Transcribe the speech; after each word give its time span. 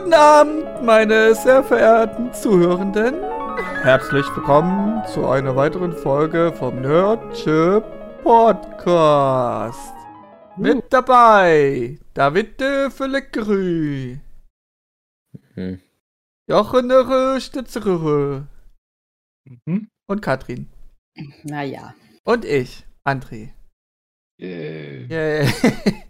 Guten 0.00 0.14
Abend, 0.14 0.82
meine 0.82 1.34
sehr 1.34 1.62
verehrten 1.62 2.32
Zuhörenden. 2.32 3.16
Herzlich 3.82 4.24
willkommen 4.34 5.06
zu 5.06 5.28
einer 5.28 5.54
weiteren 5.56 5.92
Folge 5.92 6.54
vom 6.54 6.80
Nerdship 6.80 7.84
Podcast. 8.22 9.92
Mit 10.56 10.90
dabei 10.90 11.98
David 12.14 12.58
de 12.58 12.90
Füllegrü. 12.90 14.16
Hm. 15.52 15.82
Jochen 16.48 16.90
Stitzerö. 17.38 18.44
Mhm. 19.44 19.90
Und 20.06 20.22
Katrin. 20.22 20.70
Naja. 21.44 21.94
Und 22.24 22.46
ich, 22.46 22.86
André. 23.04 23.50
Yay. 24.38 25.06
Yay. 25.10 25.52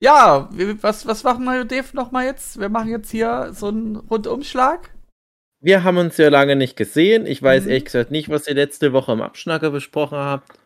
ja, 0.00 0.48
was, 0.80 1.06
was 1.06 1.22
machen 1.24 1.44
wir, 1.44 1.64
Dave, 1.64 1.88
nochmal 1.92 2.24
jetzt? 2.26 2.58
Wir 2.58 2.68
machen 2.68 2.88
jetzt 2.90 3.10
hier 3.10 3.50
so 3.52 3.68
einen 3.68 3.96
Rundumschlag. 3.96 4.90
Wir 5.62 5.84
haben 5.84 5.98
uns 5.98 6.16
ja 6.16 6.30
lange 6.30 6.56
nicht 6.56 6.76
gesehen. 6.76 7.26
Ich 7.26 7.42
weiß 7.42 7.64
Mhm. 7.64 7.70
ehrlich 7.70 7.84
gesagt 7.84 8.10
nicht, 8.10 8.30
was 8.30 8.48
ihr 8.48 8.54
letzte 8.54 8.92
Woche 8.94 9.12
im 9.12 9.20
Abschnacker 9.20 9.70
besprochen 9.70 10.18
habt. 10.18 10.58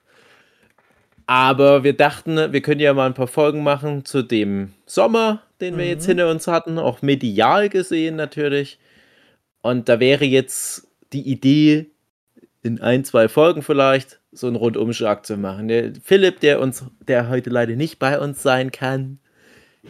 Aber 1.26 1.82
wir 1.84 1.96
dachten, 1.96 2.52
wir 2.52 2.60
können 2.60 2.80
ja 2.80 2.92
mal 2.94 3.06
ein 3.06 3.14
paar 3.14 3.26
Folgen 3.26 3.62
machen 3.62 4.04
zu 4.04 4.22
dem 4.22 4.72
Sommer, 4.86 5.42
den 5.60 5.76
wir 5.78 5.84
Mhm. 5.84 5.90
jetzt 5.90 6.06
hinter 6.06 6.30
uns 6.30 6.46
hatten, 6.46 6.78
auch 6.78 7.02
medial 7.02 7.68
gesehen 7.70 8.14
natürlich. 8.16 8.78
Und 9.62 9.88
da 9.88 9.98
wäre 10.00 10.24
jetzt 10.26 10.86
die 11.12 11.22
Idee, 11.28 11.90
in 12.62 12.80
ein, 12.80 13.04
zwei 13.04 13.28
Folgen 13.28 13.62
vielleicht, 13.62 14.20
so 14.32 14.46
einen 14.46 14.56
Rundumschlag 14.56 15.26
zu 15.26 15.36
machen. 15.36 15.68
Der 15.68 15.92
Philipp, 16.02 16.40
der 16.40 16.60
uns, 16.60 16.84
der 17.06 17.28
heute 17.28 17.50
leider 17.50 17.74
nicht 17.76 17.98
bei 17.98 18.18
uns 18.18 18.42
sein 18.42 18.70
kann, 18.72 19.18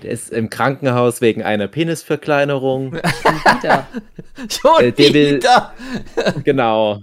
der 0.03 0.11
ist 0.11 0.31
im 0.31 0.51
Krankenhaus 0.51 1.21
wegen 1.21 1.43
einer 1.43 1.69
Penisverkleinerung. 1.69 2.93
Wieder. 2.95 3.87
Schon 4.51 4.83
Äh, 4.85 4.93
der 4.93 5.15
will- 5.15 5.37
wieder. 5.37 5.73
genau. 6.45 7.01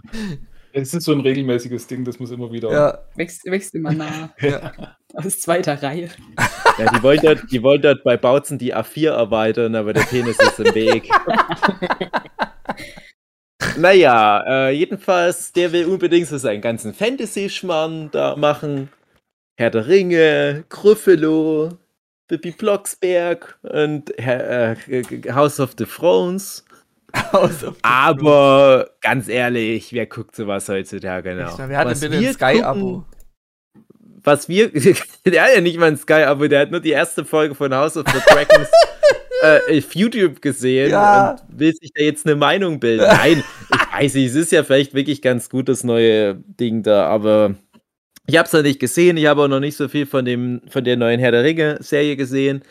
Es 0.73 0.93
ist 0.93 1.03
so 1.03 1.11
ein 1.11 1.19
regelmäßiges 1.21 1.85
Ding, 1.87 2.05
das 2.05 2.17
muss 2.19 2.31
immer 2.31 2.49
wieder. 2.49 2.71
Ja, 2.71 2.97
Wächst, 3.15 3.43
wächst 3.45 3.75
immer 3.75 3.91
nah. 3.91 4.29
ja. 4.39 4.71
Aus 5.13 5.39
zweiter 5.41 5.83
Reihe. 5.83 6.07
Ja, 6.77 6.89
die 6.97 7.03
wollen 7.03 7.19
dort, 7.21 7.43
die 7.51 7.61
wollen 7.61 7.81
dort 7.81 8.03
bei 8.05 8.15
Bautzen 8.15 8.57
die 8.57 8.73
A4 8.73 9.09
erweitern, 9.09 9.75
aber 9.75 9.91
der 9.91 10.03
Penis 10.03 10.37
ist 10.39 10.59
im 10.61 10.73
Weg. 10.73 11.09
naja, 13.77 14.43
äh, 14.47 14.71
jedenfalls, 14.71 15.51
der 15.51 15.71
will 15.73 15.85
unbedingt 15.87 16.27
so 16.27 16.37
seinen 16.37 16.61
ganzen 16.61 16.93
Fantasy-Schmarrn 16.93 18.09
da 18.11 18.35
machen. 18.37 18.89
Herr 19.57 19.69
der 19.69 19.87
Ringe, 19.87 20.63
Gryffalo, 20.69 21.69
Bibi 22.31 22.51
Blocksberg 22.51 23.57
und 23.63 24.17
äh, 24.17 24.75
House 25.33 25.59
of 25.59 25.71
the 25.77 25.83
Thrones. 25.85 26.63
House 27.13 27.61
of 27.65 27.75
the 27.75 27.79
Aber 27.83 28.89
ganz 29.01 29.27
ehrlich, 29.27 29.91
wer 29.91 30.05
guckt 30.05 30.33
sowas 30.33 30.69
heutzutage 30.69 31.35
noch? 31.35 31.59
Wer 31.59 31.77
hat 31.77 31.87
denn 31.87 31.91
Was 31.91 31.99
bitte 31.99 32.17
ein 32.17 32.33
Sky-Abo? 32.33 33.03
was 34.23 34.47
wir, 34.47 34.69
der 35.25 35.43
hat 35.43 35.55
ja 35.55 35.59
nicht 35.61 35.77
mal 35.77 35.87
ein 35.87 35.97
Sky-Abo, 35.97 36.47
der 36.47 36.61
hat 36.61 36.71
nur 36.71 36.79
die 36.79 36.91
erste 36.91 37.25
Folge 37.25 37.53
von 37.53 37.73
House 37.73 37.97
of 37.97 38.05
the 38.07 38.19
Dragons 38.27 38.69
äh, 39.43 39.77
auf 39.79 39.93
YouTube 39.93 40.41
gesehen 40.41 40.91
Ja. 40.91 41.31
und 41.31 41.59
will 41.59 41.73
sich 41.73 41.91
da 41.93 42.01
jetzt 42.03 42.25
eine 42.25 42.35
Meinung 42.35 42.79
bilden. 42.79 43.07
Nein, 43.07 43.43
ich 43.73 43.93
weiß 43.99 44.13
nicht, 44.13 44.27
es 44.27 44.35
ist 44.35 44.51
ja 44.53 44.63
vielleicht 44.63 44.93
wirklich 44.93 45.21
ganz 45.21 45.49
gut, 45.49 45.67
das 45.67 45.83
neue 45.83 46.35
Ding 46.35 46.81
da, 46.83 47.07
aber 47.07 47.55
ich 48.27 48.37
habe 48.37 48.45
es 48.47 48.53
noch 48.53 48.61
nicht 48.61 48.79
gesehen, 48.79 49.17
ich 49.17 49.25
habe 49.25 49.41
auch 49.43 49.47
noch 49.47 49.59
nicht 49.59 49.75
so 49.77 49.87
viel 49.87 50.05
von, 50.05 50.25
dem, 50.25 50.61
von 50.69 50.83
der 50.83 50.97
neuen 50.97 51.19
Herr 51.19 51.31
der 51.31 51.43
Ringe-Serie 51.43 52.15
gesehen. 52.15 52.63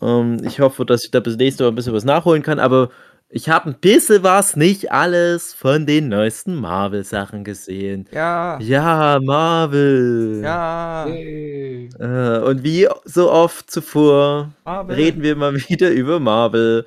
Ähm, 0.00 0.42
ich 0.44 0.60
hoffe, 0.60 0.84
dass 0.84 1.04
ich 1.04 1.10
da 1.10 1.20
bis 1.20 1.36
nächste 1.36 1.64
Woche 1.64 1.72
ein 1.72 1.74
bisschen 1.76 1.94
was 1.94 2.04
nachholen 2.04 2.42
kann, 2.42 2.58
aber 2.58 2.90
ich 3.28 3.48
habe 3.48 3.70
ein 3.70 3.78
bisschen 3.80 4.22
was, 4.22 4.54
nicht 4.54 4.92
alles 4.92 5.52
von 5.52 5.84
den 5.86 6.08
neuesten 6.08 6.54
Marvel-Sachen 6.54 7.42
gesehen. 7.42 8.06
Ja, 8.12 8.58
Ja, 8.60 9.18
Marvel. 9.20 10.40
ja. 10.44 11.06
Äh, 11.08 12.38
und 12.44 12.62
wie 12.62 12.86
so 13.04 13.30
oft 13.32 13.68
zuvor 13.70 14.52
Marvel. 14.64 14.94
reden 14.96 15.22
wir 15.22 15.34
mal 15.34 15.54
wieder 15.68 15.90
über 15.90 16.20
Marvel. 16.20 16.86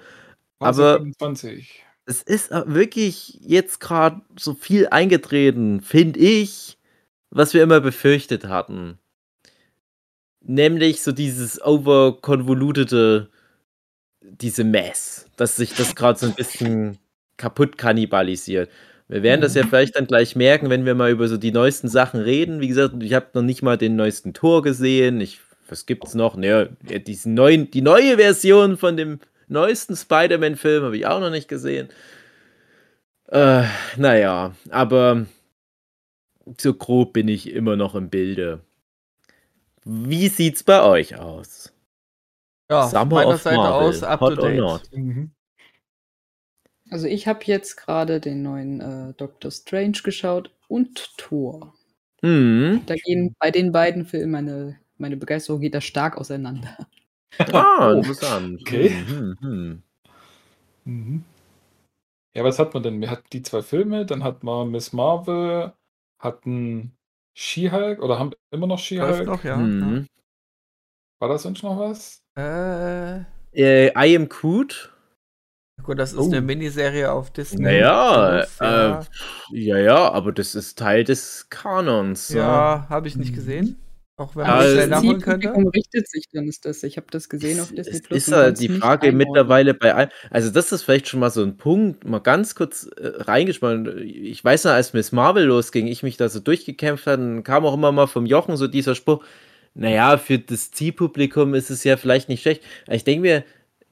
Aber- 0.59 1.03
20. 1.17 1.83
Es 2.05 2.23
ist 2.23 2.51
äh, 2.51 2.63
wirklich 2.65 3.37
jetzt 3.41 3.79
gerade 3.79 4.21
so 4.35 4.55
viel 4.55 4.87
eingetreten, 4.87 5.81
finde 5.81 6.19
ich, 6.19 6.78
was 7.31 7.53
wir 7.53 7.63
immer 7.63 7.79
befürchtet 7.81 8.47
hatten. 8.47 8.99
Nämlich 10.41 11.03
so 11.03 11.11
dieses 11.11 11.61
overkonvolutete, 11.61 13.29
diese 14.21 14.63
Mess, 14.63 15.27
dass 15.37 15.55
sich 15.55 15.73
das 15.73 15.95
gerade 15.95 16.19
so 16.19 16.25
ein 16.27 16.35
bisschen 16.35 16.97
kaputt 17.37 17.77
kannibalisiert. 17.77 18.69
Wir 19.07 19.23
werden 19.23 19.41
das 19.41 19.55
ja 19.55 19.65
vielleicht 19.65 19.95
dann 19.95 20.05
gleich 20.05 20.35
merken, 20.35 20.69
wenn 20.69 20.85
wir 20.85 20.93
mal 20.93 21.09
über 21.09 21.27
so 21.27 21.37
die 21.37 21.51
neuesten 21.51 21.87
Sachen 21.87 22.19
reden. 22.19 22.61
Wie 22.61 22.67
gesagt, 22.67 22.93
ich 23.01 23.13
habe 23.13 23.27
noch 23.33 23.41
nicht 23.41 23.63
mal 23.63 23.77
den 23.77 23.95
neuesten 23.95 24.33
Tor 24.33 24.61
gesehen. 24.61 25.19
Ich, 25.19 25.39
was 25.67 25.87
gibt's 25.87 26.13
noch? 26.13 26.35
Naja, 26.35 26.67
ja, 26.87 26.99
diesen 26.99 27.33
neuen, 27.33 27.71
die 27.71 27.81
neue 27.81 28.17
Version 28.17 28.77
von 28.77 28.97
dem 28.97 29.19
neuesten 29.47 29.95
Spider-Man-Film 29.95 30.83
habe 30.83 30.95
ich 30.95 31.07
auch 31.07 31.19
noch 31.19 31.31
nicht 31.31 31.47
gesehen. 31.47 31.89
Äh, 33.31 33.63
naja, 33.97 34.53
aber 34.69 35.25
so 36.57 36.73
grob 36.73 37.13
bin 37.13 37.27
ich 37.27 37.51
immer 37.51 37.75
noch 37.75 37.95
im 37.95 38.09
Bilde. 38.09 38.61
Wie 39.85 40.27
sieht's 40.27 40.63
bei 40.63 40.83
euch 40.83 41.15
aus? 41.17 41.73
Ja, 42.69 42.87
Summer 42.87 43.15
meiner 43.15 43.37
Seite 43.37 43.55
Marvel, 43.57 43.87
aus 43.87 44.03
up 44.03 44.21
hot 44.21 44.35
to 44.35 44.41
or 44.41 44.49
date. 44.49 44.59
not? 44.59 44.81
Mhm. 44.91 45.31
Also 46.91 47.07
ich 47.07 47.27
habe 47.27 47.39
jetzt 47.45 47.77
gerade 47.77 48.19
den 48.19 48.41
neuen 48.41 48.81
äh, 48.81 49.13
Doctor 49.13 49.51
Strange 49.51 49.99
geschaut 50.03 50.51
und 50.67 51.17
Thor. 51.17 51.73
Hm. 52.21 52.81
Da 52.85 52.95
gehen 52.95 53.35
bei 53.39 53.51
den 53.51 53.71
beiden 53.71 54.05
Filmen 54.05 54.31
meine, 54.31 54.79
meine 54.97 55.17
Begeisterung 55.17 55.61
geht 55.61 55.73
da 55.75 55.81
stark 55.81 56.17
auseinander. 56.17 56.75
Ah, 57.53 57.91
Oh, 57.93 57.97
interessant. 57.99 58.59
okay. 58.61 58.89
Hm, 58.89 59.07
hm, 59.07 59.37
hm. 59.39 59.83
Mhm. 60.85 61.23
Ja, 62.33 62.43
was 62.43 62.59
hat 62.59 62.73
man 62.73 62.83
denn? 62.83 62.99
Wir 63.01 63.09
hatten 63.09 63.27
die 63.31 63.41
zwei 63.43 63.61
Filme, 63.61 64.05
dann 64.05 64.23
hat 64.23 64.43
man 64.43 64.71
Miss 64.71 64.93
Marvel, 64.93 65.73
hatten 66.19 66.95
She-Hulk 67.35 68.01
oder 68.01 68.19
haben 68.19 68.31
immer 68.51 68.67
noch 68.67 68.79
She-Hulk. 68.79 69.25
noch, 69.25 69.43
ja. 69.43 69.55
Hm. 69.57 70.07
War 71.19 71.29
das 71.29 71.43
sonst 71.43 71.63
noch 71.63 71.77
was? 71.79 72.21
ja. 72.37 73.17
Äh, 73.17 73.25
Äh, 73.51 73.91
I 73.97 74.15
am 74.15 74.29
Groot? 74.29 74.93
gut, 75.83 75.97
das 75.97 76.11
ist 76.13 76.19
Oh. 76.19 76.25
eine 76.25 76.41
Miniserie 76.41 77.11
auf 77.11 77.31
Disney. 77.31 77.63
Naja, 77.63 78.45
Plus, 78.45 78.61
äh, 78.61 79.57
ja, 79.57 79.77
ja, 79.77 80.11
aber 80.11 80.31
das 80.31 80.53
ist 80.53 80.77
Teil 80.77 81.03
des 81.03 81.47
Kanons. 81.49 82.29
ja, 82.29 82.39
ja 82.83 82.89
habe 82.89 83.07
ich 83.07 83.15
nicht 83.15 83.33
gesehen. 83.33 83.77
Auch 84.19 84.35
wenn 84.35 84.47
man 84.47 84.59
es 84.65 84.71
schnell 84.73 84.87
nachholen 84.87 85.21
könnte. 85.21 85.47
Zielpublikum 85.47 85.67
richtet 85.69 86.09
sich 86.09 86.25
dann 86.33 86.47
ist 86.49 86.65
das. 86.65 86.83
Ich 86.83 86.97
habe 86.97 87.07
das 87.09 87.29
gesehen 87.29 87.61
auf 87.61 87.71
Disney 87.71 87.95
Es 87.95 88.01
Plus. 88.01 88.17
ist 88.17 88.27
ja 88.27 88.43
konnt's 88.43 88.59
die 88.59 88.67
Frage 88.67 89.13
mittlerweile 89.13 89.73
bei 89.73 89.95
allen. 89.95 90.09
Also, 90.29 90.51
das 90.51 90.73
ist 90.73 90.83
vielleicht 90.83 91.07
schon 91.07 91.21
mal 91.21 91.29
so 91.29 91.41
ein 91.41 91.55
Punkt, 91.55 92.03
mal 92.03 92.19
ganz 92.19 92.53
kurz 92.53 92.83
äh, 92.97 93.07
reingespannt. 93.23 93.87
Ich 94.01 94.43
weiß 94.43 94.65
noch, 94.65 94.73
als 94.73 94.91
Miss 94.91 95.13
Marvel 95.13 95.45
losging, 95.45 95.87
ich 95.87 96.03
mich 96.03 96.17
da 96.17 96.27
so 96.27 96.41
durchgekämpft 96.41 97.07
habe, 97.07 97.17
dann 97.17 97.43
kam 97.43 97.65
auch 97.65 97.73
immer 97.73 97.93
mal 97.93 98.07
vom 98.07 98.25
Jochen 98.25 98.57
so 98.57 98.67
dieser 98.67 98.93
Spruch: 98.93 99.23
Naja, 99.73 100.17
für 100.17 100.37
das 100.37 100.71
Zielpublikum 100.71 101.53
ist 101.53 101.69
es 101.69 101.85
ja 101.85 101.95
vielleicht 101.95 102.27
nicht 102.27 102.41
schlecht. 102.41 102.61
Ich 102.89 103.05
denke 103.05 103.21
mir, 103.21 103.43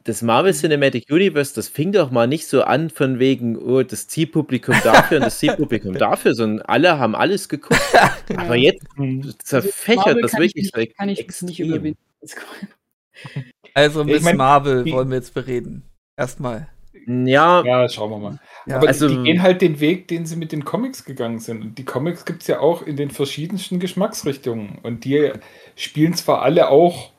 das 0.07 0.21
Marvel 0.21 0.53
Cinematic 0.53 1.11
Universe, 1.11 1.53
das 1.53 1.67
fing 1.67 1.91
doch 1.91 2.09
mal 2.11 2.27
nicht 2.27 2.47
so 2.47 2.63
an 2.63 2.89
von 2.89 3.19
wegen, 3.19 3.57
oh, 3.57 3.83
das 3.83 4.07
Zielpublikum 4.07 4.75
dafür 4.83 5.17
und 5.17 5.25
das 5.25 5.37
Zielpublikum 5.39 5.93
dafür, 5.93 6.33
sondern 6.33 6.65
alle 6.65 6.97
haben 6.97 7.13
alles 7.15 7.49
geguckt. 7.49 7.81
Aber 8.35 8.55
jetzt 8.55 8.83
Mhm. 8.97 9.33
zerfächert 9.43 10.05
Marvel 10.07 10.21
das 10.23 10.31
kann 10.31 10.41
ich 10.43 10.55
wirklich 10.55 10.71
nicht, 10.73 10.75
so 10.89 10.95
kann 10.97 11.09
ich 11.09 11.17
nicht 11.19 11.27
extrem. 11.27 11.67
überwinden. 11.67 11.99
Also 13.73 14.01
Ich 14.01 14.07
Miss 14.07 14.23
mein, 14.23 14.37
Marvel 14.37 14.89
wollen 14.91 15.09
wir 15.09 15.17
jetzt 15.17 15.33
bereden. 15.33 15.83
Erstmal. 16.15 16.67
Ja, 17.05 17.63
Ja, 17.63 17.87
schauen 17.87 18.09
wir 18.11 18.17
mal. 18.17 18.39
Ja, 18.65 18.77
Aber 18.77 18.87
also- 18.87 19.07
die, 19.07 19.15
die 19.17 19.23
gehen 19.23 19.41
halt 19.41 19.61
den 19.61 19.79
Weg, 19.79 20.07
den 20.07 20.25
sie 20.25 20.35
mit 20.35 20.51
den 20.51 20.65
Comics 20.65 21.05
gegangen 21.05 21.39
sind. 21.39 21.61
Und 21.61 21.77
die 21.77 21.85
Comics 21.85 22.25
gibt 22.25 22.41
es 22.41 22.47
ja 22.47 22.59
auch 22.59 22.81
in 22.81 22.95
den 22.97 23.11
verschiedensten 23.11 23.79
Geschmacksrichtungen. 23.79 24.79
Und 24.83 25.05
die 25.05 25.31
spielen 25.75 26.13
zwar 26.15 26.41
alle 26.41 26.69
auch, 26.69 27.11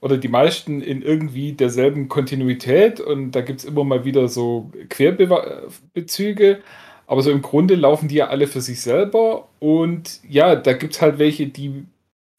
oder 0.00 0.18
die 0.18 0.28
meisten 0.28 0.82
in 0.82 1.02
irgendwie 1.02 1.52
derselben 1.52 2.08
Kontinuität. 2.08 3.00
Und 3.00 3.32
da 3.32 3.40
gibt 3.40 3.60
es 3.60 3.64
immer 3.64 3.84
mal 3.84 4.04
wieder 4.04 4.28
so 4.28 4.70
Querbezüge. 4.88 6.60
Aber 7.06 7.22
so 7.22 7.30
im 7.30 7.42
Grunde 7.42 7.76
laufen 7.76 8.08
die 8.08 8.16
ja 8.16 8.28
alle 8.28 8.46
für 8.46 8.60
sich 8.60 8.80
selber. 8.80 9.48
Und 9.58 10.20
ja, 10.28 10.56
da 10.56 10.72
gibt 10.72 10.94
es 10.94 11.02
halt 11.02 11.18
welche, 11.18 11.46
die 11.46 11.84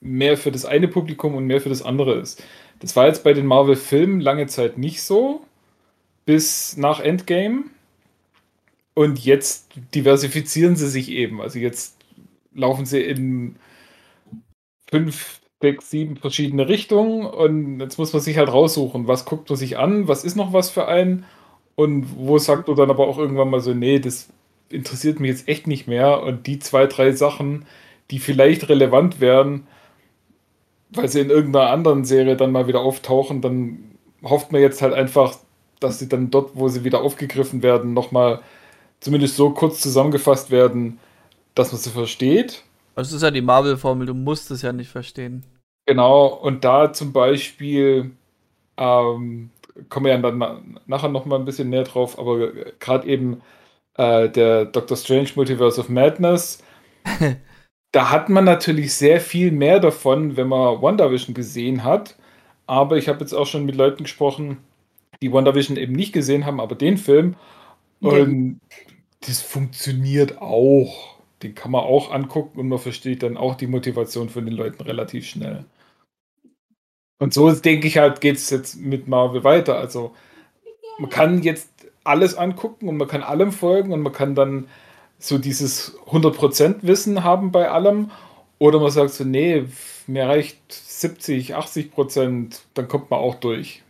mehr 0.02 0.38
für 0.38 0.52
das 0.52 0.66
eine 0.66 0.88
Publikum 0.88 1.36
und 1.36 1.46
mehr 1.46 1.62
für 1.62 1.70
das 1.70 1.82
andere 1.82 2.16
ist. 2.16 2.44
Das 2.80 2.96
war 2.96 3.08
jetzt 3.08 3.24
bei 3.24 3.34
den 3.34 3.46
Marvel-Filmen 3.46 4.22
lange 4.22 4.48
Zeit 4.48 4.78
nicht 4.78 5.02
so. 5.02 5.42
Bis 6.26 6.78
nach 6.78 7.00
Endgame. 7.00 7.66
Und 8.94 9.24
jetzt 9.24 9.70
diversifizieren 9.96 10.76
sie 10.76 10.90
sich 10.90 11.10
eben. 11.12 11.42
Also 11.42 11.60
jetzt 11.60 11.98
laufen 12.54 12.86
sie 12.86 13.02
in 13.02 13.56
fünf, 14.90 15.40
sechs, 15.62 15.90
sieben 15.90 16.18
verschiedene 16.18 16.68
Richtungen 16.70 17.26
und 17.26 17.80
jetzt 17.80 17.98
muss 17.98 18.14
man 18.14 18.22
sich 18.22 18.38
halt 18.38 18.50
raussuchen, 18.52 19.08
was 19.08 19.26
guckt 19.26 19.50
man 19.50 19.58
sich 19.58 19.78
an, 19.78 20.08
was 20.08 20.24
ist 20.24 20.36
noch 20.36 20.54
was 20.54 20.70
für 20.70 20.88
einen. 20.88 21.26
und 21.76 22.08
wo 22.18 22.38
sagt 22.40 22.68
du 22.70 22.76
dann 22.76 22.90
aber 22.92 23.08
auch 23.08 23.18
irgendwann 23.20 23.50
mal 23.52 23.62
so, 23.62 23.74
nee, 23.74 24.00
das 24.00 24.30
interessiert 24.70 25.20
mich 25.20 25.30
jetzt 25.32 25.48
echt 25.48 25.68
nicht 25.68 25.88
mehr 25.88 26.24
und 26.24 26.48
die 26.48 26.60
zwei, 26.60 26.88
drei 26.88 27.12
Sachen, 27.14 27.66
die 28.12 28.20
vielleicht 28.20 28.70
relevant 28.70 29.22
wären, 29.22 29.68
weil 30.92 31.08
sie 31.10 31.20
in 31.22 31.30
irgendeiner 31.30 31.70
anderen 31.72 32.06
Serie 32.06 32.38
dann 32.38 32.52
mal 32.52 32.68
wieder 32.68 32.82
auftauchen, 32.82 33.42
dann 33.42 33.80
hofft 34.24 34.52
man 34.52 34.62
jetzt 34.62 34.82
halt 34.82 34.94
einfach, 34.94 35.38
dass 35.80 36.00
sie 36.00 36.10
dann 36.10 36.32
dort, 36.32 36.52
wo 36.56 36.68
sie 36.70 36.84
wieder 36.84 37.02
aufgegriffen 37.02 37.62
werden, 37.64 37.94
nochmal 37.94 38.42
zumindest 39.00 39.36
so 39.36 39.52
kurz 39.52 39.82
zusammengefasst 39.82 40.52
werden, 40.52 41.00
dass 41.56 41.72
man 41.72 41.82
sie 41.82 41.90
versteht. 41.92 42.64
Das 42.98 43.14
ist 43.14 43.22
ja 43.22 43.30
die 43.30 43.42
Marvel-Formel, 43.42 44.08
du 44.08 44.16
musst 44.16 44.50
es 44.50 44.64
ja 44.64 44.74
nicht 44.74 44.90
verstehen. 44.90 45.46
Genau, 45.86 46.28
und 46.28 46.64
da 46.64 46.92
zum 46.92 47.14
Beispiel 47.14 48.12
ähm, 48.76 49.52
kommen 49.90 50.06
wir 50.06 50.14
ja 50.14 50.18
dann 50.18 50.80
nachher 50.88 51.10
nochmal 51.10 51.38
ein 51.38 51.46
bisschen 51.46 51.70
näher 51.70 51.84
drauf, 51.84 52.18
aber 52.18 52.52
gerade 52.80 53.08
eben 53.08 53.42
äh, 53.98 54.30
der 54.30 54.66
Doctor 54.66 54.98
Strange 54.98 55.30
Multiverse 55.36 55.80
of 55.80 55.90
Madness, 55.90 56.64
da 57.92 58.10
hat 58.10 58.30
man 58.30 58.46
natürlich 58.46 58.94
sehr 58.94 59.22
viel 59.22 59.52
mehr 59.52 59.80
davon, 59.80 60.36
wenn 60.36 60.48
man 60.48 60.82
WandaVision 60.82 61.36
gesehen 61.36 61.84
hat. 61.84 62.16
Aber 62.66 62.98
ich 62.98 63.08
habe 63.08 63.20
jetzt 63.20 63.34
auch 63.34 63.46
schon 63.46 63.66
mit 63.66 63.76
Leuten 63.76 64.04
gesprochen, 64.04 64.58
die 65.22 65.32
WandaVision 65.32 65.78
eben 65.78 65.94
nicht 65.94 66.14
gesehen 66.14 66.48
haben, 66.48 66.60
aber 66.60 66.76
den 66.76 66.98
Film. 66.98 67.36
Und 68.02 68.60
das 69.22 69.42
funktioniert 69.42 70.42
auch. 70.42 71.17
Den 71.44 71.56
kann 71.56 71.72
man 71.72 71.84
auch 71.84 72.12
angucken 72.12 72.60
und 72.60 72.68
man 72.68 72.80
versteht 72.80 73.24
dann 73.24 73.38
auch 73.38 73.56
die 73.56 73.68
Motivation 73.68 74.30
von 74.30 74.46
den 74.46 74.56
Leuten 74.56 74.82
relativ 74.84 75.28
schnell. 75.28 75.66
Und 77.20 77.34
so 77.34 77.52
denke 77.52 77.88
ich 77.88 77.98
halt, 77.98 78.22
geht 78.22 78.38
es 78.38 78.50
jetzt 78.50 78.76
mit 78.80 79.08
Marvel 79.08 79.44
weiter. 79.44 79.78
Also 79.78 80.14
man 81.00 81.10
kann 81.10 81.44
jetzt 81.44 81.70
alles 82.04 82.36
angucken 82.36 82.88
und 82.90 82.98
man 82.98 83.08
kann 83.08 83.24
allem 83.24 83.52
folgen 83.52 83.92
und 83.92 84.02
man 84.02 84.14
kann 84.14 84.36
dann 84.36 84.68
so 85.20 85.38
dieses 85.38 85.98
100% 86.08 86.78
Wissen 86.84 87.24
haben 87.24 87.52
bei 87.52 87.70
allem. 87.70 88.12
Oder 88.60 88.80
man 88.80 88.92
sagt 88.92 89.12
so, 89.12 89.24
nee, 89.24 89.66
mir 90.08 90.28
reicht 90.28 90.72
70, 90.72 91.56
80 91.56 91.92
Prozent, 91.92 92.66
dann 92.74 92.88
kommt 92.88 93.12
man 93.12 93.20
auch 93.20 93.36
durch. 93.36 93.84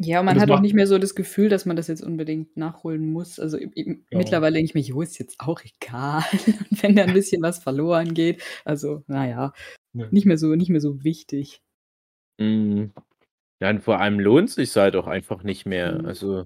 Ja, 0.00 0.20
und 0.20 0.26
man 0.26 0.40
hat 0.40 0.50
auch 0.52 0.60
nicht 0.60 0.74
mehr 0.74 0.86
so 0.86 0.96
das 0.98 1.16
Gefühl, 1.16 1.48
dass 1.48 1.66
man 1.66 1.74
das 1.74 1.88
jetzt 1.88 2.04
unbedingt 2.04 2.56
nachholen 2.56 3.10
muss. 3.10 3.40
Also 3.40 3.58
ja. 3.58 3.94
mittlerweile 4.12 4.54
denke 4.54 4.66
ich 4.66 4.74
mir, 4.74 4.80
jo, 4.80 5.02
ist 5.02 5.18
jetzt 5.18 5.40
auch 5.40 5.60
egal, 5.62 6.22
wenn 6.70 6.94
da 6.94 7.02
ein 7.02 7.14
bisschen 7.14 7.42
was 7.42 7.58
verloren 7.58 8.14
geht. 8.14 8.40
Also, 8.64 9.02
naja, 9.08 9.52
ja. 9.94 10.06
nicht 10.12 10.24
mehr 10.24 10.38
so, 10.38 10.54
nicht 10.54 10.70
mehr 10.70 10.80
so 10.80 11.02
wichtig. 11.02 11.62
Mhm. 12.38 12.92
Ja, 13.60 13.70
und 13.70 13.82
vor 13.82 14.00
allem 14.00 14.20
lohnt 14.20 14.50
sich 14.50 14.74
halt 14.76 14.94
auch 14.94 15.08
einfach 15.08 15.42
nicht 15.42 15.66
mehr. 15.66 15.98
Mhm. 15.98 16.06
Also, 16.06 16.44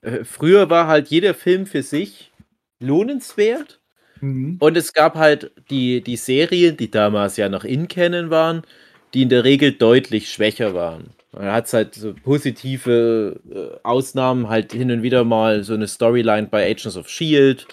äh, 0.00 0.24
früher 0.24 0.70
war 0.70 0.86
halt 0.86 1.08
jeder 1.08 1.34
Film 1.34 1.66
für 1.66 1.82
sich 1.82 2.32
lohnenswert. 2.80 3.82
Mhm. 4.22 4.56
Und 4.60 4.78
es 4.78 4.94
gab 4.94 5.16
halt 5.16 5.52
die, 5.70 6.00
die 6.00 6.16
Serien, 6.16 6.78
die 6.78 6.90
damals 6.90 7.36
ja 7.36 7.50
noch 7.50 7.64
in 7.64 7.86
Canon 7.86 8.30
waren, 8.30 8.62
die 9.12 9.22
in 9.22 9.28
der 9.28 9.44
Regel 9.44 9.72
deutlich 9.72 10.30
schwächer 10.32 10.72
waren. 10.72 11.10
Man 11.32 11.52
hat 11.52 11.72
halt 11.72 11.94
so 11.94 12.14
positive 12.14 13.40
äh, 13.50 13.78
Ausnahmen, 13.82 14.48
halt 14.48 14.72
hin 14.72 14.90
und 14.90 15.02
wieder 15.02 15.24
mal 15.24 15.62
so 15.62 15.74
eine 15.74 15.86
Storyline 15.86 16.48
bei 16.48 16.70
Agents 16.70 16.96
of 16.96 17.08
Shield. 17.08 17.66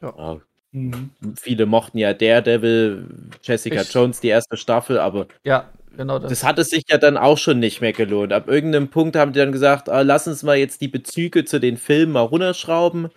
Ja. 0.00 0.14
Ja, 0.16 0.40
mhm. 0.72 1.10
Viele 1.38 1.66
mochten 1.66 1.98
ja 1.98 2.14
Daredevil, 2.14 3.06
Jessica 3.42 3.82
ich, 3.82 3.92
Jones, 3.92 4.20
die 4.20 4.28
erste 4.28 4.56
Staffel, 4.56 4.98
aber 4.98 5.26
ja, 5.44 5.68
genau 5.96 6.18
das. 6.18 6.30
das 6.30 6.44
hat 6.44 6.58
es 6.58 6.70
sich 6.70 6.84
ja 6.88 6.98
dann 6.98 7.16
auch 7.16 7.38
schon 7.38 7.58
nicht 7.58 7.80
mehr 7.80 7.92
gelohnt. 7.92 8.32
Ab 8.32 8.48
irgendeinem 8.48 8.88
Punkt 8.88 9.16
haben 9.16 9.32
die 9.32 9.38
dann 9.38 9.52
gesagt, 9.52 9.88
ah, 9.88 10.00
lass 10.00 10.26
uns 10.26 10.42
mal 10.42 10.56
jetzt 10.56 10.80
die 10.80 10.88
Bezüge 10.88 11.44
zu 11.44 11.60
den 11.60 11.76
Filmen 11.76 12.12
mal 12.12 12.20
runterschrauben 12.20 13.10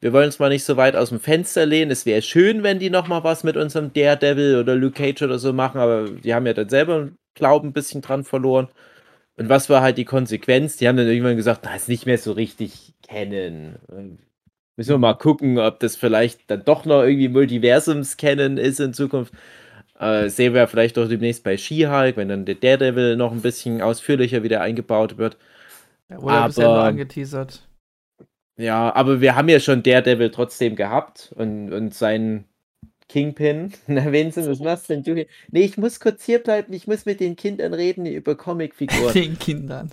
wir 0.00 0.12
wollen 0.12 0.26
uns 0.26 0.38
mal 0.38 0.50
nicht 0.50 0.64
so 0.64 0.76
weit 0.76 0.94
aus 0.94 1.08
dem 1.08 1.20
Fenster 1.20 1.64
lehnen. 1.66 1.90
Es 1.90 2.06
wäre 2.06 2.22
schön, 2.22 2.62
wenn 2.62 2.78
die 2.78 2.90
noch 2.90 3.08
mal 3.08 3.24
was 3.24 3.44
mit 3.44 3.56
unserem 3.56 3.92
Daredevil 3.92 4.58
oder 4.60 4.74
Luke 4.74 4.94
Cage 4.94 5.22
oder 5.22 5.38
so 5.38 5.52
machen, 5.52 5.80
aber 5.80 6.08
die 6.10 6.34
haben 6.34 6.46
ja 6.46 6.52
dann 6.52 6.68
selber 6.68 7.08
Glauben 7.34 7.68
ein 7.68 7.72
bisschen 7.72 8.02
dran 8.02 8.24
verloren. 8.24 8.68
Und 9.36 9.48
was 9.48 9.68
war 9.68 9.82
halt 9.82 9.98
die 9.98 10.04
Konsequenz? 10.04 10.76
Die 10.76 10.88
haben 10.88 10.96
dann 10.96 11.08
irgendwann 11.08 11.36
gesagt, 11.36 11.60
na, 11.64 11.74
ist 11.74 11.88
nicht 11.88 12.06
mehr 12.06 12.18
so 12.18 12.32
richtig 12.32 12.94
kennen. 13.02 13.76
Müssen 14.76 14.90
wir 14.90 14.98
mal 14.98 15.14
gucken, 15.14 15.58
ob 15.58 15.78
das 15.80 15.96
vielleicht 15.96 16.50
dann 16.50 16.64
doch 16.64 16.84
noch 16.84 17.02
irgendwie 17.02 17.28
Multiversums 17.28 18.16
kennen 18.16 18.56
ist 18.56 18.80
in 18.80 18.94
Zukunft. 18.94 19.34
Äh, 19.98 20.28
sehen 20.28 20.54
wir 20.54 20.66
vielleicht 20.68 20.96
doch 20.96 21.08
demnächst 21.08 21.44
bei 21.44 21.56
She-Hulk, 21.56 22.16
wenn 22.16 22.28
dann 22.28 22.44
der 22.44 22.54
Daredevil 22.56 23.16
noch 23.16 23.32
ein 23.32 23.40
bisschen 23.42 23.80
ausführlicher 23.80 24.42
wieder 24.42 24.60
eingebaut 24.60 25.16
wird. 25.18 25.36
Ja, 26.10 26.20
wurde 26.20 26.34
aber, 26.34 26.46
bisher 26.48 26.68
nur 26.68 26.82
angeteasert. 26.82 27.68
Ja, 28.58 28.94
aber 28.94 29.20
wir 29.20 29.36
haben 29.36 29.48
ja 29.48 29.60
schon 29.60 29.82
Daredevil 29.82 30.30
trotzdem 30.30 30.76
gehabt 30.76 31.32
und, 31.36 31.72
und 31.72 31.94
seinen 31.94 32.44
Kingpin. 33.08 33.72
Na, 33.86 34.10
Vincent, 34.12 34.48
was 34.48 34.60
machst 34.60 34.88
denn 34.90 35.02
du 35.02 35.14
hier? 35.14 35.26
Nee, 35.50 35.62
ich 35.62 35.76
muss 35.76 36.00
kurz 36.00 36.24
hier 36.24 36.38
bleiben. 36.38 36.72
Ich 36.72 36.86
muss 36.86 37.06
mit 37.06 37.20
den 37.20 37.36
Kindern 37.36 37.74
reden 37.74 38.06
über 38.06 38.34
Comicfiguren. 38.36 39.12
den 39.14 39.38
Kindern. 39.38 39.90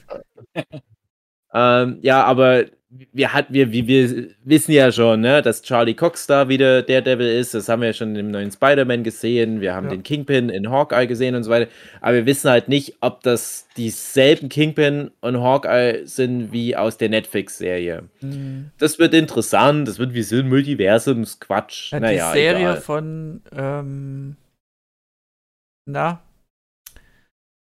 ähm, 1.54 2.00
ja, 2.02 2.24
aber 2.24 2.66
wir, 3.12 3.34
hat, 3.34 3.48
wir, 3.50 3.72
wir, 3.72 3.88
wir 3.88 4.28
wissen 4.44 4.72
ja 4.72 4.92
schon, 4.92 5.22
ne, 5.22 5.42
dass 5.42 5.62
Charlie 5.62 5.96
Cox 5.96 6.28
da 6.28 6.48
wieder 6.48 6.82
der 6.82 7.02
Devil 7.02 7.28
ist. 7.28 7.54
Das 7.54 7.68
haben 7.70 7.82
wir 7.82 7.88
ja 7.88 7.94
schon 7.94 8.16
im 8.16 8.32
neuen 8.32 8.52
Spider-Man 8.52 9.04
gesehen. 9.04 9.62
Wir 9.62 9.74
haben 9.74 9.86
ja. 9.86 9.92
den 9.92 10.04
Kingpin 10.04 10.50
in 10.50 10.70
Hawkeye 10.70 11.08
gesehen 11.08 11.36
und 11.36 11.44
so 11.44 11.50
weiter. 11.50 11.72
Aber 12.02 12.14
wir 12.16 12.26
wissen 12.26 12.50
halt 12.50 12.70
nicht, 12.70 12.98
ob 13.02 13.22
das 13.24 13.68
dieselben 13.78 14.50
Kingpin 14.50 15.12
und 15.22 15.42
Hawkeye 15.42 16.06
sind 16.06 16.52
wie 16.52 16.76
aus 16.76 16.98
der 16.98 17.10
Netflix-Serie. 17.10 18.04
Mhm. 18.22 18.72
Das 18.78 19.00
wird 19.00 19.14
interessant. 19.14 19.88
Das 19.88 19.98
wird 19.98 20.14
wie 20.14 20.24
so 20.24 20.38
ein 20.38 20.50
Multiversums-Quatsch. 20.50 21.94
Ja, 21.94 22.00
naja, 22.00 22.32
die 22.32 22.40
Serie 22.40 22.62
egal. 22.62 22.82
von, 22.82 23.42
ähm, 23.56 24.36
na, 25.86 26.22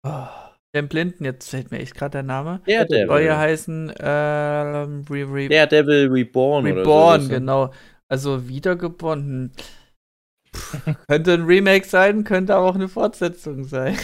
oh 0.03 0.44
dem 0.75 0.89
Blinden, 0.89 1.25
jetzt 1.25 1.51
fällt 1.51 1.71
mir 1.71 1.79
echt 1.79 1.95
gerade 1.95 2.13
der 2.13 2.23
Name. 2.23 2.61
Der 2.67 2.85
Devil. 2.85 3.07
Soll 3.07 3.21
ja 3.23 3.39
heißen 3.39 3.93
ähm, 3.99 5.05
Re 5.09 5.33
Re 5.33 5.49
Der 5.49 5.67
Devil 5.67 6.09
Reborn. 6.11 6.67
Reborn, 6.67 7.23
so. 7.23 7.29
genau. 7.29 7.71
Also 8.09 8.49
wiedergeboren. 8.49 9.53
könnte 11.09 11.33
ein 11.33 11.45
Remake 11.45 11.87
sein, 11.87 12.25
könnte 12.25 12.55
aber 12.55 12.67
auch 12.67 12.75
eine 12.75 12.89
Fortsetzung 12.89 13.65
sein. 13.65 13.97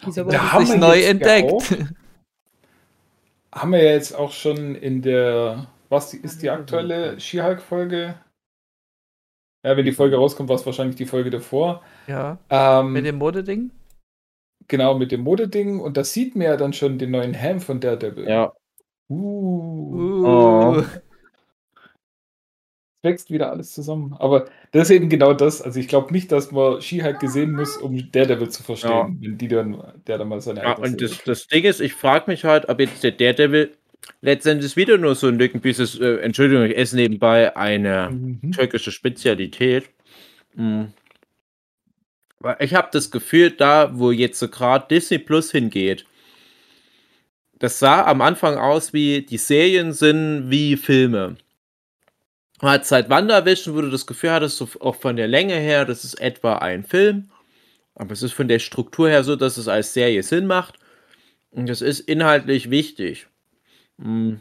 Da 0.00 0.52
haben 0.52 0.66
sich 0.66 0.78
neu 0.78 1.02
entdeckt. 1.02 1.70
Ja 1.70 1.86
haben 3.52 3.72
wir 3.72 3.82
ja 3.82 3.92
jetzt 3.92 4.14
auch 4.14 4.32
schon 4.32 4.74
in 4.74 5.02
der, 5.02 5.66
was 5.88 6.14
ist 6.14 6.42
die 6.42 6.50
aktuelle 6.50 7.18
She-Hulk-Folge? 7.18 8.14
Ja, 9.64 9.76
wenn 9.76 9.84
die 9.84 9.92
Folge 9.92 10.16
rauskommt, 10.16 10.48
war 10.48 10.56
es 10.56 10.66
wahrscheinlich 10.66 10.96
die 10.96 11.06
Folge 11.06 11.30
davor. 11.30 11.82
Ja. 12.06 12.38
Ähm, 12.48 12.92
mit 12.92 13.04
dem 13.04 13.16
Modeding? 13.16 13.70
Genau, 14.68 14.96
mit 14.96 15.10
dem 15.12 15.22
Modeding. 15.22 15.80
Und 15.80 15.96
das 15.96 16.12
sieht 16.12 16.36
man 16.36 16.46
ja 16.46 16.56
dann 16.56 16.72
schon 16.72 16.98
den 16.98 17.10
neuen 17.10 17.34
Helm 17.34 17.60
von 17.60 17.80
Daredevil. 17.80 18.28
Ja. 18.28 18.52
Uh. 19.08 19.16
uh. 19.94 20.26
Oh. 20.26 20.84
Es 23.00 23.10
wächst 23.10 23.30
wieder 23.30 23.50
alles 23.50 23.72
zusammen. 23.72 24.14
Aber 24.18 24.46
das 24.72 24.90
ist 24.90 24.96
eben 24.96 25.08
genau 25.08 25.32
das. 25.32 25.62
Also 25.62 25.80
ich 25.80 25.88
glaube 25.88 26.12
nicht, 26.12 26.30
dass 26.32 26.50
man 26.50 26.82
Ski 26.82 26.98
halt 26.98 27.20
gesehen 27.20 27.52
muss, 27.52 27.76
um 27.76 28.10
Daredevil 28.12 28.50
zu 28.50 28.62
verstehen, 28.62 28.90
ja. 28.90 29.08
wenn 29.20 29.38
die 29.38 29.48
dann, 29.48 29.82
der 30.06 30.18
dann 30.18 30.28
mal 30.28 30.40
seine 30.40 30.62
Ja, 30.62 30.76
und 30.76 31.00
das, 31.00 31.22
das, 31.24 31.46
Ding 31.46 31.64
ist, 31.64 31.80
ich 31.80 31.94
frage 31.94 32.30
mich 32.30 32.44
halt, 32.44 32.68
ob 32.68 32.80
jetzt 32.80 33.02
der 33.02 33.12
Daredevil 33.12 33.72
letztendlich 34.20 34.76
wieder 34.76 34.98
nur 34.98 35.14
so 35.14 35.28
ein 35.28 35.38
Lückenpieces, 35.38 35.98
äh, 36.00 36.16
Entschuldigung, 36.16 36.64
ich 36.64 36.76
esse 36.76 36.96
nebenbei 36.96 37.56
eine 37.56 38.10
mhm. 38.10 38.52
türkische 38.52 38.90
Spezialität. 38.90 39.88
Mhm. 40.54 40.92
Ich 42.60 42.74
habe 42.74 42.88
das 42.92 43.10
Gefühl, 43.10 43.50
da, 43.50 43.90
wo 43.98 44.12
jetzt 44.12 44.38
so 44.38 44.48
gerade 44.48 44.86
Disney 44.88 45.18
Plus 45.18 45.50
hingeht, 45.50 46.06
das 47.58 47.80
sah 47.80 48.04
am 48.06 48.20
Anfang 48.20 48.56
aus 48.56 48.92
wie 48.92 49.22
die 49.22 49.38
Serien 49.38 49.92
sind 49.92 50.48
wie 50.48 50.76
Filme. 50.76 51.36
Hat 52.60 52.86
seit 52.86 53.10
WandaVision, 53.10 53.74
wo 53.76 53.80
du 53.80 53.90
das 53.90 54.06
Gefühl 54.06 54.30
hattest, 54.30 54.62
auch 54.80 54.96
von 54.96 55.16
der 55.16 55.28
Länge 55.28 55.56
her, 55.56 55.84
das 55.84 56.04
ist 56.04 56.20
etwa 56.20 56.58
ein 56.58 56.84
Film. 56.84 57.30
Aber 57.94 58.12
es 58.12 58.22
ist 58.22 58.32
von 58.32 58.46
der 58.46 58.60
Struktur 58.60 59.08
her 59.08 59.24
so, 59.24 59.34
dass 59.34 59.56
es 59.56 59.66
als 59.66 59.92
Serie 59.92 60.22
Sinn 60.22 60.46
macht. 60.46 60.78
Und 61.50 61.68
das 61.68 61.82
ist 61.82 62.00
inhaltlich 62.00 62.70
wichtig. 62.70 63.26
Hm. 64.00 64.40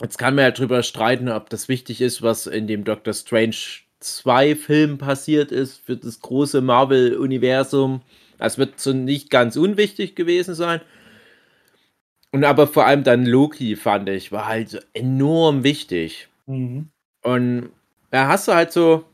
Jetzt 0.00 0.16
kann 0.18 0.34
man 0.34 0.44
ja 0.44 0.50
drüber 0.50 0.82
streiten, 0.82 1.28
ob 1.28 1.50
das 1.50 1.68
wichtig 1.68 2.00
ist, 2.00 2.22
was 2.22 2.46
in 2.46 2.66
dem 2.66 2.84
Doctor 2.84 3.12
Strange 3.12 3.56
zwei 4.04 4.54
Filmen 4.54 4.98
passiert 4.98 5.52
ist 5.52 5.80
für 5.84 5.96
das 5.96 6.20
große 6.20 6.60
Marvel-Universum. 6.60 8.02
Das 8.38 8.58
wird 8.58 8.80
so 8.80 8.92
nicht 8.92 9.30
ganz 9.30 9.56
unwichtig 9.56 10.14
gewesen 10.14 10.54
sein. 10.54 10.80
Und 12.32 12.44
aber 12.44 12.66
vor 12.66 12.86
allem 12.86 13.04
dann 13.04 13.26
Loki, 13.26 13.76
fand 13.76 14.08
ich, 14.08 14.32
war 14.32 14.46
halt 14.46 14.70
so 14.70 14.78
enorm 14.94 15.64
wichtig. 15.64 16.28
Mhm. 16.46 16.88
Und 17.22 17.70
da 18.10 18.28
hast 18.28 18.48
du 18.48 18.54
halt 18.54 18.72
so 18.72 19.04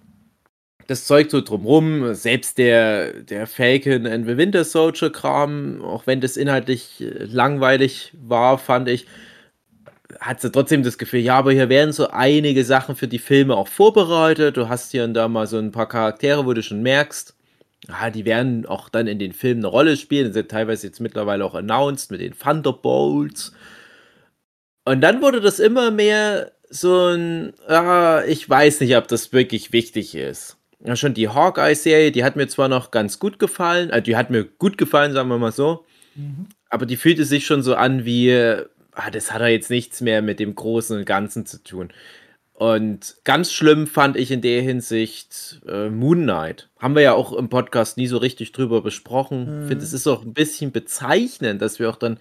das 0.87 1.05
Zeug 1.05 1.31
so 1.31 1.43
drumrum, 1.43 2.15
selbst 2.15 2.57
der, 2.57 3.13
der 3.23 3.47
Falcon 3.47 4.07
and 4.07 4.27
the 4.27 4.39
Winter 4.39 4.65
Soldier 4.65 5.11
Kram, 5.11 5.83
auch 5.83 6.07
wenn 6.07 6.23
das 6.23 6.39
inhaltlich 6.39 7.05
langweilig 7.19 8.13
war, 8.19 8.57
fand 8.57 8.89
ich, 8.89 9.07
hat 10.21 10.41
sie 10.41 10.51
trotzdem 10.51 10.83
das 10.83 10.99
Gefühl, 10.99 11.21
ja, 11.21 11.37
aber 11.37 11.53
hier 11.53 11.69
werden 11.69 11.93
so 11.93 12.09
einige 12.09 12.65
Sachen 12.65 12.97
für 12.97 13.09
die 13.09 13.19
Filme 13.19 13.57
auch 13.57 13.69
vorbereitet. 13.69 14.57
Du 14.57 14.69
hast 14.69 14.91
hier 14.91 15.05
und 15.05 15.15
da 15.15 15.29
mal 15.29 15.47
so 15.47 15.59
ein 15.59 15.73
paar 15.73 15.89
Charaktere, 15.89 16.47
wo 16.47 16.55
du 16.55 16.63
schon 16.63 16.83
merkst, 16.83 17.35
ah, 17.89 18.11
die 18.11 18.25
werden 18.25 18.67
auch 18.67 18.89
dann 18.89 19.07
in 19.07 19.19
den 19.19 19.33
Filmen 19.33 19.61
eine 19.61 19.69
Rolle 19.69 19.97
spielen. 19.97 20.29
Die 20.29 20.33
sind 20.33 20.51
teilweise 20.51 20.87
jetzt 20.87 21.01
mittlerweile 21.01 21.45
auch 21.45 21.55
announced 21.55 22.11
mit 22.11 22.21
den 22.21 22.39
Thunderbolts. 22.39 23.53
Und 24.85 25.03
dann 25.03 25.21
wurde 25.21 25.41
das 25.41 25.59
immer 25.59 25.91
mehr 25.91 26.53
so 26.71 27.09
ein, 27.09 27.53
ah, 27.67 28.23
ich 28.27 28.49
weiß 28.49 28.81
nicht, 28.81 28.97
ob 28.97 29.09
das 29.09 29.33
wirklich 29.33 29.73
wichtig 29.73 30.15
ist. 30.15 30.57
Ja, 30.85 30.97
schon 30.97 31.15
die 31.15 31.29
Hawkeye-Serie, 31.29 32.13
die 32.13 32.25
hat 32.25 32.37
mir 32.37 32.47
zwar 32.47 32.69
noch 32.69 32.91
ganz 32.91 33.19
gut 33.19 33.39
gefallen, 33.39 33.91
also 33.91 34.05
die 34.05 34.17
hat 34.17 34.31
mir 34.31 34.45
gut 34.45 34.79
gefallen, 34.79 35.13
sagen 35.13 35.29
wir 35.29 35.39
mal 35.39 35.51
so, 35.51 35.85
mhm. 36.15 36.47
aber 36.71 36.87
die 36.87 36.97
fühlte 36.97 37.25
sich 37.25 37.47
schon 37.47 37.63
so 37.63 37.75
an 37.75 38.05
wie, 38.05 38.63
ah, 38.99 39.11
das 39.11 39.33
hat 39.33 39.41
ja 39.41 39.49
jetzt 39.49 39.71
nichts 39.71 40.01
mehr 40.01 40.23
mit 40.23 40.41
dem 40.41 40.55
Großen 40.55 40.99
und 40.99 41.05
Ganzen 41.05 41.47
zu 41.47 41.63
tun. 41.63 41.93
Und 42.53 43.17
ganz 43.23 43.53
schlimm 43.53 43.87
fand 43.87 44.17
ich 44.17 44.33
in 44.33 44.41
der 44.41 44.63
Hinsicht 44.63 45.61
äh, 45.69 45.89
Moon 45.91 46.25
Knight. 46.25 46.69
Haben 46.81 46.97
wir 46.97 47.03
ja 47.03 47.13
auch 47.13 47.33
im 47.33 47.49
Podcast 47.49 47.97
nie 47.97 48.09
so 48.09 48.17
richtig 48.17 48.51
drüber 48.51 48.83
besprochen. 48.83 49.43
Ich 49.43 49.49
mhm. 49.49 49.69
finde, 49.69 49.85
es 49.85 49.93
ist 49.93 50.09
auch 50.09 50.25
ein 50.25 50.35
bisschen 50.35 50.73
bezeichnend, 50.73 51.63
dass 51.63 51.79
wir 51.79 51.89
auch 51.89 51.97
dann 51.97 52.19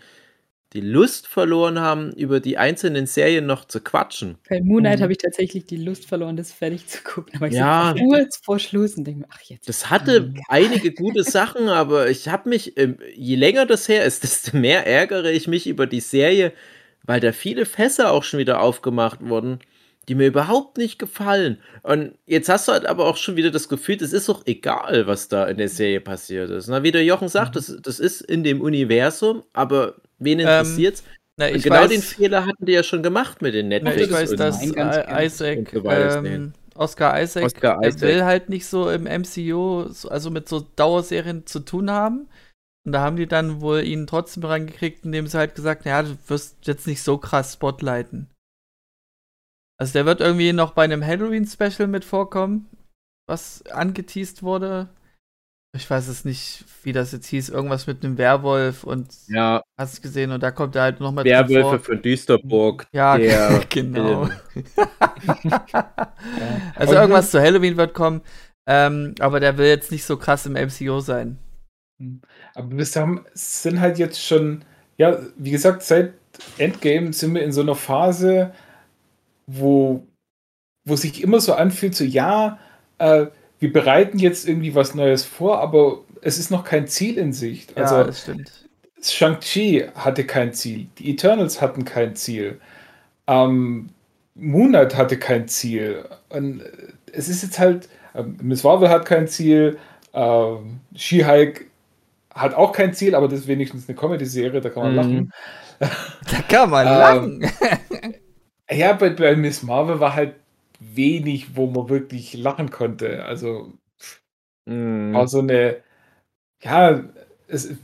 die 0.74 0.82
Lust 0.82 1.28
verloren 1.28 1.80
haben, 1.80 2.12
über 2.14 2.40
die 2.40 2.58
einzelnen 2.58 3.08
Serien 3.08 3.46
noch 3.46 3.66
zu 3.66 3.80
quatschen. 3.80 4.38
Bei 4.50 4.62
Moon 4.62 4.82
Knight 4.82 5.00
mhm. 5.00 5.04
habe 5.04 5.12
ich 5.14 5.18
tatsächlich 5.18 5.66
die 5.66 5.78
Lust 5.78 6.06
verloren, 6.06 6.36
das 6.36 6.52
fertig 6.52 6.88
zu 6.88 7.02
gucken. 7.04 7.34
Aber 7.38 7.48
ich 7.48 7.54
ja, 7.54 7.96
so 7.98 8.04
kurz 8.04 8.38
vor 8.44 8.60
Schluss 8.60 8.96
und 8.96 9.06
denke 9.06 9.22
mir, 9.22 9.28
ach 9.30 9.42
jetzt. 9.44 9.70
Das 9.70 9.90
hatte 9.90 10.34
einige 10.50 10.92
gute 10.92 11.24
Sachen, 11.24 11.70
aber 11.70 12.10
ich 12.10 12.28
habe 12.28 12.50
mich, 12.50 12.78
ähm, 12.78 12.98
je 13.16 13.36
länger 13.36 13.66
das 13.66 13.88
her 13.88 14.04
ist, 14.04 14.24
desto 14.24 14.58
mehr 14.58 14.86
ärgere 14.86 15.32
ich 15.32 15.48
mich 15.48 15.68
über 15.68 15.88
die 15.88 16.02
Serie, 16.02 16.52
weil 17.04 17.22
da 17.22 17.32
viele 17.32 17.66
Fässer 17.66 18.12
auch 18.12 18.24
schon 18.24 18.40
wieder 18.40 18.60
aufgemacht 18.60 19.20
wurden, 19.22 19.60
die 20.10 20.16
mir 20.16 20.28
überhaupt 20.28 20.78
nicht 20.78 21.00
gefallen. 21.00 21.60
Und 21.84 22.14
jetzt 22.26 22.50
hast 22.50 22.68
du 22.68 22.74
halt 22.74 22.86
aber 22.86 23.06
auch 23.06 23.18
schon 23.18 23.38
wieder 23.38 23.52
das 23.52 23.70
Gefühl, 23.70 23.98
es 24.02 24.14
ist 24.14 24.28
doch 24.28 24.46
egal, 24.46 25.08
was 25.08 25.30
da 25.30 25.46
in 25.46 25.58
der 25.58 25.70
Serie 25.70 26.02
passiert 26.02 26.50
ist. 26.50 26.68
Na, 26.68 26.84
wie 26.84 26.92
der 26.92 27.04
Jochen 27.06 27.30
sagt, 27.30 27.52
mhm. 27.52 27.54
das, 27.54 27.78
das 27.82 28.00
ist 28.00 28.22
in 28.22 28.44
dem 28.44 28.60
Universum, 28.62 29.44
aber 29.54 29.96
Wen 30.20 30.40
ähm, 30.40 30.48
interessiert's? 30.48 31.04
Ähm, 31.40 31.62
genau 31.62 31.76
weiß, 31.76 31.90
den 31.90 32.02
Fehler 32.02 32.46
hatten 32.46 32.66
die 32.66 32.72
ja 32.72 32.84
schon 32.84 33.04
gemacht 33.04 33.42
mit 33.42 33.54
den 33.54 33.68
Netflix. 33.68 33.98
Na, 33.98 34.04
ich 34.04 34.12
weiß, 34.12 34.36
dass 34.36 34.64
Isaac, 34.64 35.74
ähm, 35.74 36.54
Oscar 36.74 37.22
Isaac, 37.22 37.46
Oscar 37.46 37.84
Isaac 37.84 38.02
will 38.02 38.24
halt 38.24 38.50
nicht 38.50 38.66
so 38.66 38.90
im 38.90 39.04
MCU, 39.04 39.86
also 40.10 40.32
mit 40.32 40.50
so 40.50 40.62
Dauerserien 40.76 41.46
zu 41.46 41.60
tun 41.60 41.92
haben. 41.92 42.28
Und 42.86 42.94
da 42.94 43.02
haben 43.02 43.18
die 43.18 43.28
dann 43.28 43.62
wohl 43.62 43.84
ihn 43.84 44.08
trotzdem 44.08 44.44
rangekriegt, 44.44 45.06
indem 45.06 45.28
sie 45.28 45.38
halt 45.38 45.56
gesagt, 45.56 45.86
naja, 45.86 46.04
du 46.04 46.18
wirst 46.28 46.66
jetzt 46.66 46.88
nicht 46.88 47.04
so 47.04 47.18
krass 47.18 47.54
spotlighten. 47.54 48.30
Also 49.80 49.94
der 49.94 50.06
wird 50.06 50.22
irgendwie 50.22 50.54
noch 50.54 50.72
bei 50.72 50.86
einem 50.86 51.06
Halloween-Special 51.06 51.88
mit 51.88 52.06
vorkommen, 52.06 52.68
was 53.28 53.64
angeteased 53.68 54.42
wurde 54.42 54.90
ich 55.77 55.89
weiß 55.89 56.07
es 56.07 56.25
nicht, 56.25 56.65
wie 56.84 56.91
das 56.91 57.12
jetzt 57.12 57.27
hieß, 57.27 57.50
irgendwas 57.50 57.88
mit 57.88 58.03
einem 58.03 58.17
Werwolf 58.17 58.84
und 58.84 59.07
ja. 59.27 59.62
hast 59.77 59.98
du 59.98 60.01
gesehen 60.01 60.31
und 60.31 60.43
da 60.43 60.51
kommt 60.51 60.75
er 60.75 60.81
halt 60.81 61.00
nochmal 61.00 61.24
Werwölfe 61.24 61.79
von 61.79 62.01
Düsterburg. 62.01 62.88
Ja, 62.91 63.17
genau. 63.69 64.29
also 66.75 66.93
irgendwas 66.93 67.31
zu 67.31 67.39
Halloween 67.39 67.77
wird 67.77 67.93
kommen, 67.93 68.22
ähm, 68.67 69.15
aber 69.19 69.39
der 69.39 69.57
will 69.57 69.67
jetzt 69.67 69.91
nicht 69.91 70.03
so 70.03 70.17
krass 70.17 70.46
im 70.46 70.53
MCO 70.53 71.00
sein. 71.00 71.38
Hm. 72.01 72.22
Aber 72.55 72.75
wir 72.75 72.86
sind 72.86 73.79
halt 73.79 74.00
jetzt 74.00 74.24
schon, 74.24 74.65
ja, 74.98 75.19
wie 75.38 75.51
gesagt, 75.51 75.84
seit 75.84 76.13
Endgame 76.57 77.13
sind 77.13 77.36
wir 77.36 77.43
in 77.43 77.51
so 77.51 77.62
einer 77.62 77.75
Phase, 77.75 78.51
wo, 79.46 80.05
wo 80.86 80.96
sich 80.96 81.24
immer 81.24 81.39
so 81.39 81.53
anfühlt, 81.53 81.96
so 81.96 82.03
ja, 82.03 82.60
äh, 82.98 83.27
wir 83.60 83.74
bereiten 83.74 84.20
jetzt 84.20 84.48
irgendwie 84.48 84.76
was 84.76 84.96
Neues 84.96 85.26
vor, 85.26 85.60
aber 85.60 86.00
es 86.22 86.38
ist 86.38 86.52
noch 86.52 86.64
kein 86.64 86.88
Ziel 86.88 87.18
in 87.18 87.34
Sicht. 87.34 87.78
Also, 87.78 87.96
ja, 87.96 88.04
das 88.04 88.22
stimmt. 88.22 88.52
Shang-Chi 89.02 89.86
hatte 89.96 90.26
kein 90.26 90.54
Ziel, 90.54 90.88
die 90.98 91.12
Eternals 91.12 91.62
hatten 91.62 91.86
kein 91.86 92.16
Ziel, 92.16 92.60
ähm, 93.28 93.90
Moon 94.36 94.70
Knight 94.70 94.96
hatte 94.96 95.18
kein 95.18 95.48
Ziel. 95.48 96.06
Und 96.30 96.64
es 97.12 97.30
ist 97.30 97.44
jetzt 97.44 97.60
halt, 97.60 97.90
äh, 98.14 98.24
Miss 98.42 98.64
Marvel 98.64 98.90
hat 98.90 99.06
kein 99.06 99.28
Ziel, 99.28 99.78
äh, 100.14 100.56
She-Hulk 100.96 101.66
hat 102.34 102.54
auch 102.54 102.72
kein 102.72 102.94
Ziel, 102.94 103.16
aber 103.16 103.28
das 103.28 103.42
ist 103.42 103.48
wenigstens 103.48 103.88
eine 103.88 103.98
Comedy-Serie, 103.98 104.62
da 104.62 104.70
kann 104.70 104.84
man 104.84 104.94
mm. 104.94 104.96
lachen. 104.96 105.34
Da 105.80 106.42
kann 106.48 106.70
man 106.70 106.88
ähm, 107.24 107.42
lachen. 107.42 107.52
ja, 108.72 108.94
bei, 108.94 109.10
bei 109.10 109.36
Miss 109.36 109.64
Marvel 109.64 110.00
war 110.00 110.14
halt 110.14 110.36
wenig, 110.79 111.55
wo 111.55 111.67
man 111.67 111.89
wirklich 111.89 112.34
lachen 112.34 112.72
konnte. 112.72 113.25
Also 113.25 113.74
mm. 114.65 115.13
war 115.13 115.27
so 115.27 115.39
eine, 115.39 115.77
ja, 116.62 117.03
es, 117.48 117.75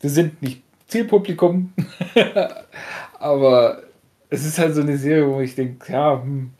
wir 0.00 0.10
sind 0.10 0.42
nicht 0.42 0.62
Zielpublikum, 0.88 1.72
aber 3.18 3.82
es 4.30 4.44
ist 4.44 4.58
halt 4.58 4.74
so 4.74 4.80
eine 4.80 4.98
Serie, 4.98 5.28
wo 5.28 5.40
ich 5.40 5.54
denke, 5.54 5.92
ja, 5.92 6.20
hm, 6.20 6.50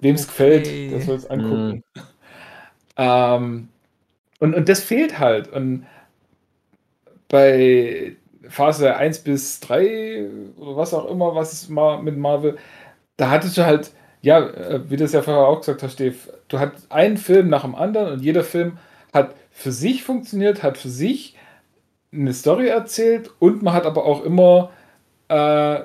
wem 0.00 0.14
es 0.14 0.28
okay. 0.28 0.60
gefällt, 0.60 0.92
das 0.92 1.06
soll 1.06 1.16
es 1.16 1.30
angucken. 1.30 1.82
Mm. 1.94 2.00
ähm, 2.96 3.68
und, 4.40 4.54
und 4.54 4.68
das 4.68 4.80
fehlt 4.80 5.18
halt. 5.18 5.48
Und 5.48 5.86
bei 7.28 8.16
Phase 8.48 8.96
1 8.96 9.20
bis 9.20 9.60
3 9.60 10.28
oder 10.56 10.76
was 10.76 10.94
auch 10.94 11.10
immer, 11.10 11.34
was 11.34 11.52
es 11.52 11.68
mal 11.68 12.02
mit 12.02 12.16
Marvel, 12.16 12.58
da 13.16 13.30
hattest 13.30 13.56
du 13.56 13.64
halt 13.64 13.92
ja, 14.24 14.40
äh, 14.40 14.80
wie 14.88 14.96
du 14.96 15.04
es 15.04 15.12
ja 15.12 15.20
vorher 15.20 15.46
auch 15.46 15.60
gesagt 15.60 15.82
hast, 15.82 15.92
Steve, 15.92 16.16
du 16.48 16.58
hast 16.58 16.90
einen 16.90 17.18
Film 17.18 17.48
nach 17.48 17.62
dem 17.62 17.74
anderen 17.74 18.14
und 18.14 18.22
jeder 18.22 18.42
Film 18.42 18.78
hat 19.12 19.34
für 19.50 19.70
sich 19.70 20.02
funktioniert, 20.02 20.62
hat 20.62 20.78
für 20.78 20.88
sich 20.88 21.36
eine 22.10 22.32
Story 22.32 22.68
erzählt 22.68 23.30
und 23.38 23.62
man 23.62 23.74
hat 23.74 23.84
aber 23.84 24.06
auch 24.06 24.24
immer 24.24 24.70
äh, 25.28 25.80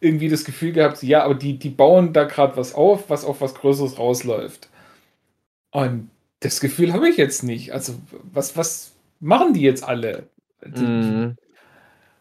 irgendwie 0.00 0.28
das 0.28 0.44
Gefühl 0.44 0.72
gehabt, 0.72 1.02
ja, 1.02 1.24
aber 1.24 1.34
die, 1.34 1.58
die 1.58 1.70
bauen 1.70 2.12
da 2.12 2.24
gerade 2.24 2.56
was 2.58 2.74
auf, 2.74 3.08
was 3.08 3.24
auf 3.24 3.40
was 3.40 3.54
Größeres 3.54 3.98
rausläuft. 3.98 4.68
Und 5.70 6.10
das 6.40 6.60
Gefühl 6.60 6.92
habe 6.92 7.08
ich 7.08 7.16
jetzt 7.16 7.42
nicht. 7.44 7.72
Also, 7.72 7.94
was, 8.32 8.56
was 8.56 8.92
machen 9.20 9.54
die 9.54 9.60
jetzt 9.60 9.84
alle? 9.84 10.24
Mm. 10.64 11.32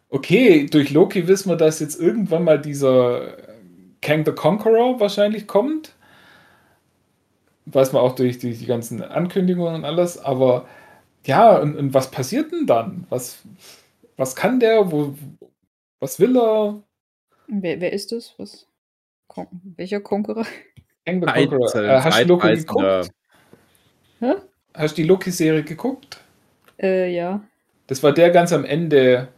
Okay, 0.10 0.68
durch 0.68 0.92
Loki 0.92 1.28
wissen 1.28 1.50
wir, 1.50 1.56
dass 1.56 1.80
jetzt 1.80 2.00
irgendwann 2.00 2.44
mal 2.44 2.60
dieser 2.60 3.49
Kang 4.02 4.26
the 4.26 4.32
Conqueror 4.32 5.00
wahrscheinlich 5.00 5.48
kommt. 5.48 5.96
Weiß 7.66 7.94
man 7.94 8.02
auch 8.02 8.16
durch, 8.16 8.40
durch 8.40 8.60
die 8.60 8.66
ganzen 8.66 9.04
Ankündigungen 9.04 9.76
und 9.76 9.86
alles, 9.86 10.18
aber 10.18 10.68
ja, 11.26 11.58
und, 11.58 11.76
und, 11.76 11.94
was 11.94 12.10
passiert 12.10 12.52
denn 12.52 12.66
dann? 12.66 13.06
Was, 13.10 13.44
was 14.18 14.36
kann 14.36 14.60
der? 14.60 14.92
Wo, 14.92 15.14
was 16.00 16.20
will 16.20 16.36
er? 16.38 16.82
Wer, 17.48 17.82
wer 17.82 17.94
ist 17.94 18.12
das? 18.12 18.34
Was? 18.38 18.68
Kon 19.28 19.48
welcher 19.76 20.00
Conqueror? 20.00 20.46
Kang 21.06 21.22
the 21.22 21.28
Conqueror. 21.28 21.76
Äh, 21.76 22.02
hast 22.02 22.20
du 22.22 22.26
Loki 22.26 22.56
geguckt? 22.56 23.12
Hä? 24.20 24.34
Hast 24.74 24.98
du 24.98 25.02
die 25.02 25.08
Loki-Serie 25.08 25.64
geguckt? 25.64 26.22
Äh, 26.82 27.14
ja. 27.14 27.42
Das 27.88 28.04
war 28.04 28.14
der 28.14 28.30
ganz 28.30 28.54
am 28.54 28.66
Ende, 28.66 29.30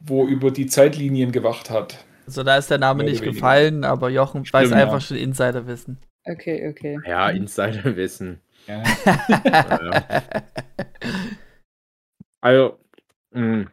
wo 0.00 0.26
über 0.26 0.50
die 0.50 0.66
Zeitlinien 0.66 1.32
gewacht 1.32 1.70
hat. 1.70 2.04
Also 2.26 2.42
da 2.42 2.56
ist 2.56 2.70
der 2.70 2.78
Name 2.78 3.04
nicht 3.04 3.20
weniger. 3.20 3.32
gefallen, 3.32 3.84
aber 3.84 4.08
Jochen 4.10 4.44
Stimmt, 4.44 4.64
weiß 4.64 4.72
einfach 4.72 4.94
ja. 4.94 5.00
schon 5.00 5.16
Insiderwissen. 5.16 5.98
Okay, 6.24 6.68
okay. 6.68 6.98
Ja, 7.06 7.30
Insiderwissen. 7.30 8.40
Ja. 8.66 8.82
ja. 9.04 10.22
Also, 12.40 12.78
mh, 13.30 13.66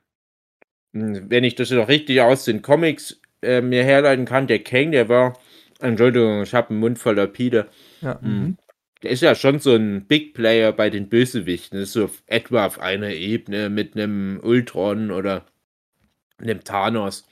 hm, 0.94 1.30
wenn 1.30 1.44
ich 1.44 1.56
das 1.56 1.72
noch 1.72 1.90
richtig 1.90 2.22
aus 2.22 2.46
den 2.46 2.62
Comics 2.62 3.20
äh, 3.42 3.62
mir 3.62 3.84
herleiten 3.84 4.26
kann, 4.26 4.48
der 4.48 4.64
Kang, 4.64 4.92
der 4.92 5.10
war, 5.10 5.38
Entschuldigung, 5.80 6.44
ich 6.44 6.54
habe 6.54 6.70
einen 6.70 6.80
Mund 6.80 6.98
voller 6.98 7.28
Pide. 7.28 7.68
Ja. 8.00 8.20
Mh, 8.22 8.30
mhm. 8.30 8.58
der 9.04 9.12
ist 9.12 9.22
ja 9.22 9.36
schon 9.36 9.60
so 9.60 9.76
ein 9.76 10.06
Big 10.08 10.34
Player 10.34 10.72
bei 10.72 10.90
den 10.90 11.10
Bösewichten. 11.10 11.80
Das 11.80 11.90
ist 11.90 11.94
so 11.94 12.10
etwa 12.28 12.66
auf 12.66 12.80
einer 12.80 13.10
Ebene 13.10 13.70
mit 13.70 13.96
einem 13.96 14.40
Ultron 14.42 15.12
oder 15.12 15.46
einem 16.38 16.64
Thanos. 16.64 17.28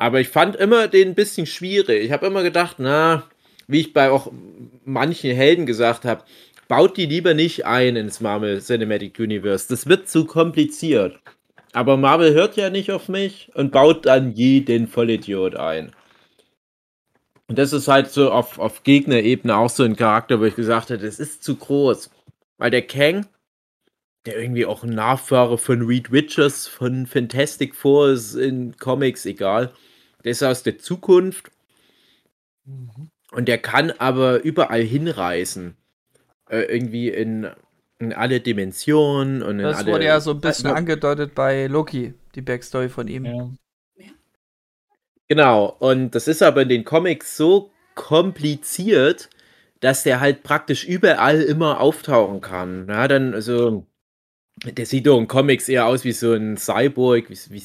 Aber 0.00 0.18
ich 0.18 0.28
fand 0.28 0.56
immer 0.56 0.88
den 0.88 1.08
ein 1.08 1.14
bisschen 1.14 1.44
schwierig. 1.44 2.02
Ich 2.02 2.10
habe 2.10 2.26
immer 2.26 2.42
gedacht, 2.42 2.76
na, 2.78 3.24
wie 3.66 3.80
ich 3.80 3.92
bei 3.92 4.10
auch 4.10 4.32
manchen 4.86 5.30
Helden 5.36 5.66
gesagt 5.66 6.06
habe, 6.06 6.24
baut 6.68 6.96
die 6.96 7.04
lieber 7.04 7.34
nicht 7.34 7.66
ein 7.66 7.96
ins 7.96 8.22
Marvel 8.22 8.62
Cinematic 8.62 9.18
Universe. 9.18 9.68
Das 9.68 9.86
wird 9.88 10.08
zu 10.08 10.24
kompliziert. 10.24 11.20
Aber 11.74 11.98
Marvel 11.98 12.32
hört 12.32 12.56
ja 12.56 12.70
nicht 12.70 12.90
auf 12.90 13.10
mich 13.10 13.50
und 13.54 13.72
baut 13.72 14.06
dann 14.06 14.32
jeden 14.32 14.88
Vollidiot 14.88 15.56
ein. 15.56 15.92
Und 17.48 17.58
das 17.58 17.74
ist 17.74 17.86
halt 17.86 18.10
so 18.10 18.30
auf, 18.30 18.58
auf 18.58 18.84
Gegnerebene 18.84 19.54
auch 19.54 19.68
so 19.68 19.82
ein 19.82 19.96
Charakter, 19.96 20.40
wo 20.40 20.44
ich 20.44 20.56
gesagt 20.56 20.88
habe, 20.88 21.02
das 21.02 21.20
ist 21.20 21.44
zu 21.44 21.56
groß. 21.56 22.10
Weil 22.56 22.70
der 22.70 22.86
Kang, 22.86 23.26
der 24.24 24.40
irgendwie 24.40 24.64
auch 24.64 24.82
ein 24.82 24.94
Nachfahre 24.94 25.58
von 25.58 25.82
Reed 25.82 26.10
Richards, 26.10 26.66
von 26.66 27.04
Fantastic 27.04 27.74
Four 27.74 28.12
ist 28.12 28.34
in 28.34 28.78
Comics, 28.78 29.26
egal 29.26 29.74
Der 30.24 30.32
ist 30.32 30.42
aus 30.42 30.62
der 30.62 30.78
Zukunft. 30.78 31.50
Mhm. 32.64 33.10
Und 33.32 33.46
der 33.48 33.58
kann 33.58 33.90
aber 33.92 34.42
überall 34.42 34.82
hinreisen. 34.82 35.76
Äh, 36.48 36.62
irgendwie 36.62 37.08
in, 37.08 37.48
in 37.98 38.12
alle 38.12 38.40
Dimensionen 38.40 39.42
und 39.42 39.60
in 39.60 39.64
Das 39.64 39.78
alle. 39.78 39.92
wurde 39.92 40.04
ja 40.04 40.20
so 40.20 40.32
ein 40.32 40.40
bisschen 40.40 40.66
also, 40.66 40.76
angedeutet 40.76 41.34
bei 41.34 41.66
Loki, 41.66 42.14
die 42.34 42.42
Backstory 42.42 42.88
von 42.88 43.06
ihm. 43.06 43.24
Ja. 43.24 43.50
Genau, 45.28 45.76
und 45.78 46.16
das 46.16 46.26
ist 46.26 46.42
aber 46.42 46.62
in 46.62 46.68
den 46.68 46.84
Comics 46.84 47.36
so 47.36 47.70
kompliziert, 47.94 49.30
dass 49.78 50.02
der 50.02 50.18
halt 50.18 50.42
praktisch 50.42 50.84
überall 50.84 51.40
immer 51.40 51.80
auftauchen 51.80 52.40
kann. 52.40 52.88
Ja, 52.88 53.06
dann, 53.06 53.32
also, 53.32 53.86
der 54.64 54.86
sieht 54.86 55.06
doch 55.06 55.18
in 55.18 55.28
Comics 55.28 55.68
eher 55.68 55.86
aus 55.86 56.04
wie 56.04 56.12
so 56.12 56.32
ein 56.32 56.56
Cyborg. 56.56 57.30
Wie, 57.30 57.38
wie, 57.50 57.62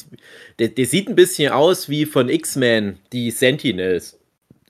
der, 0.60 0.70
der, 0.70 0.86
sieht 0.86 1.10
ein 1.10 1.16
bisschen 1.16 1.52
aus 1.52 1.90
wie 1.90 2.06
von 2.06 2.30
X-Men, 2.30 2.98
die 3.12 3.32
Sentinels. 3.32 4.18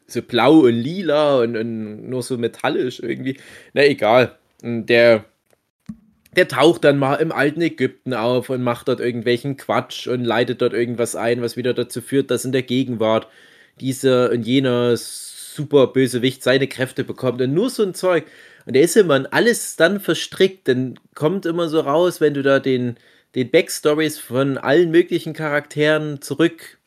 So 0.08 0.22
blau 0.22 0.60
und 0.60 0.74
lila 0.74 1.40
und, 1.40 1.56
und, 1.56 2.10
nur 2.10 2.24
so 2.24 2.38
metallisch 2.38 3.00
irgendwie. 3.00 3.38
Na 3.74 3.86
egal. 3.86 4.38
Der, 4.62 5.26
der 6.36 6.48
taucht 6.48 6.84
dann 6.84 6.98
mal 6.98 7.16
im 7.16 7.32
alten 7.32 7.62
Ägypten 7.62 8.14
auf 8.14 8.50
und 8.50 8.64
macht 8.64 8.88
dort 8.88 9.00
irgendwelchen 9.00 9.58
Quatsch 9.58 10.08
und 10.08 10.24
leitet 10.24 10.62
dort 10.62 10.74
irgendwas 10.74 11.16
ein, 11.16 11.42
was 11.42 11.58
wieder 11.58 11.74
dazu 11.74 12.02
führt, 12.02 12.32
dass 12.32 12.46
in 12.46 12.52
der 12.52 12.64
Gegenwart 12.64 13.28
dieser 13.80 14.32
und 14.32 14.44
jener 14.44 14.98
super 14.98 15.88
Bösewicht 15.88 16.44
seine 16.44 16.68
Kräfte 16.68 17.04
bekommt 17.04 17.42
und 17.42 17.54
nur 17.54 17.70
so 17.70 17.84
ein 17.84 17.94
Zeug. 17.94 18.26
Und 18.66 18.74
der 18.74 18.84
ist 18.84 18.98
immer 18.98 19.16
in 19.16 19.26
alles 19.28 19.76
dann 19.76 20.00
verstrickt, 20.00 20.68
denn 20.68 21.00
kommt 21.14 21.46
immer 21.46 21.70
so 21.70 21.80
raus, 21.80 22.22
wenn 22.22 22.34
du 22.34 22.42
da 22.42 22.60
den, 22.60 22.98
den 23.36 23.52
Backstories 23.52 24.18
von 24.18 24.58
allen 24.58 24.92
möglichen 24.92 25.34
Charakteren 25.34 26.22
zurück 26.22 26.80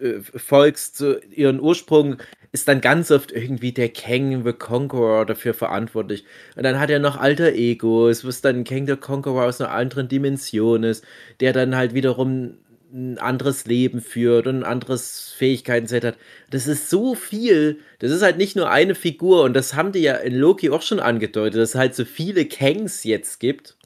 äh, 0.00 0.20
folgst 0.20 0.96
zu 0.96 1.20
ihren 1.30 1.60
Ursprung, 1.60 2.16
ist 2.52 2.68
dann 2.68 2.80
ganz 2.80 3.10
oft 3.10 3.32
irgendwie 3.32 3.72
der 3.72 3.88
Kang 3.88 4.44
the 4.44 4.52
Conqueror 4.52 5.26
dafür 5.26 5.54
verantwortlich. 5.54 6.24
Und 6.56 6.62
dann 6.62 6.78
hat 6.78 6.88
er 6.88 7.00
noch 7.00 7.16
alter 7.16 7.52
Egos, 7.52 8.24
was 8.24 8.40
dann 8.42 8.64
Kang 8.64 8.86
the 8.86 8.96
Conqueror 8.96 9.46
aus 9.46 9.60
einer 9.60 9.72
anderen 9.72 10.08
Dimension 10.08 10.84
ist, 10.84 11.04
der 11.40 11.52
dann 11.52 11.76
halt 11.76 11.94
wiederum 11.94 12.58
ein 12.94 13.18
anderes 13.18 13.66
Leben 13.66 14.00
führt 14.00 14.46
und 14.46 14.60
ein 14.60 14.64
anderes 14.64 15.32
Fähigkeiten 15.36 15.88
hat. 15.88 16.16
Das 16.50 16.68
ist 16.68 16.88
so 16.90 17.16
viel. 17.16 17.80
Das 17.98 18.12
ist 18.12 18.22
halt 18.22 18.38
nicht 18.38 18.54
nur 18.54 18.70
eine 18.70 18.94
Figur 18.94 19.42
und 19.42 19.54
das 19.54 19.74
haben 19.74 19.90
die 19.90 19.98
ja 19.98 20.14
in 20.14 20.34
Loki 20.34 20.70
auch 20.70 20.82
schon 20.82 21.00
angedeutet, 21.00 21.60
dass 21.60 21.70
es 21.70 21.74
halt 21.74 21.96
so 21.96 22.04
viele 22.04 22.46
Kangs 22.46 23.02
jetzt 23.02 23.40
gibt. 23.40 23.76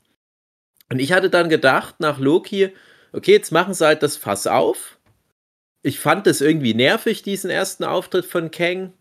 Und 0.91 0.99
ich 1.00 1.12
hatte 1.12 1.31
dann 1.31 1.49
gedacht, 1.49 2.00
nach 2.00 2.19
Loki, 2.19 2.71
okay, 3.12 3.33
jetzt 3.33 3.50
machen 3.50 3.73
sie 3.73 3.87
halt 3.87 4.03
das 4.03 4.17
Fass 4.19 4.47
auf. 4.47 4.99
Ich 5.83 5.99
fand 5.99 6.27
das 6.27 6.43
irgendwie 6.43 6.75
nervig, 6.75 7.23
diesen 7.23 7.50
ersten 7.50 7.85
Auftritt 7.85 8.27
von 8.27 8.50
Kang 8.50 8.93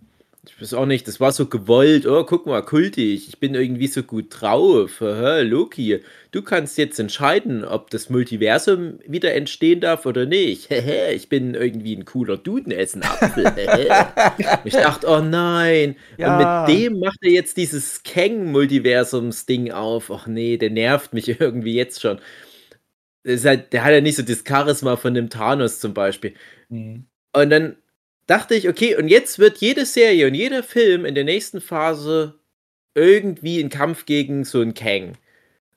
ich 0.49 0.61
weiß 0.61 0.73
auch 0.73 0.85
nicht, 0.85 1.07
das 1.07 1.19
war 1.19 1.31
so 1.31 1.47
gewollt, 1.47 2.05
oh, 2.05 2.23
guck 2.23 2.45
mal, 2.45 2.61
kultig, 2.63 3.27
ich 3.27 3.39
bin 3.39 3.53
irgendwie 3.53 3.87
so 3.87 4.03
gut 4.03 4.27
drauf, 4.29 5.01
Aha, 5.01 5.41
Loki, 5.41 5.99
du 6.31 6.41
kannst 6.41 6.77
jetzt 6.77 6.99
entscheiden, 6.99 7.65
ob 7.65 7.89
das 7.89 8.09
Multiversum 8.09 8.99
wieder 9.05 9.33
entstehen 9.33 9.81
darf 9.81 10.05
oder 10.05 10.25
nicht. 10.25 10.69
ich 11.13 11.29
bin 11.29 11.53
irgendwie 11.53 11.95
ein 11.95 12.05
cooler 12.05 12.37
Dudenessenapfel. 12.37 13.53
ich 14.63 14.73
dachte, 14.73 15.07
oh 15.07 15.21
nein, 15.21 15.95
ja. 16.17 16.65
und 16.65 16.69
mit 16.69 16.77
dem 16.77 16.99
macht 16.99 17.19
er 17.21 17.31
jetzt 17.31 17.57
dieses 17.57 18.03
Kang-Multiversums-Ding 18.03 19.71
auf. 19.71 20.11
Ach 20.11 20.27
nee, 20.27 20.57
der 20.57 20.69
nervt 20.69 21.13
mich 21.13 21.27
irgendwie 21.39 21.73
jetzt 21.73 22.01
schon. 22.01 22.19
Halt, 23.25 23.73
der 23.73 23.83
hat 23.83 23.91
ja 23.91 24.01
nicht 24.01 24.15
so 24.15 24.23
das 24.23 24.43
Charisma 24.47 24.95
von 24.95 25.13
dem 25.13 25.29
Thanos 25.29 25.79
zum 25.79 25.93
Beispiel. 25.93 26.33
Mhm. 26.69 27.07
Und 27.33 27.49
dann 27.49 27.75
dachte 28.27 28.55
ich, 28.55 28.69
okay, 28.69 28.95
und 28.95 29.07
jetzt 29.07 29.39
wird 29.39 29.57
jede 29.57 29.85
Serie 29.85 30.27
und 30.27 30.35
jeder 30.35 30.63
Film 30.63 31.05
in 31.05 31.15
der 31.15 31.23
nächsten 31.23 31.61
Phase 31.61 32.35
irgendwie 32.93 33.59
ein 33.61 33.69
Kampf 33.69 34.05
gegen 34.05 34.43
so 34.43 34.61
einen 34.61 34.73
Kang. 34.73 35.17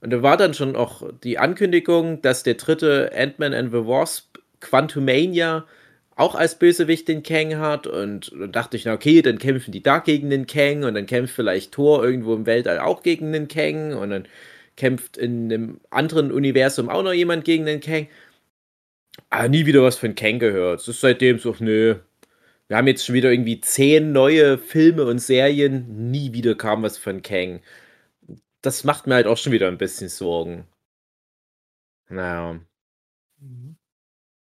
Und 0.01 0.11
da 0.11 0.23
war 0.23 0.37
dann 0.37 0.55
schon 0.55 0.77
auch 0.77 1.03
die 1.23 1.39
Ankündigung, 1.39 2.23
dass 2.23 2.43
der 2.43 2.55
dritte 2.55 3.13
Ant-Man 3.15 3.55
and 3.55 3.73
the 3.73 3.87
Wasp, 3.87 4.39
Quantumania, 4.61 5.67
auch 6.17 6.35
als 6.35 6.59
Bösewicht 6.59 7.09
den 7.09 7.23
Kang 7.23 7.57
hat. 7.59 7.87
Und 7.87 8.33
dann 8.33 8.53
dachte 8.53 8.77
ich, 8.77 8.85
na 8.85 8.95
okay, 8.95 9.23
dann 9.23 9.39
kämpfen 9.39 9.73
die 9.73 9.83
da 9.83 9.99
gegen 9.99 10.31
den 10.31 10.47
Kang 10.47 10.85
und 10.85 10.95
dann 10.95 11.07
kämpft 11.07 11.35
vielleicht 11.35 11.73
Thor 11.73 12.05
irgendwo 12.05 12.35
im 12.35 12.47
Weltall 12.47 12.79
auch 12.79 13.03
gegen 13.03 13.33
den 13.33 13.49
Kang 13.49 13.95
und 13.95 14.11
dann 14.11 14.29
kämpft 14.77 15.17
in 15.19 15.53
einem 15.53 15.81
anderen 15.91 16.33
Universum 16.33 16.89
auch 16.89 17.03
noch 17.03 17.13
jemand 17.13 17.45
gegen 17.45 17.67
den 17.67 17.81
Kang. 17.81 18.09
Aber 19.29 19.49
nie 19.49 19.67
wieder 19.67 19.83
was 19.83 19.97
von 19.97 20.15
Kang 20.15 20.39
gehört. 20.39 20.81
Es 20.81 20.89
ist 20.89 21.01
seitdem 21.01 21.39
so, 21.39 21.55
nö, 21.59 21.97
wir 22.71 22.77
haben 22.77 22.87
jetzt 22.87 23.05
schon 23.05 23.17
wieder 23.17 23.33
irgendwie 23.33 23.61
zehn 23.61 24.13
neue 24.13 24.57
Filme 24.57 25.05
und 25.05 25.19
Serien, 25.19 26.13
nie 26.13 26.33
wieder 26.33 26.55
kam 26.55 26.85
was 26.85 26.99
von 26.99 27.21
Kang. 27.21 27.63
Das 28.63 28.85
macht 28.85 29.09
mir 29.09 29.17
halt 29.17 29.27
auch 29.27 29.39
schon 29.39 29.51
wieder 29.51 29.67
ein 29.67 29.77
bisschen 29.77 30.09
Sorgen. 30.09 30.69
Naja. 32.09 32.61
Mhm. 33.41 33.77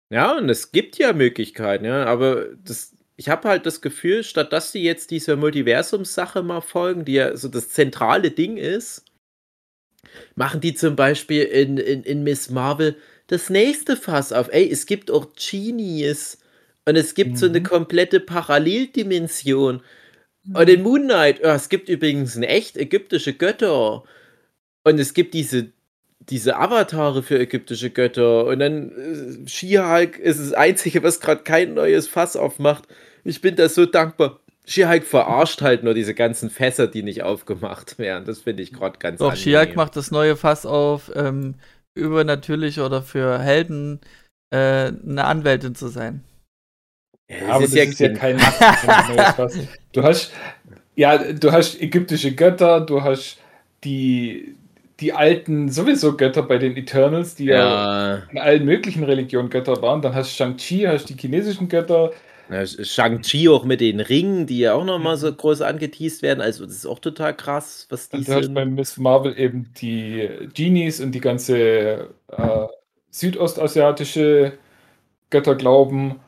Ja, 0.10 0.38
und 0.38 0.48
es 0.48 0.72
gibt 0.72 0.98
ja 0.98 1.12
Möglichkeiten, 1.12 1.84
ja, 1.84 2.06
aber 2.06 2.56
das, 2.64 2.96
ich 3.18 3.28
habe 3.28 3.50
halt 3.50 3.66
das 3.66 3.82
Gefühl, 3.82 4.24
statt 4.24 4.54
dass 4.54 4.72
sie 4.72 4.82
jetzt 4.82 5.12
dieser 5.12 5.36
Multiversums-Sache 5.36 6.42
mal 6.42 6.62
folgen, 6.62 7.04
die 7.04 7.16
ja 7.16 7.36
so 7.36 7.50
das 7.50 7.68
zentrale 7.72 8.32
Ding 8.32 8.56
ist, 8.56 9.04
machen 10.36 10.62
die 10.62 10.74
zum 10.74 10.96
Beispiel 10.96 11.44
in, 11.44 11.76
in, 11.76 12.04
in 12.04 12.24
Miss 12.24 12.50
Marvel 12.50 12.96
das 13.28 13.50
nächste 13.50 13.98
Fass 13.98 14.32
auf. 14.32 14.48
Ey, 14.54 14.72
es 14.72 14.86
gibt 14.86 15.12
auch 15.12 15.34
Genies 15.36 16.38
und 16.88 16.96
es 16.96 17.16
gibt 17.16 17.32
mhm. 17.32 17.36
so 17.36 17.46
eine 17.48 17.60
mhm. 17.60 17.66
komplette 17.66 18.20
Paralleldimension. 18.20 19.82
Mhm. 20.44 20.56
Und 20.56 20.70
in 20.70 20.84
Moon 20.84 21.04
Knight, 21.04 21.42
oh, 21.44 21.50
es 21.50 21.70
gibt 21.70 21.90
übrigens 21.90 22.38
eine 22.38 22.48
echt 22.48 22.78
ägyptische 22.78 23.34
Götter. 23.34 24.04
Und 24.84 25.00
es 25.00 25.16
gibt 25.16 25.34
diese, 25.34 25.72
diese 26.20 26.58
Avatare 26.58 27.24
für 27.24 27.40
ägyptische 27.40 27.90
Götter. 27.90 28.46
Und 28.46 28.60
dann 28.60 28.92
äh, 28.92 29.48
She-Hulk 29.48 30.20
ist 30.20 30.40
das 30.40 30.54
Einzige, 30.54 31.02
was 31.02 31.20
gerade 31.20 31.42
kein 31.42 31.74
neues 31.74 32.08
Fass 32.08 32.36
aufmacht. 32.36 32.84
Ich 33.24 33.42
bin 33.42 33.56
da 33.56 33.68
so 33.68 33.88
dankbar. 33.88 34.40
She-Hulk 34.68 35.06
verarscht 35.06 35.62
halt 35.62 35.84
nur 35.84 35.96
diese 35.96 36.14
ganzen 36.14 36.52
Fässer, 36.52 36.88
die 36.88 37.04
nicht 37.04 37.24
aufgemacht 37.24 37.98
werden. 37.98 38.26
Das 38.26 38.42
finde 38.42 38.62
ich 38.62 38.74
gerade 38.74 39.00
ganz 39.00 39.20
Doch, 39.20 39.36
She-Hulk 39.36 39.76
macht 39.76 39.96
das 39.96 40.12
neue 40.12 40.36
Fass 40.36 40.66
auf, 40.68 41.12
ähm, 41.16 41.56
übernatürlich 41.96 42.80
oder 42.80 43.02
für 43.02 43.40
Helden 43.40 44.02
äh, 44.52 44.92
eine 44.92 45.26
Anwältin 45.26 45.76
zu 45.76 45.88
sein. 45.88 46.24
Ja, 47.30 47.48
aber 47.50 47.62
das 47.62 47.70
ist 47.70 47.76
ja, 47.76 47.84
ist 47.84 48.00
ja 48.00 48.10
kein. 48.14 48.38
Du 49.92 50.04
hast, 50.04 50.32
ja, 50.96 51.18
du 51.18 51.52
hast 51.52 51.82
ägyptische 51.82 52.36
Götter, 52.36 52.82
du 52.82 53.02
hast 53.02 53.38
die, 53.84 54.56
die 55.00 55.14
alten 55.14 55.70
sowieso 55.70 56.16
Götter 56.16 56.44
bei 56.44 56.58
den 56.58 56.78
Eternals, 56.78 57.36
die 57.36 57.46
ja, 57.46 58.16
ja 58.16 58.24
in 58.32 58.38
allen 58.38 58.66
möglichen 58.66 59.04
Religionen 59.04 59.50
Götter 59.50 59.82
waren. 59.82 60.02
Dann 60.02 60.14
hast 60.14 60.32
du 60.32 60.36
Shang-Chi, 60.44 60.84
hast 60.84 61.06
die 61.06 61.16
chinesischen 61.18 61.68
Götter. 61.68 62.12
Ja, 62.50 62.66
Shang-Chi 62.66 63.50
auch 63.50 63.66
mit 63.66 63.82
den 63.82 64.00
Ringen, 64.00 64.46
die 64.46 64.60
ja 64.60 64.74
auch 64.74 64.86
nochmal 64.86 65.18
so 65.18 65.34
groß 65.34 65.62
angeteased 65.62 66.22
werden. 66.22 66.42
Also, 66.42 66.66
das 66.66 66.76
ist 66.76 66.86
auch 66.86 67.00
total 67.00 67.36
krass, 67.36 67.88
was 67.90 68.10
die 68.10 68.18
und 68.18 68.28
du 68.28 68.32
sind. 68.32 68.44
hast 68.44 68.54
bei 68.54 68.66
Miss 68.66 68.98
Marvel 68.98 69.38
eben 69.38 69.72
die 69.82 70.30
Genies 70.54 71.02
und 71.02 71.14
die 71.14 71.22
ganze 71.22 72.10
äh, 72.32 72.68
südostasiatische 73.10 74.54
Götterglauben. 75.32 76.20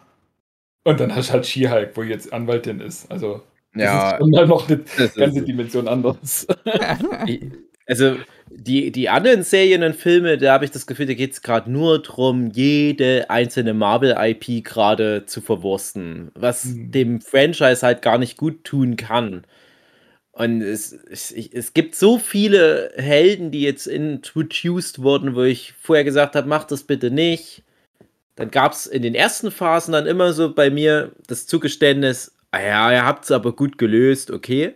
Und 0.88 1.02
dann 1.02 1.14
hast 1.14 1.28
du 1.28 1.34
halt 1.34 1.46
She-Hulk, 1.46 1.92
wo 1.96 2.04
jetzt 2.04 2.32
Anwaltin 2.32 2.80
ist. 2.80 3.12
Also, 3.12 3.42
das 3.74 3.84
ja, 3.84 4.12
ist 4.12 4.20
dann 4.32 4.48
noch 4.48 4.70
eine 4.70 4.80
ganze 5.18 5.42
Dimension 5.42 5.86
anders. 5.86 6.48
also, 7.86 8.16
die, 8.50 8.90
die 8.94 9.10
anderen 9.10 9.44
Serien 9.44 9.84
und 9.84 9.98
Filme, 9.98 10.38
da 10.38 10.54
habe 10.54 10.64
ich 10.64 10.72
das 10.72 10.88
Gefühl, 10.88 11.08
da 11.08 11.14
geht 11.14 11.34
es 11.34 11.42
gerade 11.42 11.70
nur 11.70 12.02
darum, 12.02 12.52
jede 12.52 13.30
einzelne 13.30 13.74
Marvel-IP 13.74 14.64
gerade 14.64 15.26
zu 15.26 15.42
verwursten, 15.42 16.32
was 16.36 16.64
hm. 16.64 16.92
dem 16.92 17.20
Franchise 17.20 17.86
halt 17.86 18.02
gar 18.02 18.18
nicht 18.18 18.38
gut 18.38 18.64
tun 18.64 18.96
kann. 18.96 19.44
Und 20.32 20.62
es, 20.62 20.94
es, 20.94 21.32
es 21.32 21.74
gibt 21.74 21.96
so 21.96 22.18
viele 22.18 22.94
Helden, 22.96 23.52
die 23.52 23.62
jetzt 23.62 23.88
introduced 23.88 25.04
wurden, 25.04 25.36
wo 25.36 25.42
ich 25.42 25.74
vorher 25.74 26.06
gesagt 26.06 26.38
habe, 26.38 26.48
mach 26.48 26.64
das 26.64 26.84
bitte 26.84 27.12
nicht 27.12 27.64
dann 28.38 28.52
gab 28.52 28.72
es 28.72 28.86
in 28.86 29.02
den 29.02 29.16
ersten 29.16 29.52
Phasen 29.52 29.92
dann 29.92 30.06
immer 30.06 30.32
so 30.32 30.54
bei 30.54 30.70
mir 30.70 31.12
das 31.26 31.48
Zugeständnis, 31.48 32.36
ah 32.52 32.62
ja, 32.62 32.92
ihr 32.92 33.06
habt 33.06 33.26
es 33.26 33.32
aber 33.32 33.54
gut 33.54 33.80
gelöst, 33.80 34.30
okay. 34.32 34.76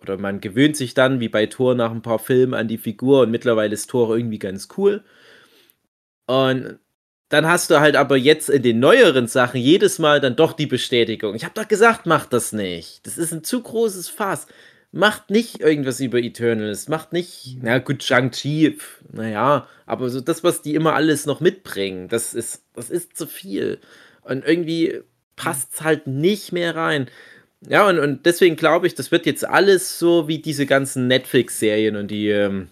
Oder 0.00 0.16
man 0.16 0.40
gewöhnt 0.40 0.76
sich 0.78 0.94
dann, 0.94 1.20
wie 1.20 1.28
bei 1.28 1.46
Thor 1.46 1.74
nach 1.74 1.90
ein 1.90 2.00
paar 2.00 2.18
Filmen, 2.18 2.54
an 2.54 2.68
die 2.68 2.78
Figur 2.78 3.20
und 3.20 3.30
mittlerweile 3.30 3.74
ist 3.74 3.90
Thor 3.90 4.16
irgendwie 4.16 4.38
ganz 4.38 4.68
cool. 4.78 5.04
Und 6.26 6.78
dann 7.28 7.46
hast 7.46 7.70
du 7.70 7.80
halt 7.80 7.96
aber 7.96 8.16
jetzt 8.16 8.48
in 8.48 8.62
den 8.62 8.78
neueren 8.80 9.26
Sachen 9.26 9.60
jedes 9.60 9.98
Mal 9.98 10.20
dann 10.20 10.36
doch 10.36 10.54
die 10.54 10.66
Bestätigung. 10.66 11.34
Ich 11.34 11.44
habe 11.44 11.54
doch 11.54 11.68
gesagt, 11.68 12.06
mach 12.06 12.24
das 12.24 12.52
nicht. 12.52 13.06
Das 13.06 13.18
ist 13.18 13.32
ein 13.32 13.44
zu 13.44 13.60
großes 13.62 14.08
Fass 14.08 14.46
macht 14.96 15.30
nicht 15.30 15.60
irgendwas 15.60 16.00
über 16.00 16.18
Eternals, 16.18 16.88
macht 16.88 17.12
nicht, 17.12 17.58
na 17.60 17.78
gut, 17.78 18.02
Shang-Chi, 18.02 18.78
naja, 19.12 19.68
aber 19.84 20.08
so 20.08 20.22
das, 20.22 20.42
was 20.42 20.62
die 20.62 20.74
immer 20.74 20.94
alles 20.94 21.26
noch 21.26 21.40
mitbringen, 21.40 22.08
das 22.08 22.32
ist, 22.32 22.64
das 22.74 22.88
ist 22.88 23.16
zu 23.16 23.26
viel. 23.26 23.78
Und 24.22 24.44
irgendwie 24.44 25.00
passt 25.36 25.74
es 25.74 25.82
halt 25.82 26.06
nicht 26.06 26.50
mehr 26.52 26.74
rein. 26.74 27.08
Ja, 27.68 27.86
und, 27.86 27.98
und 27.98 28.24
deswegen 28.24 28.56
glaube 28.56 28.86
ich, 28.86 28.94
das 28.94 29.12
wird 29.12 29.26
jetzt 29.26 29.44
alles 29.46 29.98
so 29.98 30.28
wie 30.28 30.38
diese 30.38 30.64
ganzen 30.64 31.08
Netflix-Serien 31.08 31.96
und 31.96 32.10
die 32.10 32.28
ähm, 32.30 32.68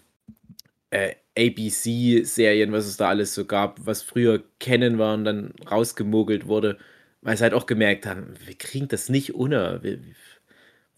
äh, 0.89 1.13
ABC-Serien, 1.37 2.71
was 2.71 2.87
es 2.87 2.97
da 2.97 3.09
alles 3.09 3.35
so 3.35 3.45
gab, 3.45 3.85
was 3.85 4.01
früher 4.01 4.43
kennen 4.59 4.97
war 4.97 5.13
und 5.13 5.25
dann 5.25 5.53
rausgemogelt 5.69 6.47
wurde, 6.47 6.79
weil 7.21 7.37
sie 7.37 7.43
halt 7.43 7.53
auch 7.53 7.67
gemerkt 7.67 8.07
haben, 8.07 8.33
wir 8.43 8.55
kriegen 8.57 8.87
das 8.87 9.09
nicht 9.09 9.35
unter. 9.35 9.83
Wir, 9.83 9.99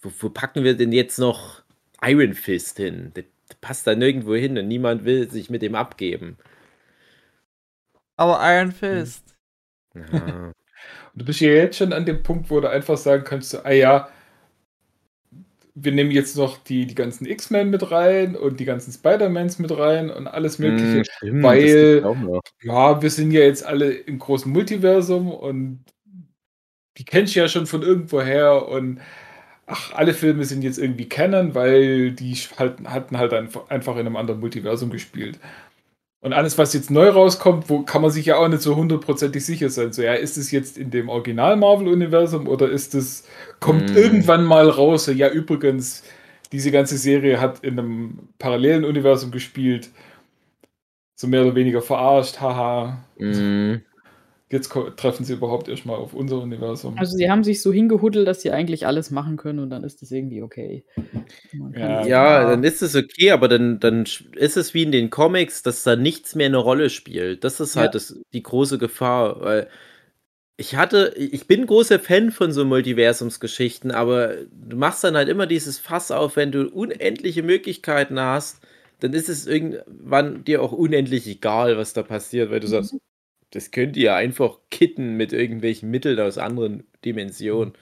wo, 0.02 0.12
wo, 0.20 0.30
packen 0.30 0.64
wir 0.64 0.76
denn 0.76 0.92
jetzt 0.92 1.20
noch 1.20 1.62
Iron 2.02 2.34
Fist 2.34 2.78
hin? 2.78 3.12
Das 3.14 3.26
passt 3.62 3.88
da 3.88 3.96
nirgendwo 3.96 4.36
hin 4.36 4.58
und 4.58 4.68
niemand 4.68 5.06
will 5.06 5.30
sich 5.30 5.50
mit 5.50 5.62
dem 5.62 5.76
abgeben. 5.76 6.38
Aber 8.16 8.40
Iron 8.42 8.72
Fist. 8.72 9.24
Ja. 10.12 10.52
du 11.16 11.26
bist 11.26 11.40
ja 11.40 11.50
jetzt 11.50 11.78
schon 11.78 11.92
an 11.92 12.06
dem 12.06 12.22
Punkt, 12.22 12.52
wo 12.52 12.60
du 12.60 12.70
einfach 12.70 12.98
sagen 12.98 13.24
kannst, 13.24 13.66
ah 13.66 13.72
ja, 13.72 14.10
wir 15.74 15.92
nehmen 15.92 16.12
jetzt 16.12 16.38
noch 16.38 16.58
die, 16.58 16.86
die 16.86 16.96
ganzen 16.96 17.26
X-Men 17.26 17.70
mit 17.70 17.92
rein 17.92 18.36
und 18.36 18.60
die 18.60 18.66
ganzen 18.66 18.92
Spider-Mans 18.92 19.60
mit 19.60 19.76
rein 19.78 20.10
und 20.10 20.28
alles 20.28 20.58
Mögliche, 20.58 21.00
mm, 21.00 21.04
stimmt, 21.04 21.44
weil 21.44 22.04
ja, 22.62 23.02
wir 23.02 23.10
sind 23.10 23.32
ja 23.32 23.42
jetzt 23.42 23.66
alle 23.66 23.92
im 23.92 24.18
großen 24.18 24.52
Multiversum 24.52 25.32
und 25.32 25.84
die 26.98 27.06
kennst 27.06 27.36
du 27.36 27.40
ja 27.40 27.48
schon 27.48 27.68
von 27.68 27.84
irgendwoher 27.84 28.68
und 28.68 29.00
ach, 29.68 29.94
alle 29.94 30.14
Filme 30.14 30.46
sind 30.46 30.64
jetzt 30.64 30.80
irgendwie 30.80 31.08
Canon, 31.08 31.54
weil 31.54 32.12
die 32.12 32.34
halt, 32.58 32.80
hatten 32.86 33.18
halt 33.18 33.34
einfach 33.34 33.96
in 33.96 34.02
einem 34.02 34.16
anderen 34.16 34.40
Multiversum 34.40 34.90
gespielt. 34.90 35.40
Und 36.22 36.34
alles, 36.34 36.58
was 36.58 36.74
jetzt 36.74 36.90
neu 36.90 37.10
rauskommt, 37.10 37.70
wo 37.70 37.84
kann 37.84 38.02
man 38.02 38.10
sich 38.10 38.26
ja 38.26 38.38
auch 38.38 38.48
nicht 38.48 38.64
so 38.64 38.76
hundertprozentig 38.76 39.46
sicher 39.46 39.70
sein. 39.70 39.94
So, 39.94 40.02
ja, 40.02 40.14
ist 40.14 40.38
es 40.38 40.52
jetzt 40.52 40.78
in 40.78 40.90
dem 40.90 41.10
Original-Marvel-Universum 41.10 42.48
oder 42.48 42.70
ist 42.70 42.96
es, 42.96 43.28
kommt 43.60 43.94
mm. 43.94 43.98
irgendwann 43.98 44.44
mal 44.44 44.68
raus? 44.68 45.08
Ja, 45.14 45.30
übrigens, 45.30 46.04
diese 46.52 46.72
ganze 46.72 46.98
Serie 46.98 47.40
hat 47.40 47.64
in 47.64 47.78
einem 47.78 48.30
parallelen 48.40 48.84
Universum 48.84 49.32
gespielt. 49.32 49.90
So 51.16 51.28
mehr 51.28 51.44
oder 51.44 51.56
weniger 51.56 51.82
verarscht, 51.82 52.40
haha. 52.42 53.06
Mm. 53.20 53.76
Jetzt 54.50 54.72
treffen 54.96 55.26
sie 55.26 55.34
überhaupt 55.34 55.68
erstmal 55.68 55.98
auf 55.98 56.14
unser 56.14 56.40
Universum. 56.40 56.98
Also 56.98 57.18
sie 57.18 57.30
haben 57.30 57.44
sich 57.44 57.62
so 57.62 57.74
hingehuddelt, 57.74 58.26
dass 58.26 58.42
sie 58.42 58.52
eigentlich 58.52 58.88
alles 58.88 59.12
machen 59.12 59.36
können 59.36 59.60
und 59.60 59.70
dann 59.70 59.84
ist 59.84 60.02
das 60.02 60.10
irgendwie 60.12 60.42
okay. 60.42 60.86
Ja, 61.76 62.06
ja, 62.08 62.50
dann 62.50 62.64
ist 62.64 62.82
es 62.82 62.96
okay, 62.96 63.32
aber 63.32 63.50
dann, 63.50 63.82
dann 63.82 64.06
ist 64.36 64.56
es 64.56 64.74
wie 64.74 64.84
in 64.84 64.94
den 64.94 65.10
Comics, 65.10 65.64
dass 65.64 65.84
da 65.84 65.98
nichts 65.98 66.34
mehr 66.34 66.46
eine 66.46 66.58
Rolle 66.58 66.90
spielt. 66.90 67.44
Das 67.44 67.60
ist 67.60 67.76
halt 67.76 67.88
ja. 67.88 67.92
das, 67.92 68.18
die 68.32 68.44
große 68.44 68.78
Gefahr, 68.78 69.42
weil 69.42 69.68
ich 70.56 70.76
hatte, 70.78 71.14
ich 71.18 71.46
bin 71.48 71.66
großer 71.66 72.00
Fan 72.00 72.32
von 72.32 72.54
so 72.54 72.64
Multiversumsgeschichten, 72.64 73.92
aber 73.92 74.34
du 74.52 74.78
machst 74.78 75.04
dann 75.04 75.18
halt 75.18 75.28
immer 75.28 75.46
dieses 75.46 75.78
Fass 75.78 76.10
auf, 76.10 76.38
wenn 76.38 76.54
du 76.54 76.70
unendliche 76.70 77.44
Möglichkeiten 77.44 78.18
hast, 78.18 78.62
dann 79.00 79.14
ist 79.14 79.30
es 79.30 79.46
irgendwann 79.46 80.44
dir 80.46 80.64
auch 80.64 80.72
unendlich 80.72 81.28
egal, 81.28 81.78
was 81.78 81.94
da 81.94 82.02
passiert, 82.02 82.50
weil 82.50 82.62
du 82.62 82.68
mhm. 82.68 82.72
sagst, 82.72 82.96
das 83.52 83.72
könnt 83.72 83.96
ihr 83.98 84.16
einfach 84.16 84.58
kitten 84.70 85.16
mit 85.16 85.34
irgendwelchen 85.34 85.90
Mitteln 85.90 86.20
aus 86.20 86.38
anderen 86.38 86.84
Dimensionen. 87.06 87.74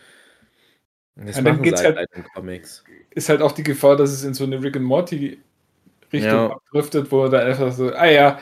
Das 1.15 1.41
machen 1.41 1.63
sie 1.63 1.71
halt, 1.71 1.97
halt 1.97 2.09
in 2.13 2.23
Comics. 2.33 2.83
Ist 3.11 3.29
halt 3.29 3.41
auch 3.41 3.53
die 3.53 3.63
Gefahr, 3.63 3.95
dass 3.95 4.11
es 4.11 4.23
in 4.23 4.33
so 4.33 4.43
eine 4.43 4.61
Rick 4.61 4.75
and 4.75 4.85
Morty 4.85 5.39
Richtung 6.11 6.31
ja. 6.31 6.51
abdriftet, 6.51 7.11
wo 7.11 7.27
da 7.27 7.39
einfach 7.39 7.71
so, 7.71 7.91
ah 7.93 8.05
ja, 8.05 8.39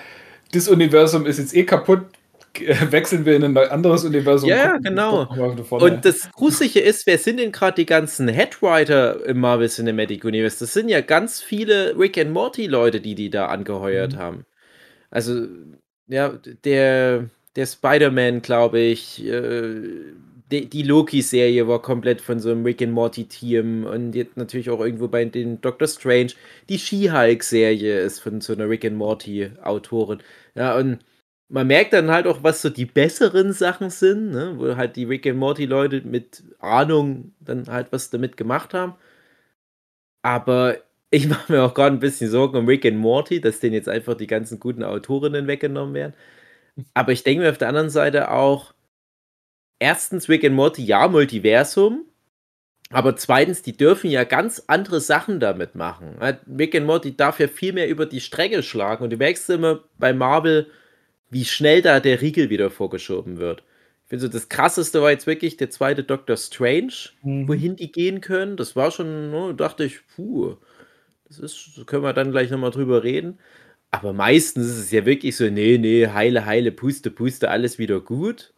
das 0.51 0.67
Universum 0.67 1.25
ist 1.25 1.37
jetzt 1.39 1.55
eh 1.55 1.63
kaputt, 1.63 2.05
wechseln 2.89 3.25
wir 3.25 3.35
in 3.35 3.43
ein 3.43 3.57
anderes 3.57 4.03
Universum. 4.03 4.49
Ja, 4.49 4.77
genau. 4.77 5.27
Und 5.69 6.05
das 6.05 6.31
Gruselige 6.31 6.81
ist, 6.81 7.07
wer 7.07 7.17
sind 7.17 7.37
denn 7.37 7.51
gerade 7.51 7.75
die 7.75 7.85
ganzen 7.85 8.27
Headwriter 8.27 9.25
im 9.25 9.39
Marvel 9.39 9.69
Cinematic 9.69 10.23
Universe? 10.23 10.59
Das 10.59 10.73
sind 10.73 10.89
ja 10.89 11.01
ganz 11.01 11.41
viele 11.41 11.97
Rick 11.97 12.17
and 12.17 12.31
Morty 12.31 12.67
Leute, 12.67 13.01
die 13.01 13.15
die 13.15 13.29
da 13.29 13.47
angeheuert 13.47 14.13
mhm. 14.13 14.19
haben. 14.19 14.45
Also 15.09 15.47
ja, 16.07 16.29
der, 16.63 17.29
der 17.55 17.65
Spider-Man, 17.65 18.41
glaube 18.41 18.79
ich, 18.79 19.23
äh, 19.25 20.13
die, 20.51 20.69
die 20.69 20.83
Loki-Serie 20.83 21.67
war 21.67 21.81
komplett 21.81 22.21
von 22.21 22.39
so 22.39 22.51
einem 22.51 22.63
Rick 22.63 22.81
and 22.81 22.93
Morty-Team 22.93 23.85
und 23.85 24.13
jetzt 24.13 24.37
natürlich 24.37 24.69
auch 24.69 24.79
irgendwo 24.81 25.07
bei 25.07 25.25
den 25.25 25.59
Doctor 25.61 25.87
Strange. 25.87 26.33
Die 26.69 26.77
She-Hulk-Serie 26.77 28.01
ist 28.01 28.19
von 28.19 28.41
so 28.41 28.53
einer 28.53 28.69
Rick 28.69 28.85
and 28.85 28.97
Morty-Autorin. 28.97 30.21
Ja, 30.55 30.77
und 30.77 30.99
man 31.49 31.67
merkt 31.67 31.93
dann 31.93 32.11
halt 32.11 32.27
auch, 32.27 32.43
was 32.43 32.61
so 32.61 32.69
die 32.69 32.85
besseren 32.85 33.53
Sachen 33.53 33.89
sind, 33.89 34.31
ne? 34.31 34.55
wo 34.57 34.75
halt 34.75 34.95
die 34.95 35.05
Rick 35.05 35.27
and 35.27 35.39
Morty-Leute 35.39 36.01
mit 36.01 36.43
Ahnung 36.59 37.33
dann 37.39 37.67
halt 37.67 37.91
was 37.91 38.09
damit 38.09 38.37
gemacht 38.37 38.73
haben. 38.73 38.95
Aber 40.21 40.77
ich 41.13 41.27
mache 41.27 41.51
mir 41.51 41.61
auch 41.61 41.75
gerade 41.75 41.95
ein 41.95 41.99
bisschen 41.99 42.31
Sorgen 42.31 42.57
um 42.57 42.65
Rick 42.65 42.87
and 42.87 42.97
Morty, 42.97 43.39
dass 43.39 43.59
denen 43.59 43.75
jetzt 43.75 43.87
einfach 43.87 44.15
die 44.15 44.25
ganzen 44.25 44.59
guten 44.59 44.83
Autorinnen 44.83 45.45
weggenommen 45.45 45.93
werden. 45.93 46.15
Aber 46.95 47.11
ich 47.11 47.23
denke 47.23 47.43
mir 47.43 47.51
auf 47.51 47.59
der 47.59 47.67
anderen 47.67 47.91
Seite 47.91 48.31
auch, 48.31 48.73
erstens 49.77 50.27
Rick 50.27 50.43
and 50.43 50.55
Morty, 50.55 50.83
ja, 50.83 51.07
Multiversum, 51.07 52.05
aber 52.89 53.15
zweitens, 53.15 53.61
die 53.61 53.77
dürfen 53.77 54.09
ja 54.09 54.23
ganz 54.23 54.63
andere 54.65 55.01
Sachen 55.01 55.39
damit 55.39 55.75
machen. 55.75 56.17
Rick 56.57 56.73
and 56.73 56.87
Morty 56.87 57.15
darf 57.15 57.39
ja 57.39 57.47
viel 57.47 57.73
mehr 57.73 57.89
über 57.89 58.07
die 58.07 58.21
Strecke 58.21 58.63
schlagen 58.63 59.03
und 59.03 59.11
du 59.11 59.17
merkst 59.17 59.51
immer 59.51 59.83
bei 59.99 60.13
Marvel, 60.13 60.71
wie 61.29 61.45
schnell 61.45 61.83
da 61.83 61.99
der 61.99 62.21
Riegel 62.21 62.49
wieder 62.49 62.71
vorgeschoben 62.71 63.37
wird. 63.37 63.61
Ich 64.05 64.09
finde 64.09 64.23
so, 64.23 64.27
das 64.29 64.49
krasseste 64.49 65.03
war 65.03 65.11
jetzt 65.11 65.27
wirklich 65.27 65.57
der 65.57 65.69
zweite 65.69 66.03
Doctor 66.03 66.37
Strange, 66.37 66.93
mhm. 67.21 67.47
wohin 67.47 67.75
die 67.75 67.91
gehen 67.91 68.19
können. 68.19 68.57
Das 68.57 68.75
war 68.75 68.89
schon, 68.89 69.29
ne, 69.29 69.53
dachte 69.53 69.83
ich, 69.83 69.99
puh, 70.15 70.57
das 71.39 71.77
ist, 71.77 71.87
können 71.87 72.03
wir 72.03 72.13
dann 72.13 72.31
gleich 72.31 72.49
nochmal 72.49 72.71
drüber 72.71 73.03
reden. 73.03 73.39
Aber 73.91 74.13
meistens 74.13 74.67
ist 74.67 74.77
es 74.77 74.91
ja 74.91 75.05
wirklich 75.05 75.35
so, 75.35 75.49
nee, 75.49 75.77
nee, 75.77 76.07
heile, 76.07 76.45
heile, 76.45 76.71
puste, 76.71 77.11
puste, 77.11 77.49
alles 77.49 77.77
wieder 77.77 78.01
gut. 78.01 78.53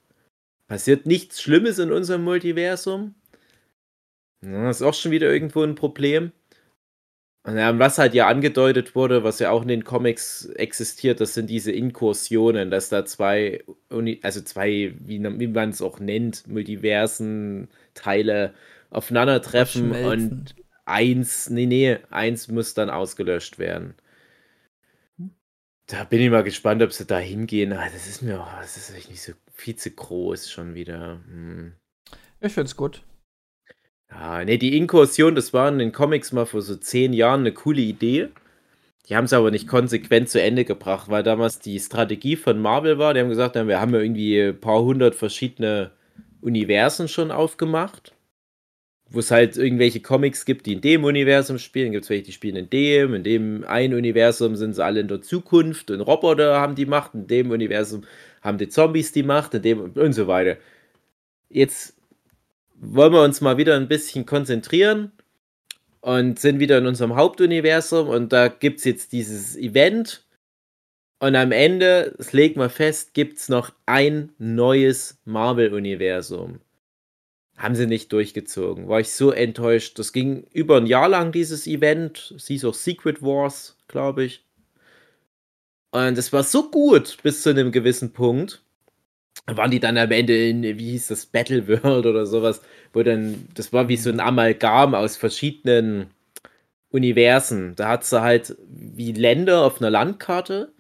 Passiert 0.67 1.05
nichts 1.05 1.41
Schlimmes 1.41 1.77
in 1.77 1.91
unserem 1.91 2.23
Multiversum. 2.23 3.15
Das 4.41 4.77
ist 4.77 4.81
auch 4.81 4.93
schon 4.93 5.11
wieder 5.11 5.31
irgendwo 5.31 5.63
ein 5.63 5.75
Problem. 5.75 6.31
Und 7.43 7.57
was 7.57 7.99
halt 7.99 8.15
ja 8.15 8.27
angedeutet 8.27 8.95
wurde, 8.95 9.23
was 9.23 9.37
ja 9.37 9.51
auch 9.51 9.61
in 9.61 9.67
den 9.67 9.83
Comics 9.83 10.45
existiert, 10.45 11.21
das 11.21 11.35
sind 11.35 11.47
diese 11.47 11.71
Inkursionen, 11.71 12.71
dass 12.71 12.89
da 12.89 13.05
zwei, 13.05 13.63
also 14.23 14.41
zwei, 14.41 14.95
wie, 14.99 15.21
wie 15.21 15.47
man 15.47 15.69
es 15.69 15.81
auch 15.81 15.99
nennt, 15.99 16.47
Multiversen, 16.47 17.67
Teile 17.93 18.55
aufeinandertreffen 18.89 19.91
und 19.91 20.55
eins, 20.85 21.49
nee, 21.49 21.65
nee, 21.65 21.97
eins 22.11 22.47
muss 22.47 22.73
dann 22.73 22.89
ausgelöscht 22.89 23.59
werden. 23.59 23.95
Da 25.87 26.03
bin 26.03 26.21
ich 26.21 26.31
mal 26.31 26.43
gespannt, 26.43 26.81
ob 26.81 26.93
sie 26.93 27.05
da 27.05 27.19
hingehen. 27.19 27.73
Ah, 27.73 27.87
das 27.91 28.07
ist 28.07 28.21
mir, 28.21 28.39
oh, 28.39 28.59
das 28.59 28.77
ist 28.77 28.95
echt 28.95 29.09
nicht 29.09 29.21
so 29.21 29.33
viel 29.53 29.75
zu 29.75 29.91
groß 29.91 30.49
schon 30.49 30.73
wieder. 30.73 31.21
Hm. 31.27 31.73
Ich 32.41 32.53
find's 32.53 32.75
gut. 32.75 33.03
Ja, 34.09 34.43
nee, 34.43 34.57
die 34.57 34.77
Inkursion, 34.77 35.35
das 35.35 35.53
war 35.53 35.69
in 35.69 35.79
den 35.79 35.91
Comics 35.91 36.31
mal 36.31 36.45
vor 36.45 36.61
so 36.61 36.75
zehn 36.75 37.13
Jahren 37.13 37.41
eine 37.41 37.51
coole 37.51 37.81
Idee. 37.81 38.29
Die 39.07 39.15
haben 39.15 39.25
es 39.25 39.33
aber 39.33 39.51
nicht 39.51 39.67
konsequent 39.67 40.29
zu 40.29 40.41
Ende 40.41 40.65
gebracht, 40.65 41.09
weil 41.09 41.21
damals 41.21 41.59
die 41.59 41.79
Strategie 41.79 42.35
von 42.35 42.59
Marvel 42.59 42.97
war, 42.97 43.13
die 43.13 43.19
haben 43.19 43.29
gesagt, 43.29 43.53
wir 43.55 43.79
haben 43.79 43.93
ja 43.93 43.99
irgendwie 43.99 44.41
ein 44.41 44.59
paar 44.59 44.81
hundert 44.81 45.13
verschiedene 45.13 45.91
Universen 46.41 47.07
schon 47.07 47.29
aufgemacht 47.29 48.14
wo 49.09 49.19
es 49.19 49.31
halt 49.31 49.55
irgendwelche 49.57 49.99
Comics 50.01 50.45
gibt, 50.45 50.65
die 50.65 50.73
in 50.73 50.81
dem 50.81 51.03
Universum 51.03 51.59
spielen, 51.59 51.91
gibt 51.91 52.05
es 52.05 52.09
welche, 52.09 52.23
die 52.23 52.31
spielen 52.31 52.55
in 52.55 52.69
dem, 52.69 53.13
in 53.13 53.23
dem 53.23 53.63
ein 53.65 53.93
Universum 53.93 54.55
sind 54.55 54.73
sie 54.73 54.83
alle 54.83 54.99
in 54.99 55.07
der 55.07 55.21
Zukunft. 55.21 55.91
Und 55.91 56.01
Roboter 56.01 56.59
haben 56.59 56.75
die 56.75 56.85
Macht, 56.85 57.13
in 57.13 57.27
dem 57.27 57.51
Universum 57.51 58.03
haben 58.41 58.57
die 58.57 58.69
Zombies 58.69 59.11
die 59.11 59.23
Macht, 59.23 59.53
in 59.53 59.61
dem 59.61 59.91
und 59.93 60.13
so 60.13 60.27
weiter. 60.27 60.57
Jetzt 61.49 61.95
wollen 62.75 63.13
wir 63.13 63.23
uns 63.23 63.41
mal 63.41 63.57
wieder 63.57 63.75
ein 63.75 63.87
bisschen 63.87 64.25
konzentrieren 64.25 65.11
und 66.01 66.39
sind 66.39 66.59
wieder 66.59 66.77
in 66.77 66.87
unserem 66.87 67.15
Hauptuniversum. 67.15 68.09
Und 68.09 68.33
da 68.33 68.47
gibt 68.47 68.79
es 68.79 68.85
jetzt 68.85 69.11
dieses 69.11 69.55
Event. 69.55 70.25
Und 71.19 71.35
am 71.35 71.51
Ende, 71.51 72.13
das 72.17 72.33
legt 72.33 72.57
man 72.57 72.69
fest, 72.69 73.13
gibt 73.13 73.37
es 73.37 73.49
noch 73.49 73.71
ein 73.85 74.33
neues 74.37 75.19
Marvel-Universum. 75.25 76.59
Haben 77.57 77.75
sie 77.75 77.87
nicht 77.87 78.11
durchgezogen. 78.11 78.87
War 78.89 78.99
ich 78.99 79.11
so 79.11 79.31
enttäuscht. 79.31 79.97
Das 79.97 80.11
ging 80.11 80.45
über 80.51 80.77
ein 80.77 80.87
Jahr 80.87 81.07
lang, 81.07 81.31
dieses 81.31 81.67
Event. 81.67 82.33
Es 82.35 82.47
hieß 82.47 82.65
auch 82.65 82.73
Secret 82.73 83.21
Wars, 83.21 83.77
glaube 83.87 84.25
ich. 84.25 84.43
Und 85.91 86.17
es 86.17 86.33
war 86.33 86.43
so 86.43 86.69
gut 86.69 87.17
bis 87.23 87.41
zu 87.41 87.51
einem 87.51 87.71
gewissen 87.71 88.11
Punkt. 88.11 88.61
Waren 89.47 89.71
die 89.71 89.79
dann 89.79 89.97
am 89.97 90.11
Ende 90.11 90.49
in, 90.49 90.63
wie 90.63 90.91
hieß 90.91 91.07
das, 91.07 91.25
Battle 91.25 91.67
World 91.67 92.05
oder 92.05 92.25
sowas, 92.25 92.61
wo 92.93 93.03
dann, 93.03 93.47
das 93.53 93.71
war 93.71 93.87
wie 93.87 93.97
so 93.97 94.09
ein 94.09 94.19
Amalgam 94.19 94.95
aus 94.95 95.15
verschiedenen 95.17 96.09
Universen. 96.89 97.75
Da 97.75 97.89
hat 97.89 98.05
sie 98.05 98.21
halt 98.21 98.57
wie 98.67 99.11
Länder 99.13 99.63
auf 99.63 99.79
einer 99.79 99.89
Landkarte 99.91 100.73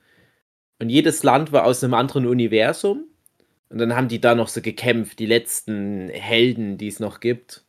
und 0.79 0.89
jedes 0.89 1.23
Land 1.23 1.51
war 1.51 1.65
aus 1.65 1.83
einem 1.83 1.93
anderen 1.93 2.25
Universum 2.27 3.05
Und 3.69 3.79
dann 3.79 3.95
haben 3.95 4.07
die 4.07 4.21
da 4.21 4.35
noch 4.35 4.47
so 4.47 4.61
gekämpft, 4.61 5.19
die 5.19 5.25
letzten 5.25 6.09
Helden, 6.09 6.77
die 6.77 6.87
es 6.87 6.99
noch 6.99 7.19
gibt. 7.19 7.63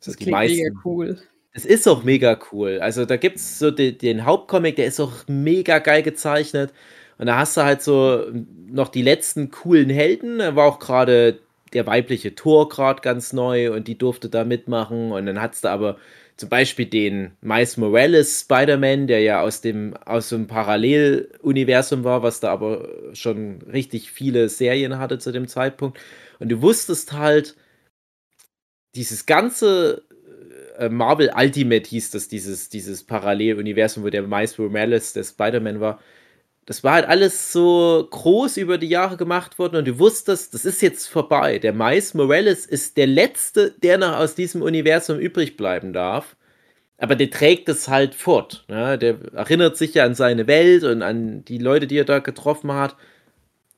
Das, 0.00 0.16
das 0.16 0.16
ist 0.16 0.26
mega 0.26 0.70
cool. 0.84 1.18
Es 1.52 1.66
ist 1.66 1.86
auch 1.86 2.02
mega 2.02 2.38
cool. 2.50 2.78
Also 2.80 3.04
da 3.04 3.16
gibt 3.16 3.36
es 3.36 3.58
so 3.58 3.70
den, 3.70 3.98
den 3.98 4.24
Hauptcomic, 4.24 4.76
der 4.76 4.86
ist 4.86 5.00
auch 5.00 5.12
mega 5.28 5.78
geil 5.78 6.02
gezeichnet. 6.02 6.72
Und 7.18 7.26
da 7.26 7.36
hast 7.36 7.56
du 7.56 7.62
halt 7.62 7.82
so 7.82 8.24
noch 8.66 8.88
die 8.88 9.02
letzten 9.02 9.50
coolen 9.50 9.90
Helden. 9.90 10.38
Da 10.38 10.56
war 10.56 10.66
auch 10.66 10.78
gerade 10.78 11.40
der 11.72 11.86
weibliche 11.86 12.34
Thor 12.34 12.68
gerade 12.68 13.02
ganz 13.02 13.32
neu 13.32 13.72
und 13.72 13.86
die 13.86 13.98
durfte 13.98 14.28
da 14.28 14.44
mitmachen. 14.44 15.12
Und 15.12 15.26
dann 15.26 15.40
hattest 15.40 15.64
du 15.64 15.68
aber 15.68 15.98
zum 16.36 16.48
Beispiel 16.48 16.86
den 16.86 17.32
Miles 17.40 17.76
Morales 17.76 18.40
Spider-Man, 18.40 19.06
der 19.06 19.20
ja 19.20 19.42
aus 19.42 19.60
dem, 19.60 19.96
aus 19.96 20.30
dem 20.30 20.46
Paralleluniversum 20.46 22.04
war, 22.04 22.22
was 22.22 22.40
da 22.40 22.50
aber 22.50 22.88
schon 23.12 23.62
richtig 23.62 24.10
viele 24.10 24.48
Serien 24.48 24.98
hatte 24.98 25.18
zu 25.18 25.32
dem 25.32 25.46
Zeitpunkt. 25.46 25.98
Und 26.38 26.48
du 26.48 26.62
wusstest 26.62 27.12
halt, 27.12 27.56
dieses 28.94 29.26
ganze 29.26 30.04
äh, 30.78 30.88
Marvel 30.88 31.30
Ultimate 31.34 31.88
hieß 31.88 32.10
das, 32.10 32.28
dieses, 32.28 32.68
dieses 32.68 33.04
Paralleluniversum, 33.04 34.04
wo 34.04 34.10
der 34.10 34.22
Miles 34.22 34.58
Morales 34.58 35.12
der 35.12 35.24
Spider-Man 35.24 35.80
war. 35.80 36.00
Das 36.64 36.84
war 36.84 36.94
halt 36.94 37.08
alles 37.08 37.52
so 37.52 38.06
groß 38.10 38.56
über 38.56 38.78
die 38.78 38.88
Jahre 38.88 39.16
gemacht 39.16 39.58
worden 39.58 39.76
und 39.76 39.88
du 39.88 39.98
wusstest, 39.98 40.54
das 40.54 40.64
ist 40.64 40.80
jetzt 40.80 41.08
vorbei. 41.08 41.58
Der 41.58 41.72
Miles 41.72 42.14
Morales 42.14 42.66
ist 42.66 42.96
der 42.96 43.08
Letzte, 43.08 43.72
der 43.82 43.98
noch 43.98 44.16
aus 44.16 44.36
diesem 44.36 44.62
Universum 44.62 45.18
übrig 45.18 45.56
bleiben 45.56 45.92
darf. 45.92 46.36
Aber 46.98 47.16
der 47.16 47.30
trägt 47.30 47.68
es 47.68 47.88
halt 47.88 48.14
fort. 48.14 48.64
Ja? 48.68 48.96
Der 48.96 49.16
erinnert 49.34 49.76
sich 49.76 49.94
ja 49.94 50.04
an 50.04 50.14
seine 50.14 50.46
Welt 50.46 50.84
und 50.84 51.02
an 51.02 51.44
die 51.44 51.58
Leute, 51.58 51.88
die 51.88 51.98
er 51.98 52.04
da 52.04 52.20
getroffen 52.20 52.72
hat. 52.72 52.96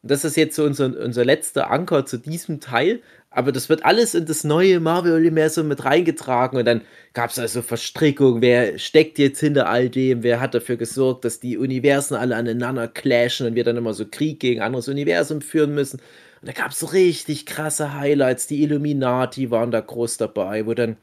Das 0.07 0.25
ist 0.25 0.37
jetzt 0.37 0.55
so 0.57 0.64
unser, 0.64 0.87
unser 0.99 1.25
letzter 1.25 1.71
Anker 1.71 2.05
zu 2.07 2.19
diesem 2.19 2.61
Teil 2.61 3.01
aber 3.35 3.51
das 3.51 3.69
wird 3.69 3.85
alles 3.85 4.14
in 4.14 4.27
das 4.27 4.45
neue 4.45 4.79
Marvel-Universum 4.79 5.67
mit 5.67 5.85
reingetragen 5.85 6.57
und 6.57 6.64
dann 6.64 6.83
gab 7.14 7.31
es 7.31 7.38
also 7.38 7.62
Verstrickungen, 7.62 8.40
wer 8.40 8.79
steckt 8.79 9.19
jetzt 9.19 9.40
hinter 9.40 9.69
all 9.69 9.88
dem, 9.90 10.23
wer 10.23 10.40
hat 10.40 10.55
dafür 10.55 10.77
gesorgt, 10.77 11.25
dass 11.25 11.40
die 11.40 11.59
Universen 11.59 12.14
alle 12.14 12.37
aneinander 12.37 12.87
clashen 12.87 13.49
und 13.49 13.57
wir 13.57 13.64
dann 13.64 13.77
immer 13.77 13.93
so 13.93 14.07
Krieg 14.09 14.38
gegen 14.38 14.62
anderes 14.62 14.87
Universum 14.87 15.40
führen 15.40 15.75
müssen. 15.75 16.01
Und 16.40 16.49
da 16.49 16.53
gab 16.53 16.71
es 16.71 16.79
so 16.79 16.87
richtig 16.87 17.45
krasse 17.45 17.95
Highlights, 17.95 18.47
die 18.47 18.62
Illuminati 18.62 19.51
waren 19.51 19.73
da 19.73 19.81
groß 19.81 20.17
dabei, 20.17 20.64
wo 20.67 20.75
dann 20.75 20.97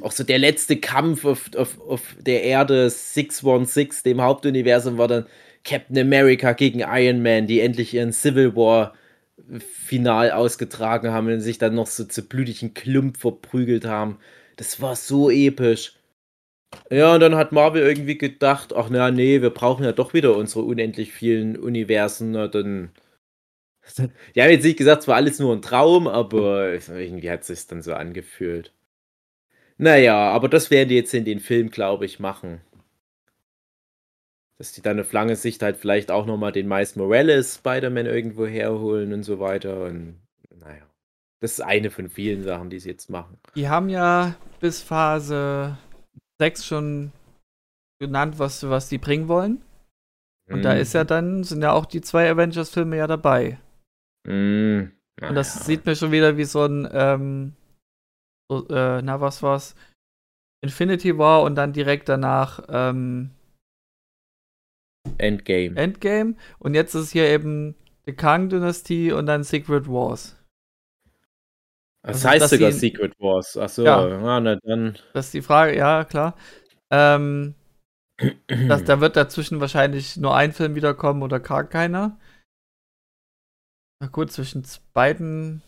auch 0.00 0.12
so 0.12 0.24
der 0.24 0.38
letzte 0.38 0.78
Kampf 0.78 1.24
auf, 1.24 1.50
auf, 1.54 1.80
auf 1.80 2.16
der 2.18 2.42
Erde 2.42 2.90
616, 2.90 4.10
dem 4.10 4.22
Hauptuniversum, 4.22 4.98
war 4.98 5.06
dann 5.06 5.26
Captain 5.64 5.98
America 5.98 6.52
gegen 6.52 6.80
Iron 6.80 7.22
Man, 7.22 7.46
die 7.46 7.60
endlich 7.60 7.94
ihren 7.94 8.12
Civil 8.12 8.56
War 8.56 8.94
Final 9.58 10.30
ausgetragen 10.32 11.10
haben 11.12 11.28
und 11.28 11.40
sich 11.40 11.58
dann 11.58 11.74
noch 11.74 11.86
so 11.86 12.04
zu 12.04 12.22
blutigen 12.22 12.74
Klump 12.74 13.16
verprügelt 13.16 13.84
haben. 13.84 14.18
Das 14.56 14.80
war 14.80 14.96
so 14.96 15.30
episch. 15.30 15.94
Ja, 16.90 17.14
und 17.14 17.20
dann 17.20 17.36
hat 17.36 17.52
Marvel 17.52 17.82
irgendwie 17.82 18.16
gedacht, 18.18 18.72
ach 18.74 18.88
na, 18.90 19.10
nee, 19.10 19.42
wir 19.42 19.50
brauchen 19.50 19.84
ja 19.84 19.92
doch 19.92 20.14
wieder 20.14 20.36
unsere 20.36 20.64
unendlich 20.64 21.12
vielen 21.12 21.56
Universen. 21.58 22.32
Na, 22.32 22.48
dann. 22.48 22.90
Die 24.34 24.42
haben 24.42 24.50
jetzt 24.50 24.64
nicht 24.64 24.78
gesagt, 24.78 25.02
es 25.02 25.08
war 25.08 25.16
alles 25.16 25.38
nur 25.38 25.54
ein 25.54 25.62
Traum, 25.62 26.08
aber 26.08 26.74
irgendwie 26.74 27.30
hat 27.30 27.42
es 27.42 27.48
sich 27.48 27.66
dann 27.66 27.82
so 27.82 27.94
angefühlt. 27.94 28.72
Naja, 29.78 30.16
aber 30.30 30.48
das 30.48 30.70
werden 30.70 30.88
die 30.88 30.94
jetzt 30.96 31.14
in 31.14 31.24
den 31.24 31.40
Film, 31.40 31.70
glaube 31.70 32.04
ich, 32.06 32.20
machen 32.20 32.60
dass 34.58 34.72
die 34.72 34.82
dann 34.82 35.00
auf 35.00 35.12
lange 35.12 35.36
Sicht 35.36 35.62
halt 35.62 35.76
vielleicht 35.76 36.10
auch 36.10 36.26
nochmal 36.26 36.52
den 36.52 36.68
Miles 36.68 36.96
Morales 36.96 37.56
Spider-Man 37.56 38.06
irgendwo 38.06 38.46
herholen 38.46 39.12
und 39.12 39.22
so 39.22 39.40
weiter. 39.40 39.84
Und 39.84 40.20
naja, 40.56 40.86
das 41.40 41.52
ist 41.52 41.60
eine 41.60 41.90
von 41.90 42.08
vielen 42.08 42.42
Sachen, 42.42 42.70
die 42.70 42.78
sie 42.78 42.90
jetzt 42.90 43.10
machen. 43.10 43.38
Die 43.54 43.68
haben 43.68 43.88
ja 43.88 44.36
bis 44.60 44.82
Phase 44.82 45.76
6 46.40 46.64
schon 46.64 47.12
genannt, 48.00 48.38
was, 48.38 48.68
was 48.68 48.88
die 48.88 48.98
bringen 48.98 49.28
wollen. 49.28 49.62
Und 50.50 50.58
mhm. 50.58 50.62
da 50.62 50.74
ist 50.74 50.92
ja 50.92 51.04
dann, 51.04 51.44
sind 51.44 51.62
ja 51.62 51.72
auch 51.72 51.86
die 51.86 52.00
zwei 52.00 52.30
Avengers-Filme 52.30 52.96
ja 52.96 53.06
dabei. 53.06 53.58
Mhm. 54.26 54.92
Und 55.20 55.34
das 55.34 55.66
sieht 55.66 55.86
mir 55.86 55.94
schon 55.94 56.10
wieder 56.10 56.36
wie 56.36 56.44
so 56.44 56.64
ein, 56.64 56.88
ähm, 56.92 57.52
so, 58.50 58.66
äh, 58.68 59.02
na 59.02 59.20
was 59.20 59.42
war's? 59.42 59.74
Infinity 60.62 61.18
War 61.18 61.42
und 61.42 61.54
dann 61.56 61.72
direkt 61.72 62.08
danach, 62.08 62.60
ähm, 62.68 63.30
Endgame. 65.18 65.76
Endgame. 65.76 66.34
Und 66.58 66.74
jetzt 66.74 66.94
ist 66.94 67.12
hier 67.12 67.28
eben 67.28 67.74
die 68.06 68.14
Kang-Dynastie 68.14 69.12
und 69.12 69.26
dann 69.26 69.44
Secret 69.44 69.88
Wars. 69.88 70.36
Das 72.02 72.24
also, 72.24 72.28
heißt 72.28 72.48
sogar 72.50 72.72
Secret 72.72 73.14
Wars. 73.20 73.56
Achso, 73.56 73.84
ja. 73.84 74.08
ja, 74.08 74.40
na 74.40 74.56
dann. 74.56 74.98
Das 75.14 75.26
ist 75.26 75.34
die 75.34 75.42
Frage, 75.42 75.76
ja, 75.76 76.04
klar. 76.04 76.36
Ähm, 76.90 77.54
das, 78.48 78.84
da 78.84 79.00
wird 79.00 79.16
dazwischen 79.16 79.60
wahrscheinlich 79.60 80.16
nur 80.16 80.34
ein 80.34 80.52
Film 80.52 80.74
wiederkommen 80.74 81.22
oder 81.22 81.38
gar 81.38 81.64
keiner. 81.64 82.18
Na 84.00 84.08
gut, 84.08 84.32
zwischen 84.32 84.66
beiden 84.92 85.62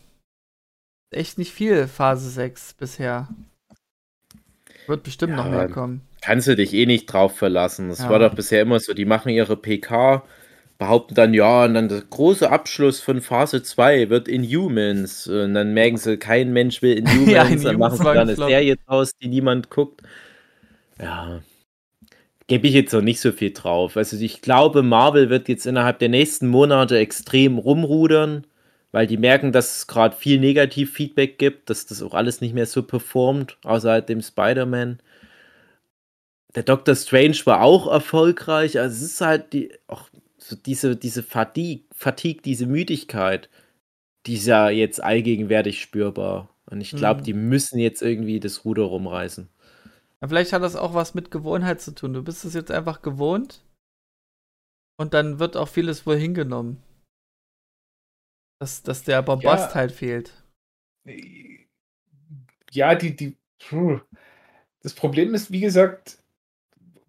echt 1.09 1.37
nicht 1.37 1.53
viel 1.53 1.87
Phase 1.87 2.29
6 2.29 2.73
bisher. 2.73 3.29
Wird 4.87 5.03
bestimmt 5.03 5.31
ja, 5.31 5.37
noch 5.37 5.49
mehr 5.49 5.69
kommen 5.69 6.05
kannst 6.25 6.47
du 6.47 6.55
dich 6.55 6.73
eh 6.73 6.87
nicht 6.87 7.05
drauf 7.05 7.37
verlassen. 7.37 7.89
Das 7.89 7.99
ja. 7.99 8.09
war 8.09 8.17
doch 8.17 8.33
bisher 8.33 8.61
immer 8.63 8.79
so, 8.79 8.95
die 8.95 9.05
machen 9.05 9.29
ihre 9.29 9.55
PK, 9.55 10.23
behaupten 10.79 11.13
dann, 11.13 11.35
ja, 11.35 11.65
und 11.65 11.75
dann 11.75 11.87
der 11.87 12.01
große 12.01 12.49
Abschluss 12.49 12.99
von 12.99 13.21
Phase 13.21 13.61
2 13.61 14.09
wird 14.09 14.27
Inhumans. 14.27 15.27
Und 15.27 15.53
dann 15.53 15.75
merken 15.75 15.97
sie, 15.97 16.17
kein 16.17 16.51
Mensch 16.51 16.81
will 16.81 16.97
Inhumans, 16.97 17.31
ja, 17.31 17.43
in 17.43 17.61
dann 17.61 17.77
machen 17.77 17.97
sie 17.97 18.03
dann 18.03 18.17
eine 18.17 18.35
Serie 18.35 18.75
draus, 18.87 19.11
die 19.21 19.27
niemand 19.27 19.69
guckt. 19.69 20.01
Ja, 20.99 21.41
gebe 22.47 22.67
ich 22.67 22.73
jetzt 22.73 22.93
noch 22.93 23.01
nicht 23.01 23.19
so 23.19 23.31
viel 23.31 23.53
drauf. 23.53 23.95
Also 23.95 24.17
ich 24.17 24.41
glaube, 24.41 24.81
Marvel 24.81 25.29
wird 25.29 25.47
jetzt 25.47 25.67
innerhalb 25.67 25.99
der 25.99 26.09
nächsten 26.09 26.47
Monate 26.47 26.97
extrem 26.97 27.59
rumrudern, 27.59 28.47
weil 28.91 29.05
die 29.05 29.17
merken, 29.17 29.51
dass 29.51 29.77
es 29.77 29.87
gerade 29.87 30.15
viel 30.15 30.39
Negativ-Feedback 30.39 31.37
gibt, 31.37 31.69
dass 31.69 31.85
das 31.85 32.01
auch 32.01 32.15
alles 32.15 32.41
nicht 32.41 32.55
mehr 32.55 32.65
so 32.65 32.81
performt, 32.81 33.57
außerhalb 33.63 34.07
dem 34.07 34.23
Spider-Man 34.23 34.99
der 36.55 36.63
Doctor 36.63 36.95
Strange 36.95 37.37
war 37.45 37.61
auch 37.61 37.91
erfolgreich. 37.91 38.79
Also 38.79 38.95
es 38.95 39.01
ist 39.11 39.21
halt 39.21 39.53
die, 39.53 39.73
auch 39.87 40.09
so 40.37 40.55
diese, 40.55 40.95
diese 40.95 41.21
Fatigue, 41.21 41.85
Fatigue, 41.93 42.41
diese 42.41 42.65
Müdigkeit, 42.65 43.49
die 44.25 44.35
ist 44.35 44.47
ja 44.47 44.69
jetzt 44.69 45.03
allgegenwärtig 45.03 45.81
spürbar. 45.81 46.49
Und 46.65 46.81
ich 46.81 46.91
glaube, 46.91 47.21
mhm. 47.21 47.25
die 47.25 47.33
müssen 47.33 47.77
jetzt 47.77 48.01
irgendwie 48.01 48.39
das 48.39 48.65
Ruder 48.65 48.83
rumreißen. 48.83 49.49
Ja, 50.21 50.27
vielleicht 50.27 50.53
hat 50.53 50.63
das 50.63 50.75
auch 50.75 50.93
was 50.93 51.13
mit 51.13 51.29
Gewohnheit 51.29 51.81
zu 51.81 51.93
tun. 51.93 52.13
Du 52.13 52.23
bist 52.23 52.45
es 52.45 52.53
jetzt 52.53 52.71
einfach 52.71 53.01
gewohnt 53.01 53.63
und 54.97 55.13
dann 55.13 55.39
wird 55.39 55.57
auch 55.57 55.67
vieles 55.67 56.05
wohl 56.07 56.17
hingenommen. 56.17 56.81
Dass, 58.59 58.81
dass 58.81 59.03
der 59.03 59.21
Bombast 59.21 59.71
ja. 59.71 59.75
halt 59.75 59.91
fehlt. 59.91 60.31
Ja, 62.71 62.95
die, 62.95 63.15
die. 63.15 63.37
Das 64.81 64.93
Problem 64.93 65.33
ist, 65.33 65.51
wie 65.51 65.59
gesagt, 65.59 66.23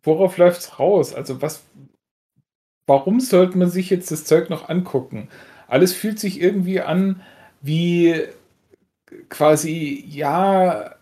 worauf 0.06 0.38
läuft 0.38 0.60
es 0.60 0.78
raus? 0.78 1.14
Also 1.14 1.42
was, 1.42 1.64
warum 2.86 3.20
sollte 3.20 3.58
man 3.58 3.70
sich 3.70 3.90
jetzt 3.90 4.10
das 4.10 4.24
Zeug 4.24 4.48
noch 4.48 4.68
angucken? 4.68 5.28
Alles 5.68 5.92
fühlt 5.92 6.18
sich 6.18 6.40
irgendwie 6.40 6.80
an 6.80 7.22
wie 7.60 8.22
quasi, 9.28 10.04
ja, 10.08 10.94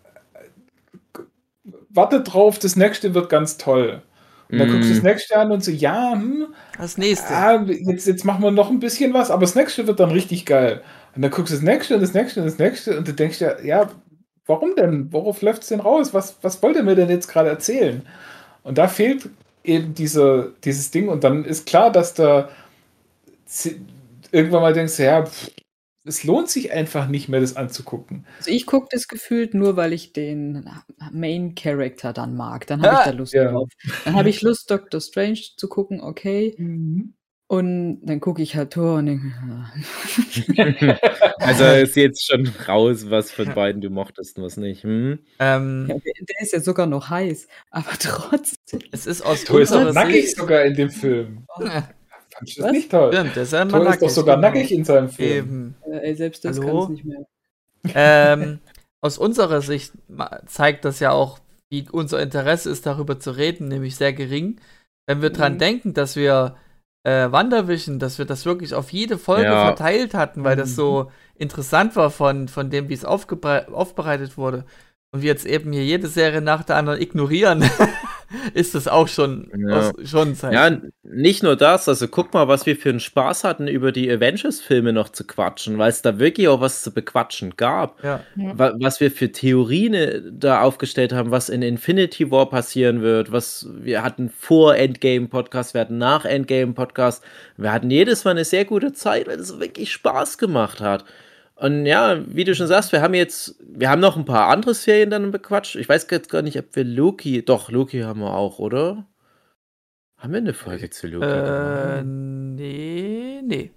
warte 1.89 2.21
drauf, 2.21 2.59
das 2.59 2.75
nächste 2.75 3.13
wird 3.13 3.29
ganz 3.29 3.57
toll. 3.57 4.01
Und 4.49 4.59
dann 4.59 4.69
mm. 4.69 4.71
guckst 4.73 4.89
du 4.89 4.93
das 4.93 5.03
mhm. 5.03 5.09
nächste 5.09 5.37
an 5.37 5.51
und 5.51 5.63
so, 5.63 5.71
ja, 5.71 6.11
hm, 6.13 6.47
das 6.77 6.97
nächste. 6.97 7.33
Ah, 7.33 7.63
jetzt, 7.63 8.05
jetzt 8.05 8.25
machen 8.25 8.43
wir 8.43 8.51
noch 8.51 8.69
ein 8.69 8.79
bisschen 8.79 9.13
was, 9.13 9.31
aber 9.31 9.41
das 9.41 9.55
nächste 9.55 9.87
wird 9.87 9.99
dann 9.99 10.11
richtig 10.11 10.45
geil. 10.45 10.81
Und 11.15 11.21
dann 11.21 11.31
guckst 11.31 11.51
du 11.51 11.55
das 11.55 11.63
nächste 11.63 11.95
und 11.95 12.01
das 12.01 12.13
nächste 12.13 12.41
und 12.41 12.45
das 12.45 12.59
nächste 12.59 12.97
und 12.97 13.07
du 13.07 13.13
denkst 13.13 13.41
ja, 13.41 13.59
ja, 13.61 13.89
warum 14.45 14.75
denn? 14.75 15.11
Worauf 15.11 15.41
läuft 15.41 15.63
es 15.63 15.69
denn 15.69 15.79
raus? 15.79 16.13
Was, 16.13 16.37
was 16.41 16.61
wollt 16.61 16.75
ihr 16.75 16.83
mir 16.83 16.95
denn 16.95 17.09
jetzt 17.09 17.27
gerade 17.27 17.49
erzählen? 17.49 18.03
Und 18.65 18.79
da 18.79 18.87
fehlt 18.87 19.29
eben 19.63 19.93
diese, 19.93 20.53
dieses 20.63 20.89
Ding 20.91 21.07
und 21.07 21.23
dann 21.23 21.45
ist 21.45 21.67
klar, 21.67 21.91
dass 21.91 22.15
da 22.15 22.49
irgendwann 24.31 24.61
mal 24.61 24.73
denkst, 24.73 24.97
ja, 24.99 25.23
pff, 25.23 25.51
es 26.03 26.23
lohnt 26.23 26.49
sich 26.49 26.71
einfach 26.71 27.07
nicht 27.07 27.29
mehr, 27.29 27.41
das 27.41 27.55
anzugucken. 27.55 28.25
Also 28.37 28.51
ich 28.51 28.65
gucke 28.65 28.87
das 28.91 29.07
gefühlt 29.07 29.53
nur, 29.53 29.75
weil 29.75 29.91
ich 29.91 30.13
den 30.13 30.69
Main 31.11 31.55
Character 31.55 32.13
dann 32.13 32.35
mag. 32.35 32.67
Dann 32.67 32.81
habe 32.83 32.97
ah, 32.97 32.99
ich 32.99 33.05
da 33.05 33.11
Lust 33.11 33.33
ja. 33.33 33.51
drauf. 33.51 33.69
Dann 34.03 34.15
habe 34.15 34.29
ich 34.29 34.41
Lust, 34.41 34.69
Doctor 34.69 35.01
Strange 35.01 35.41
zu 35.57 35.67
gucken, 35.67 36.01
okay. 36.01 36.55
Mhm. 36.57 37.14
Und 37.47 38.01
dann 38.03 38.19
gucke 38.21 38.41
ich 38.41 38.55
halt 38.55 38.73
Tor 38.73 38.97
und 38.97 39.05
denke, 39.05 39.31
ja. 40.55 40.97
Also 41.37 41.63
ist 41.65 41.95
jetzt 41.95 42.25
schon 42.25 42.51
raus, 42.67 43.09
was 43.09 43.31
von 43.31 43.53
beiden 43.53 43.81
du 43.81 43.91
mochtest 43.91 44.37
und 44.37 44.45
was 44.45 44.57
nicht. 44.57 44.83
Hm? 44.83 45.19
Ähm, 45.39 45.85
ja, 45.87 45.95
der 45.95 46.41
ist 46.41 46.53
ja 46.53 46.59
sogar 46.59 46.87
noch 46.87 47.09
heiß, 47.11 47.47
aber 47.69 47.91
trotzdem. 47.99 48.79
Es 48.91 49.05
ist 49.05 49.21
aus 49.21 49.43
Tor 49.43 49.61
ist 49.61 49.73
auch 49.73 49.93
nackig 49.93 50.33
sogar 50.33 50.63
in 50.63 50.73
dem 50.73 50.89
Film. 50.89 51.45
Fandest 51.55 52.57
du 52.57 52.61
das 52.63 52.71
nicht 52.71 52.89
toll? 52.89 53.13
Stimmt, 53.13 53.37
ist, 53.37 53.53
ja 53.53 53.65
Thor 53.65 53.89
ist 53.89 54.01
doch 54.01 54.09
sogar 54.09 54.37
nackig 54.37 54.71
in 54.71 54.83
seinem 54.83 55.09
Film. 55.09 55.75
Eben. 55.85 56.01
Äh, 56.01 56.15
selbst 56.15 56.43
das 56.45 56.59
kann 56.59 56.75
es 56.75 56.89
nicht 56.89 57.05
mehr. 57.05 57.27
Ähm, 57.93 58.59
aus 59.01 59.19
unserer 59.19 59.61
Sicht 59.61 59.93
zeigt 60.47 60.83
das 60.83 60.99
ja 60.99 61.11
auch, 61.11 61.37
wie 61.69 61.85
unser 61.91 62.19
Interesse 62.23 62.71
ist, 62.71 62.87
darüber 62.87 63.19
zu 63.19 63.31
reden, 63.37 63.67
nämlich 63.67 63.97
sehr 63.97 64.13
gering. 64.13 64.59
Wenn 65.05 65.21
wir 65.21 65.29
mhm. 65.29 65.33
dran 65.33 65.57
denken, 65.59 65.93
dass 65.93 66.15
wir 66.15 66.55
äh, 67.05 67.31
WandaVision, 67.31 67.99
dass 67.99 68.17
wir 68.17 68.25
das 68.25 68.45
wirklich 68.45 68.73
auf 68.73 68.91
jede 68.91 69.17
Folge 69.17 69.43
ja. 69.43 69.65
verteilt 69.65 70.13
hatten, 70.13 70.43
weil 70.43 70.55
mhm. 70.55 70.59
das 70.59 70.75
so 70.75 71.11
interessant 71.35 71.95
war 71.95 72.09
von, 72.09 72.47
von 72.47 72.69
dem, 72.69 72.89
wie 72.89 72.93
es 72.93 73.05
aufbereitet 73.05 74.37
wurde. 74.37 74.65
Und 75.11 75.21
wir 75.21 75.27
jetzt 75.27 75.45
eben 75.45 75.71
hier 75.71 75.85
jede 75.85 76.07
Serie 76.07 76.41
nach 76.41 76.63
der 76.63 76.77
anderen 76.77 76.99
ignorieren. 76.99 77.63
ist 78.53 78.75
das 78.75 78.87
auch 78.87 79.07
schon, 79.07 79.51
ja. 79.55 79.91
schon 80.03 80.35
Zeit. 80.35 80.53
Ja, 80.53 80.77
nicht 81.03 81.43
nur 81.43 81.55
das, 81.55 81.87
also 81.87 82.07
guck 82.07 82.33
mal, 82.33 82.47
was 82.47 82.65
wir 82.65 82.75
für 82.75 82.89
einen 82.89 82.99
Spaß 82.99 83.43
hatten, 83.43 83.67
über 83.67 83.91
die 83.91 84.11
Avengers-Filme 84.11 84.93
noch 84.93 85.09
zu 85.09 85.25
quatschen, 85.25 85.77
weil 85.77 85.89
es 85.89 86.01
da 86.01 86.19
wirklich 86.19 86.47
auch 86.47 86.61
was 86.61 86.83
zu 86.83 86.93
bequatschen 86.93 87.55
gab. 87.57 88.03
Ja. 88.03 88.21
Was 88.35 88.99
wir 88.99 89.11
für 89.11 89.31
Theorien 89.31 89.93
äh, 89.93 90.21
da 90.31 90.61
aufgestellt 90.61 91.13
haben, 91.13 91.31
was 91.31 91.49
in 91.49 91.61
Infinity 91.61 92.31
War 92.31 92.49
passieren 92.49 93.01
wird, 93.01 93.31
was 93.31 93.67
wir 93.71 94.03
hatten 94.03 94.29
vor 94.29 94.75
Endgame-Podcast, 94.75 95.73
wir 95.73 95.81
hatten 95.81 95.97
nach 95.97 96.25
Endgame-Podcast. 96.25 97.23
Wir 97.57 97.71
hatten 97.71 97.89
jedes 97.89 98.25
Mal 98.25 98.31
eine 98.31 98.45
sehr 98.45 98.65
gute 98.65 98.93
Zeit, 98.93 99.27
weil 99.27 99.39
es 99.39 99.59
wirklich 99.59 99.91
Spaß 99.91 100.37
gemacht 100.37 100.81
hat. 100.81 101.05
Und 101.57 101.85
ja, 101.85 102.21
wie 102.27 102.43
du 102.43 102.53
schon 102.53 102.67
sagst, 102.67 102.91
wir 102.91 103.01
haben 103.01 103.13
jetzt, 103.13 103.55
wir 103.59 103.89
haben 103.89 104.01
noch 104.01 104.17
ein 104.17 104.25
paar 104.25 104.49
andere 104.49 104.73
Serien 104.73 105.09
dann 105.09 105.31
bequatscht. 105.31 105.75
Ich 105.75 105.87
weiß 105.87 106.07
jetzt 106.11 106.29
gar 106.29 106.41
nicht, 106.41 106.59
ob 106.59 106.75
wir 106.75 106.83
Loki, 106.83 107.43
doch, 107.43 107.71
Loki 107.71 108.01
haben 108.01 108.19
wir 108.19 108.33
auch, 108.33 108.59
oder? 108.59 109.05
Haben 110.17 110.33
wir 110.33 110.39
eine 110.39 110.53
Folge 110.53 110.89
zu 110.89 111.07
Loki? 111.07 111.25
Äh, 111.25 112.03
nee, 112.03 113.41
nee. 113.43 113.71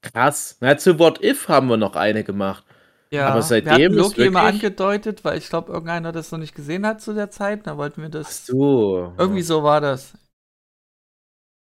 Krass. 0.00 0.56
Na, 0.60 0.78
zu 0.78 0.98
What 0.98 1.22
If 1.22 1.48
haben 1.48 1.68
wir 1.68 1.76
noch 1.76 1.96
eine 1.96 2.24
gemacht. 2.24 2.64
Ja, 3.10 3.28
aber 3.28 3.42
seitdem 3.42 3.92
wir 3.92 4.02
Loki 4.02 4.26
immer 4.26 4.42
angedeutet, 4.42 5.24
weil 5.24 5.38
ich 5.38 5.48
glaube, 5.48 5.72
irgendeiner 5.72 6.12
das 6.12 6.30
noch 6.30 6.38
nicht 6.38 6.54
gesehen 6.54 6.86
hat 6.86 7.00
zu 7.00 7.14
der 7.14 7.30
Zeit. 7.30 7.66
Da 7.66 7.76
wollten 7.76 8.02
wir 8.02 8.10
das. 8.10 8.26
Ach 8.26 8.46
so. 8.46 9.12
Irgendwie 9.18 9.42
so 9.42 9.62
war 9.62 9.80
das. 9.80 10.14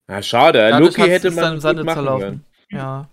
Ja, 0.08 0.22
schade. 0.22 0.58
Dadurch 0.58 0.96
Loki 0.96 1.10
hätte 1.10 1.30
man 1.30 1.44
dann 1.44 1.54
im 1.54 1.60
Sande 1.60 1.84
zerlaufen. 1.84 2.20
Können. 2.20 2.44
Ja. 2.70 3.08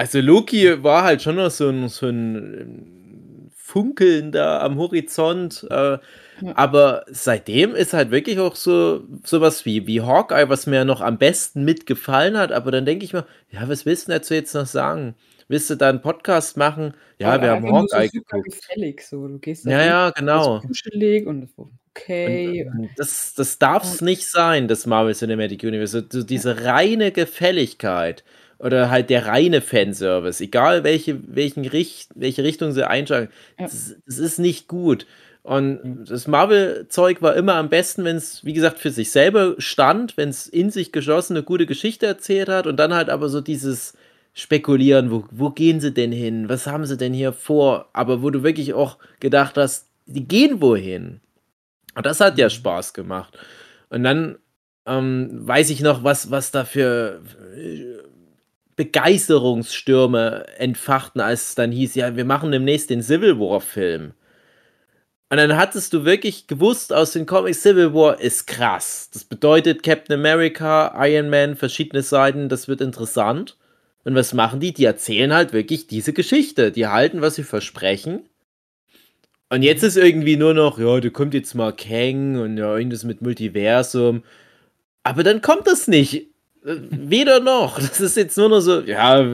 Also 0.00 0.18
Loki 0.18 0.82
war 0.82 1.04
halt 1.04 1.20
schon 1.20 1.36
noch 1.36 1.50
so 1.50 1.68
ein, 1.68 1.90
so 1.90 2.08
ein 2.08 3.50
Funkeln 3.54 4.32
da 4.32 4.62
am 4.62 4.78
Horizont. 4.78 5.66
Äh, 5.68 5.74
ja. 5.74 6.00
Aber 6.54 7.04
seitdem 7.10 7.74
ist 7.74 7.92
halt 7.92 8.10
wirklich 8.10 8.38
auch 8.38 8.56
so 8.56 9.04
sowas 9.24 9.66
wie, 9.66 9.86
wie 9.86 10.00
Hawkeye, 10.00 10.48
was 10.48 10.66
mir 10.66 10.86
noch 10.86 11.02
am 11.02 11.18
besten 11.18 11.66
mitgefallen 11.66 12.38
hat. 12.38 12.50
Aber 12.50 12.70
dann 12.70 12.86
denke 12.86 13.04
ich 13.04 13.12
mir, 13.12 13.26
ja, 13.50 13.68
was 13.68 13.84
willst 13.84 14.08
du 14.08 14.12
dazu 14.12 14.32
jetzt 14.32 14.54
noch 14.54 14.64
sagen? 14.64 15.16
Willst 15.48 15.68
du 15.68 15.74
da 15.74 15.90
einen 15.90 16.00
Podcast 16.00 16.56
machen? 16.56 16.94
Ja, 17.18 17.36
ja 17.36 17.42
wir 17.42 17.50
haben 17.50 17.70
Hawkeye 17.70 18.06
so 18.06 18.20
geguckt. 18.20 18.44
Gefällig, 18.46 19.02
so. 19.02 19.28
Du 19.28 19.38
gehst 19.38 19.66
ja, 19.66 19.84
ja, 19.84 20.10
genau. 20.12 20.62
Und 20.62 21.50
okay. 21.90 22.70
Und, 22.72 22.88
das 22.96 23.34
das 23.34 23.58
darf 23.58 23.84
es 23.84 24.00
nicht 24.00 24.26
sein, 24.26 24.66
das 24.66 24.86
Marvel 24.86 25.14
Cinematic 25.14 25.62
Universe. 25.62 26.06
So, 26.10 26.22
diese 26.22 26.64
reine 26.64 27.12
Gefälligkeit 27.12 28.24
oder 28.60 28.90
halt 28.90 29.10
der 29.10 29.26
reine 29.26 29.60
Fanservice, 29.62 30.40
egal 30.40 30.84
welche, 30.84 31.18
welchen 31.34 31.64
Richt, 31.64 32.10
welche 32.14 32.44
Richtung 32.44 32.72
sie 32.72 32.88
einschlagen, 32.88 33.30
ja. 33.58 33.66
das, 33.66 33.96
das, 34.06 34.18
ist 34.18 34.38
nicht 34.38 34.68
gut. 34.68 35.06
Und 35.42 36.04
das 36.06 36.26
Marvel-Zeug 36.26 37.22
war 37.22 37.34
immer 37.34 37.54
am 37.54 37.70
besten, 37.70 38.04
wenn 38.04 38.16
es, 38.16 38.44
wie 38.44 38.52
gesagt, 38.52 38.78
für 38.78 38.90
sich 38.90 39.10
selber 39.10 39.54
stand, 39.56 40.18
wenn 40.18 40.28
es 40.28 40.46
in 40.46 40.70
sich 40.70 40.92
geschlossen 40.92 41.36
eine 41.36 41.42
gute 41.42 41.64
Geschichte 41.64 42.06
erzählt 42.06 42.50
hat 42.50 42.66
und 42.66 42.76
dann 42.76 42.92
halt 42.92 43.08
aber 43.08 43.30
so 43.30 43.40
dieses 43.40 43.94
Spekulieren, 44.34 45.10
wo, 45.10 45.24
wo 45.30 45.50
gehen 45.50 45.80
sie 45.80 45.92
denn 45.92 46.12
hin, 46.12 46.50
was 46.50 46.66
haben 46.66 46.84
sie 46.84 46.98
denn 46.98 47.14
hier 47.14 47.32
vor, 47.32 47.88
aber 47.94 48.22
wo 48.22 48.28
du 48.28 48.42
wirklich 48.42 48.74
auch 48.74 48.98
gedacht 49.18 49.56
hast, 49.56 49.86
die 50.04 50.28
gehen 50.28 50.60
wohin. 50.60 51.20
Und 51.94 52.04
das 52.04 52.20
hat 52.20 52.36
ja 52.36 52.46
mhm. 52.46 52.50
Spaß 52.50 52.92
gemacht. 52.92 53.38
Und 53.88 54.04
dann 54.04 54.36
ähm, 54.86 55.30
weiß 55.46 55.70
ich 55.70 55.80
noch, 55.80 56.04
was, 56.04 56.30
was 56.30 56.50
da 56.50 56.64
für 56.64 57.22
Begeisterungsstürme 58.80 60.46
entfachten, 60.56 61.20
als 61.20 61.50
es 61.50 61.54
dann 61.54 61.70
hieß, 61.70 61.96
ja, 61.96 62.16
wir 62.16 62.24
machen 62.24 62.50
demnächst 62.50 62.88
den 62.88 63.02
Civil 63.02 63.38
War-Film. 63.38 64.14
Und 65.28 65.36
dann 65.36 65.58
hattest 65.58 65.92
du 65.92 66.06
wirklich 66.06 66.46
gewusst 66.46 66.90
aus 66.90 67.12
den 67.12 67.26
Comics, 67.26 67.60
Civil 67.60 67.92
War 67.92 68.18
ist 68.18 68.46
krass. 68.46 69.10
Das 69.12 69.24
bedeutet 69.24 69.82
Captain 69.82 70.18
America, 70.18 70.94
Iron 71.06 71.28
Man, 71.28 71.56
verschiedene 71.56 72.00
Seiten, 72.00 72.48
das 72.48 72.68
wird 72.68 72.80
interessant. 72.80 73.58
Und 74.04 74.14
was 74.14 74.32
machen 74.32 74.60
die? 74.60 74.72
Die 74.72 74.86
erzählen 74.86 75.34
halt 75.34 75.52
wirklich 75.52 75.86
diese 75.86 76.14
Geschichte. 76.14 76.72
Die 76.72 76.86
halten, 76.86 77.20
was 77.20 77.34
sie 77.34 77.42
versprechen. 77.42 78.30
Und 79.50 79.62
jetzt 79.62 79.82
ist 79.82 79.98
irgendwie 79.98 80.38
nur 80.38 80.54
noch, 80.54 80.78
ja, 80.78 80.98
da 81.00 81.10
kommt 81.10 81.34
jetzt 81.34 81.54
mal 81.54 81.76
Kang 81.76 82.40
und 82.40 82.56
ja, 82.56 82.74
irgendwas 82.74 83.04
mit 83.04 83.20
Multiversum. 83.20 84.22
Aber 85.02 85.22
dann 85.22 85.42
kommt 85.42 85.66
das 85.66 85.86
nicht. 85.86 86.29
Weder 86.62 87.40
noch. 87.40 87.78
Das 87.78 88.00
ist 88.00 88.16
jetzt 88.16 88.36
nur 88.36 88.48
noch 88.48 88.60
so, 88.60 88.80
ja, 88.80 89.24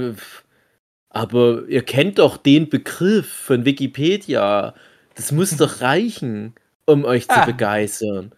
aber 1.16 1.64
ihr 1.68 1.82
kennt 1.82 2.18
doch 2.18 2.36
den 2.36 2.68
Begriff 2.68 3.26
von 3.26 3.64
Wikipedia. 3.64 4.74
Das 5.14 5.32
muss 5.32 5.56
doch 5.56 5.80
reichen, 5.80 6.54
um 6.84 7.04
euch 7.04 7.24
ah. 7.28 7.40
zu 7.40 7.46
begeistern. 7.52 8.32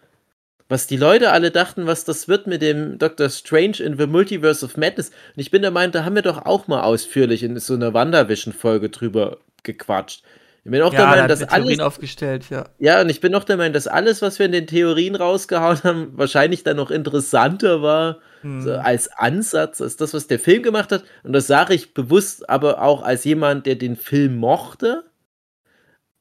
Was 0.69 0.87
die 0.87 0.97
Leute 0.97 1.33
alle 1.33 1.51
dachten, 1.51 1.87
was 1.87 2.05
das 2.05 2.29
wird 2.29 2.47
mit 2.47 2.63
dem 2.63 2.99
Doctor 2.99 3.31
Strange 3.31 3.79
in 3.79 3.99
the 3.99 4.07
Multiverse 4.07 4.65
of 4.65 4.77
Madness. 4.77 5.09
Und 5.09 5.41
ich 5.41 5.51
bin 5.51 5.63
der 5.63 5.71
Meinung, 5.71 5.93
da 5.93 6.05
haben 6.05 6.15
wir 6.15 6.23
doch 6.23 6.45
auch 6.45 6.69
mal 6.69 6.83
ausführlich 6.83 7.43
in 7.43 7.59
so 7.59 7.75
einer 7.75 7.95
WandaVision-Folge 7.95 8.91
drüber 8.91 9.39
gequatscht. 9.63 10.23
Ich 10.65 10.71
bin 10.71 10.83
auch 10.83 10.93
ja, 10.93 11.01
der 11.01 11.09
Meinung, 11.09 11.29
dass 11.29 11.43
alles. 11.45 11.81
aufgestellt, 11.81 12.45
ja. 12.51 12.67
Ja, 12.79 13.01
und 13.01 13.09
ich 13.09 13.21
bin 13.21 13.35
auch 13.35 13.45
der 13.45 13.57
Meinung, 13.57 13.73
dass 13.73 13.87
alles, 13.87 14.21
was 14.21 14.39
wir 14.39 14.47
in 14.47 14.53
den 14.53 14.67
Theorien 14.67 15.15
rausgehauen 15.15 15.83
haben, 15.83 16.09
wahrscheinlich 16.13 16.63
dann 16.63 16.77
noch 16.77 16.91
interessanter 16.91 17.81
war 17.83 18.19
hm. 18.43 18.61
so 18.61 18.75
als 18.75 19.09
Ansatz 19.09 19.81
als 19.81 19.97
das, 19.97 20.15
was 20.15 20.27
der 20.27 20.39
Film 20.39 20.63
gemacht 20.63 20.93
hat. 20.93 21.05
Und 21.23 21.33
das 21.33 21.47
sage 21.47 21.75
ich 21.75 21.95
bewusst, 21.95 22.49
aber 22.49 22.83
auch 22.83 23.03
als 23.03 23.25
jemand, 23.25 23.67
der 23.67 23.77
den 23.77 23.97
Film 23.97 24.37
mochte. 24.37 25.05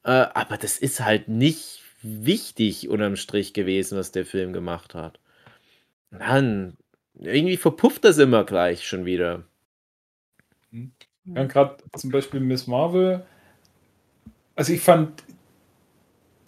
Äh, 0.04 0.10
aber 0.10 0.56
das 0.56 0.78
ist 0.78 1.00
halt 1.00 1.28
nicht 1.28 1.82
wichtig 2.02 2.88
unterm 2.88 3.16
Strich 3.16 3.52
gewesen, 3.52 3.98
was 3.98 4.12
der 4.12 4.24
Film 4.24 4.52
gemacht 4.52 4.94
hat. 4.94 5.18
Dann 6.10 6.76
irgendwie 7.18 7.56
verpufft 7.56 8.04
das 8.04 8.18
immer 8.18 8.44
gleich 8.44 8.86
schon 8.86 9.04
wieder. 9.04 9.44
Hm. 10.70 10.92
Ja, 11.24 11.44
gerade 11.44 11.76
zum 11.96 12.10
Beispiel 12.10 12.40
Miss 12.40 12.66
Marvel 12.66 13.24
also 14.58 14.72
ich 14.72 14.80
fand 14.80 15.22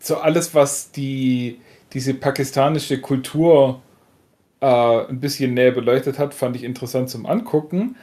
so 0.01 0.17
alles, 0.17 0.53
was 0.53 0.91
die, 0.91 1.61
diese 1.93 2.13
pakistanische 2.13 3.01
Kultur 3.01 3.83
äh, 4.61 5.07
ein 5.07 5.21
bisschen 5.21 5.55
näher 5.55 5.73
beleuchtet 5.73 6.19
hat, 6.19 6.35
fand 6.35 6.57
ich 6.57 6.65
interessant 6.65 7.11
zum 7.11 7.27
Angucken. 7.27 7.97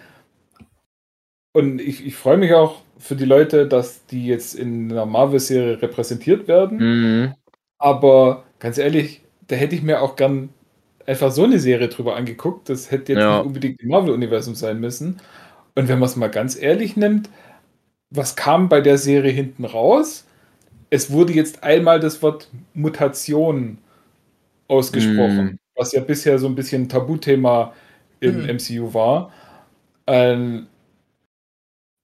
Und 1.54 1.82
ich, 1.82 2.06
ich 2.06 2.16
freue 2.16 2.38
mich 2.38 2.54
auch 2.54 2.82
für 3.00 3.16
die 3.16 3.26
Leute, 3.26 3.68
dass 3.68 4.06
die 4.08 4.28
jetzt 4.28 4.56
in 4.56 4.92
einer 4.92 5.06
Marvel-Serie 5.06 5.82
repräsentiert 5.82 6.48
werden. 6.48 6.78
Mhm. 6.78 7.34
Aber 7.78 8.44
ganz 8.60 8.78
ehrlich, 8.78 9.22
da 9.48 9.56
hätte 9.56 9.76
ich 9.76 9.82
mir 9.82 10.02
auch 10.02 10.16
gern 10.16 10.50
einfach 11.06 11.32
so 11.32 11.44
eine 11.44 11.60
Serie 11.60 11.88
drüber 11.88 12.16
angeguckt. 12.16 12.70
Das 12.70 12.92
hätte 12.92 13.14
jetzt 13.14 13.22
ja. 13.22 13.38
nicht 13.38 13.48
unbedingt 13.48 13.82
im 13.82 13.90
Marvel-Universum 13.90 14.56
sein 14.56 14.80
müssen. 14.80 15.20
Und 15.76 15.88
wenn 15.88 16.00
man 16.00 16.10
es 16.10 16.16
mal 16.16 16.30
ganz 16.30 16.60
ehrlich 16.60 16.98
nimmt, 16.98 17.30
was 18.10 18.36
kam 18.36 18.70
bei 18.70 18.82
der 18.82 18.98
Serie 18.98 19.32
hinten 19.32 19.66
raus? 19.66 20.26
Es 20.90 21.12
wurde 21.12 21.34
jetzt 21.34 21.64
einmal 21.64 22.00
das 22.00 22.22
Wort 22.22 22.50
Mutation 22.74 23.78
ausgesprochen, 24.68 25.46
mm. 25.46 25.60
Was 25.78 25.94
ja 25.94 26.02
bisher 26.02 26.40
so 26.40 26.48
ein 26.48 26.56
bisschen 26.56 26.84
ein 26.84 26.90
Tabuthema 26.90 27.74
im 28.20 28.44
mm. 28.44 28.56
MCU 28.56 28.94
war. 28.94 29.32
Ähm, 30.08 30.68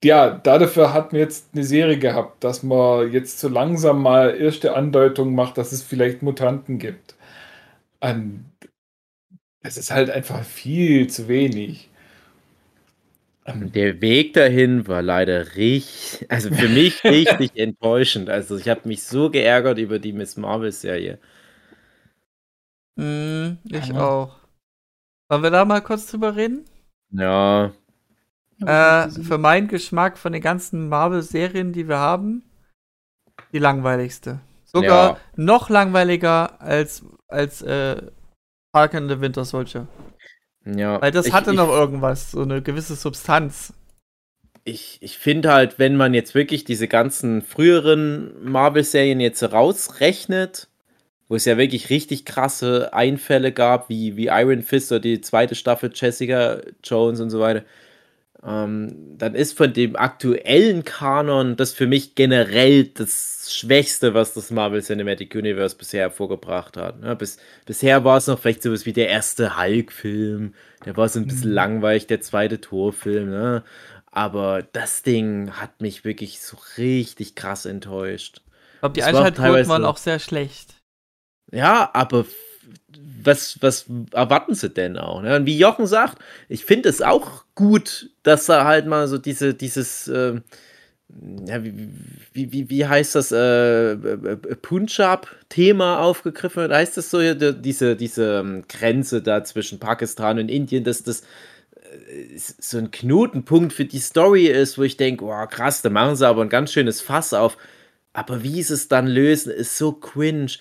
ja, 0.04 0.32
dafür 0.32 0.94
hat 0.94 1.14
man 1.14 1.22
jetzt 1.22 1.50
eine 1.54 1.64
Serie 1.64 1.98
gehabt, 1.98 2.44
dass 2.44 2.62
man 2.62 3.12
jetzt 3.12 3.40
so 3.40 3.48
langsam 3.48 4.02
mal 4.02 4.36
erste 4.36 4.76
Andeutungen 4.76 5.34
macht, 5.34 5.58
dass 5.58 5.72
es 5.72 5.82
vielleicht 5.82 6.22
Mutanten 6.22 6.78
gibt. 6.78 7.16
Und 8.02 8.46
es 9.62 9.78
ist 9.78 9.92
halt 9.92 10.10
einfach 10.10 10.44
viel 10.44 11.08
zu 11.08 11.28
wenig. 11.30 11.90
Der 13.46 14.02
Weg 14.02 14.34
dahin 14.34 14.88
war 14.88 15.02
leider 15.02 15.56
richtig, 15.56 16.30
also 16.30 16.54
für 16.54 16.70
mich 16.70 17.04
richtig 17.04 17.52
enttäuschend. 17.56 18.30
Also 18.30 18.58
ich 18.58 18.70
habe 18.70 18.88
mich 18.88 19.04
so 19.04 19.30
geärgert 19.30 19.78
über 19.80 20.00
die 20.00 20.14
Miss 20.14 20.38
Marvel-Serie. 20.38 21.18
Mm, 22.96 23.58
ich 23.66 23.88
ja. 23.88 24.00
auch. 24.00 24.36
Wollen 25.30 25.44
wir 25.44 25.52
da 25.52 25.66
mal 25.66 25.82
kurz 25.82 26.08
drüber 26.08 26.36
reden? 26.36 26.66
Ja. 27.12 27.72
Äh, 28.66 29.10
für 29.10 29.38
meinen 29.38 29.68
Geschmack 29.68 30.18
von 30.18 30.34
den 30.34 30.42
ganzen 30.42 30.90
Marvel-Serien, 30.90 31.74
die 31.74 31.88
wir 31.88 31.98
haben, 31.98 32.44
die 33.52 33.60
langweiligste. 33.60 34.40
Sogar 34.66 35.10
ja. 35.10 35.18
noch 35.36 35.70
langweiliger 35.70 36.62
als, 36.62 37.04
als 37.28 37.62
äh, 37.62 38.02
Falcon 38.72 39.10
the 39.10 39.22
Winter 39.22 39.46
Soldier. 39.46 39.88
Ja. 40.66 41.02
Weil 41.02 41.12
das 41.12 41.28
ich, 41.28 41.34
hatte 41.34 41.52
ich, 41.52 41.58
noch 41.58 41.70
irgendwas, 41.70 42.32
so 42.32 42.42
eine 42.42 42.62
gewisse 42.62 42.96
Substanz. 42.96 43.74
Ich, 44.64 44.98
ich 45.02 45.18
finde 45.18 45.52
halt, 45.52 45.78
wenn 45.78 45.98
man 45.98 46.14
jetzt 46.14 46.36
wirklich 46.36 46.64
diese 46.64 46.88
ganzen 46.88 47.42
früheren 47.42 48.50
Marvel-Serien 48.50 49.20
jetzt 49.20 49.44
rausrechnet, 49.44 50.70
wo 51.34 51.38
es 51.38 51.46
ja 51.46 51.58
wirklich 51.58 51.90
richtig 51.90 52.26
krasse 52.26 52.94
Einfälle 52.94 53.52
gab, 53.52 53.90
wie, 53.90 54.16
wie 54.16 54.28
Iron 54.28 54.62
Fist 54.62 54.92
oder 54.92 55.00
die 55.00 55.20
zweite 55.20 55.56
Staffel 55.56 55.90
Jessica 55.92 56.62
Jones 56.84 57.20
und 57.22 57.32
so 57.32 57.40
weiter, 57.40 57.64
ähm, 58.46 59.16
dann 59.18 59.34
ist 59.34 59.58
von 59.58 59.74
dem 59.74 59.96
aktuellen 59.96 60.84
Kanon 60.84 61.56
das 61.56 61.74
für 61.74 61.88
mich 61.88 62.14
generell 62.14 62.84
das 62.84 63.48
Schwächste, 63.52 64.14
was 64.14 64.36
das 64.36 64.52
Marvel 64.52 64.84
Cinematic 64.84 65.34
Universe 65.34 65.76
bisher 65.76 66.02
hervorgebracht 66.02 66.78
hat. 66.78 67.02
Ja, 67.02 67.16
bis, 67.16 67.40
bisher 67.66 68.04
war 68.04 68.18
es 68.18 68.28
noch 68.28 68.38
vielleicht 68.38 68.62
sowas 68.62 68.86
wie 68.86 68.94
der 68.94 69.10
erste 69.10 69.58
Hulk-Film, 69.60 70.54
der 70.86 70.96
war 70.98 71.10
so 71.10 71.18
ein 71.18 71.26
bisschen 71.26 71.50
mhm. 71.50 71.56
langweilig, 71.56 72.06
der 72.06 72.22
zweite 72.22 72.62
Torfilm, 72.62 73.32
ne? 73.32 73.64
aber 74.12 74.62
das 74.72 75.02
Ding 75.02 75.50
hat 75.54 75.82
mich 75.82 76.06
wirklich 76.06 76.42
so 76.42 76.58
richtig 76.78 77.34
krass 77.34 77.66
enttäuscht. 77.66 78.44
Ich 78.76 78.80
glaube, 78.82 78.94
die 78.94 79.02
Einschaltquoten 79.02 79.68
waren 79.68 79.86
auch 79.86 79.98
sehr 79.98 80.20
schlecht. 80.20 80.83
Ja, 81.54 81.92
aber 81.94 82.26
was, 83.24 83.62
was 83.62 83.86
erwarten 84.12 84.56
sie 84.56 84.70
denn 84.70 84.98
auch? 84.98 85.22
Ne? 85.22 85.36
Und 85.36 85.46
wie 85.46 85.58
Jochen 85.58 85.88
sagt, 85.88 86.18
ich 86.50 86.66
finde 86.66 86.90
es 86.90 87.02
auch 87.02 87.46
gut, 87.56 88.10
dass 88.24 88.50
er 88.50 88.66
halt 88.66 88.88
mal 88.88 89.08
so 89.08 89.18
diese, 89.18 89.54
dieses, 89.54 90.08
äh, 90.08 90.42
ja, 91.46 91.64
wie, 91.64 91.92
wie, 92.34 92.70
wie 92.70 92.86
heißt 92.88 93.16
das, 93.16 93.32
äh, 93.32 93.96
Punjab-Thema 94.62 96.00
aufgegriffen 96.00 96.64
wird? 96.64 96.74
Heißt 96.74 96.98
das 96.98 97.12
so, 97.12 97.20
diese, 97.54 97.96
diese 97.96 98.40
ähm, 98.40 98.64
Grenze 98.68 99.22
da 99.22 99.44
zwischen 99.44 99.80
Pakistan 99.80 100.40
und 100.40 100.50
Indien, 100.50 100.84
dass 100.84 101.04
das 101.04 101.22
äh, 101.22 102.36
so 102.36 102.80
ein 102.80 102.90
Knotenpunkt 102.90 103.74
für 103.74 103.86
die 103.86 104.00
Story 104.00 104.48
ist, 104.48 104.80
wo 104.80 104.84
ich 104.84 104.98
denke, 104.98 105.26
oh 105.26 105.46
krass, 105.48 105.84
da 105.84 105.90
machen 105.92 106.16
sie 106.16 106.28
aber 106.28 106.42
ein 106.42 106.50
ganz 106.50 106.74
schönes 106.74 107.00
Fass 107.00 107.34
auf. 107.34 107.58
Aber 108.12 108.44
wie 108.44 108.62
sie 108.62 108.74
es 108.74 108.88
dann 108.88 109.08
lösen, 109.08 109.52
ist 109.52 109.78
so 109.78 109.92
cringe 109.92 110.52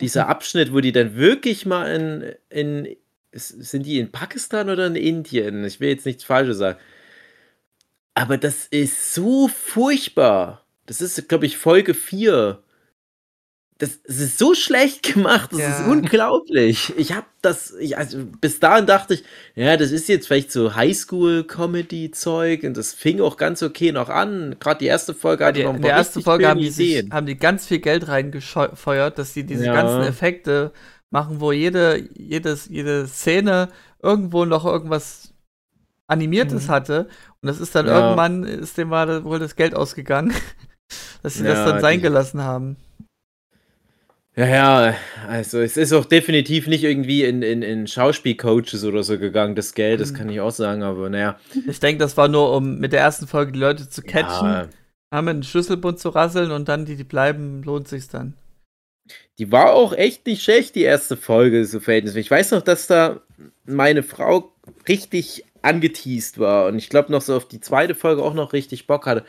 dieser 0.00 0.28
Abschnitt, 0.28 0.72
wo 0.72 0.80
die 0.80 0.92
dann 0.92 1.16
wirklich 1.16 1.66
mal 1.66 1.86
in, 1.94 2.34
in 2.48 2.96
sind 3.32 3.86
die 3.86 3.98
in 3.98 4.10
Pakistan 4.10 4.70
oder 4.70 4.86
in 4.86 4.96
Indien? 4.96 5.64
Ich 5.64 5.78
will 5.78 5.90
jetzt 5.90 6.06
nichts 6.06 6.24
Falsches 6.24 6.58
sagen. 6.58 6.78
Aber 8.14 8.38
das 8.38 8.66
ist 8.66 9.14
so 9.14 9.48
furchtbar. 9.48 10.66
Das 10.86 11.00
ist, 11.00 11.28
glaube 11.28 11.46
ich, 11.46 11.56
Folge 11.56 11.94
4 11.94 12.62
das, 13.80 14.02
das, 14.02 14.18
ist 14.18 14.38
so 14.38 14.54
schlecht 14.54 15.14
gemacht, 15.14 15.52
das 15.52 15.60
ja. 15.60 15.68
ist 15.70 15.88
unglaublich. 15.88 16.92
Ich 16.98 17.12
habe 17.12 17.26
das, 17.40 17.74
ich, 17.80 17.96
also 17.96 18.18
bis 18.40 18.60
dahin 18.60 18.84
dachte 18.84 19.14
ich, 19.14 19.24
ja, 19.54 19.78
das 19.78 19.90
ist 19.90 20.06
jetzt 20.08 20.26
vielleicht 20.26 20.52
so 20.52 20.74
Highschool-Comedy-Zeug 20.74 22.64
und 22.64 22.76
das 22.76 22.92
fing 22.92 23.22
auch 23.22 23.38
ganz 23.38 23.62
okay 23.62 23.90
noch 23.92 24.10
an. 24.10 24.56
Gerade 24.60 24.80
die 24.80 24.86
erste 24.86 25.14
Folge 25.14 25.46
hatte 25.46 25.60
die, 25.60 25.64
noch 25.64 25.70
ein 25.70 25.80
paar 25.80 25.90
In 25.90 25.94
der 25.94 25.96
ersten 25.96 26.22
Folge 26.22 26.46
haben 26.46 26.60
die, 26.60 26.68
sich, 26.68 27.10
haben 27.10 27.24
die 27.24 27.38
ganz 27.38 27.66
viel 27.66 27.78
Geld 27.78 28.06
reingefeuert, 28.06 29.18
dass 29.18 29.32
sie 29.32 29.44
diese 29.44 29.64
ja. 29.64 29.72
ganzen 29.72 30.02
Effekte 30.02 30.72
machen, 31.08 31.40
wo 31.40 31.50
jede, 31.50 32.06
jedes, 32.14 32.68
jede 32.68 33.06
Szene 33.06 33.70
irgendwo 34.02 34.44
noch 34.44 34.66
irgendwas 34.66 35.32
Animiertes 36.06 36.68
mhm. 36.68 36.72
hatte. 36.72 37.08
Und 37.40 37.46
das 37.46 37.60
ist 37.60 37.74
dann 37.74 37.86
ja. 37.86 37.98
irgendwann, 37.98 38.44
ist 38.44 38.76
dem 38.76 38.88
mal 38.88 39.24
wohl 39.24 39.38
das 39.38 39.56
Geld 39.56 39.74
ausgegangen, 39.74 40.34
dass 41.22 41.34
sie 41.34 41.44
das 41.44 41.64
dann 41.64 41.80
sein 41.80 42.02
gelassen 42.02 42.42
haben. 42.42 42.76
Ja, 44.40 44.46
ja, 44.46 44.96
also 45.28 45.60
es 45.60 45.76
ist 45.76 45.92
auch 45.92 46.06
definitiv 46.06 46.66
nicht 46.66 46.82
irgendwie 46.82 47.24
in, 47.24 47.42
in, 47.42 47.60
in 47.60 47.86
Schauspielcoaches 47.86 48.84
oder 48.84 49.02
so 49.02 49.18
gegangen, 49.18 49.54
das 49.54 49.74
Geld, 49.74 50.00
das 50.00 50.12
mhm. 50.12 50.16
kann 50.16 50.28
ich 50.30 50.40
auch 50.40 50.50
sagen, 50.50 50.82
aber 50.82 51.10
naja. 51.10 51.38
Ich 51.68 51.78
denke, 51.78 51.98
das 51.98 52.16
war 52.16 52.26
nur, 52.26 52.56
um 52.56 52.78
mit 52.78 52.94
der 52.94 53.00
ersten 53.00 53.26
Folge 53.26 53.52
die 53.52 53.58
Leute 53.58 53.90
zu 53.90 54.00
catchen, 54.00 54.48
ja. 54.48 54.68
haben 55.12 55.28
einen 55.28 55.42
Schlüsselbund 55.42 55.98
zu 55.98 56.08
rasseln 56.08 56.52
und 56.52 56.70
dann 56.70 56.86
die, 56.86 56.96
die 56.96 57.04
bleiben, 57.04 57.62
lohnt 57.64 57.88
sich's 57.88 58.08
dann. 58.08 58.32
Die 59.38 59.52
war 59.52 59.74
auch 59.74 59.92
echt 59.92 60.24
nicht 60.24 60.42
schlecht, 60.42 60.74
die 60.74 60.84
erste 60.84 61.18
Folge, 61.18 61.66
so 61.66 61.78
verhältnismäßig. 61.78 62.28
Ich 62.28 62.30
weiß 62.30 62.52
noch, 62.52 62.62
dass 62.62 62.86
da 62.86 63.20
meine 63.66 64.02
Frau 64.02 64.54
richtig 64.88 65.44
angeteased 65.60 66.38
war 66.38 66.66
und 66.66 66.78
ich 66.78 66.88
glaube 66.88 67.12
noch 67.12 67.20
so 67.20 67.36
auf 67.36 67.46
die 67.46 67.60
zweite 67.60 67.94
Folge 67.94 68.22
auch 68.22 68.32
noch 68.32 68.54
richtig 68.54 68.86
Bock 68.86 69.04
hatte. 69.04 69.26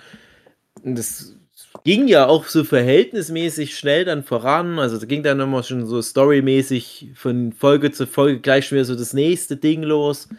Und 0.83 0.97
das 0.97 1.35
ging 1.83 2.07
ja 2.07 2.27
auch 2.27 2.45
so 2.45 2.63
verhältnismäßig 2.63 3.75
schnell 3.75 4.05
dann 4.05 4.23
voran. 4.23 4.79
Also 4.79 4.97
da 4.97 5.05
ging 5.05 5.23
dann 5.23 5.39
immer 5.39 5.63
schon 5.63 5.85
so 5.85 6.01
storymäßig 6.01 7.09
von 7.15 7.53
Folge 7.53 7.91
zu 7.91 8.07
Folge 8.07 8.39
gleich 8.39 8.67
schon 8.67 8.77
wieder 8.77 8.85
so 8.85 8.95
das 8.95 9.13
nächste 9.13 9.57
Ding 9.57 9.83
los. 9.83 10.29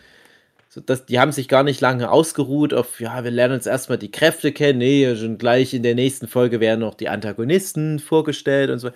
So, 0.69 0.81
dass, 0.81 1.05
die 1.05 1.21
haben 1.21 1.33
sich 1.33 1.49
gar 1.49 1.65
nicht 1.65 1.81
lange 1.81 2.11
ausgeruht 2.11 2.73
auf, 2.73 2.99
ja, 2.99 3.23
wir 3.25 3.31
lernen 3.31 3.55
uns 3.55 3.67
erstmal 3.67 3.99
die 3.99 4.11
Kräfte 4.11 4.53
kennen. 4.53 4.79
Nee, 4.79 5.15
schon 5.17 5.37
gleich 5.37 5.75
in 5.75 5.83
der 5.83 5.95
nächsten 5.95 6.29
Folge 6.29 6.61
werden 6.61 6.81
noch 6.81 6.95
die 6.95 7.09
Antagonisten 7.09 7.99
vorgestellt 7.99 8.71
und 8.71 8.79
so. 8.79 8.91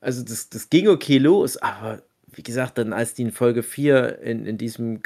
Also 0.00 0.22
das, 0.22 0.48
das 0.48 0.70
ging 0.70 0.86
okay 0.86 1.18
los, 1.18 1.56
aber 1.56 2.02
wie 2.32 2.44
gesagt, 2.44 2.78
dann 2.78 2.92
als 2.92 3.14
die 3.14 3.22
in 3.22 3.32
Folge 3.32 3.64
4 3.64 4.20
in, 4.20 4.46
in 4.46 4.58
diesem 4.58 5.00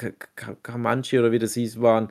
Kamanchi 0.62 1.18
oder 1.18 1.32
wie 1.32 1.38
das 1.38 1.54
hieß, 1.54 1.80
waren, 1.80 2.10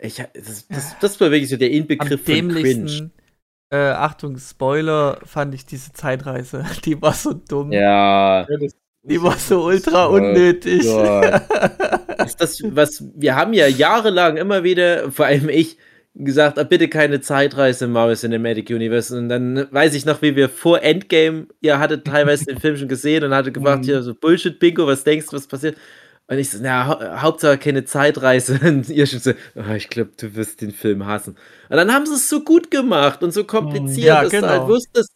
ich, 0.00 0.22
das, 0.32 0.68
das, 0.68 0.96
das 1.00 1.20
war 1.20 1.32
wirklich 1.32 1.50
so 1.50 1.56
der 1.56 1.72
Inbegriff 1.72 2.24
von 2.24 2.48
Cringe 2.50 3.10
äh, 3.70 3.76
Achtung, 3.76 4.38
Spoiler, 4.38 5.18
fand 5.24 5.54
ich 5.54 5.66
diese 5.66 5.92
Zeitreise. 5.92 6.64
Die 6.84 7.00
war 7.00 7.12
so 7.12 7.32
dumm. 7.32 7.72
Ja. 7.72 8.46
Die 9.02 9.22
war 9.22 9.36
so 9.36 9.64
ultra 9.64 10.06
unnötig. 10.06 10.80
ist 12.24 12.40
das, 12.40 12.62
was, 12.64 13.04
wir 13.14 13.36
haben 13.36 13.52
ja 13.52 13.66
jahrelang 13.66 14.36
immer 14.36 14.64
wieder, 14.64 15.10
vor 15.10 15.26
allem 15.26 15.48
ich, 15.48 15.76
gesagt, 16.14 16.58
ah, 16.58 16.62
bitte 16.62 16.88
keine 16.88 17.20
Zeitreise 17.20 17.86
im 17.86 17.92
Marvel 17.92 18.16
Cinematic 18.16 18.70
Universe. 18.70 19.16
Und 19.16 19.28
dann 19.28 19.66
weiß 19.70 19.94
ich 19.94 20.04
noch, 20.04 20.22
wie 20.22 20.36
wir 20.36 20.48
vor 20.48 20.80
Endgame, 20.82 21.48
ihr 21.60 21.78
hattet 21.78 22.06
teilweise 22.06 22.44
den 22.46 22.60
Film 22.60 22.76
schon 22.76 22.88
gesehen 22.88 23.24
und 23.24 23.34
hattet 23.34 23.54
gefragt, 23.54 23.82
mhm. 23.82 23.86
hier 23.86 24.02
so 24.02 24.14
Bullshit-Bingo, 24.14 24.86
was 24.86 25.02
denkst 25.02 25.26
du, 25.26 25.36
was 25.36 25.48
passiert? 25.48 25.76
Und 26.26 26.38
ich 26.38 26.50
so, 26.50 26.58
na, 26.62 26.86
hau 26.86 27.22
Hauptsache 27.22 27.58
keine 27.58 27.84
Zeitreise. 27.84 28.58
Und 28.66 28.88
ihr 28.88 29.06
schon 29.06 29.20
so, 29.20 29.32
oh, 29.56 29.74
ich 29.74 29.88
glaube, 29.88 30.12
du 30.16 30.34
wirst 30.34 30.60
den 30.60 30.72
Film 30.72 31.06
hassen. 31.06 31.36
Und 31.68 31.76
dann 31.76 31.92
haben 31.92 32.06
sie 32.06 32.14
es 32.14 32.28
so 32.28 32.40
gut 32.40 32.70
gemacht 32.70 33.22
und 33.22 33.32
so 33.32 33.44
kompliziert, 33.44 34.06
ja, 34.06 34.22
dass 34.22 34.30
genau. 34.30 34.46
du 34.46 34.52
halt 34.52 34.60
genau. 34.62 34.74
wusstest, 34.74 35.12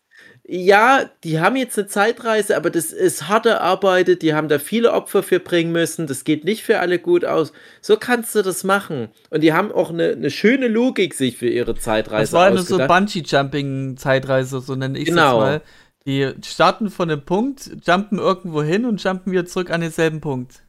ja, 0.51 1.11
die 1.25 1.41
haben 1.41 1.57
jetzt 1.57 1.79
eine 1.79 1.89
Zeitreise, 1.89 2.57
aber 2.57 2.71
das 2.71 2.91
ist 2.91 3.29
hart 3.29 3.45
erarbeitet, 3.45 4.23
die 4.23 4.33
haben 4.33 4.49
da 4.49 4.59
viele 4.59 4.95
Opfer 4.95 5.23
für 5.23 5.41
bringen 5.41 5.73
müssen, 5.73 6.07
das 6.07 6.25
geht 6.25 6.45
nicht 6.45 6.63
für 6.63 6.81
alle 6.81 6.99
gut 6.99 7.27
aus. 7.27 7.53
So 7.83 7.99
kannst 7.99 8.35
du 8.35 8.41
das 8.41 8.65
machen. 8.65 9.09
Und 9.29 9.43
die 9.43 9.53
haben 9.53 9.71
auch 9.71 9.91
eine, 9.91 10.13
eine 10.13 10.31
schöne 10.31 10.69
Logik 10.69 11.13
sich 11.13 11.37
für 11.37 11.49
ihre 11.49 11.75
Zeitreise 11.75 12.23
Das 12.23 12.33
war 12.33 12.47
eine 12.47 12.63
so 12.63 12.79
Bungee-Jumping-Zeitreise, 12.79 14.61
so 14.61 14.75
nenne 14.75 14.99
ich 14.99 15.09
genau. 15.09 15.39
das 15.39 15.39
mal. 15.39 15.63
Die 16.07 16.33
starten 16.43 16.89
von 16.89 17.11
einem 17.11 17.23
Punkt, 17.23 17.71
jumpen 17.87 18.19
irgendwo 18.19 18.63
hin 18.63 18.87
und 18.87 19.05
jumpen 19.05 19.31
wieder 19.31 19.45
zurück 19.45 19.71
an 19.71 19.83
denselben 19.83 20.23
Punkt. 20.23 20.63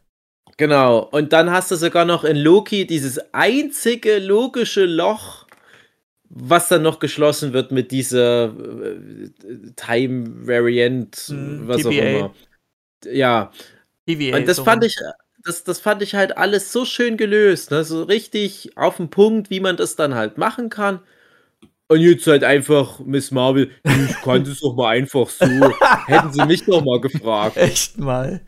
Genau. 0.59 1.07
Und 1.11 1.31
dann 1.31 1.51
hast 1.51 1.71
du 1.71 1.77
sogar 1.77 2.03
noch 2.03 2.25
in 2.25 2.35
Loki 2.35 2.85
dieses 2.85 3.33
einzige 3.33 4.19
logische 4.19 4.85
Loch, 4.85 5.47
was 6.27 6.67
dann 6.67 6.81
noch 6.81 6.99
geschlossen 6.99 7.53
wird 7.53 7.71
mit 7.71 7.91
dieser 7.91 8.47
äh, 8.47 9.29
Time 9.77 10.45
Variant, 10.45 11.29
mm, 11.29 11.65
was 11.65 11.83
TVA. 11.83 11.87
auch 11.87 11.95
immer. 11.95 12.33
Ja. 13.09 13.51
TVA 14.05 14.35
und 14.35 14.49
das 14.49 14.57
so 14.57 14.65
fand 14.65 14.83
ich, 14.83 14.97
das, 15.45 15.63
das 15.63 15.79
fand 15.79 16.01
ich 16.01 16.13
halt 16.13 16.37
alles 16.37 16.73
so 16.73 16.83
schön 16.83 17.15
gelöst, 17.15 17.71
ne? 17.71 17.85
so 17.85 18.03
richtig 18.03 18.75
auf 18.75 18.97
den 18.97 19.09
Punkt, 19.09 19.49
wie 19.49 19.61
man 19.61 19.77
das 19.77 19.95
dann 19.95 20.13
halt 20.13 20.37
machen 20.37 20.67
kann. 20.67 20.99
Und 21.87 22.01
jetzt 22.01 22.27
halt 22.27 22.43
einfach 22.43 22.99
Miss 22.99 23.31
Marvel, 23.31 23.71
ich 23.85 24.21
konnte 24.23 24.51
es 24.51 24.59
doch 24.59 24.75
mal 24.75 24.89
einfach 24.89 25.29
so. 25.29 25.45
Hätten 26.07 26.33
sie 26.33 26.45
mich 26.45 26.65
doch 26.65 26.83
mal 26.83 26.99
gefragt. 26.99 27.55
Echt 27.55 27.97
mal. 27.97 28.41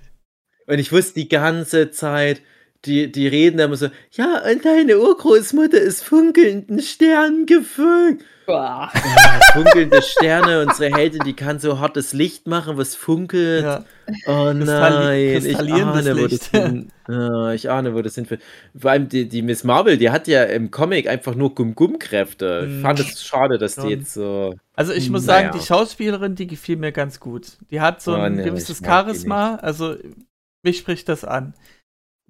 Und 0.71 0.79
ich 0.79 0.93
wusste 0.93 1.15
die 1.15 1.27
ganze 1.27 1.91
Zeit, 1.91 2.41
die, 2.85 3.11
die 3.11 3.27
reden 3.27 3.59
immer 3.59 3.75
so, 3.75 3.87
ja, 4.13 4.41
und 4.49 4.63
deine 4.63 4.99
Urgroßmutter 4.99 5.77
ist 5.77 6.01
funkelnden 6.01 6.81
Sternen 6.81 7.45
gefüllt. 7.45 8.23
Ja, 8.47 8.89
funkelnde 9.51 10.01
Sterne, 10.01 10.61
unsere 10.61 10.95
Heldin, 10.95 11.23
die 11.25 11.33
kann 11.33 11.59
so 11.59 11.79
hartes 11.79 12.13
Licht 12.13 12.47
machen, 12.47 12.77
was 12.77 12.95
funkelt. 12.95 13.63
Ja. 13.63 13.83
Oh 14.25 14.53
nein, 14.53 15.45
ich 15.45 15.57
ahne, 15.57 16.17
wo 16.17 16.27
das 16.27 16.47
hin, 16.47 16.89
ja, 17.09 17.51
ich 17.51 17.69
ahne, 17.69 17.93
wo 17.93 18.01
das 18.01 18.15
hinführt. 18.15 18.41
Vor 18.73 18.91
allem 18.91 19.09
die, 19.09 19.27
die 19.27 19.41
Miss 19.41 19.65
Marvel, 19.65 19.97
die 19.97 20.09
hat 20.09 20.29
ja 20.29 20.43
im 20.43 20.71
Comic 20.71 21.09
einfach 21.09 21.35
nur 21.35 21.53
Gum-Gum-Kräfte. 21.53 22.69
Ich 22.69 22.81
fand 22.81 23.01
es 23.01 23.21
schade, 23.21 23.57
dass 23.57 23.75
die 23.75 23.89
jetzt 23.89 24.13
so. 24.13 24.55
Also 24.73 24.93
ich 24.93 25.09
muss 25.09 25.25
naja. 25.25 25.49
sagen, 25.49 25.59
die 25.59 25.65
Schauspielerin, 25.65 26.35
die 26.35 26.47
gefiel 26.47 26.77
mir 26.77 26.93
ganz 26.93 27.19
gut. 27.19 27.57
Die 27.71 27.81
hat 27.81 28.01
so 28.01 28.13
oh, 28.13 28.15
ein 28.15 28.35
nee, 28.35 28.43
gewisses 28.43 28.81
Charisma. 28.83 29.55
Also 29.55 29.97
mich 30.63 30.77
spricht 30.77 31.09
das 31.09 31.23
an. 31.23 31.53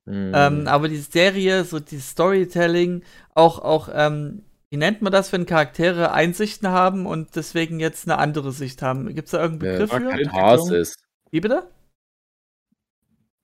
Mhm. 0.05 0.31
Ähm, 0.35 0.67
aber 0.67 0.87
die 0.87 0.97
Serie, 0.97 1.63
so 1.63 1.79
die 1.79 1.99
Storytelling, 1.99 3.03
auch, 3.35 3.59
auch, 3.59 3.89
ähm, 3.93 4.43
wie 4.69 4.77
nennt 4.77 5.01
man 5.01 5.11
das, 5.11 5.31
wenn 5.33 5.45
Charaktere 5.45 6.11
Einsichten 6.11 6.69
haben 6.69 7.05
und 7.05 7.35
deswegen 7.35 7.79
jetzt 7.79 8.07
eine 8.07 8.17
andere 8.17 8.51
Sicht 8.51 8.81
haben? 8.81 9.13
Gibt 9.13 9.27
es 9.27 9.31
da 9.31 9.41
irgendeinen 9.41 9.73
Begriff 9.73 9.91
ja, 9.91 9.99
für? 9.99 10.23
Katharsis. 10.23 10.95
Wie 11.29 11.41
bitte? 11.41 11.69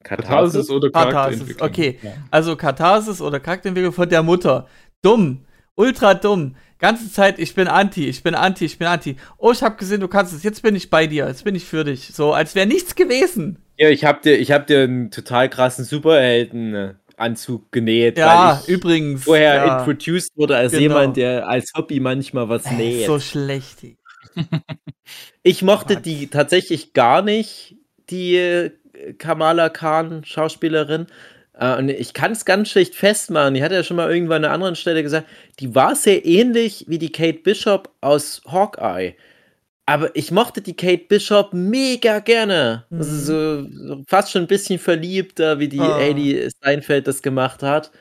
Katharsis 0.03 0.69
oder 0.69 0.89
Charakterentwicklung. 0.89 1.69
Okay, 1.69 1.99
ja. 2.01 2.13
also 2.31 2.55
Katharsis 2.55 3.21
oder 3.21 3.39
Charakterentwicklung 3.39 3.93
von 3.93 4.09
der 4.09 4.23
Mutter. 4.23 4.67
Dumm. 5.01 5.45
Ultra 5.75 6.13
dumm. 6.13 6.55
Ganze 6.79 7.11
Zeit, 7.11 7.39
ich 7.39 7.55
bin 7.55 7.67
anti, 7.67 8.07
ich 8.07 8.21
bin 8.23 8.35
anti, 8.35 8.65
ich 8.65 8.77
bin 8.77 8.87
anti. 8.87 9.15
Oh, 9.37 9.51
ich 9.51 9.63
habe 9.63 9.77
gesehen, 9.77 9.99
du 9.99 10.07
kannst 10.07 10.33
es. 10.33 10.43
Jetzt 10.43 10.61
bin 10.61 10.75
ich 10.75 10.89
bei 10.89 11.07
dir. 11.07 11.27
Jetzt 11.27 11.43
bin 11.43 11.55
ich 11.55 11.65
für 11.65 11.83
dich. 11.83 12.11
So, 12.13 12.33
als 12.33 12.53
wäre 12.53 12.67
nichts 12.67 12.95
gewesen. 12.95 13.57
Ja, 13.77 13.89
ich 13.89 14.05
hab 14.05 14.21
dir, 14.21 14.37
ich 14.37 14.51
hab 14.51 14.67
dir 14.67 14.83
einen 14.83 15.11
total 15.11 15.49
krassen 15.49 15.85
Superhelden-Anzug 15.85 17.71
genäht. 17.71 18.17
Ja, 18.17 18.61
übrigens. 18.67 19.23
Vorher 19.23 19.55
ja. 19.55 19.79
introduced 19.79 20.35
wurde 20.35 20.55
als 20.55 20.71
genau. 20.71 20.81
jemand, 20.81 21.17
der 21.17 21.47
als 21.47 21.71
Hobby 21.75 21.99
manchmal 21.99 22.47
was 22.49 22.69
näht. 22.71 23.07
So 23.07 23.19
schlecht. 23.19 23.79
ich 25.43 25.63
mochte 25.63 25.97
die 25.97 26.27
tatsächlich 26.27 26.93
gar 26.93 27.21
nicht, 27.21 27.75
die 28.09 28.71
Kamala 29.17 29.69
Khan 29.69 30.23
Schauspielerin. 30.23 31.07
Uh, 31.59 31.79
und 31.79 31.89
ich 31.89 32.13
kann 32.13 32.33
es 32.33 32.45
ganz 32.45 32.69
schlecht 32.69 32.93
festmachen. 32.93 33.55
Die 33.55 33.63
hat 33.63 33.71
ja 33.71 33.81
schon 33.81 33.97
mal 33.97 34.11
irgendwann 34.11 34.43
an 34.43 34.45
einer 34.45 34.53
anderen 34.53 34.75
Stelle 34.75 35.01
gesagt, 35.01 35.27
die 35.59 35.73
war 35.73 35.95
sehr 35.95 36.23
ähnlich 36.23 36.85
wie 36.87 36.99
die 36.99 37.11
Kate 37.11 37.39
Bishop 37.39 37.89
aus 37.99 38.41
Hawkeye. 38.45 39.15
Aber 39.87 40.15
ich 40.15 40.31
mochte 40.31 40.61
die 40.61 40.75
Kate 40.75 41.05
Bishop 41.07 41.53
mega 41.53 42.19
gerne. 42.19 42.85
Mhm. 42.89 42.97
Also 42.99 43.67
so, 43.71 44.03
fast 44.07 44.31
schon 44.31 44.43
ein 44.43 44.47
bisschen 44.47 44.77
verliebter, 44.77 45.57
wie 45.59 45.69
die 45.69 45.79
oh. 45.79 45.95
Hailey 45.95 46.47
Steinfeld 46.57 47.07
das 47.07 47.23
gemacht 47.23 47.63
hat. 47.63 47.91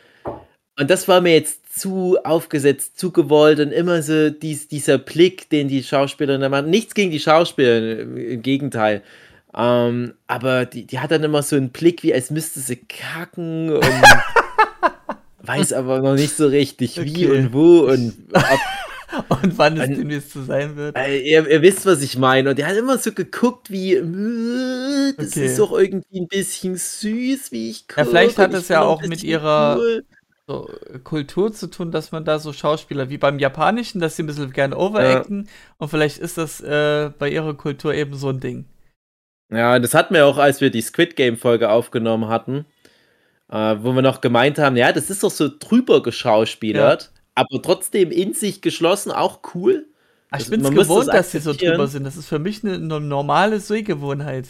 Und 0.78 0.90
das 0.90 1.09
war 1.09 1.22
mir 1.22 1.32
jetzt 1.32 1.80
zu 1.80 2.18
aufgesetzt, 2.24 2.98
zu 2.98 3.11
gewollt 3.12 3.61
und 3.61 3.72
immer 3.72 4.02
so 4.02 4.30
dies, 4.30 4.68
dieser 4.68 4.98
Blick, 4.98 5.48
den 5.48 5.68
die 5.68 5.82
Schauspielerin 5.82 6.42
da 6.42 6.48
macht. 6.50 6.66
Nichts 6.66 6.94
gegen 6.94 7.11
die 7.11 7.20
Schauspielerin, 7.20 8.16
im 8.16 8.42
Gegenteil. 8.42 9.02
Ähm, 9.57 10.12
aber 10.26 10.66
die, 10.66 10.86
die 10.86 10.98
hat 10.98 11.11
dann 11.11 11.24
immer 11.24 11.42
so 11.42 11.57
einen 11.57 11.70
Blick, 11.70 12.02
wie 12.02 12.12
als 12.12 12.30
müsste 12.30 12.61
sie 12.61 12.76
kacken 12.76 13.72
und 13.72 13.84
weiß 15.42 15.72
aber 15.72 16.00
noch 16.00 16.14
nicht 16.14 16.36
so 16.36 16.46
richtig 16.46 17.00
okay. 17.00 17.14
wie 17.14 17.26
und 17.26 17.52
wo 17.54 17.80
und 17.86 18.14
ob, 18.32 19.42
und 19.42 19.57
wann 19.57 19.80
es 19.80 19.88
demnächst 19.88 20.32
so 20.32 20.42
sein 20.42 20.76
wird. 20.76 20.96
Äh, 20.98 21.20
ihr, 21.20 21.48
ihr, 21.48 21.62
wisst, 21.62 21.86
was 21.86 22.02
ich 22.02 22.18
meine. 22.18 22.50
Und 22.50 22.59
der 22.59 22.66
hat 22.66 22.76
immer 22.76 22.98
so 22.98 23.12
geguckt, 23.12 23.70
wie 23.70 23.94
das 25.16 25.28
okay. 25.28 25.46
ist 25.46 25.59
doch 25.59 25.72
irgendwie 25.72 26.20
ein 26.20 26.28
bisschen 26.28 26.76
süß, 26.76 27.50
wie 27.50 27.70
ich 27.70 27.88
gucke. 27.88 28.02
Ja, 28.02 28.07
vielleicht 28.07 28.38
hat 28.38 28.52
es 28.52 28.68
ja 28.68 28.82
auch 28.82 29.00
mit 29.02 29.24
ihrer 29.24 29.78
cool. 29.78 30.04
so, 30.46 30.68
Kultur 31.02 31.54
zu 31.54 31.68
tun, 31.68 31.92
dass 31.92 32.12
man 32.12 32.26
da 32.26 32.38
so 32.38 32.52
Schauspieler 32.52 33.09
wie 33.09 33.16
beim 33.16 33.38
Japanischen, 33.38 34.02
dass 34.02 34.16
sie 34.16 34.22
ein 34.22 34.26
bisschen 34.26 34.52
gerne 34.52 34.76
overacten. 34.76 35.44
Ja. 35.44 35.50
Und 35.78 35.88
vielleicht 35.88 36.18
ist 36.18 36.36
das 36.36 36.61
äh, 36.61 37.11
bei 37.18 37.30
ihrer 37.30 37.54
Kultur 37.54 37.94
eben 37.94 38.16
so 38.16 38.28
ein 38.28 38.40
Ding. 38.40 38.66
Ja, 39.51 39.78
das 39.78 39.94
hatten 39.94 40.14
wir 40.14 40.26
auch, 40.26 40.38
als 40.38 40.61
wir 40.61 40.70
die 40.70 40.82
Squid 40.82 41.14
Game-Folge 41.16 41.70
aufgenommen 41.70 42.28
hatten, 42.28 42.66
äh, 43.49 43.76
wo 43.78 43.92
wir 43.92 44.03
noch 44.03 44.20
gemeint 44.20 44.59
haben, 44.59 44.76
ja, 44.76 44.92
das 44.92 45.09
ist 45.11 45.22
doch 45.22 45.30
so 45.30 45.49
drüber 45.49 46.03
geschauspielert, 46.03 47.03
ja. 47.03 47.09
aber 47.36 47.62
trotzdem 47.62 48.11
in 48.11 48.34
sich 48.34 48.61
geschlossen, 48.61 49.12
auch 49.12 49.40
cool. 49.55 49.86
Ach, 50.30 50.40
ich 50.40 50.51
bin 50.51 50.62
es 50.62 50.70
gewohnt, 50.70 51.07
dass 51.09 51.30
sie 51.30 51.38
so 51.38 51.53
drüber 51.53 51.86
sind. 51.86 52.03
Das 52.05 52.16
ist 52.16 52.26
für 52.26 52.40
mich 52.40 52.64
eine, 52.64 52.74
eine 52.74 53.01
normale 53.01 53.61
Sehgewohnheit. 53.61 54.49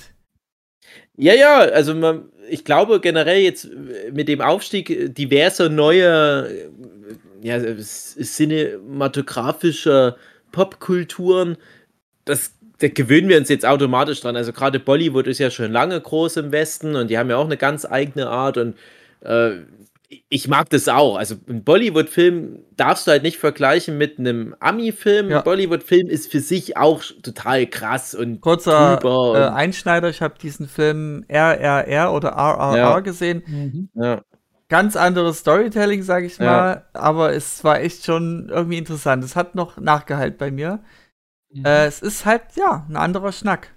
Ja, 1.16 1.34
ja, 1.34 1.58
also 1.58 1.94
man, 1.94 2.30
ich 2.48 2.64
glaube 2.64 3.00
generell 3.00 3.40
jetzt 3.40 3.68
mit 4.12 4.28
dem 4.28 4.40
Aufstieg 4.40 5.14
diverser 5.14 5.68
neuer 5.68 6.48
ja, 7.42 7.60
cinematografischer 7.60 10.16
Popkulturen, 10.52 11.58
das 12.24 12.52
da 12.78 12.88
gewöhnen 12.88 13.28
wir 13.28 13.38
uns 13.38 13.48
jetzt 13.48 13.64
automatisch 13.64 14.20
dran. 14.20 14.36
Also 14.36 14.52
gerade 14.52 14.78
Bollywood 14.80 15.26
ist 15.26 15.38
ja 15.38 15.50
schon 15.50 15.72
lange 15.72 16.00
groß 16.00 16.36
im 16.36 16.52
Westen 16.52 16.96
und 16.96 17.08
die 17.08 17.18
haben 17.18 17.30
ja 17.30 17.36
auch 17.36 17.46
eine 17.46 17.56
ganz 17.56 17.84
eigene 17.84 18.28
Art 18.28 18.58
und 18.58 18.76
äh, 19.20 19.60
ich 20.28 20.48
mag 20.48 20.70
das 20.70 20.88
auch. 20.88 21.16
Also 21.16 21.36
ein 21.48 21.64
Bollywood-Film 21.64 22.60
darfst 22.76 23.06
du 23.06 23.10
halt 23.10 23.22
nicht 23.22 23.38
vergleichen 23.38 23.98
mit 23.98 24.18
einem 24.18 24.54
Ami-Film. 24.60 25.30
Ja. 25.30 25.38
Ein 25.38 25.44
Bollywood-Film 25.44 26.08
ist 26.08 26.30
für 26.30 26.40
sich 26.40 26.76
auch 26.76 27.02
total 27.22 27.66
krass 27.66 28.14
und 28.14 28.40
kurzer 28.40 29.00
äh, 29.02 29.48
Einschneider. 29.48 30.08
Ich 30.08 30.22
habe 30.22 30.34
diesen 30.40 30.68
Film 30.68 31.24
RRR 31.28 32.12
oder 32.12 32.30
RRR 32.30 32.76
ja. 32.76 33.00
gesehen. 33.00 33.42
Mhm. 33.46 33.88
Ja. 33.94 34.22
Ganz 34.68 34.96
anderes 34.96 35.38
Storytelling, 35.38 36.02
sage 36.02 36.26
ich 36.26 36.40
mal, 36.40 36.84
aber 36.92 37.32
es 37.32 37.62
war 37.62 37.80
echt 37.80 38.04
schon 38.04 38.48
irgendwie 38.48 38.78
interessant. 38.78 39.22
Es 39.22 39.36
hat 39.36 39.54
noch 39.54 39.78
nachgehalt 39.78 40.38
bei 40.38 40.50
mir. 40.50 40.80
Mhm. 41.56 41.64
Äh, 41.64 41.86
es 41.86 42.02
ist 42.02 42.24
halt, 42.24 42.42
ja, 42.56 42.86
ein 42.88 42.96
anderer 42.96 43.32
Schnack. 43.32 43.72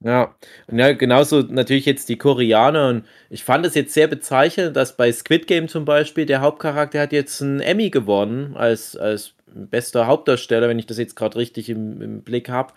Ja, 0.00 0.36
und 0.68 0.78
ja, 0.78 0.92
genauso 0.92 1.40
natürlich 1.42 1.84
jetzt 1.84 2.08
die 2.08 2.18
Koreaner. 2.18 2.88
Und 2.88 3.04
ich 3.30 3.42
fand 3.42 3.66
es 3.66 3.74
jetzt 3.74 3.94
sehr 3.94 4.06
bezeichnend, 4.06 4.76
dass 4.76 4.96
bei 4.96 5.10
Squid 5.10 5.46
Game 5.46 5.68
zum 5.68 5.84
Beispiel 5.84 6.24
der 6.24 6.40
Hauptcharakter 6.40 7.00
hat 7.00 7.12
jetzt 7.12 7.42
einen 7.42 7.60
Emmy 7.60 7.90
gewonnen 7.90 8.56
als, 8.56 8.96
als 8.96 9.34
bester 9.46 10.06
Hauptdarsteller, 10.06 10.68
wenn 10.68 10.78
ich 10.78 10.86
das 10.86 10.98
jetzt 10.98 11.16
gerade 11.16 11.36
richtig 11.36 11.68
im, 11.68 12.00
im 12.00 12.22
Blick 12.22 12.48
habe. 12.48 12.74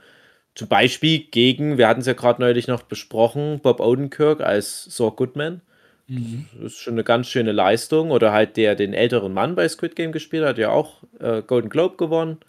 Zum 0.56 0.68
Beispiel 0.68 1.20
gegen, 1.20 1.78
wir 1.78 1.88
hatten 1.88 2.02
es 2.02 2.08
ja 2.08 2.14
gerade 2.14 2.42
neulich 2.42 2.68
noch 2.68 2.82
besprochen, 2.82 3.60
Bob 3.62 3.80
Odenkirk 3.80 4.42
als 4.42 4.84
Saw 4.86 5.12
Goodman. 5.16 5.62
Mhm. 6.08 6.48
Das 6.56 6.74
ist 6.74 6.80
schon 6.80 6.96
eine 6.96 7.04
ganz 7.04 7.28
schöne 7.28 7.52
Leistung. 7.52 8.12
Oder 8.12 8.32
halt 8.32 8.58
der 8.58 8.76
den 8.76 8.94
älteren 8.94 9.34
Mann 9.34 9.56
bei 9.56 9.70
Squid 9.70 9.96
Game 9.96 10.12
gespielt 10.12 10.44
hat, 10.44 10.58
ja 10.58 10.70
auch 10.70 11.04
äh, 11.20 11.42
Golden 11.44 11.70
Globe 11.70 11.98
gewonnen. 11.98 12.40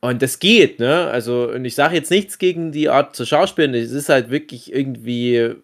Und 0.00 0.22
das 0.22 0.38
geht, 0.38 0.78
ne? 0.78 1.08
Also, 1.08 1.50
und 1.50 1.64
ich 1.64 1.74
sage 1.74 1.96
jetzt 1.96 2.10
nichts 2.10 2.38
gegen 2.38 2.70
die 2.72 2.88
Art 2.88 3.16
zu 3.16 3.24
schauspielen. 3.24 3.74
Es 3.74 3.92
ist 3.92 4.08
halt 4.08 4.30
wirklich 4.30 4.72
irgendwie 4.72 5.54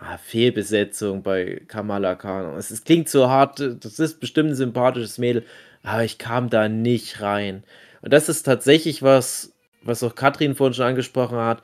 ah, 0.00 0.18
Fehlbesetzung 0.18 1.22
bei 1.22 1.62
Kamala 1.66 2.14
Khan. 2.14 2.56
Es, 2.56 2.70
es, 2.70 2.84
klingt 2.84 3.08
so 3.08 3.28
hart, 3.28 3.60
das 3.80 3.98
ist 3.98 4.20
bestimmt 4.20 4.50
ein 4.50 4.54
sympathisches 4.54 5.18
Mädel, 5.18 5.44
aber 5.82 6.04
ich 6.04 6.18
kam 6.18 6.50
da 6.50 6.68
nicht 6.68 7.20
rein. 7.20 7.64
Und 8.02 8.12
das 8.12 8.28
ist 8.28 8.42
tatsächlich 8.42 9.02
was, 9.02 9.52
was 9.82 10.02
auch 10.02 10.14
Katrin 10.14 10.54
vorhin 10.54 10.74
schon 10.74 10.86
angesprochen 10.86 11.38
hat. 11.38 11.62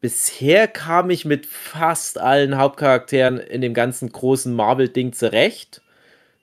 Bisher 0.00 0.68
kam 0.68 1.10
ich 1.10 1.24
mit 1.24 1.46
fast 1.46 2.18
allen 2.18 2.56
Hauptcharakteren 2.56 3.38
in 3.38 3.60
dem 3.60 3.74
ganzen 3.74 4.10
großen 4.10 4.54
Marvel-Ding 4.54 5.12
zurecht. 5.12 5.82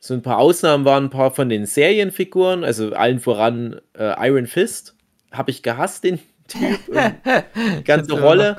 So 0.05 0.13
ein 0.13 0.21
paar 0.21 0.37
Ausnahmen 0.37 0.85
waren 0.85 1.05
ein 1.05 1.09
paar 1.09 1.31
von 1.31 1.49
den 1.49 1.65
Serienfiguren, 1.65 2.63
also 2.63 2.93
allen 2.93 3.19
voran 3.19 3.81
äh, 3.97 4.13
Iron 4.27 4.45
Fist. 4.45 4.95
Habe 5.31 5.49
ich 5.49 5.63
gehasst, 5.63 6.03
den 6.03 6.19
Typ. 6.47 6.79
die 6.85 7.83
ganze 7.83 8.21
Rolle. 8.21 8.55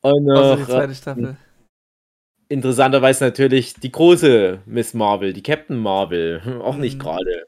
Und 0.00 0.24
noch, 0.24 0.56
die 0.56 0.64
zweite 0.64 0.94
Staffel. 0.96 1.36
Interessanterweise 2.48 3.22
natürlich 3.22 3.74
die 3.74 3.92
große 3.92 4.62
Miss 4.66 4.92
Marvel, 4.92 5.32
die 5.32 5.44
Captain 5.44 5.78
Marvel. 5.78 6.42
Auch 6.60 6.76
nicht 6.76 6.96
mhm. 6.96 7.02
gerade 7.02 7.46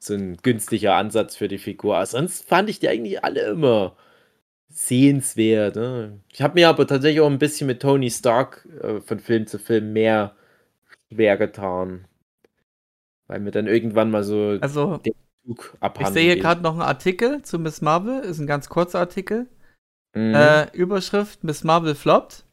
so 0.00 0.14
ein 0.14 0.38
günstiger 0.38 0.96
Ansatz 0.96 1.36
für 1.36 1.46
die 1.46 1.58
Figur. 1.58 1.94
Aber 1.94 2.06
sonst 2.06 2.44
fand 2.48 2.68
ich 2.68 2.80
die 2.80 2.88
eigentlich 2.88 3.22
alle 3.22 3.42
immer 3.42 3.94
sehenswert. 4.68 5.76
Ne? 5.76 6.18
Ich 6.32 6.42
habe 6.42 6.54
mir 6.54 6.68
aber 6.68 6.88
tatsächlich 6.88 7.20
auch 7.20 7.30
ein 7.30 7.38
bisschen 7.38 7.68
mit 7.68 7.82
Tony 7.82 8.10
Stark 8.10 8.66
äh, 8.82 9.00
von 9.00 9.20
Film 9.20 9.46
zu 9.46 9.60
Film 9.60 9.92
mehr 9.92 10.34
schwer 11.08 11.36
getan. 11.36 12.06
Weil 13.30 13.38
mir 13.38 13.52
dann 13.52 13.68
irgendwann 13.68 14.10
mal 14.10 14.24
so 14.24 14.58
also, 14.60 14.96
den 14.96 15.14
Zug 15.46 15.76
Ich 16.00 16.08
sehe 16.08 16.34
hier 16.34 16.42
gerade 16.42 16.62
noch 16.62 16.72
einen 16.72 16.82
Artikel 16.82 17.42
zu 17.42 17.60
Miss 17.60 17.80
Marvel, 17.80 18.18
ist 18.24 18.40
ein 18.40 18.48
ganz 18.48 18.68
kurzer 18.68 18.98
Artikel. 18.98 19.46
Mhm. 20.16 20.34
Äh, 20.34 20.76
Überschrift: 20.76 21.44
Miss 21.44 21.62
Marvel 21.62 21.94
floppt 21.94 22.44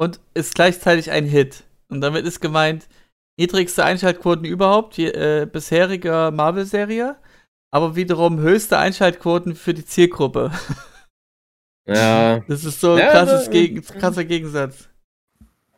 und 0.00 0.18
ist 0.34 0.56
gleichzeitig 0.56 1.12
ein 1.12 1.26
Hit. 1.26 1.62
Und 1.88 2.00
damit 2.00 2.26
ist 2.26 2.40
gemeint, 2.40 2.88
niedrigste 3.38 3.84
Einschaltquoten 3.84 4.44
überhaupt, 4.44 4.96
je, 4.96 5.10
äh, 5.10 5.46
bisheriger 5.46 6.32
Marvel-Serie, 6.32 7.14
aber 7.72 7.94
wiederum 7.94 8.40
höchste 8.40 8.78
Einschaltquoten 8.78 9.54
für 9.54 9.74
die 9.74 9.84
Zielgruppe. 9.84 10.50
Ja. 11.86 12.42
Das 12.48 12.64
ist 12.64 12.80
so 12.80 12.92
ein 12.92 12.98
ja, 12.98 13.10
krasses 13.12 13.48
Geg 13.48 13.86
krasser 13.86 14.24
Gegensatz. 14.24 14.89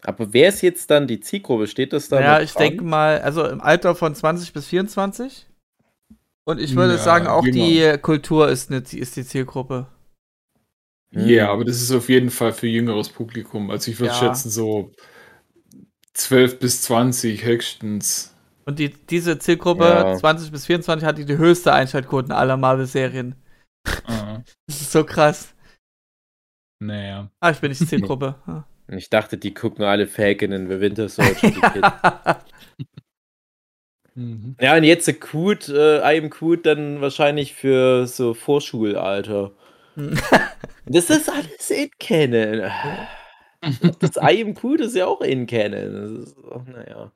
Aber 0.05 0.32
wer 0.32 0.48
ist 0.48 0.62
jetzt 0.62 0.90
dann 0.90 1.07
die 1.07 1.20
Zielgruppe? 1.20 1.66
Steht 1.66 1.92
das 1.92 2.09
da? 2.09 2.20
Ja, 2.20 2.40
ich 2.40 2.55
denke 2.55 2.82
mal, 2.82 3.20
also 3.20 3.46
im 3.46 3.61
Alter 3.61 3.94
von 3.94 4.14
20 4.14 4.53
bis 4.53 4.66
24. 4.66 5.46
Und 6.44 6.61
ich 6.61 6.74
würde 6.74 6.94
ja, 6.94 6.98
sagen, 6.98 7.28
auch 7.28 7.44
jünger. 7.44 7.92
die 7.94 7.98
Kultur 7.98 8.48
ist, 8.48 8.70
eine, 8.70 8.80
ist 8.80 9.16
die 9.16 9.24
Zielgruppe. 9.24 9.86
Ja, 11.12 11.53
aber 11.53 11.64
das 11.64 11.80
ist 11.80 11.92
auf 11.92 12.09
jeden 12.09 12.30
Fall 12.30 12.53
für 12.53 12.66
jüngeres 12.66 13.11
Publikum. 13.11 13.70
Also 13.70 13.90
ich 13.90 14.00
würde 14.00 14.12
ja. 14.12 14.18
schätzen, 14.18 14.50
so 14.50 14.90
12 16.14 16.59
bis 16.59 16.82
20 16.82 17.44
höchstens. 17.44 18.34
Und 18.64 18.78
die, 18.78 18.88
diese 18.90 19.38
Zielgruppe, 19.38 19.84
ja. 19.84 20.16
20 20.16 20.50
bis 20.50 20.66
24, 20.66 21.07
hat 21.07 21.18
die, 21.18 21.24
die 21.24 21.36
höchste 21.36 21.72
Einschaltquoten 21.72 22.32
aller 22.32 22.57
Marvel-Serien. 22.57 23.34
das 23.84 24.80
ist 24.80 24.92
so 24.92 25.05
krass. 25.05 25.55
Naja. 26.80 27.30
Ah, 27.40 27.50
ich 27.50 27.59
bin 27.59 27.70
nicht 27.70 27.86
Zielgruppe. 27.88 28.64
Ich 28.97 29.11
dachte, 29.11 29.38
die 29.38 29.55
gucken 29.55 29.84
alle 29.84 30.07
Falcon 30.07 30.53
in 30.53 30.68
The 30.68 30.80
Winter 30.80 31.09
Soldier. 31.09 31.53
mhm. 34.14 34.57
Ja, 34.61 34.76
und 34.76 34.84
jetzt 34.84 35.20
Cute, 35.20 35.68
äh, 35.68 35.99
I 35.99 36.20
am 36.20 36.30
Cute 36.30 36.66
dann 36.66 37.01
wahrscheinlich 37.01 37.55
für 37.55 38.07
so 38.07 38.34
Vorschulalter. 38.34 39.53
das 40.86 41.11
ist 41.11 41.30
alles 41.30 41.70
in 41.70 41.90
Kennen. 41.99 42.70
das 44.01 44.16
im 44.16 44.55
Kuh, 44.55 44.76
das 44.76 44.88
ist 44.88 44.97
ja 44.97 45.07
auch 45.07 45.20
in 45.20 45.47
Canon. 45.47 46.22
Ist 46.22 46.36
naja. 46.66 47.12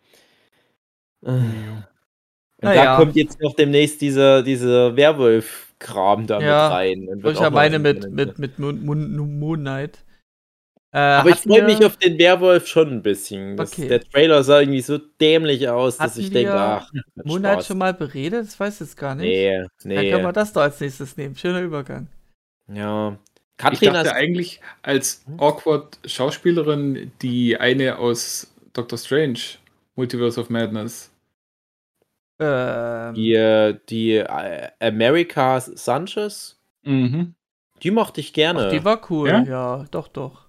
Und 1.20 2.64
naja. 2.64 2.84
da 2.84 2.96
kommt 2.96 3.16
jetzt 3.16 3.40
noch 3.40 3.54
demnächst 3.54 4.00
dieser, 4.00 4.42
dieser 4.42 4.96
Werwolf-Kram 4.96 6.26
da 6.26 6.40
ja, 6.40 6.68
mit 6.68 6.76
rein. 6.76 7.08
Und 7.08 7.26
ich 7.26 7.40
ja 7.40 7.50
meine 7.50 7.78
mit, 7.78 8.10
mit, 8.10 8.38
mit 8.38 8.58
Moon, 8.58 8.84
Moon, 8.84 9.38
Moon 9.38 9.60
Knight. 9.60 10.04
Äh, 10.92 10.98
Aber 10.98 11.30
ich 11.30 11.36
freue 11.36 11.64
mich 11.64 11.84
auf 11.84 11.96
den 11.96 12.18
Werwolf 12.18 12.66
schon 12.66 12.88
ein 12.88 13.02
bisschen. 13.02 13.56
Das, 13.56 13.72
okay. 13.72 13.88
Der 13.88 14.00
Trailer 14.00 14.42
sah 14.42 14.60
irgendwie 14.60 14.80
so 14.80 14.98
dämlich 14.98 15.68
aus, 15.68 15.98
dass 15.98 16.16
ich 16.16 16.30
denke, 16.30 16.54
ach. 16.54 16.90
Moon 17.24 17.40
Knight 17.40 17.64
schon 17.64 17.78
mal 17.78 17.92
beredet? 17.92 18.46
Das 18.46 18.58
weiß 18.58 18.74
ich 18.74 18.80
jetzt 18.80 18.96
gar 18.96 19.14
nicht. 19.14 19.26
Nee, 19.26 19.66
nee. 19.84 19.94
Dann 19.94 20.04
können 20.10 20.24
wir 20.24 20.32
das 20.32 20.52
doch 20.52 20.62
als 20.62 20.80
nächstes 20.80 21.16
nehmen. 21.16 21.36
Schöner 21.36 21.60
Übergang. 21.60 22.08
Ja. 22.72 23.18
Katrin 23.58 23.88
ich 23.88 23.94
dachte 23.94 24.14
eigentlich 24.14 24.60
als 24.82 25.22
hm? 25.26 25.40
awkward 25.40 25.98
Schauspielerin 26.04 27.10
die 27.22 27.56
eine 27.56 27.98
aus 27.98 28.52
Doctor 28.74 28.98
Strange, 28.98 29.38
Multiverse 29.94 30.40
of 30.40 30.50
Madness. 30.50 31.10
Ähm. 32.38 33.14
Die, 33.14 33.32
äh, 33.32 33.78
die 33.88 34.16
äh, 34.16 34.68
America 34.80 35.60
Sanchez. 35.60 36.58
Mhm. 36.82 37.34
Die 37.82 37.90
mochte 37.90 38.20
ich 38.20 38.32
gerne. 38.32 38.66
Ach, 38.66 38.70
die 38.70 38.84
war 38.84 39.10
cool, 39.10 39.28
ja? 39.28 39.42
ja, 39.42 39.84
doch, 39.90 40.08
doch. 40.08 40.45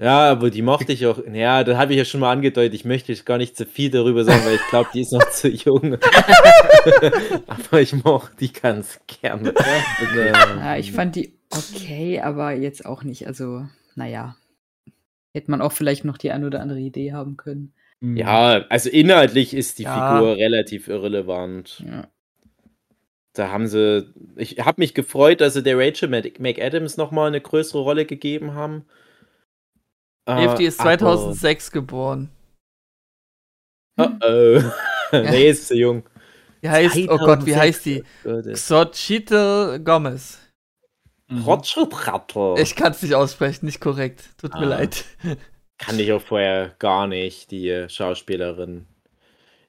Ja, 0.00 0.30
aber 0.30 0.48
die 0.48 0.62
mochte 0.62 0.94
ich 0.94 1.04
auch. 1.04 1.20
Ja, 1.30 1.62
da 1.62 1.76
habe 1.76 1.92
ich 1.92 1.98
ja 1.98 2.06
schon 2.06 2.20
mal 2.20 2.32
angedeutet. 2.32 2.72
Ich 2.72 2.86
möchte 2.86 3.12
jetzt 3.12 3.26
gar 3.26 3.36
nicht 3.36 3.54
zu 3.54 3.66
viel 3.66 3.90
darüber 3.90 4.24
sagen, 4.24 4.42
weil 4.46 4.54
ich 4.54 4.66
glaube, 4.70 4.88
die 4.94 5.02
ist 5.02 5.12
noch 5.12 5.28
zu 5.30 5.48
jung. 5.48 5.98
aber 7.46 7.82
ich 7.82 7.92
mochte 7.92 8.34
die 8.40 8.50
ganz 8.50 8.98
gerne. 9.06 9.52
ja, 10.16 10.76
ich 10.78 10.92
fand 10.92 11.16
die 11.16 11.34
okay, 11.50 12.20
aber 12.20 12.52
jetzt 12.52 12.86
auch 12.86 13.04
nicht. 13.04 13.26
Also, 13.26 13.66
naja. 13.94 14.36
Hätte 15.34 15.50
man 15.50 15.60
auch 15.60 15.72
vielleicht 15.72 16.06
noch 16.06 16.16
die 16.16 16.32
ein 16.32 16.44
oder 16.44 16.60
andere 16.60 16.80
Idee 16.80 17.12
haben 17.12 17.36
können. 17.36 17.74
Mhm. 18.00 18.16
Ja, 18.16 18.64
also 18.70 18.88
inhaltlich 18.88 19.52
ist 19.52 19.78
die 19.78 19.82
ja. 19.82 20.16
Figur 20.16 20.36
relativ 20.36 20.88
irrelevant. 20.88 21.84
Ja. 21.86 22.08
Da 23.34 23.50
haben 23.50 23.66
sie. 23.66 24.12
Ich 24.36 24.60
habe 24.60 24.80
mich 24.80 24.94
gefreut, 24.94 25.42
dass 25.42 25.52
sie 25.52 25.62
der 25.62 25.78
Rachel 25.78 26.08
McAdams 26.08 26.96
nochmal 26.96 27.28
eine 27.28 27.42
größere 27.42 27.82
Rolle 27.82 28.06
gegeben 28.06 28.54
haben. 28.54 28.86
Dave, 30.36 30.56
die 30.56 30.64
ist 30.64 30.80
2006 30.80 31.68
aber... 31.68 31.72
geboren. 31.72 32.30
Oh, 33.96 34.08
oh. 34.22 34.62
nee, 35.12 35.50
ist 35.50 35.68
zu 35.68 35.76
jung. 35.76 36.04
Wie 36.60 36.68
heißt, 36.68 36.96
oh 37.08 37.18
Gott, 37.18 37.46
wie 37.46 37.56
heißt 37.56 37.86
die? 37.86 38.04
Xochitl 38.54 39.80
Gomez. 39.82 40.38
Mhm. 41.28 41.46
Ich 42.58 42.76
kann 42.76 42.92
es 42.92 43.02
nicht 43.02 43.14
aussprechen, 43.14 43.66
nicht 43.66 43.80
korrekt. 43.80 44.24
Tut 44.38 44.54
ah. 44.54 44.60
mir 44.60 44.66
leid. 44.66 45.04
Kann 45.78 45.98
ich 45.98 46.12
auch 46.12 46.20
vorher 46.20 46.74
gar 46.78 47.06
nicht, 47.06 47.50
die 47.50 47.86
Schauspielerin. 47.88 48.86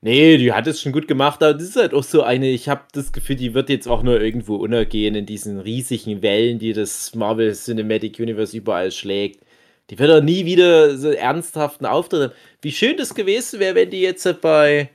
Nee, 0.01 0.37
die 0.37 0.51
hat 0.51 0.65
es 0.65 0.81
schon 0.81 0.91
gut 0.91 1.07
gemacht, 1.07 1.43
aber 1.43 1.53
das 1.53 1.63
ist 1.63 1.75
halt 1.75 1.93
auch 1.93 2.03
so 2.03 2.23
eine, 2.23 2.49
ich 2.49 2.67
habe 2.67 2.81
das 2.91 3.13
Gefühl, 3.13 3.35
die 3.35 3.53
wird 3.53 3.69
jetzt 3.69 3.87
auch 3.87 4.01
nur 4.01 4.19
irgendwo 4.19 4.55
untergehen 4.55 5.13
in 5.13 5.27
diesen 5.27 5.59
riesigen 5.59 6.23
Wellen, 6.23 6.57
die 6.57 6.73
das 6.73 7.13
Marvel 7.13 7.53
Cinematic 7.53 8.19
Universe 8.19 8.57
überall 8.57 8.91
schlägt. 8.91 9.45
Die 9.89 9.99
wird 9.99 10.09
doch 10.09 10.23
nie 10.23 10.45
wieder 10.45 10.97
so 10.97 11.09
ernsthaften 11.09 11.85
Auftritt 11.85 12.29
haben. 12.29 12.39
Wie 12.61 12.71
schön 12.71 12.97
das 12.97 13.13
gewesen 13.13 13.59
wäre, 13.59 13.75
wenn 13.75 13.89
die 13.89 14.01
jetzt 14.01 14.41
bei, 14.41 14.89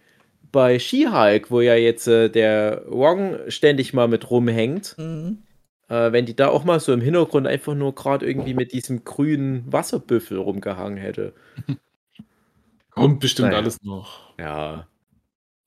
bei 0.53 0.79
She-Hulk, 0.79 1.51
wo 1.51 1.61
ja 1.61 1.75
jetzt 1.75 2.09
äh, 2.09 2.31
der 2.31 2.83
Wong 2.89 3.39
ständig 3.49 3.93
mal 3.93 4.09
mit 4.09 4.31
rumhängt, 4.31 4.97
mhm. 4.97 5.43
äh, 5.89 6.13
wenn 6.13 6.25
die 6.25 6.35
da 6.35 6.49
auch 6.49 6.65
mal 6.65 6.81
so 6.81 6.95
im 6.95 7.03
Hintergrund 7.03 7.47
einfach 7.47 7.75
nur 7.75 7.95
gerade 7.95 8.27
irgendwie 8.27 8.55
mit 8.55 8.73
diesem 8.73 9.05
grünen 9.05 9.71
Wasserbüffel 9.71 10.39
rumgehangen 10.39 10.97
hätte. 10.97 11.35
Kommt 12.91 13.21
bestimmt 13.21 13.49
naja. 13.49 13.59
alles 13.59 13.83
noch. 13.83 14.33
Ja. 14.39 14.89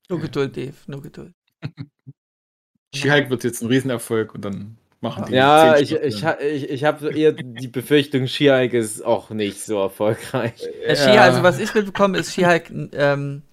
Nur 0.09 0.19
Geduld, 0.19 0.57
Dave, 0.57 0.73
nur 0.87 1.03
Geduld. 1.03 1.33
She-Hulk 2.95 3.29
wird 3.29 3.43
jetzt 3.43 3.61
ein 3.61 3.67
Riesenerfolg 3.67 4.33
und 4.33 4.43
dann 4.43 4.78
machen 5.01 5.25
die. 5.27 5.33
Ja, 5.33 5.77
ich, 5.77 5.93
ich, 5.93 6.23
ich, 6.23 6.69
ich 6.69 6.83
habe 6.83 7.11
eher 7.11 7.31
die 7.33 7.67
Befürchtung, 7.67 8.27
Skihike 8.27 8.77
ist 8.77 9.03
auch 9.03 9.29
nicht 9.29 9.61
so 9.61 9.79
erfolgreich. 9.79 10.61
Ja. 10.87 10.95
Skihike, 10.95 11.21
also 11.21 11.43
was 11.43 11.59
ich 11.59 11.73
mitbekomme, 11.73 12.17
ist 12.17 12.33
Skihike 12.33 12.89
ähm, 12.93 13.43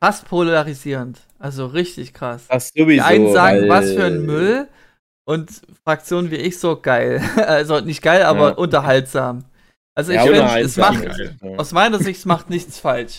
fast 0.00 0.28
polarisierend. 0.28 1.20
Also 1.38 1.66
richtig 1.66 2.14
krass. 2.14 2.46
Das 2.48 2.68
sowieso, 2.68 2.86
die 2.86 3.00
einen 3.00 3.32
sagen, 3.32 3.62
weil... 3.62 3.68
was 3.68 3.92
für 3.92 4.04
ein 4.04 4.22
Müll 4.22 4.68
und 5.24 5.50
Fraktionen 5.84 6.30
wie 6.30 6.36
ich 6.36 6.58
so 6.58 6.80
geil. 6.80 7.22
also 7.36 7.80
nicht 7.80 8.02
geil, 8.02 8.22
aber 8.22 8.50
ja. 8.50 8.54
unterhaltsam. 8.54 9.44
Also 9.94 10.12
ich 10.12 10.16
ja, 10.16 10.22
finde, 10.22 10.60
es 10.60 10.76
macht, 10.76 11.04
aus 11.56 11.72
meiner 11.72 11.98
Sicht, 11.98 12.20
es 12.20 12.24
macht 12.24 12.50
nichts 12.50 12.78
falsch. 12.78 13.18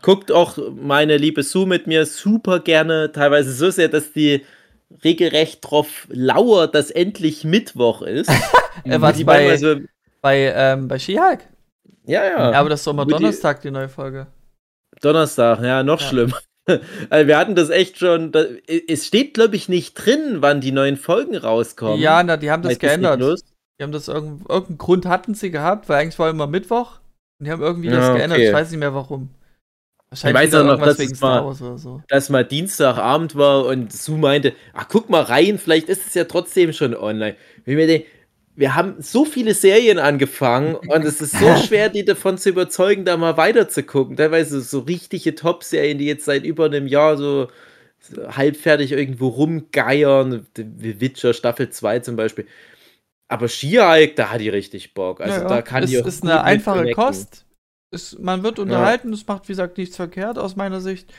Guckt 0.00 0.32
auch 0.32 0.56
meine 0.74 1.18
liebe 1.18 1.42
Sue 1.42 1.66
mit 1.66 1.86
mir 1.86 2.06
super 2.06 2.60
gerne, 2.60 3.12
teilweise 3.12 3.52
so 3.52 3.70
sehr, 3.70 3.88
dass 3.88 4.12
die 4.12 4.44
regelrecht 5.02 5.60
drauf 5.62 6.06
lauert, 6.08 6.74
dass 6.74 6.90
endlich 6.90 7.44
Mittwoch 7.44 8.02
ist. 8.02 8.30
äh, 8.84 9.00
was 9.00 9.16
die 9.16 9.24
bei, 9.24 9.56
so 9.56 9.76
bei, 10.20 10.52
ähm, 10.54 10.88
bei 10.88 10.98
Skihulk? 10.98 11.40
Ja, 12.06 12.24
ja. 12.24 12.52
Ja, 12.52 12.60
aber 12.60 12.68
das 12.68 12.80
ist 12.80 12.86
doch 12.86 12.92
mal 12.92 13.06
Donnerstag, 13.06 13.62
die 13.62 13.70
neue 13.70 13.88
Folge. 13.88 14.26
Donnerstag, 15.00 15.62
ja, 15.62 15.82
noch 15.82 16.00
ja. 16.00 16.08
schlimmer. 16.08 16.38
Also 17.10 17.28
wir 17.28 17.36
hatten 17.36 17.54
das 17.54 17.68
echt 17.68 17.98
schon. 17.98 18.32
Da, 18.32 18.44
es 18.88 19.06
steht, 19.06 19.34
glaube 19.34 19.54
ich, 19.54 19.68
nicht 19.68 19.92
drin, 19.94 20.36
wann 20.38 20.62
die 20.62 20.72
neuen 20.72 20.96
Folgen 20.96 21.36
rauskommen. 21.36 22.00
Ja, 22.00 22.22
na, 22.22 22.38
die 22.38 22.50
haben 22.50 22.62
das 22.62 22.78
geändert. 22.78 23.20
Die 23.20 23.82
haben 23.82 23.92
das 23.92 24.08
irgendeinen 24.08 24.46
irgendeinen 24.48 24.78
Grund 24.78 25.04
hatten 25.04 25.34
sie 25.34 25.50
gehabt, 25.50 25.90
weil 25.90 26.00
eigentlich 26.00 26.18
war 26.18 26.30
immer 26.30 26.46
Mittwoch. 26.46 27.00
Und 27.38 27.44
die 27.44 27.52
haben 27.52 27.60
irgendwie 27.60 27.88
ja, 27.88 27.96
das 27.96 28.16
geändert. 28.16 28.38
Okay. 28.38 28.48
Ich 28.48 28.54
weiß 28.54 28.70
nicht 28.70 28.80
mehr 28.80 28.94
warum. 28.94 29.28
Wahrscheinlich 30.14 30.44
ich 30.44 30.52
weiß 30.52 30.60
auch 30.60 30.64
noch, 30.64 30.80
dass 30.80 30.98
es, 31.00 31.20
mal, 31.20 31.54
so. 31.76 32.00
dass 32.06 32.28
mal 32.28 32.44
Dienstagabend 32.44 33.34
war 33.34 33.66
und 33.66 33.92
Sue 33.92 34.16
meinte, 34.16 34.52
ach 34.72 34.86
guck 34.88 35.10
mal 35.10 35.22
rein, 35.22 35.58
vielleicht 35.58 35.88
ist 35.88 36.06
es 36.06 36.14
ja 36.14 36.22
trotzdem 36.22 36.72
schon 36.72 36.94
online. 36.94 37.34
Wir, 37.64 38.04
wir 38.54 38.74
haben 38.76 38.94
so 39.00 39.24
viele 39.24 39.54
Serien 39.54 39.98
angefangen 39.98 40.76
und 40.76 41.04
es 41.04 41.20
ist 41.20 41.32
so 41.32 41.56
schwer, 41.66 41.88
die 41.88 42.04
davon 42.04 42.38
zu 42.38 42.50
überzeugen, 42.50 43.04
da 43.04 43.16
mal 43.16 43.36
weiter 43.36 43.68
zu 43.68 43.82
gucken. 43.82 44.16
Teilweise 44.16 44.60
so 44.60 44.80
richtige 44.80 45.34
Top-Serien, 45.34 45.98
die 45.98 46.06
jetzt 46.06 46.26
seit 46.26 46.44
über 46.44 46.66
einem 46.66 46.86
Jahr 46.86 47.16
so, 47.16 47.48
halbfertig 48.28 48.92
irgendwo 48.92 49.26
rumgeiern. 49.26 50.46
wie 50.56 51.00
Witcher 51.00 51.34
Staffel 51.34 51.70
2 51.70 51.98
zum 52.00 52.14
Beispiel. 52.14 52.46
Aber 53.26 53.48
She-Hulk, 53.48 54.14
da 54.14 54.30
hat 54.30 54.40
die 54.40 54.48
richtig 54.48 54.94
Bock. 54.94 55.20
Also 55.20 55.40
ja, 55.40 55.48
da 55.48 55.60
kann 55.60 55.82
es 55.82 55.90
die 55.90 56.00
auch 56.00 56.06
ist 56.06 56.22
eine 56.22 56.44
einfache 56.44 56.92
Kost 56.92 57.44
es, 57.94 58.18
man 58.18 58.42
wird 58.42 58.58
unterhalten, 58.58 59.12
es 59.12 59.26
macht, 59.26 59.48
wie 59.48 59.52
gesagt, 59.52 59.78
nichts 59.78 59.96
verkehrt 59.96 60.38
aus 60.38 60.56
meiner 60.56 60.80
Sicht. 60.80 61.12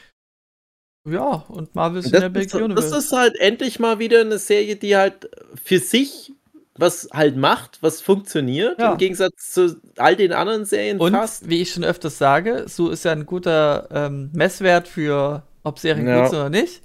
Ja, 1.08 1.46
und 1.48 1.76
Marvel 1.76 2.00
ist 2.00 2.14
in 2.14 2.22
der 2.22 2.30
Big 2.30 2.54
Universe. 2.54 2.90
Das 2.90 3.06
ist 3.06 3.12
halt 3.12 3.36
endlich 3.40 3.80
mal 3.80 4.00
wieder 4.00 4.22
eine 4.22 4.40
Serie, 4.40 4.76
die 4.76 4.96
halt 4.96 5.30
für 5.64 5.80
sich 5.80 6.34
was 6.78 7.08
halt 7.14 7.38
macht, 7.38 7.82
was 7.82 8.02
funktioniert, 8.02 8.80
ja. 8.80 8.92
im 8.92 8.98
Gegensatz 8.98 9.54
zu 9.54 9.80
all 9.98 10.16
den 10.16 10.34
anderen 10.34 10.66
Serien 10.66 11.00
und, 11.00 11.14
fast. 11.14 11.50
wie 11.50 11.62
ich 11.62 11.72
schon 11.72 11.86
öfters 11.86 12.18
sage, 12.18 12.66
so 12.68 12.90
ist 12.90 13.06
ja 13.06 13.14
ein 13.14 13.26
guter 13.26 13.88
ähm, 13.92 14.30
Messwert 14.34 14.88
für, 14.88 15.44
ob 15.64 15.80
Serien 15.80 16.08
ja. 16.08 16.22
gut 16.22 16.32
sind 16.32 16.40
oder 16.40 16.50
nicht. 16.50 16.82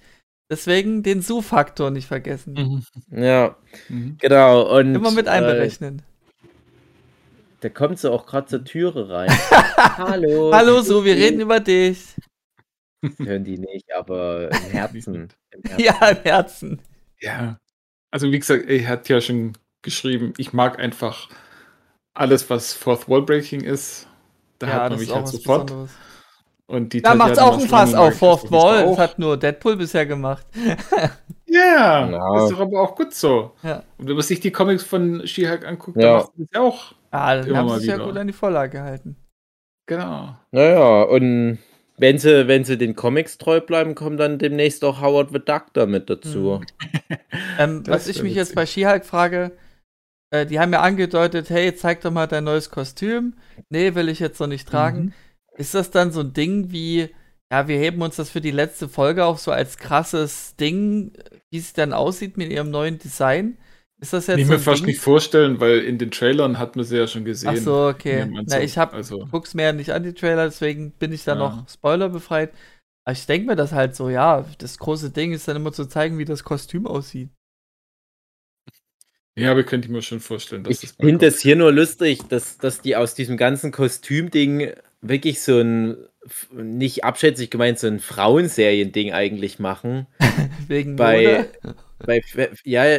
Deswegen 0.49 1.03
den 1.03 1.22
Su-Faktor 1.22 1.91
nicht 1.91 2.07
vergessen. 2.07 2.55
Mhm. 2.55 3.22
Ja, 3.22 3.57
mhm. 3.88 4.16
genau. 4.20 4.76
Und, 4.76 4.95
Immer 4.95 5.12
mit 5.12 5.28
einberechnen. 5.28 6.03
Der 7.63 7.71
kommt 7.71 7.99
so 7.99 8.13
auch 8.13 8.27
gerade 8.27 8.47
zur 8.47 8.65
Türe 8.65 9.09
rein. 9.09 9.31
Hallo. 9.77 10.51
Hallo, 10.53 10.81
so, 10.81 11.05
wir 11.05 11.15
reden 11.15 11.41
über 11.41 11.61
dich. 11.61 12.15
Hören 13.19 13.45
die 13.45 13.59
nicht, 13.59 13.93
aber 13.95 14.51
im 14.51 14.57
Herzen. 14.71 15.29
Im 15.51 15.63
Herzen. 15.63 15.85
Ja, 15.85 16.09
im 16.09 16.23
Herzen. 16.23 16.83
Ja. 17.21 17.59
Also, 18.11 18.31
wie 18.33 18.39
gesagt, 18.39 18.69
er 18.69 18.89
hat 18.89 19.09
ja 19.09 19.21
schon 19.21 19.53
geschrieben, 19.83 20.33
ich 20.39 20.53
mag 20.53 20.79
einfach 20.79 21.29
alles, 22.15 22.49
was 22.51 22.73
Fourth 22.73 23.09
Wall 23.09 23.23
Breaking 23.23 23.63
ist. 23.63 24.07
Da 24.59 24.67
ja, 24.67 24.73
hat 24.75 24.91
man 24.91 24.99
mich 24.99 25.15
halt 25.15 25.29
sofort. 25.29 25.67
Besonderes. 25.67 25.91
Und 26.67 26.93
die 26.93 27.03
da 27.03 27.17
macht 27.17 27.39
auch 27.41 27.59
ein 27.59 27.69
Fass 27.69 27.95
auf 27.95 28.17
Fourth 28.17 28.51
Wall. 28.53 28.87
Das 28.87 28.99
hat 28.99 29.19
nur 29.19 29.37
Deadpool 29.37 29.77
bisher 29.77 30.07
gemacht. 30.07 30.47
Ja, 31.53 32.09
ja, 32.09 32.45
ist 32.45 32.53
doch 32.53 32.61
aber 32.61 32.81
auch 32.81 32.95
gut 32.95 33.13
so. 33.13 33.51
Ja. 33.65 33.83
Und 33.99 34.07
wenn 34.07 34.15
man 34.15 34.23
sich 34.23 34.39
die 34.39 34.53
Comics 34.53 34.85
von 34.85 35.27
She-Hulk 35.27 35.67
anguckt, 35.67 36.01
ja. 36.01 36.03
dann 36.03 36.17
macht 36.19 36.31
das 36.37 36.49
ja 36.55 36.61
auch. 36.61 36.95
Ah, 37.11 37.37
dann 37.37 37.57
haben 37.57 37.69
sie 37.71 37.81
sich 37.81 37.89
ja 37.89 37.97
gut 37.99 38.17
an 38.17 38.27
die 38.27 38.33
Vorlage 38.33 38.79
gehalten. 38.79 39.17
Genau. 39.87 40.37
Naja, 40.53 41.03
und 41.03 41.59
wenn 41.97 42.19
sie, 42.19 42.49
wenn 42.49 42.65
sie 42.65 42.79
den 42.79 42.95
Comics 42.95 43.39
treu 43.39 43.61
bleiben, 43.61 43.95
kommt 43.95 44.21
dann 44.21 44.39
demnächst 44.39 44.85
auch 44.85 45.01
Howard 45.01 45.31
the 45.33 45.41
Duck 45.45 45.67
damit 45.73 46.09
dazu. 46.09 46.61
Mhm. 46.61 47.17
ähm, 47.59 47.83
was 47.87 48.07
ich 48.07 48.23
mich 48.23 48.35
jetzt 48.35 48.55
bei 48.55 48.65
She-Hulk 48.65 49.05
frage, 49.05 49.53
äh, 50.31 50.47
die 50.47 50.61
haben 50.61 50.73
ja 50.73 50.81
angedeutet, 50.81 51.51
hey, 51.51 51.75
zeig 51.75 52.01
doch 52.01 52.11
mal 52.11 52.27
dein 52.27 52.45
neues 52.45 52.71
Kostüm. 52.71 53.35
Nee, 53.69 53.95
will 53.95 54.09
ich 54.09 54.21
jetzt 54.21 54.41
noch 54.41 54.47
nicht 54.47 54.69
tragen. 54.69 55.01
Mhm. 55.01 55.13
Ist 55.57 55.75
das 55.75 55.91
dann 55.91 56.13
so 56.13 56.21
ein 56.21 56.33
Ding 56.33 56.71
wie, 56.71 57.11
ja, 57.53 57.69
wir 57.69 57.79
heben 57.79 58.01
uns 58.01 58.17
das 58.17 58.31
für 58.31 58.41
die 58.41 58.53
letzte 58.53 58.89
Folge 58.89 59.25
auch 59.25 59.39
so 59.39 59.51
als 59.51 59.77
krasses 59.77 60.57
Ding, 60.57 61.13
wie 61.51 61.59
es 61.59 61.73
dann 61.73 61.93
aussieht 61.93 62.37
mit 62.37 62.51
ihrem 62.51 62.71
neuen 62.71 62.99
Design? 62.99 63.59
Ist 64.01 64.15
das 64.15 64.27
jetzt 64.29 64.39
ich 64.39 64.47
so 64.47 64.53
mir 64.53 64.59
fast 64.59 64.81
Ding? 64.81 64.87
nicht 64.87 65.01
vorstellen, 65.01 65.61
weil 65.61 65.81
in 65.81 65.99
den 65.99 66.11
Trailern 66.11 66.59
hat 66.59 66.75
man 66.75 66.87
sie 66.87 66.97
ja 66.97 67.07
schon 67.07 67.25
gesehen. 67.25 67.51
Ach 67.51 67.57
so, 67.57 67.87
okay. 67.87 68.27
Na, 68.47 68.61
ich 68.61 68.79
hab, 68.79 68.95
also. 68.95 69.29
guck's 69.31 69.53
mir 69.53 69.65
ja 69.65 69.73
nicht 69.73 69.91
an, 69.91 70.03
die 70.03 70.15
Trailer, 70.15 70.47
deswegen 70.47 70.93
bin 70.93 71.13
ich 71.13 71.25
da 71.25 71.33
ja. 71.35 71.39
noch 71.39 71.69
spoilerbefreit. 71.69 72.51
Aber 73.05 73.13
ich 73.13 73.27
denke 73.27 73.47
mir 73.47 73.57
das 73.57 73.73
halt 73.73 73.95
so, 73.95 74.09
ja, 74.09 74.47
das 74.59 74.79
große 74.79 75.11
Ding 75.11 75.33
ist 75.33 75.49
dann 75.49 75.57
immer 75.57 75.73
zu 75.73 75.87
zeigen, 75.87 76.19
wie 76.19 76.25
das 76.25 76.45
Kostüm 76.45 76.87
aussieht. 76.87 77.29
Ja, 79.37 79.51
aber 79.51 79.65
könnte 79.65 79.87
ich 79.87 79.93
mir 79.93 80.03
schon 80.03 80.21
vorstellen, 80.21 80.65
dass 80.65 80.83
ich 80.83 80.91
das 80.91 80.97
finde 80.97 81.27
es 81.27 81.41
hier 81.41 81.57
nur 81.57 81.73
lustig, 81.73 82.21
dass, 82.29 82.59
dass 82.59 82.81
die 82.81 82.97
aus 82.97 83.15
diesem 83.15 83.37
ganzen 83.37 83.71
Kostümding 83.71 84.73
wirklich 85.03 85.43
so 85.43 85.61
ein, 85.61 85.97
nicht 86.53 87.05
abschätzig 87.05 87.51
gemeint, 87.51 87.79
so 87.79 87.87
ein 87.87 88.01
Frauenserien-Ding 88.01 89.13
eigentlich 89.13 89.59
machen. 89.59 90.07
Wegen 90.69 90.97
bei, 90.97 91.49
Mode? 91.63 91.77
Bei 92.05 92.23
Ja, 92.65 92.85
ja, 92.85 92.99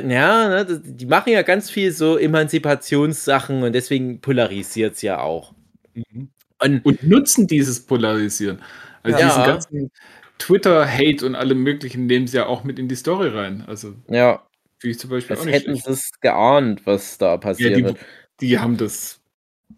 ne, 0.64 0.82
die 0.84 1.06
machen 1.06 1.32
ja 1.32 1.41
ganz 1.41 1.70
viel 1.70 1.91
so 1.91 2.18
Emanzipationssachen 2.18 3.64
und 3.64 3.74
deswegen 3.74 4.22
polarisiert 4.22 4.95
es 4.95 5.02
ja 5.02 5.20
auch. 5.20 5.54
Mhm. 5.93 6.30
Und, 6.60 6.86
und, 6.86 7.04
nutzen 7.04 7.47
dieses 7.47 7.80
Polarisieren. 7.86 8.62
Also 9.04 9.20
ja. 9.20 9.26
diesen 9.26 9.43
ganzen 9.43 9.91
Twitter-Hate 10.38 11.26
und 11.26 11.36
alle 11.36 11.56
möglichen 11.56 12.06
nehmen 12.06 12.28
sie 12.28 12.38
ja 12.38 12.45
auch 12.45 12.64
mit 12.64 12.78
in 12.78 12.88
die 12.88 12.95
Story 12.95 13.30
rein. 13.30 13.64
Also 13.68 13.95
ja. 14.08 14.45
Wie 14.80 14.89
ich 14.89 14.99
zum 14.99 15.10
Beispiel 15.10 15.36
das 15.36 15.41
auch 15.41 15.45
nicht 15.45 15.56
hätten 15.56 15.76
sie 15.76 15.91
es 15.91 16.10
geahnt, 16.22 16.86
was 16.86 17.18
da 17.18 17.38
passiert 17.38 17.78
ja, 17.78 17.91
die, 17.91 17.99
die, 18.39 18.60
haben 18.60 18.78
das 18.78 19.20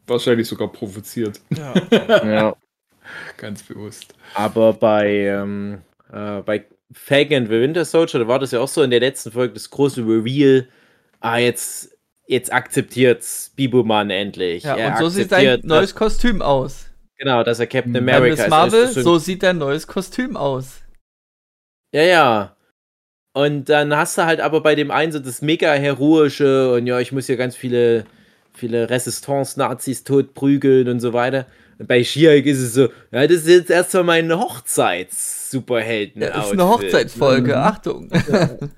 wahrscheinlich 0.08 0.48
sogar 0.48 0.72
provoziert. 0.72 1.42
Ja. 1.50 1.74
ja. 1.92 2.56
Ganz 3.38 3.64
bewusst. 3.64 4.14
Aber 4.34 4.74
bei, 4.74 5.10
ähm, 5.10 5.82
äh, 6.12 6.42
bei 6.42 6.66
Falcon 6.94 7.46
the 7.46 7.52
Winter 7.52 7.86
Soldier, 7.86 8.20
da 8.20 8.28
war 8.28 8.39
das 8.39 8.52
ja 8.52 8.60
auch 8.60 8.68
so 8.68 8.84
in 8.84 8.91
der 8.91 9.00
letzten 9.00 9.32
Folge 9.32 9.54
das 9.54 9.70
große 9.70 10.02
Reveal. 10.02 10.68
Ah, 11.20 11.38
jetzt, 11.38 11.98
jetzt 12.28 12.52
akzeptiert's 12.52 13.52
Bibuman 13.56 14.10
endlich. 14.10 14.64
Ja, 14.64 14.76
er 14.76 14.91
und 14.91 14.98
so 14.98 15.10
sieht 15.10 15.30
sein 15.30 15.62
neues 15.64 15.96
Kostüm 15.96 16.41
aus. 16.41 16.88
Genau, 17.18 17.44
dass 17.44 17.60
er 17.60 17.68
Captain 17.68 17.96
America 17.96 18.44
ist. 18.44 18.50
Marvel, 18.50 18.88
so 18.88 19.18
sieht 19.18 19.44
dein 19.44 19.58
neues 19.58 19.88
Kostüm 19.88 20.36
aus. 20.36 20.82
Ja, 21.94 22.04
ja. 22.04 22.56
Und 23.34 23.70
dann 23.70 23.96
hast 23.96 24.18
du 24.18 24.26
halt 24.26 24.41
aber 24.41 24.62
bei 24.62 24.76
dem 24.76 24.91
einen 24.91 25.12
so 25.12 25.20
das 25.20 25.41
mega 25.41 25.74
heroische 25.74 26.74
und 26.74 26.86
ja, 26.86 27.00
ich 27.00 27.12
muss 27.12 27.28
hier 27.28 27.38
ganz 27.38 27.56
viele, 27.56 28.06
viele 28.54 28.89
Resistance-Nazis 28.89 30.04
totprügeln 30.04 30.88
und 30.88 31.00
so 31.00 31.14
weiter. 31.14 31.48
Bei 31.80 32.04
She-Hulk 32.04 32.46
ist 32.46 32.60
es 32.60 32.74
so, 32.74 32.90
ja, 33.12 33.28
das 33.28 33.38
ist 33.38 33.48
jetzt 33.48 33.70
erstmal 33.70 34.04
mein 34.04 34.32
Hochzeits-Superhelden. 34.32 36.22
Ja, 36.22 36.30
das 36.30 36.48
ist 36.48 36.52
eine 36.54 36.68
Hochzeitsfolge, 36.68 37.52
mhm. 37.52 37.58
Achtung. 37.58 38.10
Ja. 38.32 38.58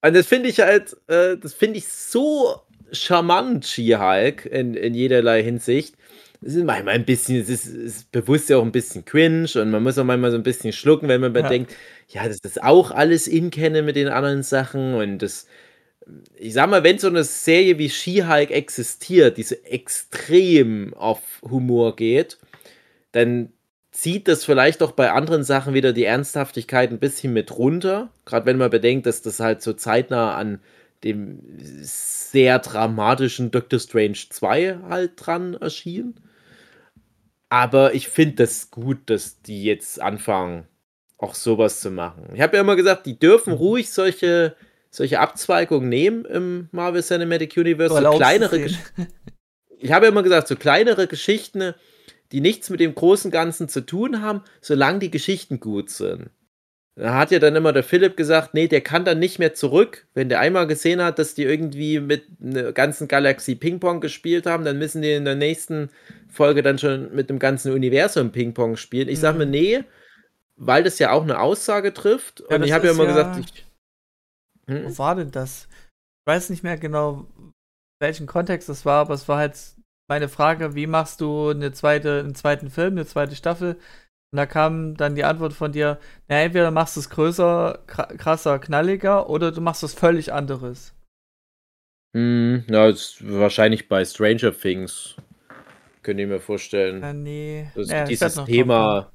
Und 0.00 0.14
das 0.14 0.26
finde 0.26 0.48
ich 0.48 0.60
halt, 0.60 0.96
äh, 1.08 1.36
das 1.36 1.54
finde 1.54 1.78
ich 1.78 1.88
so 1.88 2.60
charmant, 2.92 3.66
She-Hulk, 3.66 4.46
in, 4.46 4.74
in 4.74 4.94
jederlei 4.94 5.42
Hinsicht. 5.42 5.96
Es 6.40 6.54
ist 6.54 6.64
manchmal 6.64 6.94
ein 6.94 7.04
bisschen, 7.04 7.40
es 7.40 7.48
ist, 7.48 7.66
ist, 7.66 8.12
bewusst 8.12 8.48
ja 8.48 8.58
auch 8.58 8.62
ein 8.62 8.70
bisschen 8.70 9.04
cringe 9.04 9.48
und 9.56 9.70
man 9.72 9.82
muss 9.82 9.98
auch 9.98 10.04
manchmal 10.04 10.30
so 10.30 10.36
ein 10.36 10.44
bisschen 10.44 10.72
schlucken, 10.72 11.08
wenn 11.08 11.20
man 11.20 11.34
ja. 11.34 11.42
bedenkt, 11.42 11.74
ja, 12.08 12.28
das 12.28 12.38
ist 12.38 12.62
auch 12.62 12.92
alles 12.92 13.26
in 13.26 13.50
kenne 13.50 13.82
mit 13.82 13.96
den 13.96 14.06
anderen 14.06 14.44
Sachen 14.44 14.94
und 14.94 15.18
das, 15.18 15.48
ich 16.36 16.54
sag 16.54 16.70
mal, 16.70 16.84
wenn 16.84 16.98
so 16.98 17.08
eine 17.08 17.24
Serie 17.24 17.78
wie 17.78 17.90
She-Hulk 17.90 18.50
existiert, 18.50 19.36
die 19.36 19.42
so 19.42 19.54
extrem 19.64 20.94
auf 20.94 21.20
Humor 21.42 21.96
geht, 21.96 22.38
dann 23.12 23.52
zieht 23.90 24.28
das 24.28 24.44
vielleicht 24.44 24.82
auch 24.82 24.92
bei 24.92 25.10
anderen 25.10 25.42
Sachen 25.42 25.74
wieder 25.74 25.92
die 25.92 26.04
Ernsthaftigkeit 26.04 26.90
ein 26.90 27.00
bisschen 27.00 27.32
mit 27.32 27.56
runter. 27.56 28.10
Gerade 28.24 28.46
wenn 28.46 28.58
man 28.58 28.70
bedenkt, 28.70 29.06
dass 29.06 29.22
das 29.22 29.40
halt 29.40 29.62
so 29.62 29.72
zeitnah 29.72 30.36
an 30.36 30.60
dem 31.04 31.40
sehr 31.80 32.58
dramatischen 32.58 33.50
Doctor 33.50 33.78
Strange 33.78 34.18
2 34.30 34.78
halt 34.88 35.12
dran 35.16 35.54
erschien. 35.54 36.14
Aber 37.48 37.94
ich 37.94 38.08
finde 38.08 38.36
das 38.36 38.70
gut, 38.70 38.98
dass 39.06 39.40
die 39.42 39.64
jetzt 39.64 40.00
anfangen, 40.00 40.66
auch 41.16 41.34
sowas 41.34 41.80
zu 41.80 41.90
machen. 41.90 42.30
Ich 42.34 42.40
habe 42.40 42.56
ja 42.56 42.62
immer 42.62 42.76
gesagt, 42.76 43.06
die 43.06 43.18
dürfen 43.18 43.52
ruhig 43.52 43.90
solche 43.90 44.54
solche 44.90 45.20
Abzweigungen 45.20 45.88
nehmen 45.88 46.24
im 46.24 46.68
Marvel 46.72 47.02
Cinematic 47.02 47.56
Universe. 47.56 47.94
So 47.94 48.10
kleinere 48.16 48.58
ich 49.78 49.92
habe 49.92 50.06
ja 50.06 50.12
immer 50.12 50.22
gesagt, 50.22 50.48
so 50.48 50.56
kleinere 50.56 51.06
Geschichten, 51.06 51.74
die 52.32 52.40
nichts 52.40 52.70
mit 52.70 52.80
dem 52.80 52.94
großen 52.94 53.30
Ganzen 53.30 53.68
zu 53.68 53.80
tun 53.80 54.22
haben, 54.22 54.42
solange 54.60 54.98
die 54.98 55.10
Geschichten 55.10 55.60
gut 55.60 55.90
sind. 55.90 56.30
Da 56.98 57.14
hat 57.14 57.30
ja 57.30 57.38
dann 57.38 57.54
immer 57.54 57.72
der 57.72 57.84
Philipp 57.84 58.16
gesagt, 58.16 58.54
nee, 58.54 58.66
der 58.66 58.80
kann 58.80 59.04
dann 59.04 59.20
nicht 59.20 59.38
mehr 59.38 59.54
zurück. 59.54 60.08
Wenn 60.14 60.28
der 60.28 60.40
einmal 60.40 60.66
gesehen 60.66 61.00
hat, 61.00 61.20
dass 61.20 61.34
die 61.34 61.44
irgendwie 61.44 62.00
mit 62.00 62.24
einer 62.42 62.72
ganzen 62.72 63.06
Galaxie 63.06 63.54
Ping-Pong 63.54 64.00
gespielt 64.00 64.46
haben, 64.46 64.64
dann 64.64 64.80
müssen 64.80 65.00
die 65.02 65.12
in 65.12 65.24
der 65.24 65.36
nächsten 65.36 65.90
Folge 66.28 66.60
dann 66.62 66.76
schon 66.76 67.14
mit 67.14 67.30
dem 67.30 67.38
ganzen 67.38 67.72
Universum 67.72 68.32
Ping-Pong 68.32 68.76
spielen. 68.76 69.08
Ich 69.08 69.20
sage 69.20 69.38
mir, 69.38 69.46
mhm. 69.46 69.52
nee, 69.52 69.84
weil 70.56 70.82
das 70.82 70.98
ja 70.98 71.12
auch 71.12 71.22
eine 71.22 71.38
Aussage 71.38 71.94
trifft. 71.94 72.42
Ja, 72.50 72.56
und 72.56 72.64
ich 72.64 72.72
habe 72.72 72.88
ja 72.88 72.92
immer 72.92 73.04
ja 73.04 73.10
gesagt, 73.10 73.38
ich, 73.38 73.64
hm? 74.68 74.84
Wo 74.84 74.98
war 74.98 75.16
denn 75.16 75.30
das? 75.30 75.66
Ich 75.66 76.30
weiß 76.30 76.50
nicht 76.50 76.62
mehr 76.62 76.76
genau, 76.76 77.26
welchen 78.00 78.26
Kontext 78.26 78.68
das 78.68 78.84
war, 78.84 79.00
aber 79.00 79.14
es 79.14 79.28
war 79.28 79.38
halt 79.38 79.58
meine 80.08 80.28
Frage, 80.28 80.74
wie 80.74 80.86
machst 80.86 81.20
du 81.20 81.48
eine 81.48 81.72
zweite, 81.72 82.20
einen 82.20 82.34
zweiten 82.34 82.70
Film, 82.70 82.92
eine 82.92 83.06
zweite 83.06 83.34
Staffel? 83.34 83.74
Und 84.30 84.36
da 84.36 84.46
kam 84.46 84.94
dann 84.96 85.14
die 85.14 85.24
Antwort 85.24 85.54
von 85.54 85.72
dir, 85.72 85.98
na, 86.28 86.40
entweder 86.40 86.70
machst 86.70 86.96
du 86.96 87.00
es 87.00 87.10
größer, 87.10 87.82
krasser, 87.86 88.58
knalliger 88.58 89.28
oder 89.30 89.52
du 89.52 89.60
machst 89.60 89.82
was 89.82 89.94
völlig 89.94 90.32
anderes. 90.32 90.94
Hm, 92.14 92.64
ja, 92.68 92.88
ist 92.88 93.18
wahrscheinlich 93.26 93.88
bei 93.88 94.04
Stranger 94.04 94.52
Things. 94.52 95.16
Könnt 96.02 96.20
ihr 96.20 96.26
mir 96.26 96.40
vorstellen. 96.40 97.02
Ja, 97.02 97.12
nee. 97.12 97.70
Das, 97.74 97.90
ja, 97.90 98.04
dieses 98.04 98.44
Thema, 98.44 99.12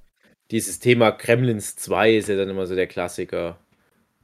dieses 0.51 0.79
Thema 0.79 1.11
Kremlins 1.11 1.75
2 1.75 2.15
ist 2.15 2.29
ja 2.29 2.35
dann 2.35 2.49
immer 2.49 2.65
so 2.65 2.75
der 2.75 2.87
Klassiker. 2.87 3.57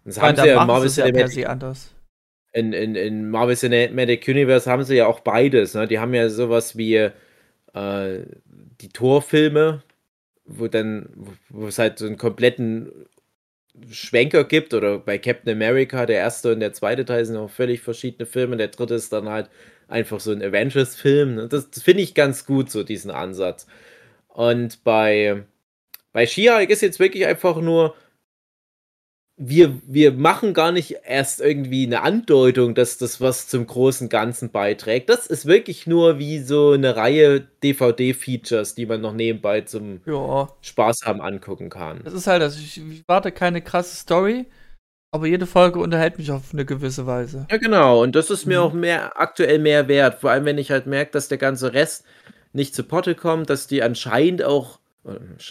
Das 0.06 0.22
haben 0.22 0.36
sie 0.36 0.48
ja 0.48 0.66
Marvel 0.66 0.90
Cinematic 0.90 1.38
ja 1.38 1.50
anders. 1.50 1.94
In, 2.52 2.74
in, 2.74 2.96
in 2.96 3.30
Marvel 3.30 3.56
Cinematic 3.56 4.28
Universe 4.28 4.70
haben 4.70 4.84
sie 4.84 4.96
ja 4.96 5.08
auch 5.08 5.20
beides. 5.20 5.76
Ne? 5.76 5.88
Die 5.88 6.00
haben 6.00 6.14
ja 6.14 6.30
sowas 6.30 6.78
wie 6.78 6.96
äh, 6.96 7.12
die 8.82 8.90
Torfilme, 8.90 9.84
wo 10.46 10.68
dann, 10.68 11.10
wo 11.50 11.68
es 11.68 11.78
halt 11.78 12.00
so 12.00 12.08
einen 12.08 12.18
kompletten 12.18 12.92
Schwenker 13.92 14.44
gibt, 14.44 14.74
oder 14.74 15.00
bei 15.00 15.18
Captain 15.18 15.54
America, 15.54 16.06
der 16.06 16.18
erste 16.18 16.54
und 16.54 16.60
der 16.60 16.74
zweite 16.74 17.06
Teil 17.06 17.24
sind 17.24 17.38
auch 17.38 17.50
völlig 17.50 17.82
verschiedene 17.82 18.26
Filme, 18.26 18.58
der 18.58 18.70
dritte 18.70 18.96
ist 18.96 19.14
dann 19.14 19.30
halt 19.30 19.50
einfach 19.88 20.20
so 20.20 20.32
ein 20.32 20.42
Avengers-Film. 20.42 21.36
Ne? 21.36 21.48
Das, 21.48 21.70
das 21.70 21.84
finde 21.84 22.04
ich 22.04 22.14
ganz 22.14 22.46
gut, 22.46 22.72
so 22.72 22.84
diesen 22.84 23.12
Ansatz. 23.12 23.68
Und 24.28 24.84
bei, 24.84 25.44
bei 26.14 26.26
She-Hulk 26.26 26.70
ist 26.70 26.82
jetzt 26.82 27.00
wirklich 27.00 27.26
einfach 27.26 27.58
nur, 27.62 27.96
wir, 29.42 29.80
wir 29.88 30.12
machen 30.12 30.54
gar 30.54 30.74
nicht 30.74 30.98
erst 31.06 31.40
irgendwie 31.40 31.86
eine 31.86 32.02
Andeutung, 32.02 32.76
dass 32.76 32.98
das 32.98 33.22
was 33.22 33.48
zum 33.48 33.66
großen 33.66 34.10
Ganzen 34.10 34.52
beiträgt. 34.52 35.10
Das 35.10 35.28
ist 35.28 35.46
wirklich 35.46 35.88
nur 35.88 36.20
wie 36.20 36.40
so 36.40 36.72
eine 36.74 36.98
Reihe 36.98 37.48
DVD-Features, 37.64 38.76
die 38.76 38.86
man 38.86 39.00
noch 39.00 39.14
nebenbei 39.14 39.62
zum 39.62 40.02
ja. 40.06 40.50
Spaß 40.60 41.04
haben 41.06 41.22
angucken 41.22 41.70
kann. 41.70 42.02
Das 42.04 42.14
ist 42.14 42.28
halt 42.28 42.42
das. 42.42 42.60
Ich, 42.60 42.78
ich 42.78 43.08
warte 43.08 43.32
keine 43.32 43.62
krasse 43.62 43.96
Story, 43.96 44.46
aber 45.12 45.26
jede 45.26 45.46
Folge 45.46 45.80
unterhält 45.80 46.18
mich 46.18 46.32
auf 46.32 46.52
eine 46.52 46.66
gewisse 46.66 47.08
Weise. 47.08 47.48
Ja, 47.50 47.58
genau. 47.58 48.04
Und 48.04 48.18
das 48.18 48.30
ist 48.30 48.46
mir 48.46 48.60
mhm. 48.60 48.66
auch 48.66 48.74
mehr 48.74 49.22
aktuell 49.22 49.60
mehr 49.60 49.88
wert. 49.88 50.20
Vor 50.20 50.32
allem, 50.32 50.44
wenn 50.44 50.58
ich 50.58 50.70
halt 50.70 50.86
merke, 50.86 51.12
dass 51.12 51.30
der 51.30 51.38
ganze 51.38 51.72
Rest 51.72 52.04
nicht 52.52 52.76
zu 52.76 52.84
Potte 52.84 53.16
kommt, 53.16 53.50
dass 53.50 53.68
die 53.68 53.84
anscheinend 53.84 54.44
auch, 54.44 54.80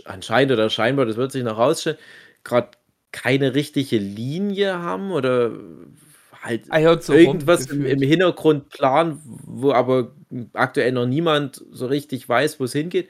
anscheinend 0.05 0.53
oder 0.53 0.68
scheinbar, 0.68 1.07
das 1.07 1.16
wird 1.16 1.32
sich 1.32 1.43
noch 1.43 1.57
rausstellen, 1.57 1.97
gerade 2.45 2.68
keine 3.13 3.55
richtige 3.55 3.99
Linie 3.99 4.79
haben 4.79 5.11
oder 5.13 5.53
halt 6.43 6.65
ah, 6.71 7.01
so 7.01 7.15
irgendwas 7.15 7.67
im, 7.67 7.85
im, 7.85 8.01
Hintergrund 8.01 8.69
planen, 8.69 9.21
wo 9.25 9.73
aber 9.73 10.13
aktuell 10.53 10.93
noch 10.93 11.07
niemand 11.07 11.65
so 11.71 11.87
richtig 11.87 12.29
weiß, 12.29 12.61
wo 12.61 12.65
es 12.65 12.73
hingeht. 12.73 13.09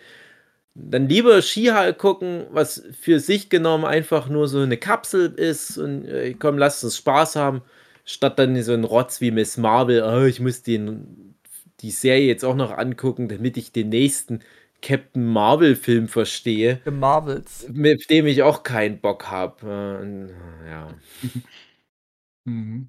Dann 0.75 1.09
lieber 1.09 1.43
Skihall 1.43 1.93
gucken, 1.95 2.47
was 2.51 2.85
für 3.01 3.19
sich 3.19 3.51
genommen 3.51 3.85
einfach 3.85 4.29
nur 4.29 4.47
so 4.49 4.61
eine 4.61 4.77
Kapsel 4.77 5.33
ist 5.35 5.77
und 5.77 6.07
äh, 6.07 6.35
komm, 6.39 6.57
lasst 6.57 6.85
uns 6.85 6.97
Spaß 6.97 7.37
haben, 7.37 7.63
statt 8.05 8.39
dann 8.39 8.61
so 8.63 8.73
ein 8.73 8.85
Rotz 8.85 9.21
wie 9.21 9.33
Miss 9.33 9.57
Marvel, 9.57 10.03
oh, 10.03 10.25
ich 10.25 10.41
muss 10.41 10.63
den, 10.63 11.35
die 11.81 11.91
Serie 11.91 12.27
jetzt 12.27 12.45
auch 12.45 12.55
noch 12.55 12.77
angucken, 12.77 13.29
damit 13.29 13.57
ich 13.57 13.73
den 13.73 13.89
nächsten 13.89 14.41
Captain 14.81 15.27
Marvel-Film 15.27 16.09
verstehe. 16.09 16.81
The 16.85 16.91
Marvels. 16.91 17.69
Mit 17.73 18.09
dem 18.11 18.27
ich 18.27 18.43
auch 18.43 18.63
keinen 18.63 19.01
Bock 19.01 19.29
habe. 19.31 20.31
Äh, 20.65 20.71
ja. 20.71 20.95
mhm. 22.45 22.89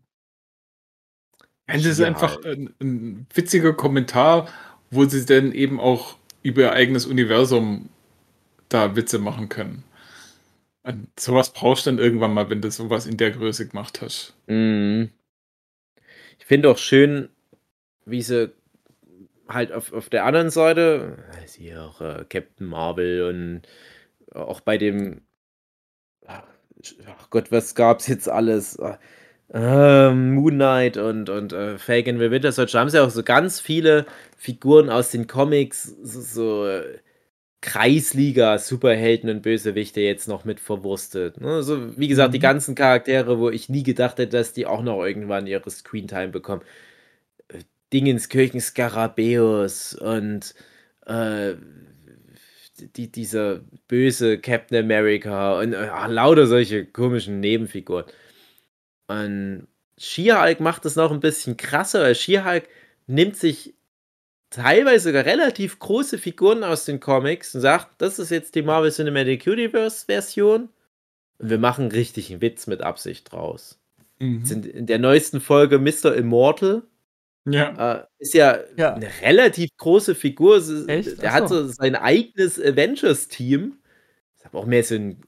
Es 1.66 1.86
ist 1.86 2.00
ja. 2.00 2.08
einfach 2.08 2.44
ein, 2.44 2.74
ein, 2.80 3.28
witziger 3.34 3.74
Kommentar, 3.74 4.48
wo 4.90 5.06
sie 5.06 5.26
dann 5.26 5.52
eben 5.52 5.80
auch 5.80 6.18
über 6.42 6.62
ihr 6.62 6.74
eigenes 6.74 7.06
Universum 7.06 7.90
da 8.70 8.96
Witze 8.96 9.20
machen 9.20 9.50
können. 9.50 9.84
Und 10.84 11.08
sowas 11.20 11.54
brauchst 11.54 11.86
du 11.86 11.92
dann 11.92 12.00
irgendwann 12.00 12.34
mal, 12.34 12.50
wenn 12.50 12.62
du 12.62 12.72
sowas 12.72 13.06
in 13.06 13.18
der 13.18 13.32
Größe 13.32 13.68
gemacht 13.68 14.02
hast. 14.02 14.34
Mhm. 14.48 15.12
ich 16.40 16.46
finde 16.46 16.70
auch 16.70 16.78
schön, 16.78 17.30
wie 18.06 18.22
sie 18.22 18.52
halt 19.50 19.72
auf, 19.72 19.92
auf 19.94 20.10
der 20.10 20.26
anderen 20.26 20.50
Seite, 20.50 21.18
hier 21.58 21.84
auch 21.84 22.02
äh, 22.02 22.26
Captain 22.30 22.68
Marvel 22.68 23.24
und 23.24 23.62
auch 24.34 24.62
bei 24.62 24.78
dem, 24.78 25.22
ach 26.26 27.30
Gott, 27.30 27.52
was 27.52 27.76
gab's 27.76 28.08
jetzt 28.08 28.30
alles? 28.30 28.80
Äh, 29.52 30.12
Moon 30.12 30.54
Knight 30.54 30.98
und, 30.98 31.30
und 31.30 31.54
äh, 31.54 31.78
Falcon 31.80 32.20
the 32.20 32.30
Winter 32.30 32.52
Soldier 32.52 32.80
haben 32.80 32.90
sie 32.90 33.02
auch 33.02 33.10
so 33.10 33.24
ganz 33.24 33.60
viele 33.60 34.06
Figuren 34.38 34.90
aus 34.90 35.10
den 35.10 35.26
Comics, 35.26 35.96
so, 36.04 36.22
so 36.22 36.68
äh, 36.68 37.00
Kreisliga-Superhelden 37.62 39.30
und 39.30 39.42
Bösewichte 39.42 40.02
jetzt 40.02 40.28
noch 40.28 40.46
mit 40.46 40.60
verwurstet. 40.60 41.42
Ne? 41.42 41.56
Also, 41.56 41.98
wie 41.98 42.08
gesagt, 42.08 42.30
mhm. 42.30 42.34
die 42.34 42.40
ganzen 42.40 42.76
Charaktere, 42.76 43.40
wo 43.40 43.50
ich 43.50 43.70
nie 43.70 43.84
gedacht 43.84 44.18
hätte, 44.20 44.38
dass 44.38 44.54
die 44.54 44.66
auch 44.66 44.82
noch 44.84 45.04
irgendwann 45.04 45.48
ihre 45.48 45.70
Screentime 45.70 46.30
bekommen. 46.30 46.62
Dingenskirchen 47.94 48.62
Skarabäus 48.62 49.96
und 49.96 50.54
äh, 51.06 51.56
die, 52.96 53.12
dieser 53.12 53.62
böse 53.88 54.40
Captain 54.40 54.84
America 54.84 55.60
und 55.60 55.74
äh, 55.74 56.08
lauter 56.08 56.48
solche 56.48 56.86
komischen 56.86 57.40
Nebenfiguren. 57.40 58.06
Und 59.08 59.68
She-Hulk 59.98 60.60
macht 60.60 60.86
das 60.86 60.96
noch 60.96 61.12
ein 61.12 61.20
bisschen 61.20 61.58
krasser, 61.58 62.02
weil 62.02 62.16
She-Hulk 62.16 62.68
nimmt 63.08 63.36
sich 63.36 63.74
teilweise 64.50 65.10
sogar 65.10 65.26
relativ 65.26 65.80
große 65.80 66.18
Figuren 66.18 66.64
aus 66.64 66.86
den 66.86 67.00
Comics 67.00 67.54
und 67.54 67.62
sagt, 67.62 68.02
das 68.02 68.20
ist 68.20 68.32
jetzt 68.32 68.56
die 68.56 68.62
Marvel 68.62 68.92
Cinematic 68.92 69.46
Universe 69.46 70.06
Version 70.06 70.70
und 71.38 71.50
wir 71.50 71.58
machen 71.58 71.90
richtig 71.90 72.32
einen 72.32 72.42
Witz 72.42 72.68
mit 72.68 72.82
Absicht 72.82 73.32
draus. 73.32 73.80
Mhm. 74.20 74.46
Sind 74.46 74.66
in 74.66 74.86
der 74.86 75.00
neuesten 75.00 75.42
Folge 75.42 75.80
Mr. 75.80 76.16
Immortal 76.16 76.84
ja. 77.46 78.00
Äh, 78.00 78.06
ist 78.20 78.34
ja, 78.34 78.60
ja, 78.78 78.94
eine 78.94 79.10
relativ 79.22 79.70
große 79.78 80.16
Figur. 80.16 80.58
Echt? 80.88 81.22
Der 81.22 81.34
Achso. 81.34 81.44
hat 81.44 81.50
so 81.50 81.68
sein 81.68 81.96
eigenes 81.96 82.60
Avengers-Team. 82.60 83.78
Ist 84.38 84.46
aber 84.46 84.60
auch 84.60 84.66
mehr 84.66 84.84
so 84.84 84.96
ein 84.96 85.22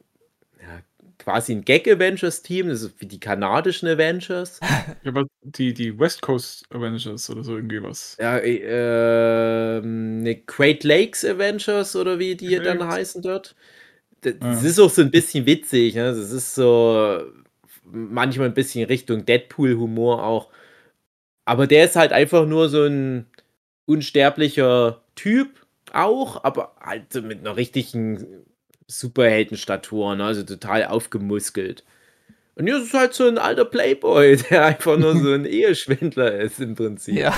ja, 0.62 0.82
quasi 1.18 1.54
ein 1.54 1.64
Gag-Avengers-Team, 1.64 2.68
das 2.70 2.84
ist 2.84 3.00
wie 3.00 3.08
die 3.08 3.20
kanadischen 3.20 3.88
Avengers. 3.88 4.60
Ja, 5.04 5.10
aber 5.10 5.26
die, 5.42 5.74
die 5.74 5.98
West 5.98 6.22
Coast 6.22 6.66
Avengers 6.70 7.28
oder 7.32 7.44
so 7.44 7.56
irgendwie 7.56 7.82
was. 7.82 8.18
Ja, 8.20 8.38
äh, 8.38 9.82
eine 9.82 10.36
Great 10.46 10.84
Lakes 10.84 11.26
Avengers 11.26 11.96
oder 11.96 12.20
wie 12.20 12.36
die 12.36 12.56
Great 12.56 12.66
dann 12.68 12.88
heißen 12.88 13.24
dort. 13.24 13.56
Das, 14.22 14.36
das 14.40 14.64
ist 14.64 14.80
auch 14.80 14.92
so 14.92 15.02
ein 15.02 15.10
bisschen 15.10 15.48
witzig. 15.48 15.96
Ne? 15.96 16.04
Das 16.04 16.32
ist 16.32 16.54
so 16.54 17.24
manchmal 17.92 18.48
ein 18.48 18.54
bisschen 18.54 18.86
Richtung 18.86 19.26
Deadpool-Humor 19.26 20.24
auch. 20.24 20.50
Aber 21.46 21.68
der 21.68 21.86
ist 21.86 21.96
halt 21.96 22.12
einfach 22.12 22.46
nur 22.46 22.70
so 22.70 22.86
ein 22.86 23.26
unsterblicher 23.86 25.02
Typ 25.16 25.66
auch, 25.94 26.44
aber 26.44 26.76
halt 26.80 27.14
mit 27.24 27.40
einer 27.40 27.58
richtigen 27.58 28.46
Superheldenstatur, 28.88 30.16
ne? 30.16 30.26
also 30.26 30.44
total 30.44 30.86
aufgemuskelt. 30.86 31.84
Und 32.56 32.68
hier 32.68 32.78
ist 32.78 32.94
halt 32.94 33.14
so 33.14 33.28
ein 33.28 33.38
alter 33.38 33.66
Playboy, 33.66 34.38
der 34.50 34.66
einfach 34.66 34.98
nur 34.98 35.16
so 35.16 35.32
ein 35.32 35.46
Eheschwindler 35.48 36.40
ist 36.40 36.60
im 36.60 36.76
Prinzip. 36.76 37.16
Ja. 37.16 37.38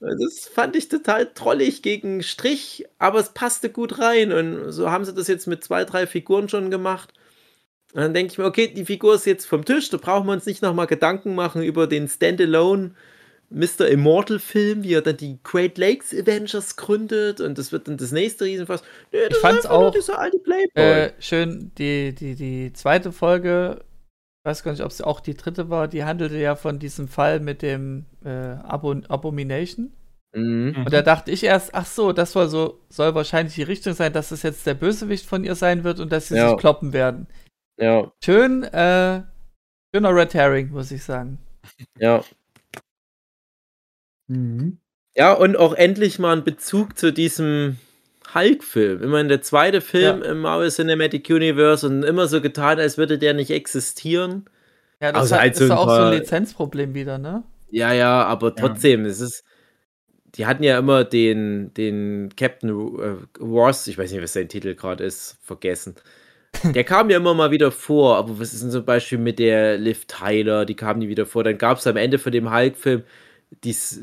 Das 0.00 0.46
fand 0.46 0.76
ich 0.76 0.88
total 0.88 1.26
trollig 1.34 1.82
gegen 1.82 2.22
Strich, 2.22 2.86
aber 2.98 3.18
es 3.18 3.30
passte 3.30 3.68
gut 3.68 3.98
rein. 3.98 4.32
Und 4.32 4.70
so 4.70 4.90
haben 4.90 5.04
sie 5.04 5.12
das 5.12 5.26
jetzt 5.26 5.46
mit 5.46 5.64
zwei, 5.64 5.84
drei 5.84 6.06
Figuren 6.06 6.48
schon 6.48 6.70
gemacht. 6.70 7.12
Und 7.94 8.02
dann 8.02 8.14
denke 8.14 8.32
ich 8.32 8.38
mir, 8.38 8.44
okay, 8.44 8.68
die 8.68 8.84
Figur 8.84 9.14
ist 9.14 9.26
jetzt 9.26 9.46
vom 9.46 9.64
Tisch, 9.64 9.88
da 9.90 9.96
brauchen 9.96 10.26
wir 10.26 10.34
uns 10.34 10.46
nicht 10.46 10.62
nochmal 10.62 10.86
Gedanken 10.86 11.34
machen 11.34 11.62
über 11.62 11.86
den 11.86 12.06
Standalone 12.06 12.94
Mr. 13.50 13.88
Immortal-Film, 13.88 14.82
wie 14.82 14.94
er 14.94 15.02
dann 15.02 15.16
die 15.16 15.38
Great 15.42 15.78
Lakes 15.78 16.12
Avengers 16.12 16.76
gründet 16.76 17.40
und 17.40 17.56
das 17.56 17.72
wird 17.72 17.88
dann 17.88 17.96
das 17.96 18.12
nächste 18.12 18.44
Riesenfass. 18.44 18.82
Nee, 19.10 19.20
ich 19.30 19.36
fand's 19.36 19.66
auch 19.66 19.94
äh, 20.74 21.12
schön, 21.18 21.72
die, 21.78 22.14
die, 22.14 22.34
die 22.34 22.72
zweite 22.74 23.10
Folge, 23.10 23.80
ich 24.42 24.50
weiß 24.50 24.62
gar 24.62 24.72
nicht, 24.72 24.82
ob 24.82 24.90
es 24.90 25.00
auch 25.00 25.20
die 25.20 25.34
dritte 25.34 25.70
war, 25.70 25.88
die 25.88 26.04
handelte 26.04 26.36
ja 26.36 26.56
von 26.56 26.78
diesem 26.78 27.08
Fall 27.08 27.40
mit 27.40 27.62
dem 27.62 28.04
äh, 28.24 28.28
Abo 28.28 28.94
Abomination. 29.08 29.92
Mhm. 30.34 30.84
Und 30.84 30.92
da 30.92 31.00
dachte 31.00 31.30
ich 31.30 31.42
erst, 31.42 31.74
ach 31.74 31.86
so, 31.86 32.12
das 32.12 32.32
soll 32.32 32.48
so, 32.48 32.80
soll 32.90 33.14
wahrscheinlich 33.14 33.54
die 33.54 33.62
Richtung 33.62 33.94
sein, 33.94 34.12
dass 34.12 34.30
es 34.30 34.42
jetzt 34.42 34.66
der 34.66 34.74
Bösewicht 34.74 35.24
von 35.24 35.42
ihr 35.42 35.54
sein 35.54 35.84
wird 35.84 36.00
und 36.00 36.12
dass 36.12 36.28
sie 36.28 36.36
ja. 36.36 36.50
sich 36.50 36.58
kloppen 36.58 36.92
werden. 36.92 37.26
Ja. 37.80 38.12
Schön, 38.22 38.62
äh, 38.64 39.22
schöner 39.94 40.14
Red 40.14 40.34
Herring, 40.34 40.70
muss 40.70 40.90
ich 40.90 41.02
sagen. 41.02 41.38
Ja, 41.98 42.22
Mhm. 44.28 44.78
Ja, 45.14 45.32
und 45.32 45.56
auch 45.56 45.74
endlich 45.74 46.18
mal 46.18 46.36
ein 46.36 46.44
Bezug 46.44 46.96
zu 46.96 47.12
diesem 47.12 47.76
Hulk-Film. 48.34 49.02
Immerhin 49.02 49.28
der 49.28 49.42
zweite 49.42 49.80
Film 49.80 50.22
ja. 50.22 50.30
im 50.30 50.40
Marvel 50.40 50.70
Cinematic 50.70 51.28
Universe 51.30 51.86
und 51.86 52.02
immer 52.04 52.28
so 52.28 52.40
getan, 52.40 52.78
als 52.78 52.98
würde 52.98 53.18
der 53.18 53.34
nicht 53.34 53.50
existieren. 53.50 54.44
Ja, 55.00 55.12
das 55.12 55.22
also 55.22 55.34
hat, 55.34 55.42
halt 55.42 55.52
ist 55.54 55.66
so 55.66 55.74
auch 55.74 55.86
paar, 55.86 55.96
so 55.96 56.02
ein 56.08 56.18
Lizenzproblem 56.20 56.94
wieder, 56.94 57.18
ne? 57.18 57.42
Ja, 57.70 57.92
ja, 57.92 58.24
aber 58.24 58.54
trotzdem, 58.54 59.04
ja. 59.04 59.10
es 59.10 59.20
ist. 59.20 59.44
Die 60.34 60.46
hatten 60.46 60.62
ja 60.62 60.78
immer 60.78 61.04
den, 61.04 61.72
den 61.74 62.28
Captain 62.36 62.68
äh, 62.68 63.42
Ross, 63.42 63.86
ich 63.86 63.96
weiß 63.96 64.12
nicht, 64.12 64.22
was 64.22 64.34
sein 64.34 64.48
Titel 64.48 64.74
gerade 64.74 65.02
ist, 65.02 65.38
vergessen. 65.42 65.96
Der 66.74 66.84
kam 66.84 67.08
ja 67.08 67.16
immer 67.16 67.34
mal 67.34 67.50
wieder 67.50 67.72
vor, 67.72 68.16
aber 68.16 68.38
was 68.38 68.52
ist 68.52 68.62
denn 68.62 68.70
zum 68.70 68.84
Beispiel 68.84 69.18
mit 69.18 69.38
der 69.38 69.78
Liv 69.78 70.04
Tyler, 70.06 70.66
die 70.66 70.76
kam 70.76 70.98
nie 70.98 71.08
wieder 71.08 71.24
vor. 71.24 71.44
Dann 71.44 71.56
gab 71.56 71.78
es 71.78 71.86
am 71.86 71.96
Ende 71.96 72.18
von 72.18 72.30
dem 72.30 72.52
Hulk-Film 72.52 73.04
dies, 73.64 74.00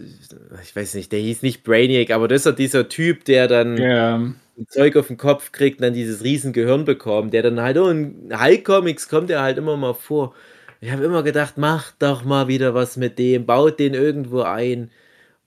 ich 0.63 0.75
weiß 0.75 0.95
nicht, 0.95 1.11
der 1.11 1.19
hieß 1.19 1.41
nicht 1.41 1.63
Brainiac, 1.63 2.11
aber 2.11 2.27
das 2.27 2.41
ist 2.41 2.45
ja 2.45 2.51
dieser 2.51 2.89
Typ, 2.89 3.25
der 3.25 3.47
dann 3.47 3.77
ja. 3.77 4.15
ein 4.15 4.67
Zeug 4.67 4.95
auf 4.97 5.07
den 5.07 5.17
Kopf 5.17 5.51
kriegt 5.51 5.79
und 5.79 5.83
dann 5.83 5.93
dieses 5.93 6.23
riesen 6.23 6.53
Gehirn 6.53 6.85
bekommt, 6.85 7.33
der 7.33 7.43
dann 7.43 7.61
halt, 7.61 7.77
oh, 7.77 7.89
in 7.89 8.31
Hulk-Comics 8.37 9.07
kommt 9.09 9.29
er 9.29 9.41
halt 9.41 9.57
immer 9.57 9.77
mal 9.77 9.93
vor. 9.93 10.33
Ich 10.81 10.91
habe 10.91 11.03
immer 11.03 11.23
gedacht, 11.23 11.53
mach 11.57 11.91
doch 11.99 12.23
mal 12.23 12.47
wieder 12.47 12.73
was 12.73 12.97
mit 12.97 13.17
dem, 13.17 13.45
baut 13.45 13.79
den 13.79 13.93
irgendwo 13.93 14.41
ein. 14.41 14.91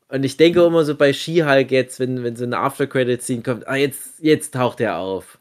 Und 0.09 0.24
ich 0.24 0.36
denke 0.36 0.64
immer 0.64 0.84
so 0.84 0.94
bei 0.96 1.12
She-Hulk 1.12 1.70
jetzt, 1.70 2.01
wenn, 2.01 2.24
wenn 2.24 2.34
so 2.34 2.44
eine 2.44 2.59
After-Credit-Scene 2.59 3.42
kommt, 3.42 3.68
ah, 3.68 3.76
jetzt, 3.76 4.20
jetzt 4.20 4.55
taucht 4.55 4.80
er 4.80 4.99
auf. 4.99 5.38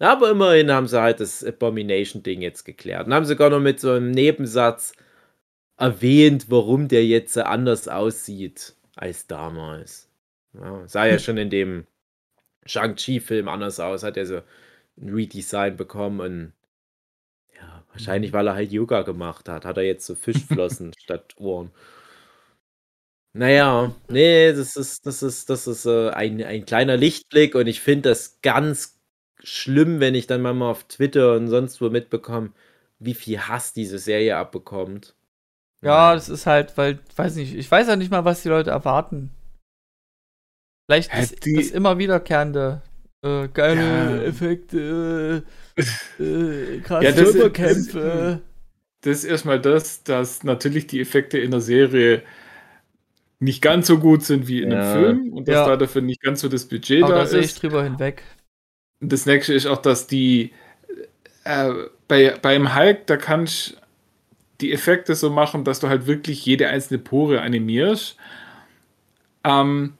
Aber 0.00 0.30
immerhin 0.30 0.72
haben 0.72 0.86
sie 0.86 1.00
halt 1.00 1.20
das 1.20 1.44
Abomination-Ding 1.44 2.40
jetzt 2.42 2.64
geklärt. 2.64 3.06
Und 3.06 3.14
haben 3.14 3.24
sogar 3.24 3.50
noch 3.50 3.60
mit 3.60 3.80
so 3.80 3.92
einem 3.92 4.10
Nebensatz, 4.10 4.92
erwähnt, 5.78 6.46
warum 6.50 6.88
der 6.88 7.06
jetzt 7.06 7.38
anders 7.38 7.88
aussieht 7.88 8.74
als 8.96 9.26
damals. 9.26 10.08
Ja, 10.54 10.86
sah 10.88 11.06
ja 11.06 11.18
schon 11.20 11.38
in 11.38 11.50
dem 11.50 11.86
Shang-Chi-Film 12.66 13.48
anders 13.48 13.80
aus, 13.80 14.02
hat 14.02 14.16
er 14.16 14.26
so 14.26 14.42
ein 15.00 15.10
Redesign 15.14 15.76
bekommen 15.76 16.20
und 16.20 16.52
ja, 17.56 17.84
wahrscheinlich, 17.92 18.32
weil 18.32 18.46
er 18.48 18.54
halt 18.54 18.72
Yoga 18.72 19.02
gemacht 19.02 19.48
hat, 19.48 19.64
hat 19.64 19.76
er 19.76 19.84
jetzt 19.84 20.06
so 20.06 20.14
Fischflossen 20.16 20.92
statt 20.98 21.34
Ohren. 21.38 21.72
Naja, 23.34 23.94
nee, 24.08 24.52
das 24.52 24.76
ist, 24.76 25.06
das 25.06 25.22
ist, 25.22 25.48
das 25.50 25.66
ist 25.66 25.86
äh, 25.86 26.10
ein, 26.10 26.42
ein 26.42 26.64
kleiner 26.64 26.96
Lichtblick 26.96 27.54
und 27.54 27.66
ich 27.66 27.80
finde 27.80 28.08
das 28.08 28.40
ganz 28.42 28.98
schlimm, 29.42 30.00
wenn 30.00 30.14
ich 30.14 30.26
dann 30.26 30.42
mal 30.42 30.60
auf 30.62 30.84
Twitter 30.88 31.34
und 31.36 31.48
sonst 31.48 31.80
wo 31.80 31.90
mitbekomme, 31.90 32.52
wie 32.98 33.14
viel 33.14 33.38
Hass 33.40 33.72
diese 33.72 33.98
Serie 33.98 34.36
abbekommt. 34.36 35.14
Ja, 35.82 36.14
das 36.14 36.28
ist 36.28 36.46
halt, 36.46 36.76
weil, 36.76 36.98
weiß 37.16 37.36
nicht, 37.36 37.54
ich 37.54 37.70
weiß 37.70 37.86
ja 37.88 37.96
nicht 37.96 38.10
mal, 38.10 38.24
was 38.24 38.42
die 38.42 38.48
Leute 38.48 38.70
erwarten. 38.70 39.30
Vielleicht 40.88 41.14
ist 41.14 41.46
das 41.46 41.70
immer 41.70 41.98
wiederkehrende 41.98 42.82
äh, 43.22 43.48
geile 43.48 44.20
ja. 44.20 44.22
Effekte, 44.22 45.44
äh, 45.76 46.22
äh, 46.22 46.80
krasse 46.80 47.04
ja, 47.04 47.12
das, 47.12 47.32
Superkämpfe. 47.32 48.40
Das 49.02 49.18
ist 49.18 49.24
erstmal 49.24 49.60
das, 49.60 50.02
dass 50.02 50.42
natürlich 50.42 50.86
die 50.86 51.00
Effekte 51.00 51.38
in 51.38 51.50
der 51.50 51.60
Serie 51.60 52.22
nicht 53.38 53.62
ganz 53.62 53.86
so 53.86 53.98
gut 53.98 54.24
sind 54.24 54.48
wie 54.48 54.62
in 54.62 54.72
ja. 54.72 54.80
einem 54.80 54.92
Film 54.92 55.32
und 55.32 55.46
dass 55.46 55.54
ja. 55.54 55.66
da 55.66 55.76
dafür 55.76 56.02
nicht 56.02 56.22
ganz 56.22 56.40
so 56.40 56.48
das 56.48 56.64
Budget 56.64 57.04
Aber 57.04 57.12
da, 57.12 57.18
da 57.18 57.24
ist. 57.24 57.30
sehe 57.30 57.40
ich 57.40 57.54
drüber 57.54 57.84
hinweg. 57.84 58.22
Das 59.00 59.26
nächste 59.26 59.54
ist 59.54 59.66
auch, 59.66 59.80
dass 59.80 60.08
die 60.08 60.52
äh, 61.44 61.72
bei, 62.08 62.34
beim 62.42 62.74
Hulk, 62.74 63.06
da 63.06 63.16
kannst 63.16 63.80
die 64.60 64.72
Effekte 64.72 65.14
so 65.14 65.30
machen, 65.30 65.64
dass 65.64 65.80
du 65.80 65.88
halt 65.88 66.06
wirklich 66.06 66.44
jede 66.44 66.68
einzelne 66.68 66.98
Pore 66.98 67.40
animierst. 67.40 68.16
Ähm, 69.44 69.94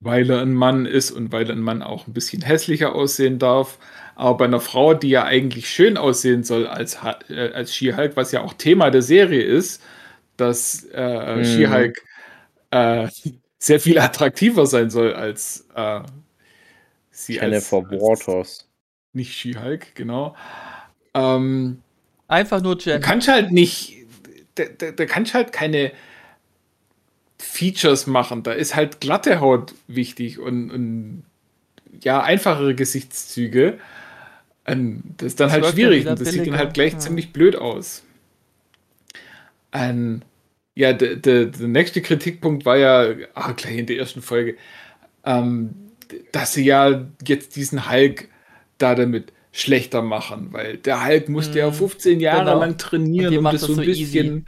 weil 0.00 0.30
er 0.30 0.42
ein 0.42 0.54
Mann 0.54 0.86
ist 0.86 1.10
und 1.10 1.32
weil 1.32 1.50
ein 1.50 1.60
Mann 1.60 1.82
auch 1.82 2.06
ein 2.06 2.12
bisschen 2.12 2.42
hässlicher 2.42 2.94
aussehen 2.94 3.38
darf. 3.38 3.78
Aber 4.14 4.36
bei 4.38 4.44
einer 4.44 4.60
Frau, 4.60 4.94
die 4.94 5.10
ja 5.10 5.24
eigentlich 5.24 5.68
schön 5.68 5.96
aussehen 5.96 6.44
soll 6.44 6.66
als, 6.66 6.98
äh, 7.28 7.50
als 7.52 7.74
She-Hulk, 7.74 8.16
was 8.16 8.32
ja 8.32 8.42
auch 8.42 8.52
Thema 8.54 8.90
der 8.90 9.02
Serie 9.02 9.42
ist, 9.42 9.82
dass 10.36 10.84
äh, 10.92 11.36
mhm. 11.36 11.44
She-Hulk 11.44 12.04
äh, 12.70 13.08
sehr 13.58 13.80
viel 13.80 13.98
attraktiver 13.98 14.66
sein 14.66 14.90
soll 14.90 15.14
als 15.14 15.66
äh, 15.74 16.00
sie 17.10 17.34
Jennifer 17.34 17.78
als, 17.78 17.90
als 17.90 18.00
Waters. 18.00 18.68
Nicht 19.12 19.34
She-Hulk, 19.34 19.94
genau. 19.94 20.36
Ähm, 21.14 21.82
Einfach 22.28 22.62
nur 22.62 22.78
Jen. 22.78 23.00
Du 23.00 23.06
kannst 23.06 23.26
halt 23.28 23.50
nicht, 23.50 23.96
da, 24.54 24.64
da, 24.76 24.92
da 24.92 25.06
kannst 25.06 25.34
halt 25.34 25.52
keine 25.52 25.92
Features 27.38 28.06
machen. 28.06 28.42
Da 28.42 28.52
ist 28.52 28.76
halt 28.76 29.00
glatte 29.00 29.40
Haut 29.40 29.74
wichtig 29.86 30.38
und, 30.38 30.70
und 30.70 31.24
ja, 32.02 32.22
einfachere 32.22 32.74
Gesichtszüge. 32.74 33.78
Und 34.66 35.14
das 35.16 35.28
ist 35.28 35.40
dann 35.40 35.48
das 35.48 35.54
halt 35.54 35.66
schwierig 35.74 36.06
und 36.06 36.20
das 36.20 36.28
sieht 36.28 36.46
dann 36.46 36.58
halt 36.58 36.74
gleich 36.74 36.92
ja. 36.92 36.98
ziemlich 36.98 37.32
blöd 37.32 37.56
aus. 37.56 38.04
Und 39.72 40.22
ja, 40.74 40.92
der, 40.92 41.16
der, 41.16 41.46
der 41.46 41.68
nächste 41.68 42.02
Kritikpunkt 42.02 42.66
war 42.66 42.76
ja, 42.76 43.14
ah, 43.34 43.52
gleich 43.52 43.78
in 43.78 43.86
der 43.86 43.96
ersten 43.96 44.22
Folge, 44.22 44.56
ähm, 45.24 45.74
dass 46.32 46.52
sie 46.52 46.64
ja 46.64 47.06
jetzt 47.26 47.56
diesen 47.56 47.90
Hulk 47.90 48.28
da 48.76 48.94
damit 48.94 49.32
schlechter 49.60 50.02
machen, 50.02 50.48
weil 50.52 50.76
der 50.76 51.04
Hulk 51.04 51.28
musste 51.28 51.58
ja 51.58 51.70
15 51.70 52.14
mhm. 52.14 52.20
Jahre 52.20 52.44
genau. 52.44 52.60
lang 52.60 52.78
trainieren, 52.78 53.38
um 53.38 53.44
das 53.44 53.62
so 53.62 53.72
ein 53.72 53.84
bisschen. 53.84 54.26
Easy. 54.26 54.44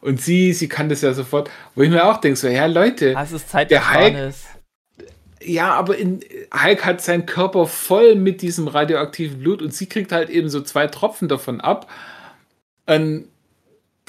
Und 0.00 0.20
sie, 0.20 0.52
sie 0.52 0.68
kann 0.68 0.88
das 0.88 1.00
ja 1.00 1.14
sofort. 1.14 1.50
Wo 1.74 1.82
ich 1.82 1.90
mir 1.90 2.04
auch 2.04 2.18
denke, 2.18 2.36
so, 2.36 2.48
ja, 2.48 2.66
Leute, 2.66 3.12
das 3.14 3.32
ist 3.32 3.48
Zeit 3.48 3.70
der 3.70 3.94
Hulk. 3.94 4.34
Ja, 5.42 5.74
aber 5.74 5.96
in, 5.96 6.20
Hulk 6.52 6.84
hat 6.84 7.02
seinen 7.02 7.26
Körper 7.26 7.66
voll 7.66 8.14
mit 8.14 8.42
diesem 8.42 8.68
radioaktiven 8.68 9.38
Blut 9.38 9.62
und 9.62 9.74
sie 9.74 9.86
kriegt 9.86 10.12
halt 10.12 10.30
eben 10.30 10.48
so 10.48 10.60
zwei 10.62 10.86
Tropfen 10.86 11.28
davon 11.28 11.60
ab. 11.60 11.90
Und 12.86 13.28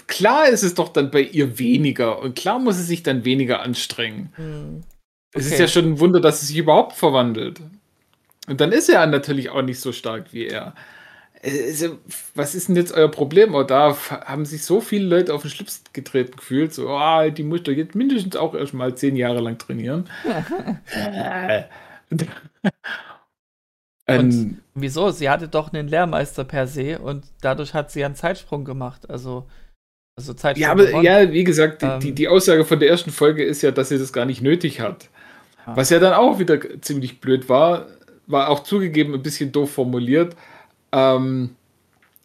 klar 0.07 0.47
ist 0.47 0.63
es 0.63 0.75
doch 0.75 0.89
dann 0.89 1.11
bei 1.11 1.21
ihr 1.21 1.59
weniger 1.59 2.19
und 2.19 2.35
klar 2.35 2.59
muss 2.59 2.77
sie 2.77 2.83
sich 2.83 3.03
dann 3.03 3.25
weniger 3.25 3.61
anstrengen. 3.61 4.31
Hm. 4.35 4.83
Okay. 5.33 5.39
Es 5.39 5.47
ist 5.47 5.59
ja 5.59 5.67
schon 5.67 5.85
ein 5.85 5.99
Wunder, 5.99 6.21
dass 6.21 6.39
sie 6.39 6.47
sich 6.47 6.57
überhaupt 6.57 6.93
verwandelt. 6.93 7.59
Und 8.47 8.61
dann 8.61 8.71
ist 8.71 8.89
er 8.89 9.05
natürlich 9.07 9.49
auch 9.49 9.61
nicht 9.61 9.79
so 9.79 9.91
stark 9.91 10.33
wie 10.33 10.47
er. 10.47 10.73
Also, 11.43 11.99
was 12.33 12.55
ist 12.55 12.69
denn 12.69 12.75
jetzt 12.75 12.91
euer 12.93 13.09
Problem? 13.09 13.53
Oh, 13.53 13.63
da 13.63 13.95
haben 14.09 14.45
sich 14.45 14.63
so 14.63 14.81
viele 14.81 15.05
Leute 15.05 15.33
auf 15.33 15.41
den 15.43 15.51
Schlips 15.51 15.83
getreten 15.93 16.35
gefühlt. 16.37 16.73
So, 16.73 16.89
oh, 16.89 17.29
die 17.29 17.43
muss 17.43 17.63
doch 17.63 17.71
jetzt 17.71 17.93
mindestens 17.93 18.35
auch 18.35 18.55
erst 18.55 18.73
mal 18.73 18.95
zehn 18.95 19.15
Jahre 19.15 19.41
lang 19.41 19.57
trainieren. 19.57 20.09
und, 22.09 22.25
und 24.07 24.61
wieso? 24.73 25.11
Sie 25.11 25.29
hatte 25.29 25.47
doch 25.47 25.71
einen 25.71 25.87
Lehrmeister 25.87 26.45
per 26.45 26.65
se 26.65 26.97
und 26.97 27.25
dadurch 27.41 27.75
hat 27.75 27.91
sie 27.91 28.03
einen 28.03 28.15
Zeitsprung 28.15 28.65
gemacht. 28.65 29.07
Also, 29.09 29.45
also 30.17 30.33
Zeitsprung. 30.33 30.63
Ja, 30.63 30.71
aber 30.71 31.03
ja, 31.03 31.31
wie 31.31 31.43
gesagt, 31.43 31.83
ähm, 31.83 31.99
die, 31.99 32.13
die 32.13 32.27
Aussage 32.27 32.65
von 32.65 32.79
der 32.79 32.89
ersten 32.89 33.11
Folge 33.11 33.43
ist 33.43 33.61
ja, 33.61 33.69
dass 33.69 33.89
sie 33.89 33.99
das 33.99 34.13
gar 34.13 34.25
nicht 34.25 34.41
nötig 34.41 34.79
hat. 34.79 35.09
Was 35.67 35.89
ja 35.89 35.99
dann 35.99 36.13
auch 36.13 36.37
wieder 36.37 36.59
ziemlich 36.81 37.21
blöd 37.21 37.49
war, 37.49 37.87
war 38.27 38.49
auch 38.49 38.63
zugegeben 38.63 39.13
ein 39.13 39.23
bisschen 39.23 39.51
doof 39.51 39.71
formuliert, 39.71 40.35
ähm, 40.91 41.55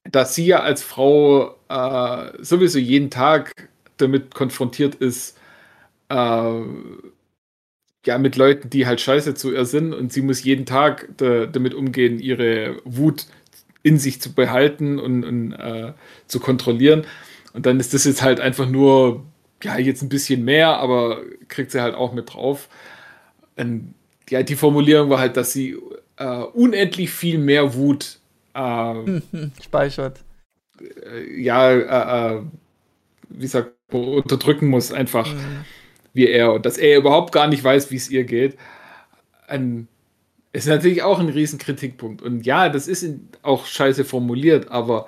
dass 0.04 0.34
sie 0.34 0.46
ja 0.46 0.60
als 0.60 0.82
Frau 0.82 1.56
äh, 1.68 2.32
sowieso 2.42 2.78
jeden 2.78 3.10
Tag 3.10 3.68
damit 3.96 4.34
konfrontiert 4.34 4.94
ist, 4.94 5.38
äh, 6.08 6.60
ja, 8.06 8.18
mit 8.18 8.36
Leuten, 8.36 8.70
die 8.70 8.86
halt 8.86 9.00
scheiße 9.00 9.34
zu 9.34 9.52
ihr 9.52 9.66
sind 9.66 9.92
und 9.92 10.12
sie 10.12 10.22
muss 10.22 10.42
jeden 10.42 10.64
Tag 10.66 11.08
da, 11.18 11.46
damit 11.46 11.74
umgehen, 11.74 12.18
ihre 12.18 12.80
Wut 12.84 13.26
in 13.82 13.98
sich 13.98 14.20
zu 14.20 14.32
behalten 14.34 14.98
und, 14.98 15.24
und 15.24 15.52
äh, 15.52 15.92
zu 16.26 16.40
kontrollieren. 16.40 17.06
Und 17.52 17.66
dann 17.66 17.80
ist 17.80 17.94
das 17.94 18.04
jetzt 18.04 18.22
halt 18.22 18.40
einfach 18.40 18.68
nur, 18.68 19.24
ja, 19.62 19.78
jetzt 19.78 20.02
ein 20.02 20.08
bisschen 20.08 20.44
mehr, 20.44 20.78
aber 20.78 21.22
kriegt 21.48 21.70
sie 21.70 21.82
halt 21.82 21.94
auch 21.94 22.12
mit 22.12 22.34
drauf. 22.34 22.68
Und 23.56 23.94
ja, 24.30 24.42
die 24.42 24.56
Formulierung 24.56 25.10
war 25.10 25.18
halt, 25.18 25.36
dass 25.36 25.52
sie 25.52 25.76
äh, 26.20 26.42
unendlich 26.52 27.10
viel 27.10 27.38
mehr 27.38 27.74
Wut 27.74 28.18
äh, 28.54 29.20
speichert. 29.62 30.20
Ja, 31.36 31.70
äh, 31.70 32.36
äh, 32.36 32.42
wie 33.28 33.46
sagt 33.46 33.72
man, 33.92 34.04
unterdrücken 34.04 34.68
muss, 34.68 34.92
einfach 34.92 35.32
mhm. 35.32 35.64
wie 36.12 36.28
er. 36.28 36.52
Und 36.52 36.66
dass 36.66 36.78
er 36.78 36.98
überhaupt 36.98 37.32
gar 37.32 37.48
nicht 37.48 37.64
weiß, 37.64 37.90
wie 37.90 37.96
es 37.96 38.10
ihr 38.10 38.24
geht. 38.24 38.56
Ein, 39.46 39.88
ist 40.52 40.68
natürlich 40.68 41.02
auch 41.02 41.18
ein 41.18 41.28
Riesenkritikpunkt. 41.28 42.22
Und 42.22 42.46
ja, 42.46 42.68
das 42.68 42.86
ist 42.86 43.06
auch 43.42 43.66
scheiße 43.66 44.04
formuliert, 44.04 44.70
aber 44.70 45.06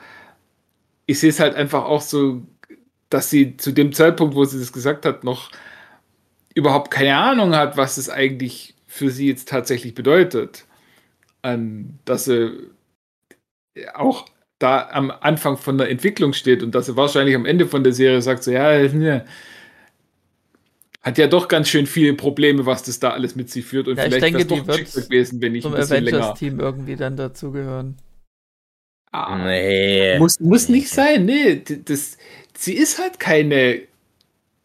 ich 1.07 1.19
sehe 1.19 1.31
es 1.31 1.41
halt 1.41 1.55
einfach 1.55 1.85
auch 1.85 2.01
so, 2.01 2.43
dass 3.11 3.29
sie 3.29 3.57
zu 3.57 3.73
dem 3.73 3.93
Zeitpunkt, 3.93 4.35
wo 4.35 4.45
sie 4.45 4.59
das 4.59 4.73
gesagt 4.73 5.05
hat, 5.05 5.25
noch 5.25 5.51
überhaupt 6.55 6.91
keine 6.91 7.17
Ahnung 7.17 7.55
hat, 7.55 7.77
was 7.77 7.99
es 7.99 8.09
eigentlich 8.09 8.75
für 8.87 9.11
sie 9.11 9.29
jetzt 9.29 9.49
tatsächlich 9.49 9.95
bedeutet. 9.95 10.65
An, 11.43 11.99
dass 12.05 12.25
sie 12.25 12.71
auch 13.95 14.27
da 14.59 14.89
am 14.91 15.11
Anfang 15.11 15.57
von 15.57 15.77
der 15.77 15.91
Entwicklung 15.91 16.33
steht 16.33 16.63
und 16.63 16.75
dass 16.75 16.87
sie 16.87 16.97
wahrscheinlich 16.97 17.35
am 17.35 17.47
Ende 17.47 17.67
von 17.67 17.83
der 17.83 17.93
Serie 17.93 18.23
sagt, 18.23 18.45
so 18.45 18.53
ja, 18.53 18.79
ne, 18.89 19.25
hat 21.03 21.19
ja 21.19 21.27
doch 21.27 21.49
ganz 21.49 21.69
schön 21.69 21.87
viele 21.87 22.15
Probleme, 22.15 22.65
was 22.65 22.85
das 22.85 23.01
da 23.01 23.11
alles 23.11 23.35
mit 23.35 23.51
sich 23.51 23.65
führt 23.65 23.89
und 23.89 23.97
ja, 23.97 24.05
vielleicht 24.05 24.23
wäre 24.23 24.39
es 24.39 24.47
doch 24.47 24.67
wird 24.69 24.95
gewesen, 24.95 25.41
wenn 25.41 25.55
ich 25.57 25.63
zum 25.63 25.75
ein 25.75 25.81
bisschen 25.81 26.07
Avengers-Team 26.07 26.61
irgendwie 26.61 26.97
dann 26.97 27.17
dazugehören. 27.17 27.97
Ah, 29.11 29.37
nee. 29.45 30.19
Muss, 30.19 30.41
muss 30.41 30.69
nicht 30.69 30.89
sein, 30.89 31.27
nee. 31.27 31.63
Das, 31.85 32.17
sie 32.57 32.75
ist 32.75 32.99
halt 32.99 33.21
keine 33.21 33.83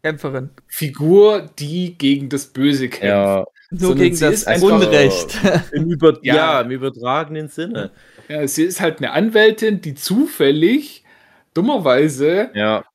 Kämpferin. 0.03 0.51
Figur, 0.67 1.49
die 1.59 1.97
gegen 1.97 2.29
das 2.29 2.45
Böse 2.45 2.87
kämpft. 2.87 3.03
Ja. 3.03 3.45
Nur 3.69 3.95
gegen 3.95 4.17
das 4.19 4.43
Unrecht. 4.61 5.37
Im 5.71 5.85
Über 5.91 6.19
ja. 6.21 6.35
ja, 6.35 6.61
im 6.61 6.71
übertragenen 6.71 7.49
Sinne. 7.49 7.91
Ja, 8.29 8.47
sie 8.47 8.63
ist 8.63 8.81
halt 8.81 8.99
eine 8.99 9.11
Anwältin, 9.11 9.81
die 9.81 9.93
zufällig, 9.93 11.03
dummerweise, 11.53 12.49
ja. 12.53 12.85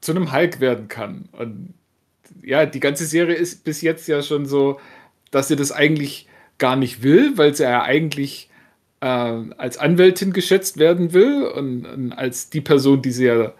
zu 0.00 0.12
einem 0.12 0.32
Hulk 0.32 0.60
werden 0.60 0.88
kann. 0.88 1.28
Und 1.32 1.74
ja, 2.42 2.66
die 2.66 2.80
ganze 2.80 3.06
Serie 3.06 3.34
ist 3.34 3.64
bis 3.64 3.82
jetzt 3.82 4.08
ja 4.08 4.22
schon 4.22 4.46
so, 4.46 4.80
dass 5.30 5.48
sie 5.48 5.56
das 5.56 5.72
eigentlich 5.72 6.28
gar 6.58 6.76
nicht 6.76 7.02
will, 7.02 7.36
weil 7.36 7.54
sie 7.54 7.64
ja 7.64 7.82
eigentlich 7.82 8.48
äh, 9.00 9.06
als 9.06 9.78
Anwältin 9.78 10.32
geschätzt 10.32 10.78
werden 10.78 11.12
will 11.12 11.44
und, 11.44 11.86
und, 11.86 12.12
als 12.12 12.50
die 12.50 12.60
Person, 12.60 13.02
die 13.02 13.12
sie 13.12 13.26
ja 13.26 13.52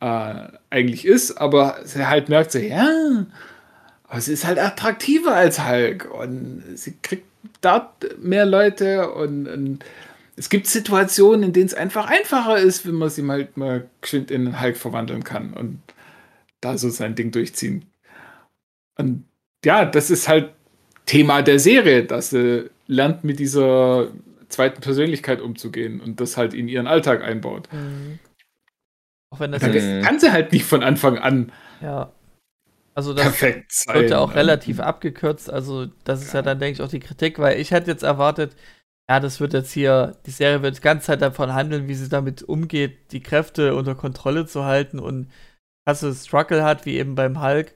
äh, 0.00 0.48
eigentlich 0.70 1.04
ist, 1.04 1.36
aber 1.38 1.78
sie 1.84 2.06
halt 2.06 2.28
merkt 2.28 2.52
so, 2.52 2.58
ja, 2.58 3.26
aber 4.10 4.20
sie 4.20 4.32
ist 4.32 4.44
halt 4.44 4.58
attraktiver 4.58 5.36
als 5.36 5.64
Hulk 5.64 6.10
und 6.12 6.64
sie 6.74 6.94
kriegt 7.00 7.26
da 7.60 7.94
mehr 8.20 8.44
Leute 8.44 9.12
und, 9.12 9.46
und 9.46 9.84
es 10.36 10.50
gibt 10.50 10.66
Situationen, 10.66 11.44
in 11.44 11.52
denen 11.52 11.66
es 11.66 11.74
einfach 11.74 12.10
einfacher 12.10 12.58
ist, 12.58 12.84
wenn 12.86 12.96
man 12.96 13.08
sie 13.08 13.24
halt 13.28 13.56
mal 13.56 13.88
geschwind 14.00 14.32
in 14.32 14.48
einen 14.48 14.60
Hulk 14.60 14.76
verwandeln 14.76 15.22
kann 15.22 15.54
und 15.54 15.80
da 16.60 16.76
so 16.76 16.88
sein 16.88 17.14
Ding 17.14 17.30
durchziehen. 17.30 17.84
Und 18.98 19.26
ja, 19.64 19.84
das 19.84 20.10
ist 20.10 20.26
halt 20.26 20.50
Thema 21.06 21.42
der 21.42 21.60
Serie, 21.60 22.04
dass 22.04 22.30
sie 22.30 22.68
lernt, 22.88 23.22
mit 23.22 23.38
dieser 23.38 24.08
zweiten 24.48 24.80
Persönlichkeit 24.80 25.40
umzugehen 25.40 26.00
und 26.00 26.20
das 26.20 26.36
halt 26.36 26.52
in 26.52 26.66
ihren 26.66 26.88
Alltag 26.88 27.22
einbaut. 27.22 27.68
Mhm. 27.72 28.18
Auch 29.32 29.38
wenn 29.38 29.52
das 29.52 29.62
kann 29.62 30.18
sie 30.18 30.32
halt 30.32 30.50
nicht 30.50 30.64
von 30.64 30.82
Anfang 30.82 31.16
an. 31.16 31.52
Ja. 31.80 32.10
Also 33.00 33.14
das 33.14 33.24
Perfekt 33.24 33.72
sein, 33.72 33.94
wird 33.94 34.10
ja 34.10 34.18
auch 34.18 34.34
relativ 34.34 34.78
abgekürzt. 34.78 35.50
Also 35.50 35.86
das 36.04 36.20
ist 36.20 36.34
ja. 36.34 36.40
ja 36.40 36.42
dann, 36.42 36.58
denke 36.58 36.74
ich, 36.74 36.82
auch 36.82 36.90
die 36.90 37.00
Kritik, 37.00 37.38
weil 37.38 37.58
ich 37.58 37.70
hätte 37.70 37.90
jetzt 37.90 38.02
erwartet, 38.02 38.54
ja, 39.08 39.20
das 39.20 39.40
wird 39.40 39.54
jetzt 39.54 39.72
hier, 39.72 40.18
die 40.26 40.30
Serie 40.30 40.60
wird 40.60 40.76
die 40.76 40.82
ganze 40.82 41.06
Zeit 41.06 41.22
davon 41.22 41.54
handeln, 41.54 41.88
wie 41.88 41.94
sie 41.94 42.10
damit 42.10 42.42
umgeht, 42.42 43.10
die 43.12 43.22
Kräfte 43.22 43.74
unter 43.74 43.94
Kontrolle 43.94 44.44
zu 44.44 44.66
halten 44.66 44.98
und 44.98 45.30
krasse 45.86 46.14
Struggle 46.14 46.62
hat, 46.62 46.84
wie 46.84 46.98
eben 46.98 47.14
beim 47.14 47.42
Hulk. 47.42 47.74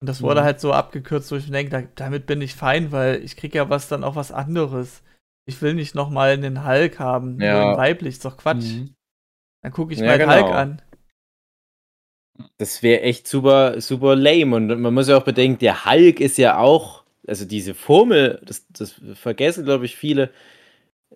Und 0.00 0.08
das 0.08 0.22
wurde 0.22 0.40
mhm. 0.40 0.44
halt 0.46 0.60
so 0.60 0.72
abgekürzt, 0.72 1.30
wo 1.30 1.36
ich 1.36 1.50
denke, 1.50 1.70
da, 1.70 1.82
damit 1.94 2.24
bin 2.24 2.40
ich 2.40 2.54
fein, 2.54 2.90
weil 2.90 3.22
ich 3.22 3.36
kriege 3.36 3.58
ja 3.58 3.68
was 3.68 3.88
dann 3.88 4.02
auch 4.02 4.16
was 4.16 4.32
anderes. 4.32 5.02
Ich 5.46 5.60
will 5.60 5.74
nicht 5.74 5.94
nochmal 5.94 6.30
einen 6.30 6.66
Hulk 6.66 6.98
haben, 6.98 7.38
ja. 7.38 7.66
nur 7.66 7.76
weiblich, 7.76 8.14
ist 8.14 8.24
doch 8.24 8.38
Quatsch. 8.38 8.64
Mhm. 8.64 8.94
Dann 9.62 9.72
gucke 9.72 9.92
ich 9.92 10.00
ja, 10.00 10.06
mal 10.06 10.18
genau. 10.18 10.32
Hulk 10.32 10.54
an. 10.54 10.82
Das 12.58 12.82
wäre 12.82 13.02
echt 13.02 13.28
super, 13.28 13.80
super 13.80 14.16
lame. 14.16 14.56
Und 14.56 14.80
man 14.80 14.94
muss 14.94 15.08
ja 15.08 15.16
auch 15.16 15.24
bedenken, 15.24 15.58
der 15.58 15.84
Hulk 15.84 16.20
ist 16.20 16.38
ja 16.38 16.58
auch, 16.58 17.04
also 17.26 17.44
diese 17.44 17.74
Formel, 17.74 18.40
das, 18.44 18.66
das 18.70 18.94
vergessen, 19.14 19.64
glaube 19.64 19.84
ich, 19.84 19.96
viele, 19.96 20.30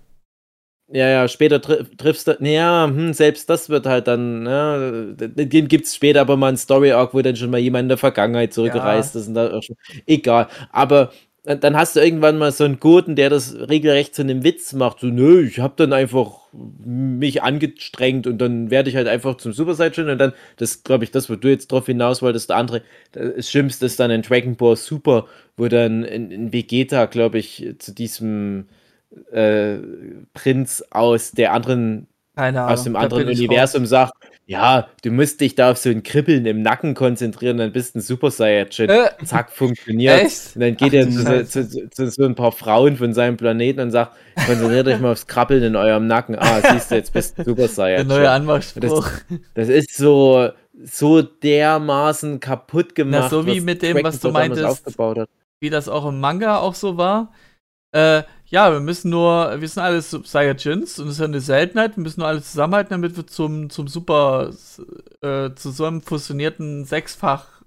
Ja, 0.93 1.07
ja, 1.07 1.27
später 1.27 1.61
tri 1.61 1.85
triffst 1.97 2.27
du, 2.27 2.35
naja, 2.39 2.85
hm, 2.85 3.13
selbst 3.13 3.49
das 3.49 3.69
wird 3.69 3.85
halt 3.85 4.07
dann, 4.07 4.43
ne, 4.43 5.15
den 5.17 5.67
gibt 5.69 5.85
es 5.85 5.95
später 5.95 6.19
aber 6.19 6.35
mal 6.35 6.49
ein 6.49 6.57
Story-Arc, 6.57 7.13
wo 7.13 7.21
dann 7.21 7.37
schon 7.37 7.49
mal 7.49 7.59
jemand 7.59 7.83
in 7.83 7.89
der 7.89 7.97
Vergangenheit 7.97 8.53
zurückgereist 8.53 9.15
ja. 9.15 9.21
ist 9.21 9.27
und 9.27 9.35
da 9.35 9.61
schon, 9.61 9.77
egal. 10.05 10.47
Aber 10.71 11.11
dann 11.43 11.75
hast 11.75 11.95
du 11.95 12.01
irgendwann 12.01 12.37
mal 12.37 12.51
so 12.51 12.63
einen 12.63 12.79
Guten, 12.79 13.15
der 13.15 13.31
das 13.31 13.55
regelrecht 13.55 14.13
zu 14.13 14.21
einem 14.21 14.43
Witz 14.43 14.73
macht. 14.73 14.99
So, 14.99 15.07
nö, 15.07 15.43
ich 15.43 15.59
hab 15.59 15.75
dann 15.75 15.91
einfach 15.91 16.41
mich 16.53 17.41
angestrengt 17.41 18.27
und 18.27 18.37
dann 18.37 18.69
werde 18.69 18.89
ich 18.89 18.95
halt 18.95 19.07
einfach 19.07 19.37
zum 19.37 19.51
Super 19.51 19.73
Saiyan 19.73 20.09
und 20.09 20.17
dann, 20.19 20.33
das 20.57 20.83
glaube 20.83 21.03
ich, 21.03 21.11
das, 21.11 21.29
wo 21.29 21.35
du 21.35 21.49
jetzt 21.49 21.71
drauf 21.71 21.87
hinaus 21.87 22.21
wolltest, 22.21 22.49
der 22.49 22.57
andere, 22.57 22.81
das 23.13 23.49
Schlimmste 23.49 23.85
ist 23.87 23.99
dann 23.99 24.11
in 24.11 24.21
Dragon 24.21 24.55
Ball 24.55 24.75
Super, 24.75 25.27
wo 25.57 25.67
dann 25.67 26.03
in, 26.03 26.29
in 26.29 26.53
Vegeta, 26.53 27.05
glaube 27.05 27.39
ich, 27.39 27.75
zu 27.79 27.93
diesem 27.93 28.67
äh, 29.31 29.77
Prinz 30.33 30.83
aus 30.91 31.31
der 31.31 31.53
anderen, 31.53 32.07
aus 32.35 32.83
dem 32.83 32.95
anderen 32.95 33.27
Universum 33.27 33.85
sagt, 33.85 34.13
ja, 34.45 34.89
du 35.03 35.11
musst 35.11 35.39
dich 35.39 35.55
da 35.55 35.71
auf 35.71 35.77
so 35.77 35.89
ein 35.89 36.03
Kribbeln 36.03 36.45
im 36.45 36.61
Nacken 36.61 36.93
konzentrieren, 36.93 37.57
dann 37.57 37.71
bist 37.71 37.95
du 37.95 37.99
ein 37.99 38.01
Super 38.01 38.31
Saiyajin. 38.31 38.89
Äh, 38.89 39.09
Zack, 39.23 39.51
funktioniert. 39.51 40.21
Echt? 40.21 40.55
Und 40.55 40.61
dann 40.61 40.75
geht 40.75 40.93
er 40.93 41.09
zu, 41.09 41.45
zu, 41.45 41.69
zu, 41.69 41.89
zu, 41.89 42.09
so 42.09 42.25
ein 42.25 42.35
paar 42.35 42.51
Frauen 42.51 42.97
von 42.97 43.13
seinem 43.13 43.37
Planeten 43.37 43.79
und 43.79 43.91
sagt, 43.91 44.15
konzentriert 44.45 44.87
euch 44.87 44.99
mal 44.99 45.13
aufs 45.13 45.27
Krabbeln 45.27 45.63
in 45.63 45.75
eurem 45.75 46.07
Nacken. 46.07 46.35
Ah, 46.37 46.61
siehst 46.61 46.91
du, 46.91 46.95
jetzt 46.95 47.13
bist 47.13 47.37
du 47.37 47.43
Super 47.43 47.67
Saiyajin. 47.67 48.09
Der 48.09 48.17
neue 48.17 48.29
Anmachspruch. 48.29 49.09
Das, 49.29 49.67
das 49.67 49.69
ist 49.69 49.95
so, 49.95 50.49
so 50.83 51.21
dermaßen 51.21 52.39
kaputt 52.39 52.95
gemacht. 52.95 53.23
Na, 53.23 53.29
so 53.29 53.45
wie 53.45 53.61
mit 53.61 53.81
dem, 53.81 54.03
was 54.03 54.19
du 54.19 54.31
meintest, 54.31 54.85
wie 55.59 55.69
das 55.69 55.87
auch 55.87 56.07
im 56.07 56.19
Manga 56.19 56.57
auch 56.57 56.75
so 56.75 56.97
war. 56.97 57.31
Äh, 57.93 58.23
ja, 58.51 58.71
wir 58.73 58.81
müssen 58.81 59.09
nur, 59.09 59.61
wir 59.61 59.67
sind 59.67 59.81
alles 59.81 60.11
Saiyajins 60.11 60.99
und 60.99 61.05
das 61.05 61.15
ist 61.15 61.19
ja 61.19 61.25
eine 61.25 61.39
Seltenheit, 61.39 61.95
wir 61.95 62.03
müssen 62.03 62.19
nur 62.19 62.27
alles 62.27 62.51
zusammenhalten, 62.51 62.89
damit 62.89 63.15
wir 63.15 63.25
zum, 63.25 63.69
zum 63.69 63.87
super, 63.87 64.51
äh, 65.21 65.51
zu 65.55 65.71
so 65.71 65.85
einem 65.85 66.01
fusionierten 66.01 66.83
Sechsfach, 66.83 67.61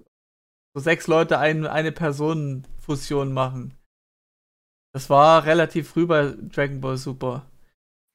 so 0.75 0.81
sechs 0.81 1.07
Leute 1.07 1.39
ein, 1.39 1.65
eine 1.65 1.91
Person 1.91 2.67
Fusion 2.79 3.33
machen. 3.33 3.73
Das 4.93 5.09
war 5.09 5.45
relativ 5.45 5.89
früh 5.89 6.05
bei 6.05 6.33
Dragon 6.53 6.79
Ball 6.81 6.97
Super. 6.97 7.47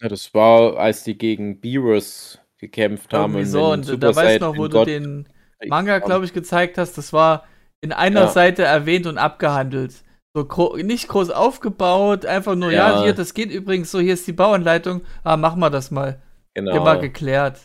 Ja, 0.00 0.08
das 0.08 0.32
war, 0.32 0.76
als 0.78 1.02
die 1.02 1.18
gegen 1.18 1.60
Beerus 1.60 2.38
gekämpft 2.56 3.12
haben. 3.12 3.34
Irgendwie 3.34 3.50
so, 3.50 3.72
und 3.72 3.82
Super 3.82 3.98
da 3.98 4.16
weißt 4.16 4.40
du 4.40 4.44
noch, 4.46 4.56
wo 4.56 4.68
du 4.68 4.84
den 4.84 5.28
Manga, 5.66 5.98
glaube 5.98 6.24
ich, 6.24 6.32
gezeigt 6.32 6.78
hast, 6.78 6.96
das 6.96 7.12
war 7.12 7.46
in 7.80 7.92
einer 7.92 8.22
ja. 8.22 8.28
Seite 8.28 8.62
erwähnt 8.62 9.08
und 9.08 9.18
abgehandelt. 9.18 10.04
So 10.34 10.44
gro 10.44 10.76
nicht 10.76 11.08
groß 11.08 11.30
aufgebaut, 11.30 12.24
einfach 12.24 12.54
nur, 12.54 12.70
ja. 12.70 12.90
ja. 12.90 13.02
hier, 13.02 13.12
das 13.14 13.34
geht 13.34 13.50
übrigens 13.50 13.90
so, 13.90 13.98
hier 13.98 14.14
ist 14.14 14.26
die 14.26 14.32
Bauanleitung, 14.32 15.02
ah, 15.24 15.36
machen 15.36 15.60
wir 15.60 15.70
das 15.70 15.90
mal. 15.90 16.22
Genau. 16.54 16.76
Immer 16.76 16.98
geklärt. 16.98 17.58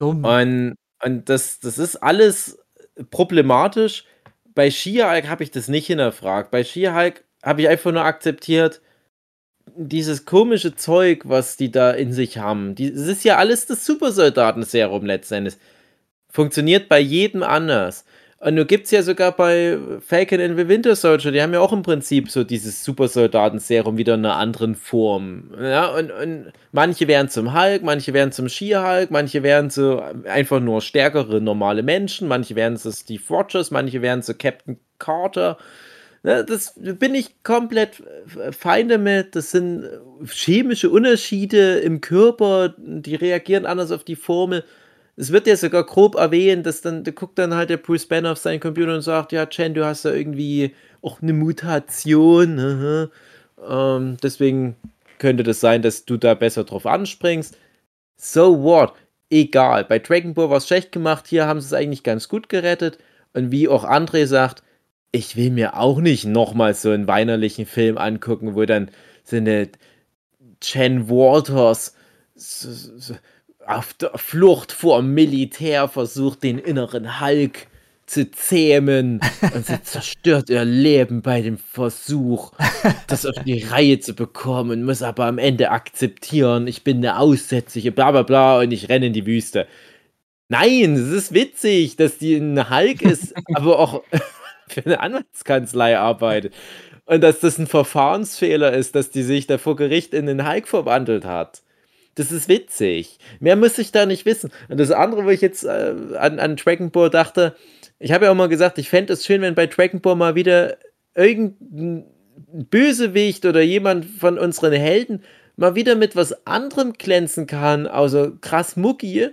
Dumm. 0.00 0.24
Und, 0.24 0.74
und 1.04 1.28
das, 1.28 1.60
das 1.60 1.78
ist 1.78 1.96
alles 1.96 2.58
problematisch. 3.10 4.04
Bei 4.54 4.70
Skihulk 4.70 5.28
habe 5.28 5.44
ich 5.44 5.50
das 5.50 5.68
nicht 5.68 5.86
hinterfragt. 5.86 6.50
Bei 6.50 6.64
Skihulk 6.64 7.24
habe 7.42 7.62
ich 7.62 7.68
einfach 7.68 7.92
nur 7.92 8.04
akzeptiert, 8.04 8.80
dieses 9.76 10.24
komische 10.24 10.74
Zeug, 10.74 11.22
was 11.24 11.56
die 11.56 11.70
da 11.70 11.92
in 11.92 12.12
sich 12.12 12.38
haben. 12.38 12.74
das 12.74 13.06
ist 13.06 13.24
ja 13.24 13.36
alles 13.36 13.66
das 13.66 13.86
Supersoldaten-Serum 13.86 15.06
letztendlich. 15.06 15.54
Funktioniert 16.28 16.88
bei 16.88 16.98
jedem 16.98 17.42
anders. 17.42 18.04
Und 18.44 18.56
nur 18.56 18.64
gibt 18.64 18.86
es 18.86 18.90
ja 18.90 19.04
sogar 19.04 19.30
bei 19.30 19.78
Falcon 20.04 20.40
and 20.40 20.58
the 20.58 20.66
Winter 20.66 20.96
Soldier, 20.96 21.30
die 21.30 21.40
haben 21.40 21.54
ja 21.54 21.60
auch 21.60 21.72
im 21.72 21.82
Prinzip 21.82 22.28
so 22.28 22.42
dieses 22.42 22.82
Supersoldaten-Serum 22.82 23.96
wieder 23.96 24.14
in 24.14 24.26
einer 24.26 24.34
anderen 24.34 24.74
Form. 24.74 25.52
Ja, 25.60 25.86
und, 25.94 26.10
und 26.10 26.52
manche 26.72 27.06
werden 27.06 27.28
zum 27.28 27.54
Hulk, 27.54 27.84
manche 27.84 28.12
werden 28.12 28.32
zum 28.32 28.48
She-Hulk, 28.48 29.12
manche 29.12 29.44
werden 29.44 29.70
so 29.70 30.02
einfach 30.24 30.58
nur 30.58 30.80
stärkere 30.80 31.40
normale 31.40 31.84
Menschen, 31.84 32.26
manche 32.26 32.56
werden 32.56 32.76
so 32.76 32.90
Steve 32.90 33.22
Rogers, 33.30 33.70
manche 33.70 34.02
werden 34.02 34.22
so 34.22 34.34
Captain 34.34 34.76
Carter. 34.98 35.56
Ja, 36.24 36.42
das 36.42 36.74
bin 36.76 37.14
ich 37.14 37.44
komplett 37.44 38.02
fein 38.50 38.88
damit. 38.88 39.36
Das 39.36 39.52
sind 39.52 39.88
chemische 40.26 40.90
Unterschiede 40.90 41.78
im 41.78 42.00
Körper, 42.00 42.74
die 42.76 43.14
reagieren 43.14 43.66
anders 43.66 43.92
auf 43.92 44.02
die 44.02 44.16
Formel 44.16 44.64
es 45.22 45.30
wird 45.30 45.46
ja 45.46 45.54
sogar 45.54 45.84
grob 45.84 46.16
erwähnt, 46.16 46.66
dass 46.66 46.80
dann, 46.80 47.04
da 47.04 47.12
guckt 47.12 47.38
dann 47.38 47.54
halt 47.54 47.70
der 47.70 47.76
Bruce 47.76 48.06
Banner 48.06 48.32
auf 48.32 48.38
seinen 48.38 48.58
Computer 48.58 48.92
und 48.92 49.02
sagt, 49.02 49.30
ja, 49.30 49.46
Chen, 49.46 49.72
du 49.72 49.86
hast 49.86 50.04
da 50.04 50.12
irgendwie 50.12 50.74
auch 51.00 51.22
eine 51.22 51.32
Mutation. 51.32 53.08
Ähm, 53.64 54.16
deswegen 54.20 54.74
könnte 55.20 55.44
das 55.44 55.60
sein, 55.60 55.80
dass 55.80 56.04
du 56.06 56.16
da 56.16 56.34
besser 56.34 56.64
drauf 56.64 56.86
anspringst. 56.86 57.56
So 58.16 58.64
what? 58.64 58.94
Egal. 59.30 59.84
Bei 59.84 60.00
Dragon 60.00 60.34
Ball 60.34 60.50
war 60.50 60.56
es 60.56 60.66
schlecht 60.66 60.90
gemacht, 60.90 61.28
hier 61.28 61.46
haben 61.46 61.60
sie 61.60 61.66
es 61.66 61.72
eigentlich 61.72 62.02
ganz 62.02 62.28
gut 62.28 62.48
gerettet. 62.48 62.98
Und 63.32 63.52
wie 63.52 63.68
auch 63.68 63.84
André 63.84 64.26
sagt, 64.26 64.64
ich 65.12 65.36
will 65.36 65.50
mir 65.50 65.76
auch 65.78 66.00
nicht 66.00 66.24
nochmal 66.24 66.74
so 66.74 66.90
einen 66.90 67.06
weinerlichen 67.06 67.66
Film 67.66 67.96
angucken, 67.96 68.56
wo 68.56 68.64
dann 68.64 68.90
so 69.22 69.36
eine 69.36 69.68
Chen 70.60 71.08
Walters 71.08 71.94
so, 72.34 72.72
so, 72.72 73.14
auf 73.66 73.94
der 73.94 74.12
Flucht 74.16 74.72
vor 74.72 75.02
Militär 75.02 75.88
versucht, 75.88 76.42
den 76.42 76.58
inneren 76.58 77.20
Hulk 77.20 77.66
zu 78.06 78.30
zähmen 78.30 79.20
und 79.54 79.66
sie 79.66 79.82
zerstört 79.82 80.50
ihr 80.50 80.64
Leben 80.64 81.22
bei 81.22 81.40
dem 81.40 81.56
Versuch, 81.58 82.52
das 83.06 83.24
auf 83.24 83.36
die 83.44 83.62
Reihe 83.62 84.00
zu 84.00 84.14
bekommen, 84.14 84.84
muss 84.84 85.02
aber 85.02 85.26
am 85.26 85.38
Ende 85.38 85.70
akzeptieren, 85.70 86.66
ich 86.66 86.84
bin 86.84 86.98
eine 86.98 87.18
Aussätzliche, 87.18 87.92
bla 87.92 88.10
bla 88.10 88.22
bla 88.22 88.58
und 88.60 88.72
ich 88.72 88.88
renne 88.88 89.06
in 89.06 89.12
die 89.12 89.26
Wüste. 89.26 89.66
Nein, 90.48 90.96
es 90.96 91.08
ist 91.08 91.32
witzig, 91.32 91.96
dass 91.96 92.18
die 92.18 92.36
ein 92.36 92.68
Hulk 92.68 93.00
ist, 93.02 93.34
aber 93.54 93.78
auch 93.78 94.02
für 94.68 94.84
eine 94.84 95.00
Anwaltskanzlei 95.00 95.98
arbeitet. 95.98 96.52
Und 97.06 97.22
dass 97.22 97.40
das 97.40 97.58
ein 97.58 97.66
Verfahrensfehler 97.66 98.72
ist, 98.72 98.94
dass 98.94 99.10
die 99.10 99.22
sich 99.22 99.46
da 99.46 99.58
vor 99.58 99.76
Gericht 99.76 100.14
in 100.14 100.26
den 100.26 100.46
Hulk 100.46 100.68
verwandelt 100.68 101.24
hat. 101.24 101.62
Das 102.14 102.30
ist 102.30 102.48
witzig. 102.48 103.18
Mehr 103.40 103.56
muss 103.56 103.78
ich 103.78 103.90
da 103.90 104.04
nicht 104.04 104.26
wissen. 104.26 104.50
Und 104.68 104.78
das 104.78 104.90
andere, 104.90 105.24
wo 105.24 105.30
ich 105.30 105.40
jetzt 105.40 105.64
äh, 105.64 105.94
an, 106.18 106.38
an 106.38 106.56
Dragon 106.56 106.90
Ball 106.90 107.08
dachte, 107.08 107.56
ich 107.98 108.12
habe 108.12 108.26
ja 108.26 108.30
auch 108.30 108.36
mal 108.36 108.48
gesagt, 108.48 108.78
ich 108.78 108.90
fände 108.90 109.12
es 109.12 109.24
schön, 109.24 109.42
wenn 109.42 109.54
bei 109.54 109.66
Dragon 109.66 110.00
Ball 110.00 110.16
mal 110.16 110.34
wieder 110.34 110.76
irgendein 111.14 112.04
Bösewicht 112.52 113.46
oder 113.46 113.62
jemand 113.62 114.04
von 114.04 114.38
unseren 114.38 114.72
Helden 114.72 115.22
mal 115.56 115.74
wieder 115.74 115.94
mit 115.94 116.16
was 116.16 116.46
anderem 116.46 116.94
glänzen 116.94 117.46
kann, 117.46 117.86
außer 117.86 118.32
krass 118.40 118.76
Mucki. 118.76 119.28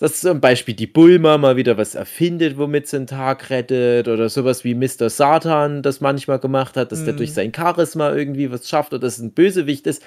Dass 0.00 0.20
zum 0.20 0.40
Beispiel 0.40 0.74
die 0.74 0.88
Bulma 0.88 1.38
mal 1.38 1.54
wieder 1.54 1.76
was 1.78 1.94
erfindet, 1.94 2.58
womit 2.58 2.88
sie 2.88 2.96
einen 2.96 3.06
Tag 3.06 3.50
rettet, 3.50 4.08
oder 4.08 4.28
sowas 4.28 4.64
wie 4.64 4.74
Mr. 4.74 5.08
Satan 5.08 5.82
das 5.82 6.00
manchmal 6.00 6.40
gemacht 6.40 6.76
hat, 6.76 6.90
dass 6.90 7.02
mm. 7.02 7.04
der 7.04 7.14
durch 7.14 7.30
mhm. 7.30 7.34
sein 7.34 7.52
Charisma 7.54 8.12
irgendwie 8.12 8.50
was 8.50 8.68
schafft, 8.68 8.92
oder 8.92 9.02
dass 9.02 9.18
es 9.18 9.22
ein 9.22 9.30
Bösewicht 9.30 9.86
ist, 9.86 10.02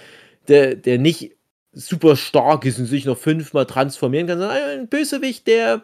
der, 0.50 0.76
der 0.76 0.98
nicht 0.98 1.35
super 1.76 2.16
stark 2.16 2.66
ist 2.66 2.80
und 2.80 2.86
sich 2.86 3.06
noch 3.06 3.18
fünfmal 3.18 3.66
transformieren 3.66 4.28
kann, 4.28 4.40
sondern 4.40 4.58
ein 4.58 4.88
Bösewicht, 4.88 5.46
der, 5.46 5.84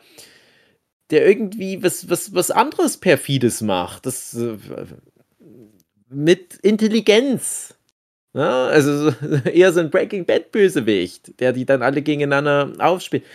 der 1.11 1.27
irgendwie 1.27 1.83
was, 1.83 2.09
was, 2.09 2.33
was 2.33 2.49
anderes 2.49 2.97
Perfides 2.97 3.61
macht. 3.61 4.05
Das 4.05 4.33
äh, 4.33 4.57
mit 6.09 6.55
Intelligenz. 6.55 7.75
Ja, 8.33 8.67
also 8.67 9.13
eher 9.45 9.73
so 9.73 9.81
ein 9.81 9.89
Breaking 9.89 10.25
Bad 10.25 10.51
Bösewicht, 10.51 11.39
der 11.39 11.51
die 11.51 11.65
dann 11.65 11.83
alle 11.83 12.01
gegeneinander 12.01 12.73
aufspielt. 12.79 13.25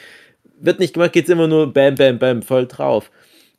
Wird 0.59 0.81
nicht 0.81 0.95
gemacht, 0.95 1.13
geht's 1.13 1.29
immer 1.29 1.49
nur 1.49 1.73
bam, 1.73 1.97
bam, 1.97 2.19
bam, 2.19 2.43
voll 2.43 2.67
drauf. 2.67 3.11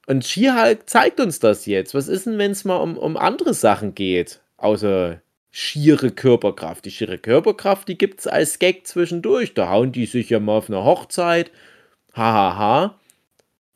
Und 0.07 0.25
She-Hulk 0.25 0.89
zeigt 0.89 1.19
uns 1.19 1.39
das 1.39 1.65
jetzt. 1.67 1.93
Was 1.93 2.07
ist 2.07 2.25
denn, 2.25 2.39
wenn 2.39 2.51
es 2.51 2.65
mal 2.65 2.77
um, 2.77 2.97
um 2.97 3.17
andere 3.17 3.53
Sachen 3.53 3.93
geht, 3.93 4.39
außer 4.57 5.21
schiere 5.57 6.11
Körperkraft. 6.11 6.85
Die 6.85 6.91
schiere 6.91 7.17
Körperkraft, 7.17 7.87
die 7.87 7.97
gibt 7.97 8.19
es 8.19 8.27
als 8.27 8.59
Gag 8.59 8.85
zwischendurch. 8.85 9.55
Da 9.55 9.69
hauen 9.69 9.91
die 9.91 10.05
sich 10.05 10.29
ja 10.29 10.39
mal 10.39 10.57
auf 10.57 10.69
einer 10.69 10.83
Hochzeit. 10.83 11.51
Hahaha. 12.13 12.55
Ha, 12.55 12.59
ha. 12.59 12.99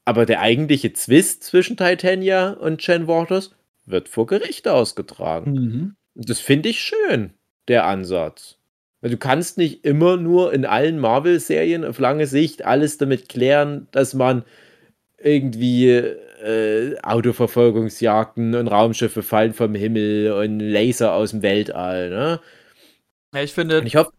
Aber 0.05 0.27
der 0.27 0.41
eigentliche 0.41 0.93
Zwist 0.93 1.43
zwischen 1.43 1.77
Titania 1.77 2.51
und 2.51 2.85
Jen 2.85 3.07
Waters 3.07 3.55
wird 3.85 4.09
vor 4.09 4.27
Gericht 4.27 4.67
ausgetragen. 4.67 5.51
Mhm. 5.53 5.95
Das 6.13 6.39
finde 6.39 6.69
ich 6.69 6.81
schön, 6.81 7.33
der 7.67 7.85
Ansatz. 7.85 8.57
Du 9.01 9.17
kannst 9.17 9.57
nicht 9.57 9.83
immer 9.83 10.17
nur 10.17 10.53
in 10.53 10.65
allen 10.65 10.99
Marvel-Serien 10.99 11.83
auf 11.83 11.97
lange 11.97 12.27
Sicht 12.27 12.63
alles 12.63 12.99
damit 12.99 13.27
klären, 13.27 13.87
dass 13.91 14.13
man 14.13 14.43
irgendwie 15.17 16.13
äh, 16.43 16.97
Autoverfolgungsjagden 17.01 18.55
und 18.55 18.67
Raumschiffe 18.67 19.23
fallen 19.23 19.53
vom 19.53 19.75
Himmel 19.75 20.31
und 20.33 20.59
Laser 20.59 21.13
aus 21.13 21.31
dem 21.31 21.41
Weltall. 21.41 22.09
Ne? 22.09 22.39
Ja, 23.33 23.41
ich 23.41 23.53
finde, 23.53 23.81
ich 23.85 23.95
hoffe, 23.95 24.11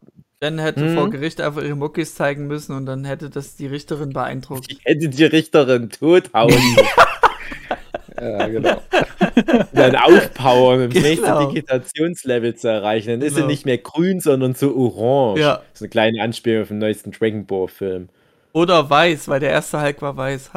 Jen 0.42 0.58
hätte 0.58 0.80
hm. 0.80 0.94
vor 0.94 1.10
Gericht 1.10 1.40
einfach 1.40 1.62
ihre 1.62 1.76
Muckis 1.76 2.14
zeigen 2.14 2.46
müssen 2.46 2.74
und 2.74 2.86
dann 2.86 3.04
hätte 3.04 3.30
das 3.30 3.56
die 3.56 3.66
Richterin 3.66 4.12
beeindruckt. 4.12 4.70
Die 4.70 4.78
hätte 4.82 5.08
die 5.08 5.24
Richterin 5.24 5.90
tothauen 5.90 6.52
Ja, 8.20 8.46
genau. 8.46 8.80
dann 9.72 9.96
aufpowern, 9.96 10.82
um 10.82 10.90
das 10.90 11.02
genau. 11.02 11.08
nächste 11.08 11.48
Digitationslevel 11.48 12.54
zu 12.54 12.68
erreichen. 12.68 13.08
Dann 13.08 13.22
ist 13.22 13.34
genau. 13.34 13.46
sie 13.46 13.52
nicht 13.52 13.66
mehr 13.66 13.78
grün, 13.78 14.20
sondern 14.20 14.54
so 14.54 14.76
orange. 14.76 15.40
Ja. 15.40 15.56
Das 15.56 15.64
ist 15.74 15.82
eine 15.82 15.88
kleine 15.88 16.22
Anspielung 16.22 16.62
auf 16.62 16.68
den 16.68 16.78
neuesten 16.78 17.10
Dragon 17.10 17.46
Ball 17.46 17.68
Film. 17.68 18.08
Oder 18.52 18.88
weiß, 18.88 19.28
weil 19.28 19.40
der 19.40 19.50
erste 19.50 19.82
Hulk 19.82 20.02
war 20.02 20.16
weiß. 20.16 20.50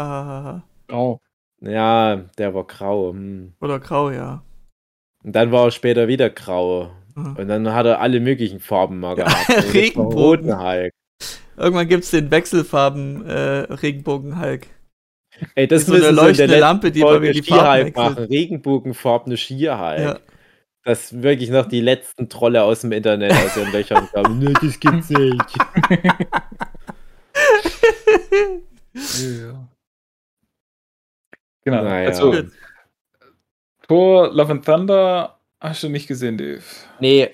oh. 0.92 1.20
Ja, 1.66 2.16
der 2.38 2.54
war 2.54 2.66
grau. 2.66 3.12
Hm. 3.12 3.54
Oder 3.60 3.80
grau, 3.80 4.12
ja. 4.12 4.44
Und 5.24 5.36
dann 5.36 5.52
war 5.52 5.66
er 5.66 5.72
später 5.72 6.08
wieder 6.08 6.30
grau. 6.30 6.92
Mhm. 7.16 7.36
Und 7.38 7.48
dann 7.48 7.74
hat 7.74 7.86
er 7.88 8.00
alle 8.00 8.20
möglichen 8.20 8.60
Farben 8.60 9.00
mal 9.00 9.16
gehabt. 9.16 9.50
Regenbogen. 9.74 10.60
Hulk. 10.60 10.94
Irgendwann 11.58 11.88
gibt 11.88 12.04
es 12.04 12.12
den 12.12 12.30
Wechselfarben 12.32 13.26
äh, 13.26 13.62
Regenbogen-Hulk. 13.74 14.68
Ey, 15.56 15.68
das 15.68 15.82
ist 15.82 15.88
so 15.88 15.96
eine 15.96 16.12
leuchtende 16.12 16.60
Lampe, 16.60 16.92
die 16.92 17.02
bei 17.02 17.20
mir 17.20 17.34
die 17.34 17.42
Farben 17.42 17.92
machen. 17.94 18.26
Regenbogenfarbene 18.26 19.38
Skihulk. 19.38 20.00
Ja. 20.00 20.20
Dass 20.84 21.22
wirklich 21.24 21.50
noch 21.50 21.66
die 21.66 21.82
letzten 21.82 22.30
Trolle 22.30 22.64
aus 22.64 22.82
dem 22.82 22.92
Internet 22.92 23.32
aus 23.32 23.58
ihren 23.58 23.72
Löchern 23.72 24.08
kamen. 24.14 24.38
Nö, 24.44 24.54
das 24.54 24.80
gibt's 24.80 25.10
nicht. 25.10 25.58
ja. 28.94 29.68
Genau. 31.66 31.84
Naja. 31.84 32.08
Also, 32.08 32.34
Thor 33.88 34.34
Love 34.34 34.52
and 34.52 34.66
Thunder 34.66 35.38
hast 35.60 35.84
du 35.84 35.90
nicht 35.90 36.08
gesehen, 36.08 36.38
Dave? 36.38 36.64
Nee. 37.00 37.32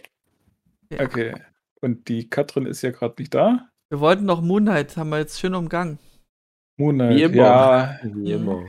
Okay. 0.98 1.36
Und 1.82 2.08
die 2.08 2.30
Katrin 2.30 2.66
ist 2.66 2.82
ja 2.82 2.91
gerade 2.91 3.16
nicht 3.20 3.34
da. 3.34 3.70
Wir 3.90 3.99
wollten 3.99 4.26
noch 4.26 4.41
Moonlight, 4.41 4.95
haben 4.98 5.10
wir 5.10 5.20
jetzt 5.20 5.40
schön 5.40 5.53
umgangen. 5.53 5.99
Moonlight, 6.78 7.18
Wie 7.18 7.24
immer. 7.24 7.36
ja. 7.36 7.99
Wie 8.03 8.32
immer. 8.32 8.66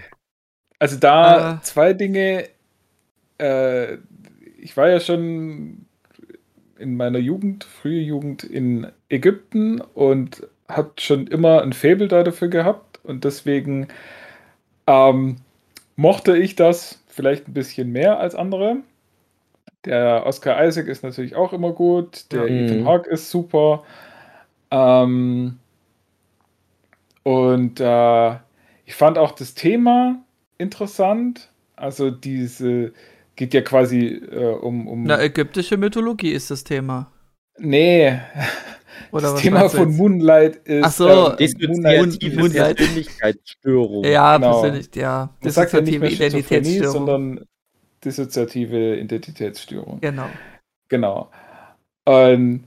Also 0.78 0.98
da 0.98 1.54
äh. 1.54 1.62
zwei 1.62 1.92
Dinge. 1.92 2.48
Äh, 3.38 3.98
ich 4.58 4.76
war 4.76 4.88
ja 4.88 5.00
schon 5.00 5.86
in 6.78 6.96
meiner 6.96 7.18
Jugend, 7.18 7.64
frühe 7.64 8.00
Jugend 8.00 8.42
in 8.42 8.88
Ägypten 9.08 9.80
und 9.80 10.46
habe 10.68 10.92
schon 10.98 11.26
immer 11.28 11.62
ein 11.62 11.72
Faible 11.72 12.08
da 12.08 12.24
dafür 12.24 12.48
gehabt 12.48 13.00
und 13.04 13.24
deswegen 13.24 13.88
ähm, 14.86 15.36
mochte 15.96 16.36
ich 16.36 16.56
das 16.56 17.02
vielleicht 17.08 17.48
ein 17.48 17.52
bisschen 17.52 17.92
mehr 17.92 18.18
als 18.18 18.34
andere. 18.34 18.78
Der 19.84 20.24
Oscar 20.26 20.64
Isaac 20.64 20.86
ist 20.86 21.02
natürlich 21.02 21.34
auch 21.34 21.52
immer 21.52 21.72
gut, 21.72 22.32
der 22.32 22.42
mhm. 22.42 22.64
Ethan 22.64 22.84
Hawke 22.86 23.10
ist 23.10 23.30
super. 23.30 23.82
Ähm, 24.70 25.58
und 27.24 27.80
äh, 27.80 28.32
ich 28.84 28.94
fand 28.94 29.18
auch 29.18 29.32
das 29.32 29.54
Thema 29.54 30.22
interessant. 30.58 31.50
Also 31.76 32.10
diese 32.10 32.92
geht 33.36 33.54
ja 33.54 33.60
quasi 33.60 34.06
äh, 34.06 34.54
um, 34.54 34.86
um. 34.86 35.04
Na, 35.04 35.20
ägyptische 35.20 35.76
Mythologie 35.76 36.32
ist 36.32 36.50
das 36.50 36.64
Thema. 36.64 37.10
Nee. 37.58 38.18
Oder 39.10 39.32
das 39.32 39.40
Thema 39.40 39.68
von 39.68 39.96
Moonlight 39.96 40.56
ist. 40.56 40.84
Ach 40.84 40.92
so, 40.92 41.36
äh, 41.36 41.48
Moonlight, 41.66 42.22
Moonlight. 42.34 42.76
Persönlichkeitsstörung. 42.76 44.04
Ja, 44.04 44.36
genau. 44.36 44.60
persönlich, 44.60 44.88
ja. 44.94 45.30
Das 45.42 45.54
sagt 45.54 45.72
ja 45.72 45.80
nicht 45.80 46.00
mehr 46.00 46.10
Identitätsstörung, 46.10 46.92
sondern 46.92 47.40
dissoziative 48.04 48.96
Identitätsstörung. 48.96 50.00
Genau. 50.00 50.28
Genau. 50.88 51.30
Und 52.04 52.64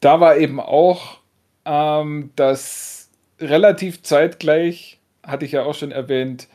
da 0.00 0.20
war 0.20 0.36
eben 0.36 0.60
auch 0.60 1.18
ähm, 1.64 2.30
dass 2.36 3.10
relativ 3.40 4.02
zeitgleich, 4.02 5.00
hatte 5.22 5.44
ich 5.44 5.52
ja 5.52 5.64
auch 5.64 5.74
schon 5.74 5.92
erwähnt, 5.92 6.48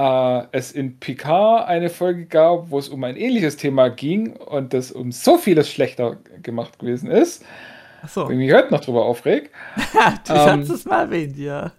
äh, 0.00 0.46
es 0.52 0.72
in 0.72 0.98
Picard 0.98 1.68
eine 1.68 1.90
Folge 1.90 2.24
gab, 2.24 2.70
wo 2.70 2.78
es 2.78 2.88
um 2.88 3.04
ein 3.04 3.16
ähnliches 3.16 3.56
Thema 3.56 3.88
ging 3.88 4.32
und 4.32 4.72
das 4.72 4.92
um 4.92 5.12
so 5.12 5.36
vieles 5.36 5.70
schlechter 5.70 6.16
gemacht 6.42 6.78
gewesen 6.78 7.10
ist. 7.10 7.44
Achso. 8.02 8.26
Wenn 8.26 8.40
ich 8.40 8.46
mich 8.46 8.56
heute 8.56 8.72
noch 8.72 8.80
drüber 8.80 9.04
aufreg. 9.04 9.50
du 10.26 10.32
ähm, 10.32 10.60
hast 10.60 10.70
es 10.70 10.84
mal 10.86 11.02
erwähnt, 11.02 11.36
ja. 11.36 11.72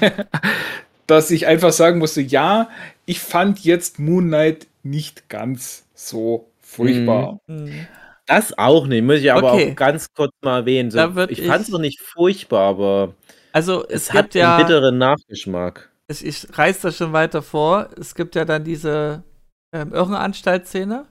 dass 1.06 1.30
ich 1.30 1.46
einfach 1.46 1.72
sagen 1.72 1.98
musste, 1.98 2.20
ja, 2.20 2.68
ich 3.06 3.20
fand 3.20 3.60
jetzt 3.60 3.98
Moon 3.98 4.26
Knight 4.26 4.66
nicht 4.82 5.30
ganz 5.30 5.86
so 5.94 6.50
furchtbar. 6.60 7.40
Mhm. 7.46 7.64
mhm. 7.64 7.86
Das 8.26 8.56
auch 8.56 8.86
nicht, 8.86 9.02
muss 9.02 9.18
ich 9.18 9.32
aber 9.32 9.52
okay. 9.52 9.72
auch 9.72 9.76
ganz 9.76 10.06
kurz 10.14 10.32
mal 10.42 10.60
erwähnen. 10.60 10.92
So, 10.92 11.00
ich 11.28 11.42
fand 11.42 11.62
es 11.62 11.68
noch 11.70 11.80
nicht 11.80 12.00
furchtbar, 12.00 12.68
aber 12.68 13.14
also 13.52 13.84
es, 13.88 14.04
es 14.04 14.12
hat 14.12 14.34
ja, 14.34 14.56
einen 14.56 14.64
bitteren 14.64 14.96
Nachgeschmack. 14.96 15.91
Ich, 16.12 16.24
ich 16.24 16.58
reiß 16.58 16.80
das 16.82 16.96
schon 16.96 17.12
weiter 17.12 17.42
vor. 17.42 17.88
Es 17.98 18.14
gibt 18.14 18.34
ja 18.34 18.44
dann 18.44 18.64
diese 18.64 19.24
ähm, 19.72 19.92
Irrenanstalt-Szene. 19.92 21.06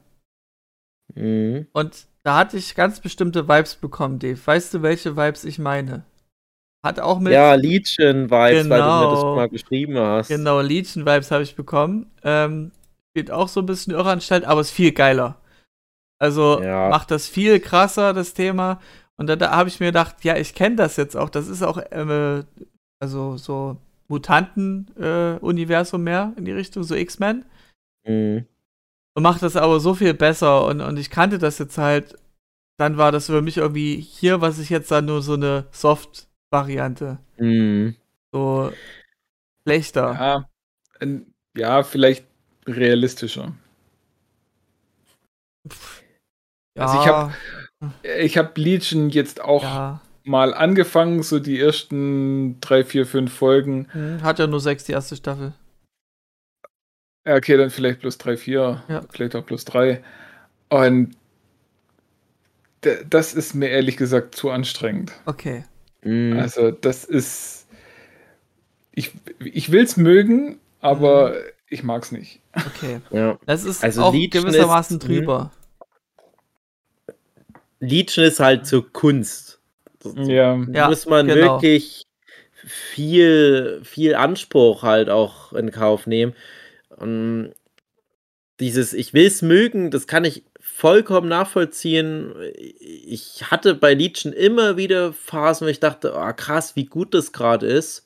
Mhm. 1.15 1.67
Und 1.73 2.07
da 2.23 2.37
hatte 2.37 2.57
ich 2.57 2.75
ganz 2.75 2.99
bestimmte 2.99 3.47
Vibes 3.47 3.75
bekommen, 3.75 4.19
Dave. 4.19 4.39
Weißt 4.43 4.73
du, 4.73 4.81
welche 4.81 5.17
Vibes 5.17 5.43
ich 5.43 5.59
meine? 5.59 6.03
Hat 6.83 6.99
auch 6.99 7.19
mit. 7.19 7.33
Ja, 7.33 7.53
Legion-Vibes, 7.53 8.63
genau, 8.63 8.69
weil 8.69 8.81
du 8.81 9.05
mir 9.05 9.11
das 9.11 9.19
genau. 9.19 9.35
mal 9.35 9.49
geschrieben 9.49 9.97
hast. 9.97 10.27
Genau, 10.29 10.61
Legion-Vibes 10.61 11.31
habe 11.31 11.43
ich 11.43 11.55
bekommen. 11.55 12.11
Ähm, 12.23 12.71
geht 13.13 13.31
auch 13.31 13.47
so 13.47 13.59
ein 13.59 13.65
bisschen 13.65 13.93
Irrenanstalt, 13.93 14.45
aber 14.45 14.61
ist 14.61 14.71
viel 14.71 14.91
geiler. 14.91 15.37
Also 16.19 16.61
ja. 16.61 16.89
macht 16.89 17.11
das 17.11 17.27
viel 17.27 17.59
krasser, 17.59 18.13
das 18.13 18.33
Thema. 18.33 18.79
Und 19.17 19.27
da, 19.27 19.35
da 19.35 19.51
habe 19.51 19.69
ich 19.69 19.79
mir 19.79 19.87
gedacht, 19.87 20.23
ja, 20.23 20.37
ich 20.37 20.55
kenne 20.55 20.75
das 20.75 20.95
jetzt 20.95 21.17
auch. 21.17 21.29
Das 21.29 21.47
ist 21.47 21.61
auch, 21.63 21.77
äh, 21.77 22.43
also 22.99 23.37
so 23.37 23.77
Mutanten-Universum 24.11 26.01
äh, 26.01 26.03
mehr 26.03 26.33
in 26.37 26.45
die 26.45 26.51
Richtung, 26.51 26.83
so 26.83 26.95
X-Men. 26.95 27.45
Mhm. 28.05 28.45
Und 29.13 29.23
macht 29.23 29.41
das 29.41 29.55
aber 29.55 29.79
so 29.79 29.93
viel 29.93 30.13
besser. 30.13 30.65
Und, 30.65 30.81
und 30.81 30.97
ich 30.97 31.09
kannte 31.09 31.37
das 31.37 31.57
jetzt 31.57 31.77
halt. 31.77 32.15
Dann 32.77 32.97
war 32.97 33.11
das 33.11 33.25
für 33.27 33.41
mich 33.41 33.57
irgendwie 33.57 33.99
hier, 33.99 34.41
was 34.41 34.57
ich 34.57 34.69
jetzt 34.69 34.89
dann 34.91 35.05
nur 35.05 35.21
so 35.21 35.33
eine 35.33 35.67
Soft-Variante. 35.71 37.19
Mhm. 37.37 37.95
So 38.31 38.71
schlechter. 39.63 40.13
Ja, 40.13 40.49
ja, 41.55 41.83
vielleicht 41.83 42.25
realistischer. 42.65 43.53
Pff 45.67 46.01
ja. 46.75 46.85
Also 46.85 47.01
ich 47.01 47.07
habe 47.07 47.33
ich 48.03 48.37
hab 48.37 48.57
Legion 48.57 49.09
jetzt 49.09 49.41
auch 49.41 49.63
ja. 49.63 50.01
Mal 50.23 50.53
angefangen, 50.53 51.23
so 51.23 51.39
die 51.39 51.59
ersten 51.59 52.59
drei, 52.61 52.83
vier, 52.83 53.05
fünf 53.05 53.33
Folgen. 53.33 53.87
Hm, 53.91 54.21
hat 54.21 54.39
ja 54.39 54.47
nur 54.47 54.59
sechs 54.59 54.83
die 54.83 54.91
erste 54.91 55.15
Staffel. 55.15 55.53
Ja, 57.25 57.35
okay, 57.35 57.57
dann 57.57 57.69
vielleicht 57.69 57.99
plus 57.99 58.17
drei, 58.17 58.37
vier, 58.37 58.83
ja. 58.87 59.01
vielleicht 59.11 59.35
auch 59.35 59.45
plus 59.45 59.65
drei. 59.65 60.03
Und 60.69 61.15
das 62.81 63.33
ist 63.33 63.53
mir 63.53 63.69
ehrlich 63.69 63.97
gesagt 63.97 64.35
zu 64.35 64.49
anstrengend. 64.49 65.11
Okay. 65.25 65.65
Mhm. 66.03 66.37
Also 66.39 66.71
das 66.71 67.03
ist. 67.03 67.67
Ich, 68.93 69.11
ich 69.39 69.71
will 69.71 69.83
es 69.83 69.97
mögen, 69.97 70.59
aber 70.79 71.29
mhm. 71.29 71.35
ich 71.69 71.83
mag 71.83 72.03
es 72.03 72.11
nicht. 72.11 72.41
Okay. 72.53 73.01
Ja. 73.11 73.37
Das 73.45 73.63
ist 73.63 73.83
also 73.83 74.03
auch 74.03 74.13
Legion 74.13 74.45
gewissermaßen 74.45 74.97
ist, 74.97 75.07
drüber. 75.07 75.51
Legion 77.79 78.25
ist 78.25 78.39
halt 78.39 78.65
so 78.65 78.81
Kunst. 78.81 79.50
Ja. 80.03 80.63
Da 80.67 80.89
muss 80.89 81.05
man 81.05 81.27
genau. 81.27 81.61
wirklich 81.61 82.05
viel, 82.65 83.81
viel 83.83 84.15
Anspruch 84.15 84.83
halt 84.83 85.09
auch 85.09 85.53
in 85.53 85.71
Kauf 85.71 86.07
nehmen. 86.07 86.33
Und 86.89 87.53
dieses, 88.59 88.93
ich 88.93 89.13
will 89.13 89.25
es 89.25 89.41
mögen, 89.41 89.91
das 89.91 90.07
kann 90.07 90.23
ich 90.23 90.43
vollkommen 90.59 91.27
nachvollziehen. 91.27 92.33
Ich 92.59 93.49
hatte 93.49 93.73
bei 93.73 93.93
Legion 93.93 94.33
immer 94.33 94.77
wieder 94.77 95.13
Phasen, 95.13 95.65
wo 95.65 95.69
ich 95.69 95.79
dachte, 95.79 96.13
oh, 96.15 96.33
krass, 96.33 96.75
wie 96.75 96.85
gut 96.85 97.13
das 97.13 97.31
gerade 97.31 97.65
ist. 97.65 98.05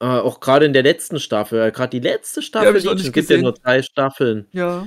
Äh, 0.00 0.06
auch 0.06 0.40
gerade 0.40 0.66
in 0.66 0.74
der 0.74 0.82
letzten 0.82 1.18
Staffel, 1.18 1.72
gerade 1.72 1.98
die 1.98 2.06
letzte 2.06 2.42
Staffel, 2.42 2.82
ja, 2.82 2.92
Legion, 2.92 3.12
gibt 3.12 3.30
ja 3.30 3.38
nur 3.38 3.54
drei 3.54 3.82
Staffeln. 3.82 4.46
Ja 4.52 4.86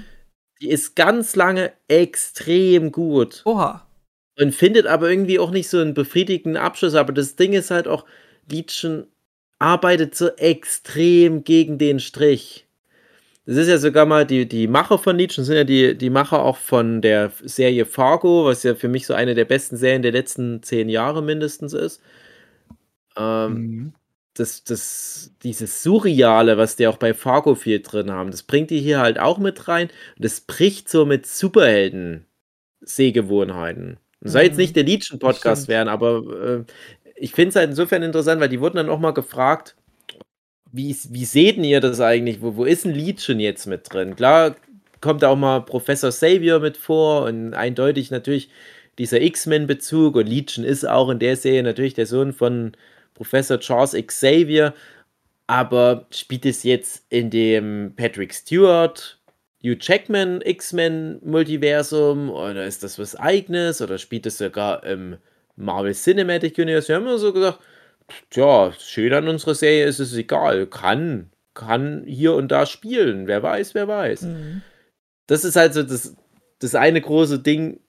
Die 0.61 0.69
ist 0.69 0.95
ganz 0.95 1.35
lange 1.35 1.73
extrem 1.87 2.91
gut. 2.91 3.41
Oha. 3.45 3.88
Und 4.39 4.55
findet 4.55 4.87
aber 4.87 5.09
irgendwie 5.09 5.39
auch 5.39 5.51
nicht 5.51 5.69
so 5.69 5.79
einen 5.79 5.93
befriedigenden 5.93 6.61
Abschluss. 6.61 6.95
Aber 6.95 7.13
das 7.13 7.35
Ding 7.35 7.53
ist 7.53 7.71
halt 7.71 7.87
auch, 7.87 8.05
Legion 8.49 9.07
arbeitet 9.59 10.15
so 10.15 10.29
extrem 10.37 11.43
gegen 11.43 11.77
den 11.77 11.99
Strich. 11.99 12.65
Das 13.45 13.57
ist 13.57 13.67
ja 13.67 13.77
sogar 13.79 14.05
mal 14.05 14.25
die, 14.25 14.47
die 14.47 14.67
Macher 14.67 14.97
von 14.99 15.17
Legion, 15.17 15.43
sind 15.45 15.55
ja 15.55 15.63
die, 15.63 15.97
die 15.97 16.09
Macher 16.11 16.43
auch 16.43 16.57
von 16.57 17.01
der 17.01 17.31
Serie 17.43 17.85
Fargo, 17.85 18.45
was 18.45 18.63
ja 18.63 18.75
für 18.75 18.87
mich 18.87 19.05
so 19.07 19.13
eine 19.13 19.33
der 19.35 19.45
besten 19.45 19.75
Serien 19.77 20.01
der 20.03 20.11
letzten 20.11 20.61
zehn 20.63 20.87
Jahre 20.89 21.23
mindestens 21.23 21.73
ist. 21.73 22.01
Ähm, 23.17 23.53
mhm. 23.53 23.93
das, 24.35 24.63
das, 24.63 25.33
dieses 25.43 25.83
Surreale, 25.83 26.57
was 26.57 26.75
die 26.75 26.87
auch 26.87 26.97
bei 26.97 27.13
Fargo 27.13 27.55
viel 27.55 27.81
drin 27.81 28.11
haben, 28.11 28.31
das 28.31 28.43
bringt 28.43 28.69
die 28.71 28.79
hier 28.81 28.99
halt 28.99 29.19
auch 29.19 29.37
mit 29.39 29.67
rein. 29.67 29.89
Und 30.15 30.25
das 30.25 30.41
bricht 30.41 30.89
so 30.89 31.05
mit 31.05 31.25
Superhelden-Sehgewohnheiten. 31.25 33.99
Das 34.21 34.33
soll 34.33 34.43
jetzt 34.43 34.57
nicht 34.57 34.71
mhm. 34.71 34.73
der 34.75 34.83
Legion-Podcast 34.83 35.67
werden, 35.67 35.89
aber 35.89 36.23
äh, 36.43 36.63
ich 37.15 37.31
finde 37.33 37.49
es 37.49 37.55
halt 37.55 37.69
insofern 37.69 38.03
interessant, 38.03 38.41
weil 38.41 38.49
die 38.49 38.59
wurden 38.59 38.77
dann 38.77 38.89
auch 38.89 38.99
mal 38.99 39.13
gefragt, 39.13 39.75
wie, 40.71 40.95
wie 41.09 41.25
seht 41.25 41.57
ihr 41.57 41.81
das 41.81 41.99
eigentlich? 41.99 42.41
Wo, 42.41 42.55
wo 42.55 42.65
ist 42.65 42.85
ein 42.85 42.93
Legion 42.93 43.39
jetzt 43.39 43.65
mit 43.65 43.91
drin? 43.91 44.15
Klar 44.15 44.55
kommt 45.01 45.23
auch 45.23 45.35
mal 45.35 45.61
Professor 45.61 46.09
Xavier 46.09 46.59
mit 46.59 46.77
vor 46.77 47.23
und 47.23 47.53
eindeutig 47.53 48.11
natürlich 48.11 48.49
dieser 48.97 49.21
X-Men-Bezug 49.21 50.15
und 50.15 50.27
Legion 50.27 50.65
ist 50.65 50.87
auch 50.87 51.09
in 51.09 51.19
der 51.19 51.37
Serie 51.37 51.63
natürlich 51.63 51.93
der 51.93 52.05
Sohn 52.05 52.33
von 52.33 52.73
Professor 53.13 53.59
Charles 53.59 53.93
Xavier, 53.93 54.73
aber 55.47 56.05
spielt 56.11 56.45
es 56.45 56.63
jetzt 56.63 57.05
in 57.09 57.29
dem 57.29 57.93
Patrick 57.95 58.33
Stewart, 58.33 59.18
Hugh 59.63 59.77
Jackman 59.79 60.41
X-Men-Multiversum 60.41 62.29
oder 62.29 62.65
ist 62.65 62.83
das 62.83 62.97
was 62.97 63.15
eigenes 63.15 63.81
oder 63.81 63.97
spielt 63.97 64.25
es 64.25 64.37
sogar 64.37 64.83
im 64.85 65.17
Marvel 65.55 65.93
Cinematic 65.93 66.57
Universe? 66.57 66.87
Wir 66.87 66.95
haben 66.95 67.03
immer 67.03 67.17
so 67.17 67.33
gesagt, 67.33 67.59
tja, 68.29 68.73
schön 68.79 69.13
an 69.13 69.27
unserer 69.27 69.55
Serie 69.55 69.85
ist 69.85 69.99
es 69.99 70.15
egal, 70.15 70.65
kann, 70.67 71.29
kann 71.53 72.05
hier 72.05 72.35
und 72.35 72.49
da 72.49 72.65
spielen, 72.65 73.27
wer 73.27 73.43
weiß, 73.43 73.75
wer 73.75 73.87
weiß. 73.87 74.21
Mhm. 74.21 74.61
Das 75.27 75.43
ist 75.43 75.57
halt 75.57 75.73
so 75.73 75.83
das, 75.83 76.15
das 76.59 76.75
eine 76.75 77.01
große 77.01 77.39
Ding, 77.39 77.81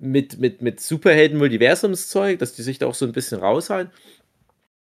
mit, 0.00 0.38
mit, 0.38 0.62
mit 0.62 0.80
Superhelden-Multiversumszeug, 0.80 2.38
dass 2.38 2.54
die 2.54 2.62
sich 2.62 2.78
da 2.78 2.86
auch 2.86 2.94
so 2.94 3.04
ein 3.04 3.12
bisschen 3.12 3.40
raushalten. 3.40 3.92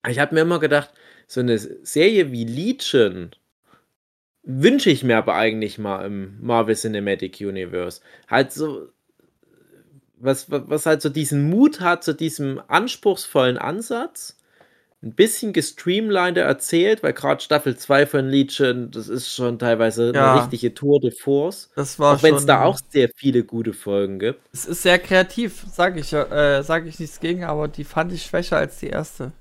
Ich 0.08 0.18
habe 0.18 0.34
mir 0.34 0.42
immer 0.42 0.60
gedacht, 0.60 0.92
so 1.28 1.42
eine 1.42 1.60
Serie 1.60 2.32
wie 2.32 2.46
Legion 2.46 3.32
wünsche 4.44 4.90
ich 4.90 5.04
mir 5.04 5.18
aber 5.18 5.36
eigentlich 5.36 5.78
mal 5.78 6.06
im 6.06 6.38
Marvel 6.42 6.76
Cinematic 6.76 7.40
Universe. 7.42 8.02
Halt 8.28 8.52
so, 8.52 8.90
was, 10.18 10.50
was 10.50 10.86
halt 10.86 11.02
so 11.02 11.10
diesen 11.10 11.50
Mut 11.50 11.82
hat 11.82 12.04
zu 12.04 12.14
diesem 12.14 12.62
anspruchsvollen 12.68 13.58
Ansatz 13.58 14.40
ein 15.02 15.14
bisschen 15.14 15.54
gestreamliner 15.54 16.42
erzählt, 16.42 17.04
weil 17.04 17.14
gerade 17.14 17.42
Staffel 17.42 17.78
2 17.78 18.06
von 18.06 18.28
Legion, 18.28 18.92
das 18.92 19.08
ist 19.08 19.34
schon 19.34 19.58
teilweise 19.58 20.12
ja. 20.14 20.34
eine 20.34 20.42
richtige 20.42 20.74
Tour 20.74 21.00
de 21.00 21.12
Force. 21.12 21.70
Das 21.76 22.00
war 22.00 22.18
auch 22.18 22.24
wenn 22.24 22.36
es 22.36 22.46
da 22.46 22.64
auch 22.64 22.78
sehr 22.90 23.10
viele 23.16 23.46
gute 23.46 23.72
Folgen 23.72 24.20
gibt. 24.20 24.42
Es 24.52 24.66
ist 24.66 24.84
sehr 24.84 25.00
kreativ, 25.00 25.66
sage 25.72 26.02
ich, 26.02 26.12
äh, 26.12 26.64
sag 26.64 26.86
ich 26.86 27.00
nichts 27.00 27.22
gegen, 27.22 27.46
aber 27.46 27.70
die 27.70 27.86
fand 27.86 28.12
ich 28.12 28.24
schwächer 28.24 28.58
als 28.58 28.80
die 28.80 28.88
erste. 28.88 29.32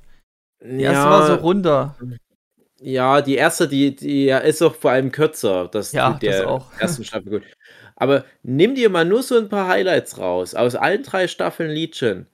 Die 0.62 0.82
erste 0.82 1.02
ja, 1.02 1.10
war 1.10 1.26
so 1.26 1.34
runder. 1.34 1.96
Ja, 2.80 3.20
die 3.22 3.34
erste, 3.34 3.66
die, 3.66 3.94
die 3.94 4.28
ist 4.28 4.62
auch 4.62 4.74
vor 4.74 4.92
allem 4.92 5.10
kürzer. 5.10 5.68
Das 5.68 5.92
ja, 5.92 6.12
der 6.12 6.38
das 6.38 6.46
auch. 6.46 6.72
ersten 6.78 7.04
Staffel 7.04 7.30
gut. 7.30 7.42
Aber 7.96 8.24
nimm 8.42 8.74
dir 8.74 8.90
mal 8.90 9.04
nur 9.04 9.22
so 9.22 9.36
ein 9.36 9.48
paar 9.48 9.68
Highlights 9.68 10.18
raus 10.18 10.54
aus 10.54 10.76
allen 10.76 11.02
drei 11.02 11.26
Staffeln 11.26 11.70
Legion 11.70 12.26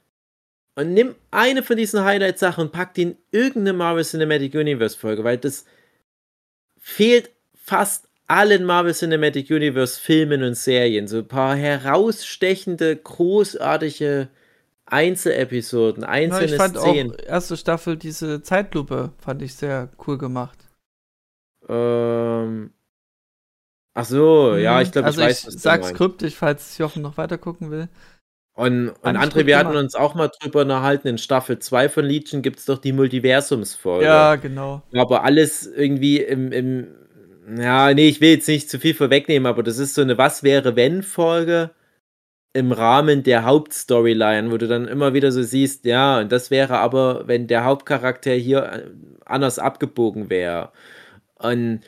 und 0.77 0.93
nimm 0.93 1.15
eine 1.31 1.63
von 1.63 1.77
diesen 1.77 2.05
Highlight-Sachen 2.05 2.67
und 2.67 2.73
pack 2.73 2.95
die 2.95 3.03
in 3.03 3.17
irgendeine 3.31 3.73
Marvel 3.73 4.05
Cinematic 4.05 4.55
Universe-Folge, 4.55 5.23
weil 5.25 5.39
das 5.39 5.67
fehlt 6.79 7.31
fast 7.55 8.09
allen 8.27 8.65
Marvel 8.65 8.95
Cinematic 8.95 9.51
Universe-Filmen 9.51 10.43
und 10.43 10.55
Serien. 10.55 11.07
So 11.07 11.19
ein 11.19 11.29
paar 11.29 11.55
herausstechende, 11.55 12.97
großartige 12.97 14.29
Einzelepisoden, 14.87 16.05
einzelne 16.05 16.47
ja, 16.47 16.53
ich 16.53 16.57
fand 16.57 16.77
Szenen. 16.77 17.13
Auch 17.13 17.27
erste 17.27 17.57
Staffel 17.57 17.97
diese 17.97 18.43
Zeitlupe 18.43 19.13
fand 19.19 19.43
ich 19.43 19.55
sehr 19.55 19.89
cool 20.07 20.19
gemacht. 20.19 20.59
Ähm. 21.69 22.73
Ach 23.97 24.05
so, 24.05 24.57
ja, 24.57 24.81
ich 24.83 24.91
glaube, 24.91 25.07
also 25.07 25.21
ich 25.21 25.29
weiß, 25.29 25.41
ich 25.41 25.47
was 25.47 25.63
sag's 25.63 25.95
kryptisch, 25.95 26.35
falls 26.35 26.79
Jochen 26.79 27.01
noch 27.01 27.17
weiter 27.17 27.39
gucken 27.39 27.71
will. 27.71 27.89
Und, 28.57 28.91
und 28.91 29.17
André, 29.17 29.47
wir 29.47 29.59
hatten 29.59 29.77
uns 29.77 29.95
auch 29.95 30.15
mal 30.15 30.31
drüber 30.41 30.63
unterhalten, 30.63 31.09
in 31.09 31.19
Staffel 31.19 31.59
2 31.59 31.89
von 31.89 32.05
Legion 32.05 32.43
gibt 32.43 32.61
es 32.61 32.67
doch 32.67 32.79
die 32.79 32.93
Multiversumsfolge. 32.93 34.05
Ja, 34.05 34.37
genau. 34.37 34.83
Aber 34.95 35.25
alles 35.25 35.67
irgendwie 35.67 36.19
im, 36.21 36.53
im, 36.53 36.87
ja, 37.57 37.93
nee, 37.93 38.09
ich 38.09 38.21
will 38.21 38.31
jetzt 38.31 38.49
nicht 38.49 38.71
zu 38.71 38.79
viel 38.79 38.95
vorwegnehmen, 38.95 39.47
aber 39.47 39.63
das 39.65 39.79
ist 39.79 39.95
so 39.95 40.03
eine 40.03 40.19
Was 40.19 40.45
wäre 40.45 40.77
wenn 40.77 41.03
Folge 41.03 41.71
im 42.55 42.73
Rahmen 42.73 43.25
der 43.25 43.45
Hauptstoryline, 43.45 44.51
wo 44.51 44.57
du 44.57 44.69
dann 44.69 44.89
immer 44.89 45.13
wieder 45.13 45.33
so 45.33 45.43
siehst, 45.43 45.85
ja, 45.85 46.21
und 46.21 46.33
das 46.33 46.51
wäre 46.51 46.79
aber, 46.79 47.27
wenn 47.27 47.49
der 47.49 47.65
Hauptcharakter 47.65 48.33
hier 48.33 48.63
äh, 48.63 48.91
anders 49.27 49.59
abgebogen 49.59 50.31
wäre. 50.31 50.71
Und 51.35 51.81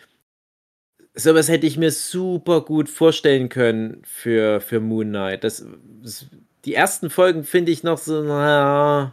sowas 1.15 1.49
hätte 1.49 1.67
ich 1.67 1.79
mir 1.79 1.93
super 1.93 2.63
gut 2.63 2.89
vorstellen 2.89 3.49
können 3.49 4.03
für, 4.05 4.61
für 4.61 4.81
Moon 4.81 5.09
Knight. 5.09 5.45
Das, 5.45 5.65
das 6.03 6.27
die 6.65 6.75
ersten 6.75 7.11
Folgen 7.11 7.45
finde 7.45 7.71
ich 7.71 7.85
noch 7.85 7.99
so, 7.99 8.23
naja, 8.23 9.13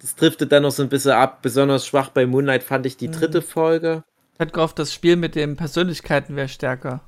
das 0.00 0.14
driftet 0.14 0.52
dann 0.52 0.62
noch 0.62 0.70
so 0.70 0.84
ein 0.84 0.88
bisschen 0.88 1.12
ab. 1.12 1.42
Besonders 1.42 1.86
schwach 1.86 2.10
bei 2.10 2.26
Moonlight 2.26 2.62
fand 2.62 2.86
ich 2.86 2.96
die 2.96 3.08
mhm. 3.08 3.12
dritte 3.12 3.42
Folge. 3.42 4.04
Ich 4.34 4.38
hätte 4.38 4.52
gehofft, 4.52 4.78
das 4.78 4.94
Spiel 4.94 5.16
mit 5.16 5.34
den 5.34 5.56
Persönlichkeiten 5.56 6.36
wäre 6.36 6.48
stärker. 6.48 7.00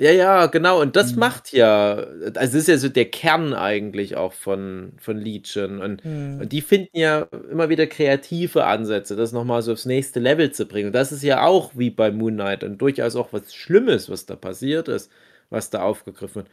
Ja, 0.00 0.12
ja, 0.12 0.46
genau. 0.46 0.80
Und 0.80 0.94
das 0.94 1.12
mhm. 1.14 1.18
macht 1.18 1.52
ja, 1.52 1.94
also 1.96 2.30
das 2.32 2.54
ist 2.54 2.68
ja 2.68 2.78
so 2.78 2.88
der 2.88 3.06
Kern 3.10 3.52
eigentlich 3.52 4.16
auch 4.16 4.32
von, 4.32 4.92
von 4.98 5.16
Legion. 5.18 5.80
Und, 5.80 6.04
mhm. 6.04 6.38
und 6.40 6.52
die 6.52 6.60
finden 6.60 6.96
ja 6.96 7.22
immer 7.50 7.68
wieder 7.68 7.88
kreative 7.88 8.64
Ansätze, 8.64 9.16
das 9.16 9.32
nochmal 9.32 9.60
so 9.62 9.72
aufs 9.72 9.86
nächste 9.86 10.20
Level 10.20 10.52
zu 10.52 10.66
bringen. 10.66 10.88
Und 10.88 10.92
das 10.92 11.10
ist 11.10 11.24
ja 11.24 11.42
auch 11.44 11.72
wie 11.74 11.90
bei 11.90 12.12
Moon 12.12 12.34
Knight 12.34 12.62
und 12.62 12.78
durchaus 12.80 13.16
auch 13.16 13.32
was 13.32 13.52
Schlimmes, 13.52 14.08
was 14.08 14.24
da 14.24 14.36
passiert 14.36 14.86
ist, 14.86 15.10
was 15.50 15.70
da 15.70 15.82
aufgegriffen 15.82 16.44
wird 16.44 16.48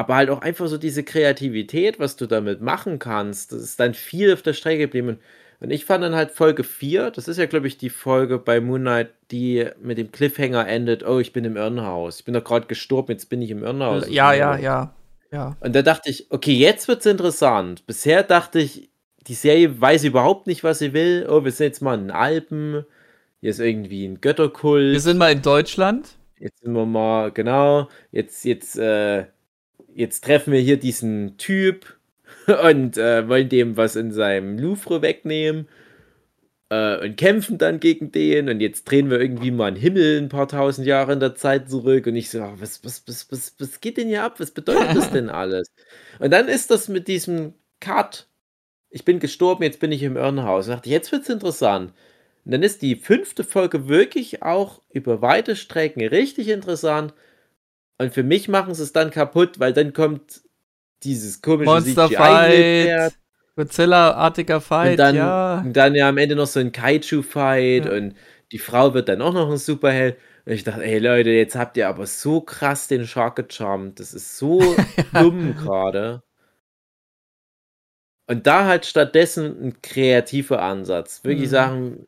aber 0.00 0.14
halt 0.16 0.30
auch 0.30 0.40
einfach 0.40 0.66
so 0.68 0.78
diese 0.78 1.04
Kreativität, 1.04 1.98
was 1.98 2.16
du 2.16 2.26
damit 2.26 2.62
machen 2.62 2.98
kannst, 2.98 3.52
das 3.52 3.60
ist 3.62 3.78
dann 3.80 3.92
viel 3.92 4.32
auf 4.32 4.40
der 4.40 4.54
Strecke 4.54 4.78
geblieben. 4.78 5.08
Und 5.08 5.20
ich 5.68 5.84
fand 5.84 6.02
dann 6.02 6.14
halt 6.14 6.30
Folge 6.30 6.64
4, 6.64 7.10
das 7.10 7.28
ist 7.28 7.36
ja, 7.36 7.44
glaube 7.44 7.66
ich, 7.66 7.76
die 7.76 7.90
Folge 7.90 8.38
bei 8.38 8.60
Moonlight, 8.60 9.10
die 9.30 9.66
mit 9.82 9.98
dem 9.98 10.10
Cliffhanger 10.10 10.66
endet, 10.66 11.06
oh, 11.06 11.18
ich 11.18 11.34
bin 11.34 11.44
im 11.44 11.56
Irrenhaus. 11.56 12.20
Ich 12.20 12.24
bin 12.24 12.32
doch 12.32 12.44
gerade 12.44 12.66
gestorben, 12.66 13.12
jetzt 13.12 13.28
bin 13.28 13.42
ich 13.42 13.50
im 13.50 13.62
Irrenhaus. 13.62 14.08
Ja, 14.08 14.32
ja, 14.32 14.56
ja, 14.56 14.94
ja. 15.30 15.56
Und 15.60 15.74
da 15.74 15.82
dachte 15.82 16.08
ich, 16.08 16.30
okay, 16.30 16.54
jetzt 16.54 16.88
wird 16.88 17.00
es 17.00 17.06
interessant. 17.06 17.86
Bisher 17.86 18.22
dachte 18.22 18.58
ich, 18.58 18.90
die 19.26 19.34
Serie 19.34 19.78
weiß 19.78 20.04
überhaupt 20.04 20.46
nicht, 20.46 20.64
was 20.64 20.78
sie 20.78 20.94
will. 20.94 21.26
Oh, 21.28 21.44
wir 21.44 21.52
sind 21.52 21.66
jetzt 21.66 21.82
mal 21.82 21.94
in 21.94 22.06
den 22.06 22.10
Alpen. 22.10 22.86
Hier 23.40 23.50
ist 23.50 23.60
irgendwie 23.60 24.06
ein 24.06 24.22
Götterkult. 24.22 24.92
Wir 24.92 25.00
sind 25.00 25.18
mal 25.18 25.32
in 25.32 25.42
Deutschland. 25.42 26.16
Jetzt 26.38 26.62
sind 26.62 26.72
wir 26.72 26.86
mal, 26.86 27.30
genau. 27.32 27.88
Jetzt, 28.12 28.46
jetzt, 28.46 28.78
äh, 28.78 29.26
jetzt 29.94 30.24
treffen 30.24 30.54
wir 30.54 30.60
hier 30.60 30.78
diesen 30.78 31.36
Typ 31.36 31.99
und 32.64 32.96
äh, 32.96 33.28
wollen 33.28 33.48
dem 33.48 33.76
was 33.76 33.96
in 33.96 34.12
seinem 34.12 34.58
Louvre 34.58 35.02
wegnehmen 35.02 35.68
äh, 36.70 37.04
und 37.04 37.16
kämpfen 37.16 37.58
dann 37.58 37.80
gegen 37.80 38.12
den 38.12 38.48
und 38.48 38.60
jetzt 38.60 38.84
drehen 38.84 39.10
wir 39.10 39.20
irgendwie 39.20 39.50
mal 39.50 39.66
einen 39.66 39.76
Himmel 39.76 40.18
ein 40.18 40.28
paar 40.28 40.48
tausend 40.48 40.86
Jahre 40.86 41.12
in 41.12 41.20
der 41.20 41.34
Zeit 41.34 41.68
zurück 41.68 42.06
und 42.06 42.16
ich 42.16 42.30
so, 42.30 42.40
was, 42.56 42.84
was, 42.84 43.02
was, 43.06 43.30
was, 43.30 43.54
was 43.58 43.80
geht 43.80 43.96
denn 43.98 44.08
hier 44.08 44.24
ab? 44.24 44.40
Was 44.40 44.52
bedeutet 44.52 44.96
das 44.96 45.10
denn 45.12 45.28
alles? 45.28 45.68
Und 46.18 46.30
dann 46.30 46.48
ist 46.48 46.70
das 46.70 46.88
mit 46.88 47.08
diesem 47.08 47.54
Cut. 47.80 48.28
Ich 48.90 49.04
bin 49.04 49.20
gestorben, 49.20 49.62
jetzt 49.64 49.80
bin 49.80 49.92
ich 49.92 50.02
im 50.02 50.16
Irrenhaus. 50.16 50.66
Ich 50.66 50.74
dachte, 50.74 50.90
jetzt 50.90 51.12
wird 51.12 51.22
es 51.22 51.28
interessant. 51.28 51.92
Und 52.44 52.52
dann 52.52 52.62
ist 52.62 52.82
die 52.82 52.96
fünfte 52.96 53.44
Folge 53.44 53.88
wirklich 53.88 54.42
auch 54.42 54.82
über 54.90 55.22
weite 55.22 55.56
Strecken 55.56 56.04
richtig 56.06 56.48
interessant. 56.48 57.14
Und 57.98 58.14
für 58.14 58.22
mich 58.22 58.48
machen 58.48 58.74
sie 58.74 58.82
es 58.82 58.92
dann 58.92 59.10
kaputt, 59.10 59.60
weil 59.60 59.72
dann 59.72 59.92
kommt 59.92 60.42
dieses 61.02 61.40
komische 61.42 61.70
Monster 61.70 62.08
Fight, 62.08 63.12
Godzilla-artiger 63.56 64.60
Fight, 64.60 64.92
und 64.92 64.96
dann, 64.98 65.16
ja. 65.16 65.60
Und 65.60 65.76
dann 65.76 65.94
ja 65.94 66.08
am 66.08 66.18
Ende 66.18 66.36
noch 66.36 66.46
so 66.46 66.60
ein 66.60 66.72
Kaiju-Fight 66.72 67.86
ja. 67.86 67.92
und 67.92 68.14
die 68.52 68.58
Frau 68.58 68.94
wird 68.94 69.08
dann 69.08 69.22
auch 69.22 69.34
noch 69.34 69.50
ein 69.50 69.58
Superheld. 69.58 70.16
Und 70.46 70.52
ich 70.52 70.64
dachte, 70.64 70.84
ey 70.84 70.98
Leute, 70.98 71.30
jetzt 71.30 71.56
habt 71.56 71.76
ihr 71.76 71.88
aber 71.88 72.06
so 72.06 72.40
krass 72.40 72.88
den 72.88 73.06
Shark 73.06 73.36
gecharmt. 73.36 74.00
Das 74.00 74.14
ist 74.14 74.38
so 74.38 74.60
dumm 75.12 75.54
gerade. 75.56 76.22
Und 78.26 78.46
da 78.46 78.64
halt 78.66 78.86
stattdessen 78.86 79.62
ein 79.62 79.82
kreativer 79.82 80.62
Ansatz. 80.62 81.24
Wirklich 81.24 81.48
mhm. 81.48 81.52
sagen, 81.52 82.06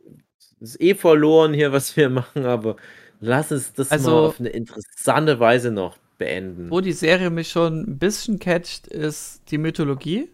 es 0.61 0.71
ist 0.71 0.81
eh 0.81 0.95
verloren 0.95 1.53
hier, 1.53 1.73
was 1.73 1.97
wir 1.97 2.09
machen, 2.11 2.47
aber 2.47 2.77
Lass 3.25 3.53
uns 3.53 3.73
das 3.73 3.93
also, 3.93 4.11
mal 4.11 4.27
auf 4.27 4.41
eine 4.41 4.49
interessante 4.49 5.39
Weise 5.39 5.71
noch 5.71 5.97
beenden. 6.23 6.71
Wo 6.71 6.81
die 6.81 6.93
Serie 6.93 7.31
mich 7.31 7.49
schon 7.49 7.83
ein 7.83 7.99
bisschen 7.99 8.39
catcht, 8.39 8.87
ist 8.87 9.43
die 9.51 9.59
Mythologie. 9.59 10.29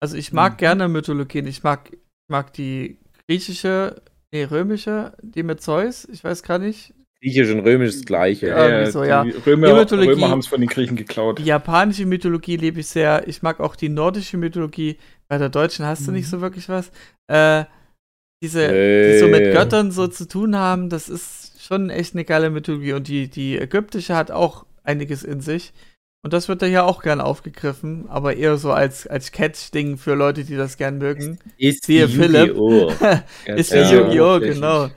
Also 0.00 0.16
ich 0.16 0.32
mag 0.32 0.54
mhm. 0.54 0.56
gerne 0.58 0.88
Mythologien. 0.88 1.46
Ich 1.46 1.62
mag, 1.62 1.96
mag 2.28 2.52
die 2.52 2.98
griechische, 3.26 4.00
nee, 4.32 4.44
römische, 4.44 5.12
die 5.22 5.42
mit 5.42 5.60
Zeus. 5.60 6.06
Ich 6.10 6.22
weiß 6.22 6.42
gar 6.42 6.58
nicht. 6.58 6.94
Griechisch 7.20 7.50
und 7.50 7.60
Römisch 7.60 7.90
ist 7.90 7.98
das 7.98 8.06
gleiche. 8.06 8.46
Ja, 8.48 8.68
ja, 8.68 8.90
so, 8.90 9.04
ja. 9.04 9.22
Römer, 9.44 9.90
Römer 9.90 10.30
haben 10.30 10.38
es 10.38 10.46
von 10.46 10.60
den 10.60 10.70
Griechen 10.70 10.96
geklaut. 10.96 11.38
Die 11.38 11.44
japanische 11.44 12.06
Mythologie 12.06 12.56
liebe 12.56 12.80
ich 12.80 12.86
sehr. 12.86 13.28
Ich 13.28 13.42
mag 13.42 13.60
auch 13.60 13.76
die 13.76 13.90
nordische 13.90 14.38
Mythologie. 14.38 14.96
Bei 15.28 15.36
der 15.36 15.50
deutschen 15.50 15.84
hast 15.84 16.06
du 16.06 16.12
nicht 16.12 16.26
mhm. 16.26 16.30
so 16.30 16.40
wirklich 16.40 16.68
was. 16.68 16.90
Äh, 17.26 17.64
diese, 18.42 18.66
hey. 18.66 19.12
die 19.12 19.18
so 19.18 19.28
mit 19.28 19.52
Göttern 19.52 19.90
so 19.90 20.06
zu 20.06 20.26
tun 20.26 20.56
haben, 20.56 20.88
das 20.88 21.10
ist 21.10 21.62
schon 21.62 21.90
echt 21.90 22.14
eine 22.14 22.24
geile 22.24 22.48
Mythologie. 22.48 22.94
Und 22.94 23.06
die, 23.06 23.28
die 23.28 23.58
ägyptische 23.58 24.16
hat 24.16 24.30
auch 24.30 24.64
einiges 24.90 25.22
in 25.22 25.40
sich. 25.40 25.72
Und 26.22 26.34
das 26.34 26.48
wird 26.48 26.60
da 26.60 26.66
ja 26.66 26.82
auch 26.82 27.02
gern 27.02 27.20
aufgegriffen, 27.22 28.06
aber 28.10 28.36
eher 28.36 28.58
so 28.58 28.72
als, 28.72 29.06
als 29.06 29.32
Catch-Ding 29.32 29.96
für 29.96 30.14
Leute, 30.14 30.44
die 30.44 30.54
das 30.54 30.76
gern 30.76 30.98
mögen. 30.98 31.38
Ist 31.56 31.88
wie 31.88 32.06
Philipp. 32.06 32.50
ist 33.46 33.72
wie 33.72 33.94
Yu-Gi-Oh! 33.94 34.38
genau. 34.40 34.90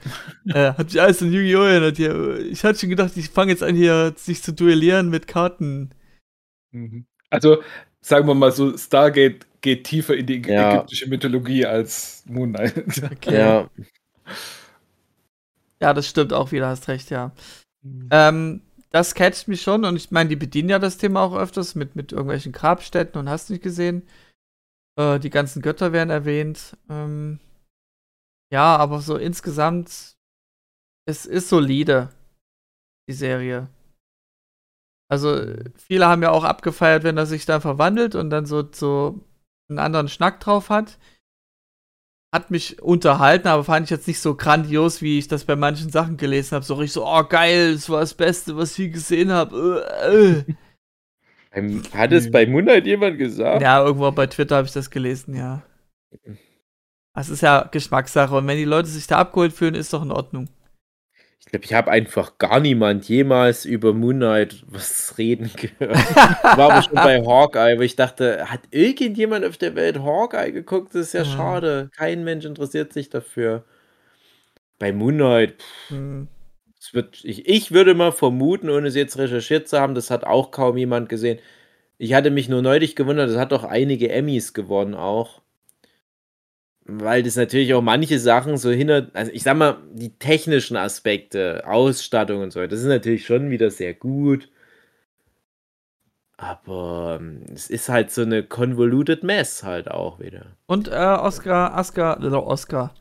äh, 0.48 0.74
hat 0.74 0.90
sich 0.90 1.00
alles 1.00 1.22
in 1.22 1.32
Yu-Gi-Oh! 1.32 1.62
erinnert. 1.62 1.98
Ich 1.98 2.62
hatte 2.62 2.78
schon 2.78 2.90
gedacht, 2.90 3.12
ich 3.16 3.30
fange 3.30 3.52
jetzt 3.52 3.62
an, 3.62 3.74
hier 3.74 4.12
sich 4.16 4.42
zu 4.42 4.52
duellieren 4.52 5.08
mit 5.08 5.26
Karten. 5.26 5.94
Mhm. 6.72 7.06
Also, 7.30 7.62
sagen 8.02 8.26
wir 8.26 8.34
mal 8.34 8.52
so, 8.52 8.76
Stargate 8.76 9.46
geht 9.62 9.84
tiefer 9.84 10.14
in 10.14 10.26
die 10.26 10.42
ja. 10.42 10.74
ägyptische 10.74 11.08
Mythologie 11.08 11.64
als 11.64 12.22
Moon 12.26 12.52
Knight. 12.52 13.02
Okay. 13.12 13.38
Ja. 13.38 13.70
ja, 15.80 15.94
das 15.94 16.06
stimmt 16.06 16.34
auch 16.34 16.52
wieder, 16.52 16.68
hast 16.68 16.86
recht, 16.88 17.08
ja. 17.08 17.32
Mhm. 17.82 18.08
Ähm, 18.10 18.60
das 18.94 19.14
catcht 19.16 19.48
mich 19.48 19.60
schon 19.60 19.84
und 19.84 19.96
ich 19.96 20.12
meine, 20.12 20.28
die 20.28 20.36
bedienen 20.36 20.68
ja 20.68 20.78
das 20.78 20.98
Thema 20.98 21.22
auch 21.22 21.34
öfters 21.34 21.74
mit, 21.74 21.96
mit 21.96 22.12
irgendwelchen 22.12 22.52
Grabstätten 22.52 23.18
und 23.18 23.28
hast 23.28 23.50
nicht 23.50 23.62
gesehen. 23.62 24.06
Äh, 24.96 25.18
die 25.18 25.30
ganzen 25.30 25.62
Götter 25.62 25.92
werden 25.92 26.10
erwähnt. 26.10 26.76
Ähm, 26.88 27.40
ja, 28.52 28.76
aber 28.76 29.00
so 29.00 29.16
insgesamt, 29.16 30.14
es 31.06 31.26
ist 31.26 31.48
solide, 31.48 32.10
die 33.08 33.14
Serie. 33.14 33.68
Also, 35.10 35.44
viele 35.76 36.06
haben 36.06 36.22
ja 36.22 36.30
auch 36.30 36.44
abgefeiert, 36.44 37.02
wenn 37.02 37.16
er 37.16 37.26
sich 37.26 37.46
dann 37.46 37.60
verwandelt 37.60 38.14
und 38.14 38.30
dann 38.30 38.46
so, 38.46 38.70
so 38.72 39.20
einen 39.68 39.80
anderen 39.80 40.08
Schnack 40.08 40.38
drauf 40.38 40.70
hat 40.70 40.98
hat 42.34 42.50
mich 42.50 42.82
unterhalten, 42.82 43.46
aber 43.46 43.62
fand 43.62 43.84
ich 43.84 43.90
jetzt 43.90 44.08
nicht 44.08 44.18
so 44.18 44.34
grandios, 44.34 45.00
wie 45.00 45.20
ich 45.20 45.28
das 45.28 45.44
bei 45.44 45.54
manchen 45.54 45.90
Sachen 45.90 46.16
gelesen 46.16 46.56
habe. 46.56 46.64
So 46.64 46.74
richtig 46.74 46.94
so, 46.94 47.06
oh 47.06 47.22
geil, 47.22 47.74
das 47.74 47.88
war 47.88 48.00
das 48.00 48.12
Beste, 48.12 48.56
was 48.56 48.72
ich 48.72 48.78
je 48.78 48.88
gesehen 48.88 49.30
habe. 49.30 49.86
Äh, 51.52 51.60
äh. 51.60 51.82
Hat 51.92 52.10
es 52.10 52.32
bei 52.32 52.44
Moonlight 52.44 52.86
jemand 52.86 53.18
gesagt? 53.18 53.62
Ja, 53.62 53.84
irgendwo 53.84 54.10
bei 54.10 54.26
Twitter 54.26 54.56
habe 54.56 54.66
ich 54.66 54.72
das 54.72 54.90
gelesen, 54.90 55.36
ja. 55.36 55.62
Das 57.14 57.28
ist 57.28 57.42
ja 57.42 57.68
Geschmackssache 57.70 58.34
und 58.34 58.48
wenn 58.48 58.58
die 58.58 58.64
Leute 58.64 58.88
sich 58.88 59.06
da 59.06 59.18
abgeholt 59.18 59.52
fühlen, 59.52 59.76
ist 59.76 59.92
doch 59.92 60.02
in 60.02 60.10
Ordnung. 60.10 60.48
Ich 61.44 61.50
glaube, 61.50 61.64
ich 61.66 61.74
habe 61.74 61.90
einfach 61.90 62.38
gar 62.38 62.58
niemand 62.58 63.06
jemals 63.08 63.64
über 63.64 63.92
Moon 63.92 64.16
Knight 64.16 64.64
was 64.66 65.18
reden 65.18 65.50
gehört. 65.56 65.98
Ich 65.98 66.16
war 66.16 66.72
aber 66.72 66.82
schon 66.82 66.94
bei 66.94 67.20
Hawkeye, 67.20 67.78
wo 67.78 67.82
ich 67.82 67.96
dachte, 67.96 68.50
hat 68.50 68.60
irgendjemand 68.70 69.44
auf 69.44 69.58
der 69.58 69.74
Welt 69.74 69.98
Hawkeye 69.98 70.52
geguckt? 70.52 70.94
Das 70.94 71.08
ist 71.08 71.12
ja, 71.12 71.22
ja. 71.22 71.26
schade. 71.26 71.90
Kein 71.96 72.24
Mensch 72.24 72.44
interessiert 72.44 72.92
sich 72.92 73.10
dafür. 73.10 73.64
Bei 74.78 74.92
Moon 74.92 75.16
Knight, 75.16 75.62
pff, 75.62 75.90
hm. 75.90 76.28
wird, 76.92 77.20
ich, 77.24 77.46
ich 77.46 77.72
würde 77.72 77.94
mal 77.94 78.12
vermuten, 78.12 78.70
ohne 78.70 78.88
es 78.88 78.96
jetzt 78.96 79.18
recherchiert 79.18 79.68
zu 79.68 79.78
haben, 79.78 79.94
das 79.94 80.10
hat 80.10 80.24
auch 80.24 80.50
kaum 80.50 80.76
jemand 80.76 81.08
gesehen. 81.08 81.38
Ich 81.98 82.14
hatte 82.14 82.30
mich 82.30 82.48
nur 82.48 82.62
neulich 82.62 82.96
gewundert, 82.96 83.30
das 83.30 83.36
hat 83.36 83.52
doch 83.52 83.64
einige 83.64 84.10
Emmys 84.10 84.54
gewonnen 84.54 84.94
auch 84.94 85.43
weil 86.84 87.22
das 87.22 87.36
natürlich 87.36 87.72
auch 87.74 87.82
manche 87.82 88.18
Sachen 88.18 88.56
so 88.56 88.70
hinter, 88.70 89.08
also 89.14 89.32
ich 89.32 89.42
sag 89.42 89.56
mal, 89.56 89.78
die 89.92 90.18
technischen 90.18 90.76
Aspekte, 90.76 91.62
Ausstattung 91.66 92.42
und 92.42 92.52
so, 92.52 92.66
das 92.66 92.80
ist 92.80 92.86
natürlich 92.86 93.24
schon 93.26 93.50
wieder 93.50 93.70
sehr 93.70 93.94
gut. 93.94 94.50
Aber 96.36 97.18
ähm, 97.20 97.44
es 97.54 97.70
ist 97.70 97.88
halt 97.88 98.10
so 98.10 98.22
eine 98.22 98.42
convoluted 98.42 99.22
mess 99.22 99.62
halt 99.62 99.90
auch 99.90 100.18
wieder. 100.18 100.56
Und 100.66 100.88
äh, 100.88 100.92
Oscar, 100.92 101.78
Oscar, 101.78 102.18
oder 102.18 102.44
Oscar, 102.44 102.94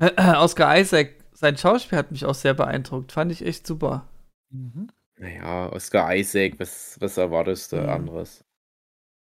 äh, 0.00 0.34
Oscar 0.36 0.78
Isaac, 0.78 1.16
sein 1.32 1.56
Schauspiel 1.56 1.98
hat 1.98 2.12
mich 2.12 2.24
auch 2.24 2.34
sehr 2.34 2.54
beeindruckt. 2.54 3.12
Fand 3.12 3.32
ich 3.32 3.44
echt 3.44 3.66
super. 3.66 4.08
Mhm. 4.50 4.88
Naja, 5.18 5.70
Oscar 5.72 6.14
Isaac, 6.14 6.54
was, 6.58 6.96
was 7.00 7.18
erwartest 7.18 7.72
du 7.72 7.76
mhm. 7.76 7.88
anderes? 7.88 8.44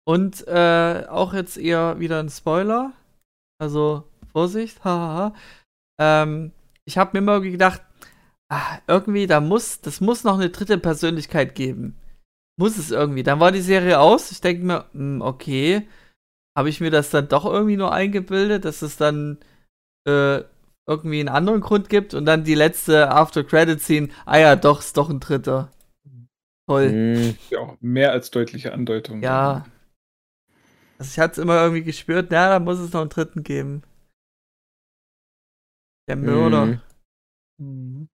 Und 0.04 0.46
äh, 0.46 1.04
auch 1.08 1.34
jetzt 1.34 1.58
eher 1.58 1.98
wieder 1.98 2.20
ein 2.20 2.28
Spoiler. 2.28 2.92
Also, 3.58 4.04
Vorsicht, 4.32 4.84
haha. 4.84 5.34
ähm, 6.00 6.52
ich 6.84 6.98
habe 6.98 7.10
mir 7.12 7.18
immer 7.18 7.40
gedacht, 7.40 7.82
ach, 8.48 8.80
irgendwie, 8.86 9.26
da 9.26 9.40
muss, 9.40 9.80
das 9.80 10.00
muss 10.00 10.24
noch 10.24 10.34
eine 10.34 10.50
dritte 10.50 10.78
Persönlichkeit 10.78 11.54
geben. 11.54 11.96
Muss 12.58 12.78
es 12.78 12.90
irgendwie. 12.90 13.22
Dann 13.22 13.40
war 13.40 13.52
die 13.52 13.60
Serie 13.60 14.00
aus. 14.00 14.32
Ich 14.32 14.40
denke 14.40 14.64
mir, 14.64 14.86
mh, 14.92 14.92
hm, 14.92 15.22
okay, 15.22 15.88
habe 16.56 16.68
ich 16.68 16.80
mir 16.80 16.90
das 16.90 17.10
dann 17.10 17.28
doch 17.28 17.44
irgendwie 17.44 17.76
nur 17.76 17.92
eingebildet, 17.92 18.64
dass 18.64 18.82
es 18.82 18.96
dann 18.96 19.38
äh, 20.08 20.42
irgendwie 20.88 21.20
einen 21.20 21.28
anderen 21.28 21.60
Grund 21.60 21.88
gibt 21.88 22.14
und 22.14 22.24
dann 22.24 22.44
die 22.44 22.56
letzte 22.56 23.10
After-Credit-Scene, 23.10 24.08
ah 24.26 24.38
ja, 24.38 24.56
doch, 24.56 24.80
ist 24.80 24.96
doch 24.96 25.10
ein 25.10 25.20
dritter. 25.20 25.70
Toll. 26.66 26.90
Mhm. 26.90 27.38
Ja, 27.50 27.76
mehr 27.80 28.12
als 28.12 28.30
deutliche 28.30 28.72
Andeutung. 28.72 29.22
Ja. 29.22 29.66
Also 30.98 31.10
ich 31.12 31.18
hatte 31.18 31.32
es 31.32 31.38
immer 31.38 31.62
irgendwie 31.62 31.84
gespürt, 31.84 32.28
na, 32.30 32.48
da 32.48 32.58
muss 32.58 32.78
es 32.78 32.92
noch 32.92 33.00
einen 33.00 33.10
dritten 33.10 33.44
geben. 33.44 33.82
Der 36.08 36.16
Mörder. 36.16 36.66
Mhm. 36.66 36.80
mhm. 37.58 38.08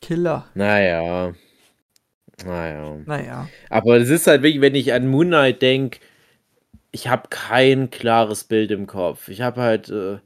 Killer. 0.00 0.50
Naja. 0.54 1.32
Naja. 2.44 2.98
Naja. 3.06 3.48
Aber 3.70 3.96
es 3.96 4.10
ist 4.10 4.26
halt 4.26 4.42
wirklich, 4.42 4.60
wenn 4.60 4.74
ich 4.74 4.92
an 4.92 5.08
Moon 5.08 5.28
Knight 5.28 5.62
denke, 5.62 6.00
ich 6.90 7.08
habe 7.08 7.28
kein 7.30 7.90
klares 7.90 8.44
Bild 8.44 8.70
im 8.70 8.86
Kopf. 8.86 9.28
Ich 9.28 9.40
habe 9.40 9.62
halt 9.62 9.88
äh, 9.88 10.18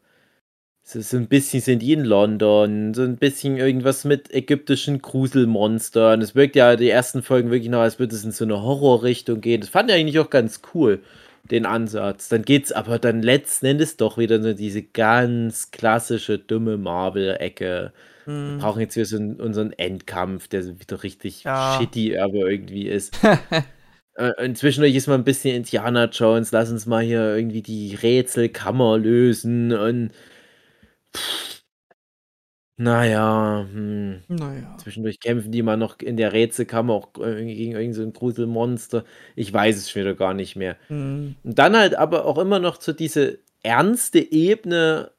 so 0.83 1.17
ein 1.17 1.29
bisschen 1.29 1.61
sind 1.61 1.81
die 1.81 1.93
in 1.93 2.05
London, 2.05 2.95
so 2.95 3.03
ein 3.03 3.17
bisschen 3.19 3.57
irgendwas 3.57 4.05
mit 4.05 4.33
ägyptischen 4.33 5.03
Gruselmonstern. 5.03 6.23
Es 6.23 6.35
wirkt 6.35 6.57
ja 6.57 6.77
die 6.77 6.89
ersten 6.89 7.23
Folgen 7.23 7.51
wirklich 7.51 7.71
noch, 7.71 7.81
als 7.81 7.99
würde 7.99 8.15
es 8.15 8.25
in 8.25 8.33
so 8.33 8.45
eine 8.45 8.63
Horrorrichtung 8.63 9.41
gehen. 9.41 9.61
Das 9.61 9.71
fand 9.71 9.91
ich 9.91 9.97
eigentlich 9.97 10.19
auch 10.19 10.31
ganz 10.31 10.63
cool 10.75 11.03
den 11.51 11.67
Ansatz. 11.67 12.29
Dann 12.29 12.43
geht's 12.43 12.73
aber 12.73 12.99
dann 12.99 13.23
letzten 13.23 13.67
Endes 13.67 13.97
doch 13.97 14.19
wieder 14.19 14.43
so 14.43 14.53
diese 14.53 14.83
ganz 14.83 15.71
klassische 15.71 16.39
dumme 16.39 16.77
Marvel-Ecke. 16.77 17.93
Mhm. 18.27 18.53
Wir 18.53 18.59
brauchen 18.59 18.81
jetzt 18.81 18.97
wieder 18.97 19.07
so 19.07 19.17
einen, 19.17 19.41
unseren 19.41 19.73
Endkampf, 19.73 20.49
der 20.49 20.65
wieder 20.79 21.03
richtig 21.03 21.45
ja. 21.45 21.79
shitty 21.79 22.19
aber 22.19 22.51
irgendwie 22.51 22.89
ist. 22.89 23.19
äh, 24.15 24.45
inzwischen 24.45 24.85
ist 24.85 25.07
mal 25.07 25.15
ein 25.15 25.25
bisschen 25.25 25.57
Indiana 25.57 26.07
Jones, 26.07 26.53
lass 26.53 26.71
uns 26.71 26.87
mal 26.87 27.03
hier 27.03 27.35
irgendwie 27.35 27.63
die 27.63 27.95
Rätselkammer 27.95 28.99
lösen 28.99 29.73
und 29.73 30.11
pff, 31.17 31.58
naja, 32.79 33.67
hm. 33.73 34.23
Naja. 34.29 34.77
Zwischendurch 34.79 35.21
kämpfen 35.21 35.53
die 35.53 35.63
mal 35.63 35.77
noch 35.77 35.99
in 36.01 36.17
der 36.17 36.33
Rätselkammer 36.33 36.95
auch 36.95 37.13
gegen 37.15 37.73
irgend 37.73 37.95
so 37.95 38.11
Gruselmonster. 38.11 39.05
Ich 39.37 39.53
weiß 39.53 39.77
es 39.77 39.91
schon 39.91 40.03
wieder 40.03 40.15
gar 40.15 40.35
nicht 40.35 40.57
mehr. 40.57 40.77
Mhm. 40.89 41.37
Und 41.45 41.59
dann 41.59 41.77
halt 41.77 41.95
aber 41.97 42.25
auch 42.25 42.39
immer 42.39 42.59
noch 42.61 42.81
so 42.81 42.93
diese 42.93 43.39
ernste 43.63 44.21
Ebene, 44.21 45.11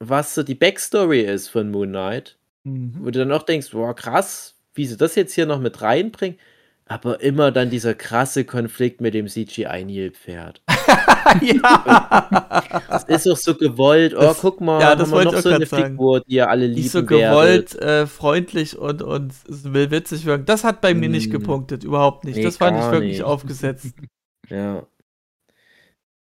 was 0.00 0.34
so 0.34 0.42
die 0.44 0.54
Backstory 0.56 1.22
ist 1.22 1.48
von 1.48 1.70
Moon 1.70 1.90
Knight, 1.90 2.38
Mhm. 2.64 2.94
wo 3.00 3.06
du 3.10 3.18
dann 3.20 3.32
auch 3.32 3.42
denkst: 3.44 3.70
„Boah, 3.72 3.94
krass, 3.94 4.54
wie 4.74 4.86
sie 4.86 4.96
das 4.96 5.14
jetzt 5.16 5.34
hier 5.34 5.46
noch 5.46 5.60
mit 5.60 5.82
reinbringen.“ 5.82 6.38
aber 6.86 7.20
immer 7.22 7.52
dann 7.52 7.70
dieser 7.70 7.94
krasse 7.94 8.44
Konflikt 8.44 9.00
mit 9.00 9.14
dem 9.14 9.28
CGI-Nilpferd. 9.28 10.62
ja. 11.40 12.84
Das 12.90 13.04
ist 13.04 13.26
doch 13.26 13.36
so 13.36 13.54
gewollt. 13.54 14.14
Oh, 14.14 14.20
das, 14.20 14.40
guck 14.40 14.60
mal, 14.60 14.80
ja, 14.80 14.94
das 14.96 15.10
haben 15.10 15.18
wir 15.18 15.24
noch 15.24 15.38
so 15.38 15.48
eine 15.48 15.66
sagen. 15.66 15.92
Figur, 15.92 16.20
die 16.20 16.34
ihr 16.34 16.48
alle 16.48 16.66
lieben 16.66 16.80
Nicht 16.80 16.90
so 16.90 17.04
gewollt, 17.04 17.74
äh, 17.76 18.06
freundlich 18.06 18.78
und, 18.78 19.02
und 19.02 19.32
will 19.46 19.90
witzig 19.90 20.24
wirken. 20.26 20.44
Das 20.46 20.64
hat 20.64 20.80
bei 20.80 20.94
mm. 20.94 21.00
mir 21.00 21.08
nicht 21.08 21.26
hm. 21.26 21.32
gepunktet, 21.32 21.84
überhaupt 21.84 22.24
nicht. 22.24 22.36
Nee, 22.36 22.44
das 22.44 22.56
fand 22.56 22.78
ich 22.78 22.90
wirklich 22.90 23.18
nicht. 23.18 23.22
aufgesetzt. 23.22 23.88
Ja. 24.48 24.84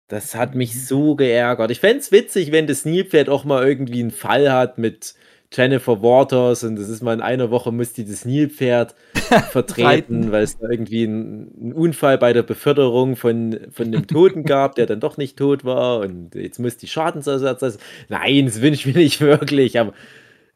Das 0.08 0.34
hat 0.34 0.54
mich 0.54 0.86
so 0.86 1.16
geärgert. 1.16 1.70
Ich 1.70 1.80
fände 1.80 2.00
es 2.00 2.12
witzig, 2.12 2.52
wenn 2.52 2.66
das 2.66 2.84
Nilpferd 2.84 3.30
auch 3.30 3.44
mal 3.46 3.66
irgendwie 3.66 4.00
einen 4.00 4.10
Fall 4.10 4.52
hat 4.52 4.76
mit 4.76 5.14
Jennifer 5.52 6.02
Waters 6.02 6.62
und 6.62 6.76
das 6.76 6.88
ist 6.88 7.02
mal 7.02 7.14
in 7.14 7.22
einer 7.22 7.50
Woche 7.50 7.72
muss 7.72 7.94
die 7.94 8.04
das 8.04 8.24
Nilpferd 8.24 8.94
vertreten, 9.50 10.30
weil 10.30 10.42
es 10.42 10.58
da 10.58 10.68
irgendwie 10.68 11.04
einen 11.04 11.72
Unfall 11.72 12.18
bei 12.18 12.32
der 12.32 12.42
Beförderung 12.42 13.16
von, 13.16 13.58
von 13.70 13.90
dem 13.90 14.06
Toten 14.06 14.44
gab, 14.44 14.74
der 14.74 14.86
dann 14.86 15.00
doch 15.00 15.16
nicht 15.16 15.38
tot 15.38 15.64
war 15.64 16.00
und 16.00 16.34
jetzt 16.34 16.58
muss 16.58 16.76
die 16.76 16.86
Schadensersatz. 16.86 17.62
Also, 17.62 17.78
nein, 18.08 18.44
das 18.44 18.60
wünsche 18.60 18.88
ich 18.88 18.94
mir 18.94 19.00
nicht 19.00 19.20
wirklich, 19.22 19.78
aber 19.78 19.94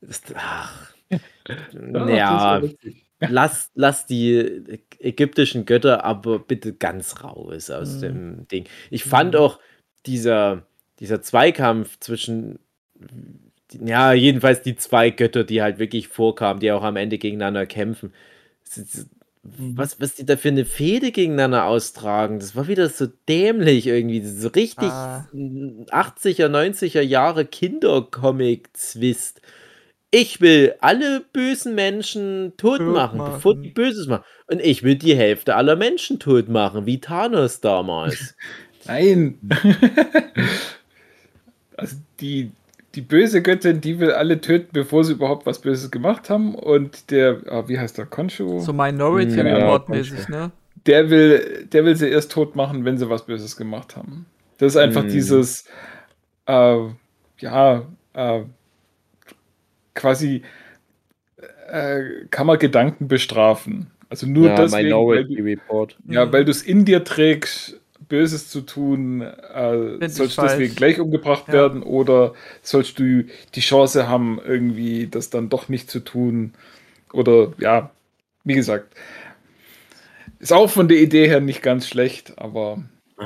das, 0.03 0.21
ach, 0.35 0.93
ja, 2.09 2.61
lass, 3.21 3.71
lass 3.75 4.07
die 4.07 4.81
ägyptischen 4.99 5.65
Götter 5.65 6.05
aber 6.05 6.39
bitte 6.39 6.75
ganz 6.75 7.23
raus 7.23 7.71
aus 7.71 7.97
mhm. 7.97 8.01
dem 8.01 8.49
Ding. 8.49 8.65
Ich 8.91 9.05
fand 9.05 9.35
mhm. 9.35 9.41
auch 9.41 9.59
dieser, 10.07 10.67
dieser 10.99 11.23
Zweikampf 11.23 11.99
zwischen, 11.99 12.59
ja, 13.85 14.13
jedenfalls 14.13 14.63
die 14.63 14.77
zwei 14.77 15.11
Götter, 15.11 15.45
die 15.45 15.63
halt 15.63 15.79
wirklich 15.79 16.09
vorkamen, 16.09 16.61
die 16.61 16.73
auch 16.73 16.83
am 16.83 16.97
Ende 16.97 17.19
gegeneinander 17.19 17.67
kämpfen. 17.67 18.13
Was, 19.45 20.01
was 20.01 20.15
die 20.15 20.25
da 20.25 20.37
für 20.37 20.49
eine 20.49 20.65
Fehde 20.65 21.11
gegeneinander 21.11 21.65
austragen, 21.65 22.39
das 22.39 22.55
war 22.55 22.69
wieder 22.69 22.89
so 22.89 23.07
dämlich 23.29 23.89
irgendwie. 23.89 24.25
So 24.25 24.49
richtig 24.49 24.89
ah. 24.89 25.27
80er, 25.33 26.47
90er 26.47 27.01
Jahre 27.01 27.45
Kindercomic-Zwist. 27.45 29.41
Ich 30.13 30.41
will 30.41 30.75
alle 30.81 31.25
bösen 31.33 31.75
Menschen 31.75 32.53
tot, 32.57 32.79
tot 32.79 32.87
machen, 32.87 33.19
machen, 33.19 33.33
bevor 33.33 33.57
die 33.57 33.71
Böses 33.71 34.07
machen. 34.07 34.25
Und 34.47 34.61
ich 34.61 34.83
will 34.83 34.95
die 34.95 35.17
Hälfte 35.17 35.57
aller 35.57 35.75
Menschen 35.75 36.21
tot 36.21 36.49
machen, 36.49 36.87
wie 36.87 37.01
Thanos 37.01 37.61
damals. 37.61 38.37
Nein. 38.85 39.39
also 41.77 41.97
die, 42.21 42.53
die 42.95 43.01
böse 43.01 43.43
Göttin, 43.43 43.81
die 43.81 43.99
will 43.99 44.13
alle 44.13 44.41
töten, 44.41 44.69
bevor 44.73 45.05
sie 45.05 45.13
überhaupt 45.13 45.47
was 45.47 45.61
Böses 45.61 45.91
gemacht 45.91 46.29
haben. 46.31 46.55
Und 46.55 47.11
der, 47.11 47.41
oh, 47.51 47.69
wie 47.69 47.79
heißt 47.79 47.99
der, 47.99 48.07
Konshu? 48.07 48.61
So 48.61 48.73
Minority 48.73 49.37
ja, 49.37 49.43
Report 49.43 49.89
mäßig, 49.89 50.29
ne? 50.29 50.51
Der 50.87 51.11
will, 51.11 51.69
der 51.73 51.85
will 51.85 51.97
sie 51.97 52.09
erst 52.09 52.33
tot 52.33 52.57
machen, 52.57 52.85
wenn 52.85 52.99
sie 52.99 53.09
was 53.09 53.25
Böses 53.27 53.57
gemacht 53.57 53.97
haben. 53.97 54.27
Das 54.59 54.73
ist 54.73 54.77
einfach 54.77 55.03
hm. 55.03 55.11
dieses, 55.11 55.65
äh, 56.47 56.79
ja, 57.39 57.83
äh, 58.15 58.41
quasi 59.95 60.43
äh, 61.69 62.27
kann 62.31 62.47
man 62.47 62.59
Gedanken 62.59 63.09
bestrafen. 63.09 63.91
Also 64.09 64.27
nur 64.27 64.49
ja, 64.49 64.57
deswegen, 64.57 64.89
Minority 64.89 65.31
weil 65.31 65.37
du, 65.37 65.43
Report. 65.45 65.99
Ja, 66.07 66.27
mhm. 66.27 66.33
weil 66.33 66.45
du 66.45 66.51
es 66.51 66.63
in 66.63 66.85
dir 66.85 67.03
trägst, 67.03 67.81
Böses 68.13 68.51
zu 68.51 68.61
tun, 68.61 69.23
äh, 69.23 70.07
sollst 70.07 70.37
du 70.37 70.43
deswegen 70.43 70.75
gleich 70.75 71.01
umgebracht 71.01 71.45
ja. 71.47 71.55
werden 71.55 71.83
oder 71.83 72.35
sollst 72.61 72.99
du 72.99 73.25
die 73.55 73.61
Chance 73.61 74.07
haben, 74.07 74.39
irgendwie 74.45 75.07
das 75.07 75.31
dann 75.31 75.49
doch 75.49 75.71
nicht 75.71 75.91
zu 75.91 76.01
tun? 76.01 76.53
Oder 77.15 77.55
ja, 77.57 77.91
wie 78.45 78.53
gesagt, 78.53 78.95
ist 80.41 80.53
auch 80.53 80.69
von 80.69 80.89
der 80.89 80.99
Idee 80.99 81.27
her 81.27 81.41
nicht 81.41 81.63
ganz 81.63 81.89
schlecht, 81.89 82.35
aber. 82.37 82.85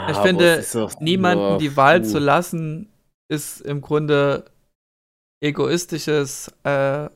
Ich 0.08 0.18
finde, 0.18 0.64
niemanden 1.00 1.58
die 1.58 1.76
Wahl 1.76 2.04
zu 2.04 2.20
lassen, 2.20 2.88
ist 3.28 3.62
im 3.62 3.80
Grunde 3.80 4.44
egoistisches 5.42 6.52
äh, 6.62 7.08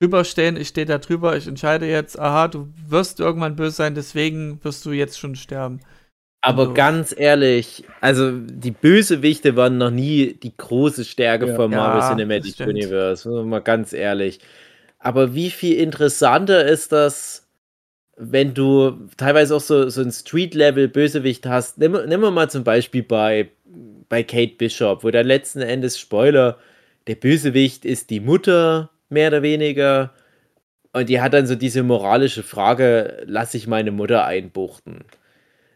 drüberstehen. 0.00 0.56
Ich 0.56 0.68
stehe 0.68 0.86
da 0.86 0.96
drüber, 0.96 1.36
ich 1.36 1.46
entscheide 1.48 1.86
jetzt, 1.86 2.18
aha, 2.18 2.48
du 2.48 2.72
wirst 2.88 3.20
irgendwann 3.20 3.56
böse 3.56 3.76
sein, 3.76 3.94
deswegen 3.94 4.58
wirst 4.64 4.86
du 4.86 4.92
jetzt 4.92 5.18
schon 5.18 5.36
sterben. 5.36 5.80
Aber 6.44 6.62
also. 6.62 6.74
ganz 6.74 7.14
ehrlich, 7.16 7.84
also 8.02 8.30
die 8.30 8.70
Bösewichte 8.70 9.56
waren 9.56 9.78
noch 9.78 9.90
nie 9.90 10.34
die 10.34 10.54
große 10.54 11.06
Stärke 11.06 11.46
ja. 11.46 11.54
vom 11.54 11.70
Marvel 11.70 12.02
ja, 12.02 12.10
Cinematic 12.10 12.60
Universe, 12.60 13.26
mal 13.44 13.60
ganz 13.60 13.94
ehrlich. 13.94 14.40
Aber 14.98 15.34
wie 15.34 15.48
viel 15.48 15.78
interessanter 15.78 16.66
ist 16.66 16.92
das, 16.92 17.48
wenn 18.18 18.52
du 18.52 19.08
teilweise 19.16 19.56
auch 19.56 19.60
so, 19.60 19.88
so 19.88 20.02
ein 20.02 20.12
Street-Level-Bösewicht 20.12 21.46
hast? 21.46 21.78
Nimm, 21.78 21.96
nimm 22.06 22.20
mal 22.20 22.50
zum 22.50 22.62
Beispiel 22.62 23.04
bei, 23.04 23.48
bei 24.10 24.22
Kate 24.22 24.56
Bishop, 24.58 25.02
wo 25.02 25.10
dann 25.10 25.26
letzten 25.26 25.62
Endes, 25.62 25.98
Spoiler, 25.98 26.58
der 27.06 27.14
Bösewicht 27.14 27.86
ist 27.86 28.10
die 28.10 28.20
Mutter, 28.20 28.90
mehr 29.08 29.28
oder 29.28 29.40
weniger. 29.40 30.12
Und 30.92 31.08
die 31.08 31.22
hat 31.22 31.32
dann 31.32 31.46
so 31.46 31.54
diese 31.54 31.82
moralische 31.82 32.42
Frage, 32.42 33.22
lass 33.24 33.54
ich 33.54 33.66
meine 33.66 33.92
Mutter 33.92 34.26
einbuchten? 34.26 35.06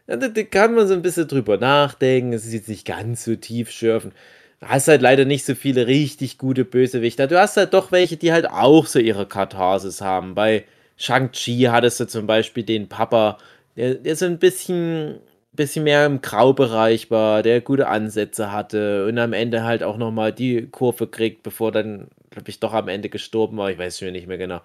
Da, 0.09 0.15
da, 0.15 0.43
kann 0.43 0.73
man 0.73 0.87
so 0.87 0.95
ein 0.95 1.03
bisschen 1.03 1.27
drüber 1.27 1.57
nachdenken. 1.57 2.33
Es 2.33 2.45
ist 2.45 2.53
jetzt 2.53 2.69
nicht 2.69 2.85
ganz 2.85 3.25
so 3.25 3.35
tiefschürfend. 3.35 4.13
Du 4.59 4.67
hast 4.67 4.87
halt 4.87 5.03
leider 5.03 5.23
nicht 5.23 5.45
so 5.45 5.53
viele 5.53 5.85
richtig 5.85 6.39
gute 6.39 6.65
Bösewichter. 6.65 7.27
Du 7.27 7.39
hast 7.39 7.57
halt 7.57 7.75
doch 7.75 7.91
welche, 7.91 8.17
die 8.17 8.31
halt 8.33 8.49
auch 8.49 8.87
so 8.87 8.97
ihre 8.97 9.27
Katharsis 9.27 10.01
haben. 10.01 10.33
Bei 10.33 10.65
Shang-Chi 10.97 11.67
hattest 11.69 11.99
du 11.99 12.07
zum 12.07 12.25
Beispiel 12.25 12.63
den 12.63 12.89
Papa, 12.89 13.37
der, 13.77 13.95
der 13.95 14.15
so 14.15 14.25
ein 14.25 14.39
bisschen, 14.39 15.19
bisschen 15.53 15.83
mehr 15.83 16.07
im 16.07 16.21
Graubereich 16.21 17.11
war, 17.11 17.43
der 17.43 17.61
gute 17.61 17.87
Ansätze 17.87 18.51
hatte 18.51 19.05
und 19.05 19.17
am 19.19 19.33
Ende 19.33 19.63
halt 19.63 19.83
auch 19.83 19.97
nochmal 19.97 20.33
die 20.33 20.67
Kurve 20.71 21.05
kriegt, 21.05 21.43
bevor 21.43 21.71
dann, 21.71 22.07
glaube 22.31 22.49
ich, 22.49 22.59
doch 22.59 22.73
am 22.73 22.87
Ende 22.87 23.09
gestorben 23.09 23.57
war. 23.57 23.69
Ich 23.69 23.77
weiß 23.77 23.99
schon 23.99 24.11
nicht 24.11 24.27
mehr 24.27 24.39
genau. 24.39 24.61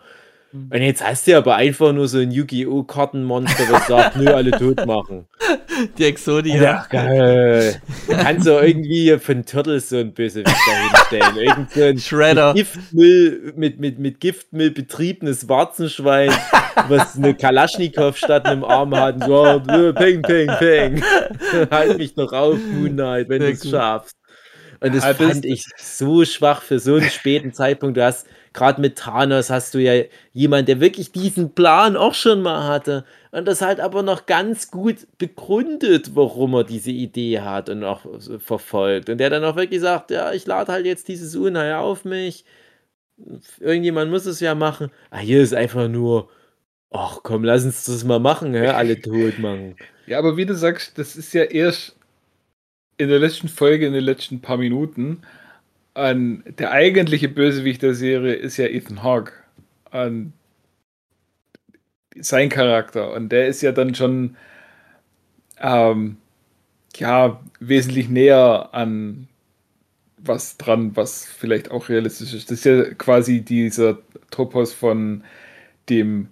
Und 0.54 0.82
jetzt 0.82 1.04
hast 1.04 1.26
du 1.26 1.36
aber 1.36 1.56
einfach 1.56 1.92
nur 1.92 2.06
so 2.06 2.18
ein 2.18 2.30
Yu-Gi-Oh! 2.30 2.84
Kartenmonster, 2.84 3.64
das 3.68 3.88
sagt, 3.88 4.16
nö, 4.16 4.32
alle 4.32 4.52
tot 4.52 4.86
machen. 4.86 5.26
Die 5.98 6.04
Exodia. 6.04 6.62
Ja, 6.62 6.86
geil. 6.88 7.82
Da 8.06 8.16
kannst 8.18 8.46
du 8.46 8.52
irgendwie 8.52 9.18
von 9.18 9.44
Turtles 9.44 9.88
so 9.88 9.96
ein 9.96 10.14
Bösewicht 10.14 10.56
dahinstellen. 10.66 11.36
Irgend 11.36 11.70
so 11.72 11.82
ein 11.82 11.98
Shredder. 11.98 12.54
Giftmüll, 12.54 13.52
mit, 13.56 13.80
mit, 13.80 13.98
mit 13.98 14.20
Giftmüll 14.20 14.70
betriebenes 14.70 15.48
Warzenschwein, 15.48 16.30
was 16.86 17.16
eine 17.16 17.34
Kalaschnikow 17.34 18.16
statt 18.16 18.46
einem 18.46 18.62
Arm 18.62 18.94
hat. 18.94 19.16
Und 19.16 19.24
so, 19.24 19.60
ping, 19.92 20.22
ping, 20.22 20.50
ping. 20.58 21.02
halt 21.72 21.98
mich 21.98 22.14
noch 22.14 22.32
auf, 22.32 22.58
Moon 22.72 22.92
Knight, 22.92 23.28
wenn 23.28 23.40
du 23.40 23.50
es 23.50 23.68
schaffst. 23.68 24.16
Und 24.84 24.94
das 24.94 25.04
ja, 25.04 25.14
fand 25.14 25.46
ich 25.46 25.64
so 25.78 26.26
schwach 26.26 26.60
für 26.60 26.78
so 26.78 26.96
einen 26.96 27.08
späten 27.08 27.52
Zeitpunkt. 27.54 27.96
Du 27.96 28.04
hast 28.04 28.26
gerade 28.52 28.82
mit 28.82 28.98
Thanos 28.98 29.48
hast 29.48 29.72
du 29.72 29.78
ja 29.78 30.04
jemand, 30.34 30.68
der 30.68 30.78
wirklich 30.78 31.10
diesen 31.10 31.54
Plan 31.54 31.96
auch 31.96 32.12
schon 32.12 32.42
mal 32.42 32.68
hatte 32.68 33.06
und 33.30 33.48
das 33.48 33.62
halt 33.62 33.80
aber 33.80 34.02
noch 34.02 34.26
ganz 34.26 34.70
gut 34.70 35.06
begründet, 35.16 36.10
warum 36.14 36.54
er 36.54 36.64
diese 36.64 36.90
Idee 36.90 37.40
hat 37.40 37.70
und 37.70 37.82
auch 37.82 38.02
verfolgt. 38.40 39.08
Und 39.08 39.18
der 39.18 39.30
dann 39.30 39.42
auch 39.42 39.56
wirklich 39.56 39.80
sagt, 39.80 40.10
ja, 40.10 40.32
ich 40.32 40.44
lade 40.46 40.70
halt 40.70 40.84
jetzt 40.84 41.08
dieses 41.08 41.34
Unheil 41.34 41.74
auf 41.76 42.04
mich. 42.04 42.44
Irgendjemand 43.60 44.10
muss 44.10 44.26
es 44.26 44.40
ja 44.40 44.54
machen. 44.54 44.90
Ah, 45.10 45.18
hier 45.18 45.40
ist 45.40 45.54
einfach 45.54 45.88
nur, 45.88 46.28
ach 46.90 47.20
komm, 47.22 47.42
lass 47.42 47.64
uns 47.64 47.84
das 47.84 48.04
mal 48.04 48.20
machen, 48.20 48.52
ja, 48.52 48.74
alle 48.74 49.00
tot 49.00 49.38
machen. 49.38 49.76
Ja, 50.06 50.18
aber 50.18 50.36
wie 50.36 50.44
du 50.44 50.54
sagst, 50.54 50.98
das 50.98 51.16
ist 51.16 51.32
ja 51.32 51.44
erst 51.44 51.96
in 52.96 53.08
der 53.08 53.18
letzten 53.18 53.48
Folge, 53.48 53.86
in 53.86 53.92
den 53.92 54.04
letzten 54.04 54.40
paar 54.40 54.56
Minuten 54.56 55.22
an 55.94 56.42
der 56.58 56.72
eigentliche 56.72 57.28
Bösewicht 57.28 57.82
der 57.82 57.94
Serie 57.94 58.34
ist 58.34 58.56
ja 58.56 58.66
Ethan 58.66 59.02
Hawke. 59.02 59.32
An 59.90 60.32
sein 62.16 62.48
Charakter. 62.48 63.12
Und 63.12 63.30
der 63.30 63.46
ist 63.46 63.62
ja 63.62 63.72
dann 63.72 63.94
schon 63.94 64.36
ähm, 65.60 66.16
ja, 66.96 67.40
wesentlich 67.60 68.08
näher 68.08 68.70
an 68.72 69.28
was 70.18 70.56
dran, 70.56 70.96
was 70.96 71.26
vielleicht 71.26 71.70
auch 71.70 71.88
realistisch 71.88 72.32
ist. 72.32 72.50
Das 72.50 72.58
ist 72.58 72.64
ja 72.64 72.82
quasi 72.94 73.42
dieser 73.42 73.98
Topos 74.30 74.72
von 74.72 75.22
dem 75.90 76.28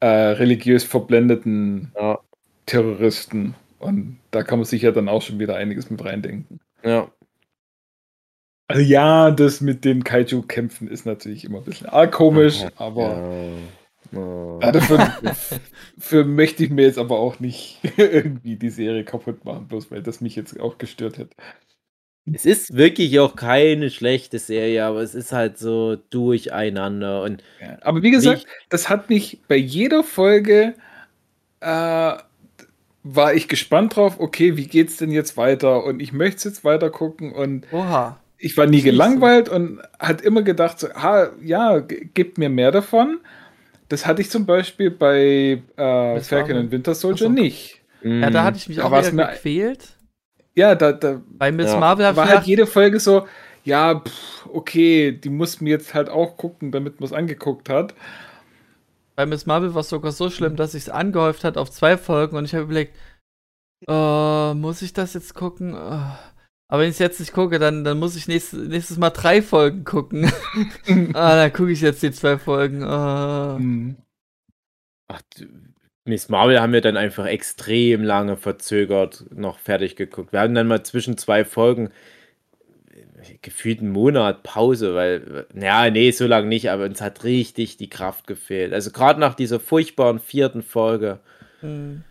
äh, 0.00 0.06
religiös 0.06 0.82
verblendeten 0.82 1.92
ja. 1.94 2.18
Terroristen. 2.66 3.54
Und 3.84 4.18
da 4.30 4.42
kann 4.42 4.58
man 4.58 4.66
sich 4.66 4.82
ja 4.82 4.90
dann 4.90 5.08
auch 5.08 5.22
schon 5.22 5.38
wieder 5.38 5.56
einiges 5.56 5.90
mit 5.90 6.04
reindenken. 6.04 6.60
Ja. 6.82 7.10
Also 8.66 8.82
ja, 8.82 9.30
das 9.30 9.60
mit 9.60 9.84
den 9.84 10.04
Kaiju-Kämpfen 10.04 10.88
ist 10.88 11.04
natürlich 11.04 11.44
immer 11.44 11.58
ein 11.58 11.64
bisschen 11.64 11.88
arg 11.88 12.12
komisch, 12.12 12.64
aber 12.76 13.02
ja. 13.02 13.48
Ja, 14.12 14.72
dafür, 14.72 15.12
für 15.98 16.24
möchte 16.24 16.64
ich 16.64 16.70
mir 16.70 16.82
jetzt 16.82 16.98
aber 16.98 17.18
auch 17.18 17.40
nicht 17.40 17.80
irgendwie 17.96 18.56
die 18.56 18.70
Serie 18.70 19.04
kaputt 19.04 19.44
machen, 19.44 19.68
bloß 19.68 19.90
weil 19.90 20.02
das 20.02 20.20
mich 20.20 20.36
jetzt 20.36 20.58
auch 20.60 20.78
gestört 20.78 21.18
hat. 21.18 21.30
Es 22.32 22.46
ist 22.46 22.74
wirklich 22.74 23.18
auch 23.20 23.36
keine 23.36 23.90
schlechte 23.90 24.38
Serie, 24.38 24.84
aber 24.84 25.02
es 25.02 25.14
ist 25.14 25.32
halt 25.32 25.58
so 25.58 25.96
durcheinander. 25.96 27.22
Und 27.22 27.42
ja, 27.60 27.76
aber 27.82 28.02
wie 28.02 28.10
gesagt, 28.10 28.46
das 28.70 28.88
hat 28.88 29.10
mich 29.10 29.40
bei 29.46 29.56
jeder 29.56 30.02
Folge 30.02 30.74
äh, 31.60 32.12
war 33.04 33.34
ich 33.34 33.46
gespannt 33.48 33.96
drauf, 33.96 34.16
okay, 34.18 34.56
wie 34.56 34.66
geht's 34.66 34.96
denn 34.96 35.12
jetzt 35.12 35.36
weiter? 35.36 35.84
Und 35.84 36.00
ich 36.00 36.12
möchte 36.12 36.38
es 36.38 36.44
jetzt 36.44 36.64
weiter 36.64 36.90
gucken 36.90 37.32
und 37.32 37.66
Oha 37.72 38.18
ich 38.44 38.58
war 38.58 38.66
nie 38.66 38.82
gelangweilt 38.82 39.48
und 39.48 39.80
hat 39.98 40.20
immer 40.20 40.42
gedacht, 40.42 40.78
so, 40.78 40.88
ha, 40.90 41.30
ja, 41.42 41.78
gib 41.78 42.36
mir 42.36 42.50
mehr 42.50 42.70
davon. 42.70 43.20
Das 43.88 44.06
hatte 44.06 44.20
ich 44.20 44.30
zum 44.30 44.44
Beispiel 44.44 44.90
bei 44.90 45.62
äh, 45.76 46.20
Falcon 46.20 46.56
and 46.56 46.70
Winter 46.70 46.94
Soldier 46.94 47.26
so. 47.26 47.32
nicht. 47.32 47.80
Ja, 48.02 48.28
da 48.28 48.44
hatte 48.44 48.58
ich 48.58 48.68
mich 48.68 48.76
da 48.76 48.84
auch 48.84 48.90
wieder 48.90 49.28
gequält. 49.32 49.96
Ja, 50.54 50.74
da, 50.74 50.92
da 50.92 51.22
bei 51.26 51.50
Miss 51.52 51.72
ja. 51.72 51.78
Marvel 51.78 52.14
war 52.16 52.28
halt 52.28 52.44
jede 52.44 52.66
Folge 52.66 53.00
so, 53.00 53.26
ja, 53.64 53.98
pff, 54.00 54.46
okay, 54.52 55.12
die 55.12 55.30
muss 55.30 55.62
mir 55.62 55.70
jetzt 55.70 55.94
halt 55.94 56.10
auch 56.10 56.36
gucken, 56.36 56.70
damit 56.70 57.00
man 57.00 57.06
es 57.06 57.14
angeguckt 57.14 57.70
hat. 57.70 57.94
Bei 59.16 59.26
Miss 59.26 59.46
Marvel 59.46 59.74
war 59.74 59.82
es 59.82 59.88
sogar 59.88 60.12
so 60.12 60.30
schlimm, 60.30 60.56
dass 60.56 60.74
ich 60.74 60.84
es 60.84 60.88
angehäuft 60.88 61.44
hat 61.44 61.56
auf 61.56 61.70
zwei 61.70 61.96
Folgen 61.96 62.36
und 62.36 62.44
ich 62.44 62.54
habe 62.54 62.64
überlegt, 62.64 62.96
uh, 63.88 64.54
muss 64.54 64.82
ich 64.82 64.92
das 64.92 65.14
jetzt 65.14 65.34
gucken? 65.34 65.74
Uh, 65.74 66.00
Aber 66.68 66.82
wenn 66.82 66.90
ich 66.90 66.98
jetzt 66.98 67.20
nicht 67.20 67.32
gucke, 67.32 67.58
dann, 67.58 67.84
dann 67.84 67.98
muss 67.98 68.16
ich 68.16 68.26
nächstes, 68.26 68.68
nächstes 68.68 68.96
Mal 68.96 69.10
drei 69.10 69.40
Folgen 69.42 69.84
gucken. 69.84 70.24
ah, 71.14 71.36
dann 71.36 71.52
gucke 71.52 71.70
ich 71.70 71.80
jetzt 71.80 72.02
die 72.02 72.10
zwei 72.10 72.38
Folgen. 72.38 72.82
Oh. 72.82 73.94
Ach, 75.08 75.22
Miss 76.06 76.28
Marvel 76.28 76.60
haben 76.60 76.72
wir 76.72 76.80
dann 76.80 76.96
einfach 76.96 77.26
extrem 77.26 78.02
lange 78.02 78.36
verzögert 78.36 79.24
noch 79.30 79.58
fertig 79.58 79.96
geguckt. 79.96 80.32
Wir 80.32 80.40
hatten 80.40 80.54
dann 80.54 80.66
mal 80.66 80.82
zwischen 80.82 81.16
zwei 81.16 81.44
Folgen 81.44 81.86
äh, 81.86 81.90
gefühlt 83.42 83.80
einen 83.80 83.90
Monat 83.90 84.42
Pause, 84.42 84.94
weil, 84.94 85.46
ja, 85.54 85.90
nee, 85.90 86.10
so 86.10 86.26
lange 86.26 86.48
nicht, 86.48 86.70
aber 86.70 86.84
uns 86.84 87.00
hat 87.00 87.24
richtig 87.24 87.76
die 87.76 87.88
Kraft 87.88 88.26
gefehlt. 88.26 88.72
Also 88.72 88.90
gerade 88.90 89.20
nach 89.20 89.34
dieser 89.34 89.60
furchtbaren 89.60 90.18
vierten 90.18 90.62
Folge. 90.62 91.20
Mhm. 91.62 92.04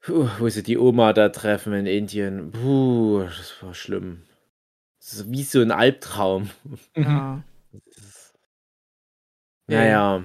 Puh, 0.00 0.28
wo 0.38 0.48
sie 0.48 0.62
die 0.62 0.78
Oma 0.78 1.12
da 1.12 1.28
treffen 1.28 1.72
in 1.72 1.86
Indien. 1.86 2.52
Puh, 2.52 3.24
das 3.24 3.54
war 3.62 3.74
schlimm. 3.74 4.22
Das 5.00 5.14
ist 5.14 5.30
wie 5.30 5.42
so 5.42 5.60
ein 5.60 5.70
Albtraum. 5.70 6.50
Ja. 6.96 7.42
Naja. 9.66 10.24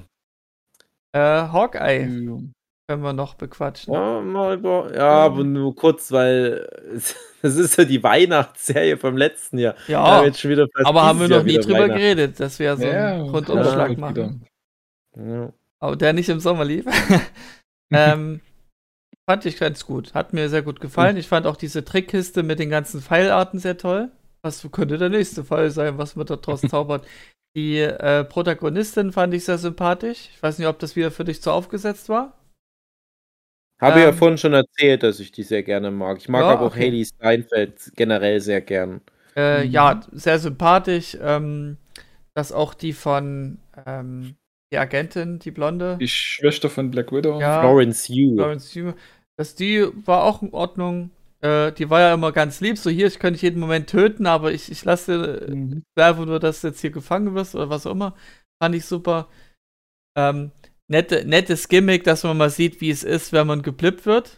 Äh, 1.12 1.20
Hawkeye. 1.20 2.06
Mhm. 2.06 2.54
Können 2.88 3.02
wir 3.02 3.14
noch 3.14 3.36
bequatschen. 3.36 3.94
Ja, 3.94 4.20
mal 4.20 4.58
über, 4.58 4.94
ja, 4.94 5.08
aber 5.08 5.44
nur 5.44 5.74
kurz, 5.74 6.12
weil 6.12 6.68
das 7.42 7.56
ist 7.56 7.78
ja 7.78 7.86
die 7.86 8.04
Weihnachtsserie 8.04 8.98
vom 8.98 9.16
letzten 9.16 9.58
Jahr. 9.58 9.76
Ja, 9.88 10.24
aber 10.84 11.04
haben 11.04 11.22
wir 11.22 11.30
noch 11.30 11.44
nie 11.44 11.60
drüber 11.60 11.88
geredet, 11.88 12.40
dass 12.40 12.60
wir 12.60 12.76
so 12.76 12.84
ja, 12.84 13.14
einen 13.14 13.30
Rundumschlag 13.30 13.92
ja, 13.92 13.98
machen. 13.98 14.46
Ja. 15.16 15.54
Aber 15.80 15.96
der 15.96 16.14
nicht 16.14 16.30
im 16.30 16.40
Sommer 16.40 16.66
lief. 16.66 16.86
ähm, 17.94 18.42
Fand 19.26 19.46
ich 19.46 19.58
ganz 19.58 19.86
gut. 19.86 20.14
Hat 20.14 20.34
mir 20.34 20.50
sehr 20.50 20.64
gut 20.64 20.82
gefallen. 20.82 21.16
Ich 21.16 21.30
fand 21.30 21.48
auch 21.48 21.56
diese 21.56 21.86
Trickkiste 21.86 22.44
mit 22.44 22.60
den 22.60 22.70
ganzen 22.70 23.02
Pfeilarten 23.02 23.60
sehr 23.60 23.78
toll. 23.78 24.12
Was 24.42 24.68
könnte 24.72 24.98
der 24.98 25.10
nächste 25.10 25.46
Fall 25.46 25.72
sein, 25.72 25.98
was 25.98 26.18
man 26.18 26.26
da 26.26 26.36
draus 26.36 26.62
zaubert? 26.70 27.08
Die 27.56 27.78
äh, 27.78 28.26
Protagonistin 28.26 29.14
fand 29.14 29.34
ich 29.34 29.46
sehr 29.46 29.58
sympathisch. 29.58 30.30
Ich 30.34 30.44
weiß 30.44 30.58
nicht, 30.60 30.68
ob 30.68 30.80
das 30.80 30.98
wieder 30.98 31.12
für 31.12 31.24
dich 31.24 31.42
zu 31.42 31.52
aufgesetzt 31.52 32.10
war. 32.10 32.34
Habe 33.82 34.00
ähm, 34.00 34.06
ja 34.06 34.14
vorhin 34.14 34.38
schon 34.38 34.54
erzählt, 34.54 35.04
dass 35.04 35.20
ich 35.20 35.32
die 35.32 35.44
sehr 35.44 35.64
gerne 35.64 35.92
mag. 35.92 36.18
Ich 36.18 36.30
mag 36.30 36.42
ja, 36.42 36.50
aber 36.52 36.62
auch 36.62 36.72
okay. 36.72 36.88
Haley 36.88 37.06
Steinfeld 37.06 37.92
generell 37.96 38.40
sehr 38.40 38.62
gern. 38.62 39.02
Äh, 39.36 39.66
mhm. 39.66 39.72
Ja, 39.72 40.02
sehr 40.12 40.40
sympathisch. 40.40 41.18
Ähm, 41.22 41.78
dass 42.34 42.52
auch 42.52 42.74
die 42.74 42.94
von 42.94 43.60
ähm, 43.86 44.36
die 44.72 44.78
Agentin, 44.78 45.40
die 45.40 45.52
Blonde. 45.52 45.98
Die 46.00 46.08
Schwester 46.08 46.70
von 46.70 46.90
Black 46.90 47.12
Widow. 47.12 47.40
Ja, 47.40 47.62
Florence 47.62 48.10
Hugh. 48.10 48.36
Florence 48.36 48.76
Hugh. 48.76 48.94
Dass 49.38 49.56
die 49.56 49.86
war 50.06 50.24
auch 50.24 50.42
in 50.42 50.52
Ordnung. 50.52 51.12
Äh, 51.42 51.72
die 51.74 51.90
war 51.90 52.00
ja 52.00 52.14
immer 52.14 52.32
ganz 52.32 52.60
lieb. 52.60 52.78
So 52.78 52.90
hier, 52.90 53.08
ich 53.08 53.20
könnte 53.20 53.34
dich 53.34 53.44
jeden 53.44 53.60
Moment 53.60 53.88
töten, 53.90 54.26
aber 54.26 54.52
ich, 54.52 54.72
ich 54.72 54.84
lasse 54.84 55.46
mhm. 55.48 55.84
einfach 55.96 56.26
nur, 56.26 56.40
dass 56.40 56.62
du 56.62 56.68
jetzt 56.68 56.82
hier 56.82 56.90
gefangen 56.90 57.36
wirst 57.36 57.54
oder 57.54 57.70
was 57.70 57.86
auch 57.86 57.92
immer. 57.92 58.16
Fand 58.62 58.76
ich 58.76 58.86
super. 58.86 59.28
Ähm, 60.18 60.52
nette, 60.94 61.26
nettes 61.26 61.68
Gimmick, 61.68 62.04
dass 62.06 62.24
man 62.24 62.38
mal 62.38 62.50
sieht, 62.50 62.80
wie 62.80 62.90
es 62.90 63.04
ist, 63.04 63.34
wenn 63.34 63.48
man 63.48 63.62
geblippt 63.62 64.06
wird. 64.06 64.38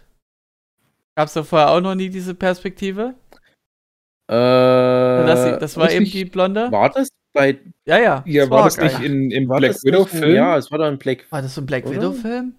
Gab 1.15 1.27
es 1.27 1.33
da 1.33 1.43
vorher 1.43 1.69
auch 1.69 1.81
noch 1.81 1.95
nie 1.95 2.09
diese 2.09 2.33
Perspektive? 2.33 3.13
Äh, 4.27 4.33
das, 4.33 5.59
das 5.59 5.77
war 5.77 5.91
eben 5.91 6.03
nicht, 6.03 6.15
die 6.15 6.25
Blonde. 6.25 6.71
War 6.71 6.89
das 6.89 7.09
bei. 7.33 7.59
Ja, 7.85 7.99
ja. 7.99 8.23
Ja, 8.25 8.43
das 8.43 8.49
war, 8.49 8.63
das 8.63 8.77
nicht 8.77 8.99
in, 9.01 9.29
im 9.31 9.47
Black 9.47 9.83
Widow-Film? 9.83 10.35
Ja, 10.35 10.57
es 10.57 10.71
war 10.71 10.79
doch 10.79 10.85
ein 10.85 10.97
Black. 10.97 11.25
War 11.29 11.41
das 11.41 11.57
ein 11.57 11.65
Black 11.65 11.89
Widow-Film? 11.89 12.55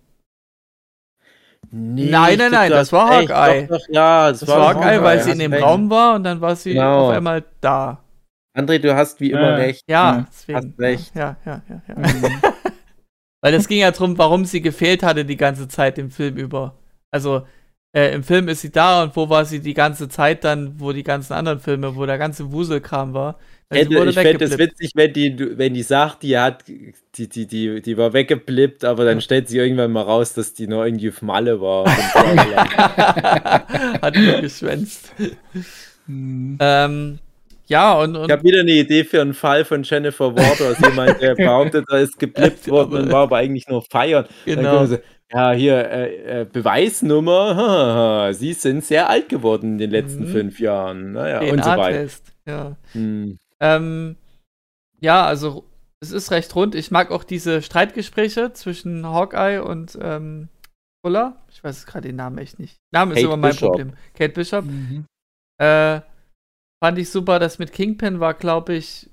Nee, 1.73 2.11
nein, 2.11 2.39
nein, 2.39 2.53
nein, 2.53 2.71
das 2.71 2.93
war 2.93 3.11
Hawkeye. 3.11 3.67
Doch, 3.67 3.79
doch, 3.79 3.87
ja, 3.89 4.31
das, 4.31 4.41
das 4.41 4.49
war, 4.49 4.59
war 4.61 4.75
Hawkeye, 4.77 5.03
weil 5.03 5.23
sie 5.23 5.33
in 5.33 5.41
dem 5.41 5.53
Raum 5.53 5.91
war 5.91 6.15
und 6.15 6.23
dann 6.23 6.41
war 6.41 6.55
sie 6.55 6.75
genau. 6.75 7.09
auf 7.09 7.17
einmal 7.17 7.45
da. 7.61 8.05
André, 8.57 8.79
du 8.79 8.95
hast 8.95 9.21
wie 9.21 9.33
immer 9.33 9.51
ja. 9.51 9.55
recht. 9.57 9.83
Ja, 9.89 10.27
deswegen. 10.31 10.59
Hast 10.59 10.79
recht. 10.79 11.15
Ja, 11.15 11.37
ja, 11.45 11.63
ja, 11.69 11.83
ja. 11.89 12.53
Weil 13.47 13.55
es 13.55 13.69
ging 13.69 13.79
ja 13.79 13.93
darum, 13.93 14.19
warum 14.19 14.45
sie 14.45 14.61
gefehlt 14.61 15.05
hatte 15.05 15.25
die 15.25 15.37
ganze 15.37 15.69
Zeit 15.69 15.99
im 15.99 16.11
Film 16.11 16.37
über. 16.37 16.75
Also, 17.13 17.47
äh, 17.93 18.13
im 18.13 18.25
Film 18.25 18.49
ist 18.49 18.63
sie 18.63 18.73
da 18.73 19.05
und 19.05 19.15
wo 19.15 19.29
war 19.29 19.45
sie 19.45 19.61
die 19.61 19.73
ganze 19.73 20.09
Zeit 20.09 20.43
dann, 20.43 20.81
wo 20.81 20.91
die 20.91 21.05
ganzen 21.05 21.33
anderen 21.33 21.61
Filme, 21.61 21.95
wo 21.95 22.05
der 22.07 22.19
ganze 22.19 22.51
Wuselkram 22.51 23.15
war. 23.15 23.39
Also 23.69 24.05
ich 24.05 24.17
fände 24.17 24.45
es 24.45 24.59
witzig, 24.59 24.91
wenn 24.97 25.13
die, 25.13 25.57
wenn 25.57 25.75
die 25.75 25.85
sagt, 25.85 26.25
die 26.25 26.37
hat, 26.37 26.67
die, 26.67 27.29
die, 27.29 27.47
die, 27.47 27.83
die 27.83 27.97
war 27.97 28.13
weggeblippt, 28.13 28.85
aber 28.85 29.05
dann 29.05 29.21
stellt 29.21 29.49
sie 29.49 29.59
irgendwann 29.59 29.93
mal 29.93 30.03
raus, 30.03 30.35
dass 30.35 30.53
die 30.53 30.67
noch 30.67 30.83
irgendwie 30.83 31.11
auf 31.11 31.23
Malle 31.23 31.61
war. 31.61 31.87
hat 34.03 34.17
nur 34.17 34.41
geschwänzt. 34.41 35.13
Hm. 36.07 36.59
ähm, 36.59 37.21
ja, 37.67 37.95
und, 38.01 38.17
und 38.17 38.27
Ich 38.27 38.33
habe 38.33 38.43
wieder 38.45 38.61
eine 38.61 38.73
Idee 38.73 39.05
für 39.05 39.21
einen 39.21 39.35
Fall 39.35 39.65
von 39.65 39.83
Jennifer 39.83 40.35
Waters. 40.35 40.79
Jemand, 40.81 41.21
der 41.21 41.35
behauptet, 41.37 41.85
er 41.91 42.01
ist 42.01 42.19
geblippt 42.19 42.69
worden 42.69 42.95
und 42.95 43.13
war 43.13 43.23
aber 43.25 43.37
eigentlich 43.37 43.67
nur 43.69 43.83
feiern. 43.83 44.27
Genau. 44.45 44.87
Sie, 44.87 44.99
ja, 45.33 45.53
hier, 45.53 45.91
äh, 45.91 46.43
äh, 46.43 46.45
Beweisnummer. 46.45 48.33
Sie 48.35 48.53
sind 48.53 48.85
sehr 48.85 49.11
alt 49.11 49.29
geworden 49.29 49.73
in 49.73 49.79
den 49.79 49.91
letzten 49.91 50.25
mhm. 50.25 50.29
fünf 50.29 50.61
Jahren. 50.61 51.13
Naja, 51.13 51.41
und 51.41 51.65
so 51.65 51.71
weiter. 51.71 52.07
Ja. 52.47 52.77
Hm. 52.93 53.39
Ähm, 53.59 54.17
ja, 55.01 55.27
also 55.27 55.65
es 56.01 56.13
ist 56.13 56.31
recht 56.31 56.55
rund. 56.55 56.75
Ich 56.75 56.91
mag 56.91 57.11
auch 57.11 57.25
diese 57.25 57.63
Streitgespräche 57.63 58.53
zwischen 58.53 59.05
Hawkeye 59.07 59.63
und 59.63 59.99
ähm, 60.01 60.49
Fuller. 61.05 61.45
Ich 61.51 61.63
weiß 61.65 61.87
gerade 61.87 62.09
den 62.09 62.17
Namen 62.17 62.39
echt 62.39 62.59
nicht. 62.59 62.77
Name 62.93 63.15
ist 63.15 63.23
immer 63.23 63.37
mein 63.37 63.53
Bishop. 63.53 63.71
Problem. 63.71 63.93
Kate 64.15 64.33
Bishop. 64.33 64.65
Mhm. 64.65 65.07
Äh, 65.59 66.01
fand 66.83 66.99
ich 66.99 67.11
super. 67.11 67.39
Das 67.39 67.59
mit 67.59 67.73
Kingpin 67.73 68.21
war, 68.21 68.35
glaube 68.35 68.75
ich, 68.75 69.09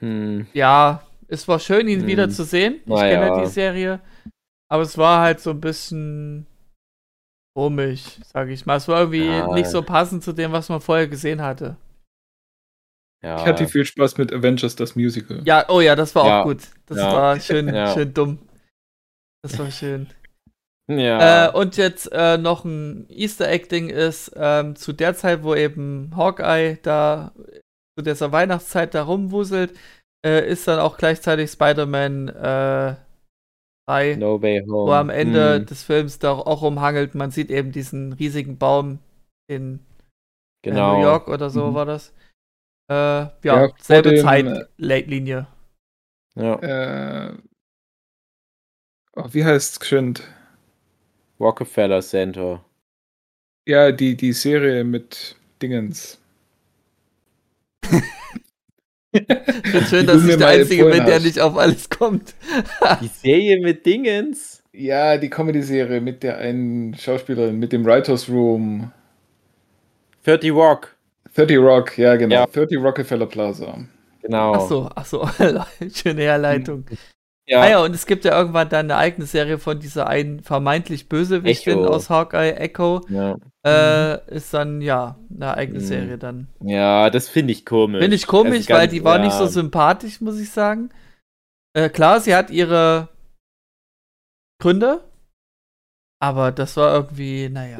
hm. 0.00 0.46
ja, 0.52 1.02
es 1.28 1.46
war 1.48 1.58
schön, 1.58 1.88
ihn 1.88 2.00
hm. 2.00 2.06
wieder 2.06 2.30
zu 2.30 2.44
sehen. 2.44 2.76
Ich 2.80 2.86
naja. 2.86 3.28
kenne 3.28 3.42
die 3.42 3.50
Serie. 3.50 4.00
Aber 4.70 4.82
es 4.82 4.98
war 4.98 5.20
halt 5.20 5.40
so 5.40 5.50
ein 5.50 5.60
bisschen 5.60 6.46
komisch, 7.54 8.18
sage 8.24 8.52
ich 8.52 8.66
mal. 8.66 8.76
Es 8.76 8.88
war 8.88 9.00
irgendwie 9.00 9.26
ja. 9.26 9.52
nicht 9.52 9.68
so 9.68 9.82
passend 9.82 10.22
zu 10.22 10.32
dem, 10.32 10.52
was 10.52 10.68
man 10.68 10.80
vorher 10.80 11.08
gesehen 11.08 11.42
hatte. 11.42 11.76
Ja. 13.22 13.36
Ich 13.36 13.46
hatte 13.46 13.66
viel 13.66 13.84
Spaß 13.84 14.16
mit 14.18 14.32
Avengers, 14.32 14.76
das 14.76 14.94
Musical. 14.94 15.42
Ja, 15.44 15.68
oh 15.68 15.80
ja, 15.80 15.96
das 15.96 16.14
war 16.14 16.26
ja. 16.26 16.40
auch 16.40 16.44
gut. 16.44 16.62
Das 16.86 16.98
ja. 16.98 17.12
war 17.12 17.40
schön, 17.40 17.68
schön 17.94 18.14
dumm. 18.14 18.38
Das 19.42 19.58
war 19.58 19.70
schön. 19.70 20.08
Ja. 20.90 21.48
Äh, 21.48 21.52
und 21.52 21.76
jetzt 21.76 22.10
äh, 22.12 22.38
noch 22.38 22.64
ein 22.64 23.06
Easter 23.10 23.48
Egg-Ding 23.48 23.90
ist, 23.90 24.32
ähm, 24.36 24.74
zu 24.74 24.92
der 24.92 25.14
Zeit, 25.14 25.42
wo 25.42 25.54
eben 25.54 26.12
Hawkeye 26.16 26.78
da 26.82 27.32
zu 27.98 28.04
dieser 28.04 28.32
Weihnachtszeit 28.32 28.94
da 28.94 29.02
rumwuselt, 29.02 29.78
äh, 30.24 30.48
ist 30.48 30.66
dann 30.66 30.78
auch 30.78 30.96
gleichzeitig 30.96 31.50
Spider-Man 31.50 32.28
äh, 32.28 32.96
3, 33.86 34.16
no 34.16 34.40
Way 34.40 34.60
Home. 34.66 34.90
wo 34.90 34.92
am 34.92 35.10
Ende 35.10 35.60
mm. 35.60 35.66
des 35.66 35.82
Films 35.82 36.18
da 36.18 36.32
auch 36.32 36.62
rumhangelt. 36.62 37.14
Man 37.14 37.30
sieht 37.30 37.50
eben 37.50 37.72
diesen 37.72 38.12
riesigen 38.14 38.58
Baum 38.58 38.98
in 39.46 39.80
genau. 40.62 40.96
New 40.96 41.02
York 41.02 41.28
oder 41.28 41.50
so 41.50 41.68
mhm. 41.68 41.74
war 41.74 41.86
das. 41.86 42.12
Äh, 42.90 42.94
ja, 42.94 43.32
ja 43.42 43.68
selbe 43.80 44.10
dem, 44.10 44.22
Zeitlinie. 44.22 45.46
Ja. 46.34 46.54
Äh, 46.60 47.38
oh, 49.16 49.26
wie 49.30 49.44
heißt 49.44 49.72
es 49.72 49.80
geschwind? 49.80 50.22
Rockefeller 51.40 52.00
Center. 52.00 52.64
Ja, 53.66 53.92
die, 53.92 54.16
die 54.16 54.32
Serie 54.32 54.84
mit 54.84 55.36
Dingens. 55.60 56.18
schön, 59.88 60.06
dass 60.06 60.24
ich 60.24 60.36
der 60.36 60.48
Einzige 60.48 60.84
bin, 60.86 61.04
der 61.04 61.20
nicht 61.20 61.40
auf 61.40 61.56
alles 61.56 61.88
kommt. 61.88 62.34
die 63.00 63.08
Serie 63.08 63.60
mit 63.60 63.84
Dingens? 63.86 64.62
Ja, 64.72 65.16
die 65.16 65.30
Comedy-Serie 65.30 66.00
mit 66.00 66.22
der 66.22 66.38
einen 66.38 66.94
Schauspielerin, 66.94 67.58
mit 67.58 67.72
dem 67.72 67.84
Writers 67.84 68.28
Room. 68.28 68.92
30 70.24 70.52
Rock. 70.52 70.96
30 71.34 71.58
Rock, 71.58 71.98
ja 71.98 72.16
genau. 72.16 72.34
Ja. 72.34 72.46
30 72.46 72.78
Rockefeller 72.78 73.26
Plaza. 73.26 73.78
Genau. 74.22 74.54
Ach 74.54 74.68
so, 74.68 74.90
ach 74.94 75.06
so, 75.06 75.28
schöne 75.94 76.22
Herleitung. 76.22 76.84
Ja. 77.48 77.62
Ah 77.62 77.68
ja, 77.68 77.82
und 77.82 77.94
es 77.94 78.04
gibt 78.04 78.26
ja 78.26 78.38
irgendwann 78.38 78.68
dann 78.68 78.90
eine 78.90 78.96
eigene 78.96 79.26
Serie 79.26 79.58
von 79.58 79.80
dieser 79.80 80.06
einen 80.06 80.42
vermeintlich 80.42 81.08
Bösewichtin 81.08 81.78
Echo. 81.78 81.86
aus 81.86 82.10
Hawkeye, 82.10 82.54
Echo. 82.56 83.00
Ja. 83.08 83.38
Äh, 83.64 84.14
mhm. 84.14 84.36
Ist 84.36 84.52
dann, 84.52 84.82
ja, 84.82 85.18
eine 85.34 85.54
eigene 85.54 85.78
mhm. 85.78 85.84
Serie 85.84 86.18
dann. 86.18 86.48
Ja, 86.62 87.08
das 87.08 87.28
finde 87.28 87.52
ich 87.52 87.64
komisch. 87.64 88.02
Finde 88.02 88.16
ich 88.16 88.26
komisch, 88.26 88.58
also 88.58 88.68
ganz, 88.68 88.80
weil 88.80 88.88
die 88.88 89.02
war 89.02 89.16
ja. 89.16 89.24
nicht 89.24 89.34
so 89.34 89.46
sympathisch, 89.46 90.20
muss 90.20 90.38
ich 90.38 90.50
sagen. 90.50 90.90
Äh, 91.72 91.88
klar, 91.88 92.20
sie 92.20 92.34
hat 92.34 92.50
ihre 92.50 93.08
Gründe, 94.60 95.00
aber 96.20 96.52
das 96.52 96.76
war 96.76 96.94
irgendwie, 96.94 97.48
naja. 97.48 97.78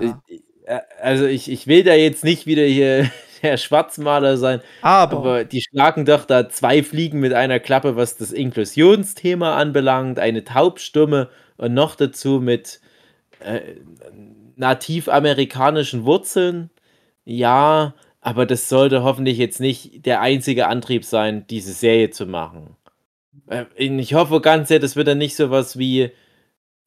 Äh, 0.64 0.80
also 1.00 1.26
ich, 1.26 1.50
ich 1.50 1.66
will 1.66 1.84
da 1.84 1.92
jetzt 1.92 2.24
nicht 2.24 2.46
wieder 2.46 2.64
hier 2.64 3.10
der 3.42 3.56
Schwarzmaler 3.56 4.36
sein. 4.36 4.60
Aber, 4.82 5.16
aber 5.18 5.44
die 5.44 5.62
schlagen 5.62 6.04
doch 6.04 6.24
da 6.24 6.48
zwei 6.48 6.82
Fliegen 6.82 7.20
mit 7.20 7.32
einer 7.32 7.60
Klappe, 7.60 7.96
was 7.96 8.16
das 8.16 8.32
Inklusionsthema 8.32 9.56
anbelangt, 9.56 10.18
eine 10.18 10.44
Taubstumme 10.44 11.28
und 11.56 11.74
noch 11.74 11.94
dazu 11.94 12.40
mit 12.40 12.80
äh, 13.40 13.60
nativamerikanischen 14.56 16.04
Wurzeln. 16.04 16.70
Ja, 17.24 17.94
Aber 18.20 18.46
das 18.46 18.68
sollte 18.68 19.02
hoffentlich 19.04 19.38
jetzt 19.38 19.60
nicht 19.60 20.04
der 20.06 20.20
einzige 20.20 20.66
Antrieb 20.66 21.04
sein, 21.04 21.46
diese 21.48 21.72
Serie 21.72 22.10
zu 22.10 22.26
machen. 22.26 22.76
Äh, 23.48 23.64
ich 23.76 24.14
hoffe 24.14 24.40
ganz 24.40 24.68
sehr, 24.68 24.80
das 24.80 24.96
wird 24.96 25.08
dann 25.08 25.18
nicht 25.18 25.36
so 25.36 25.50
was 25.50 25.78
wie 25.78 26.10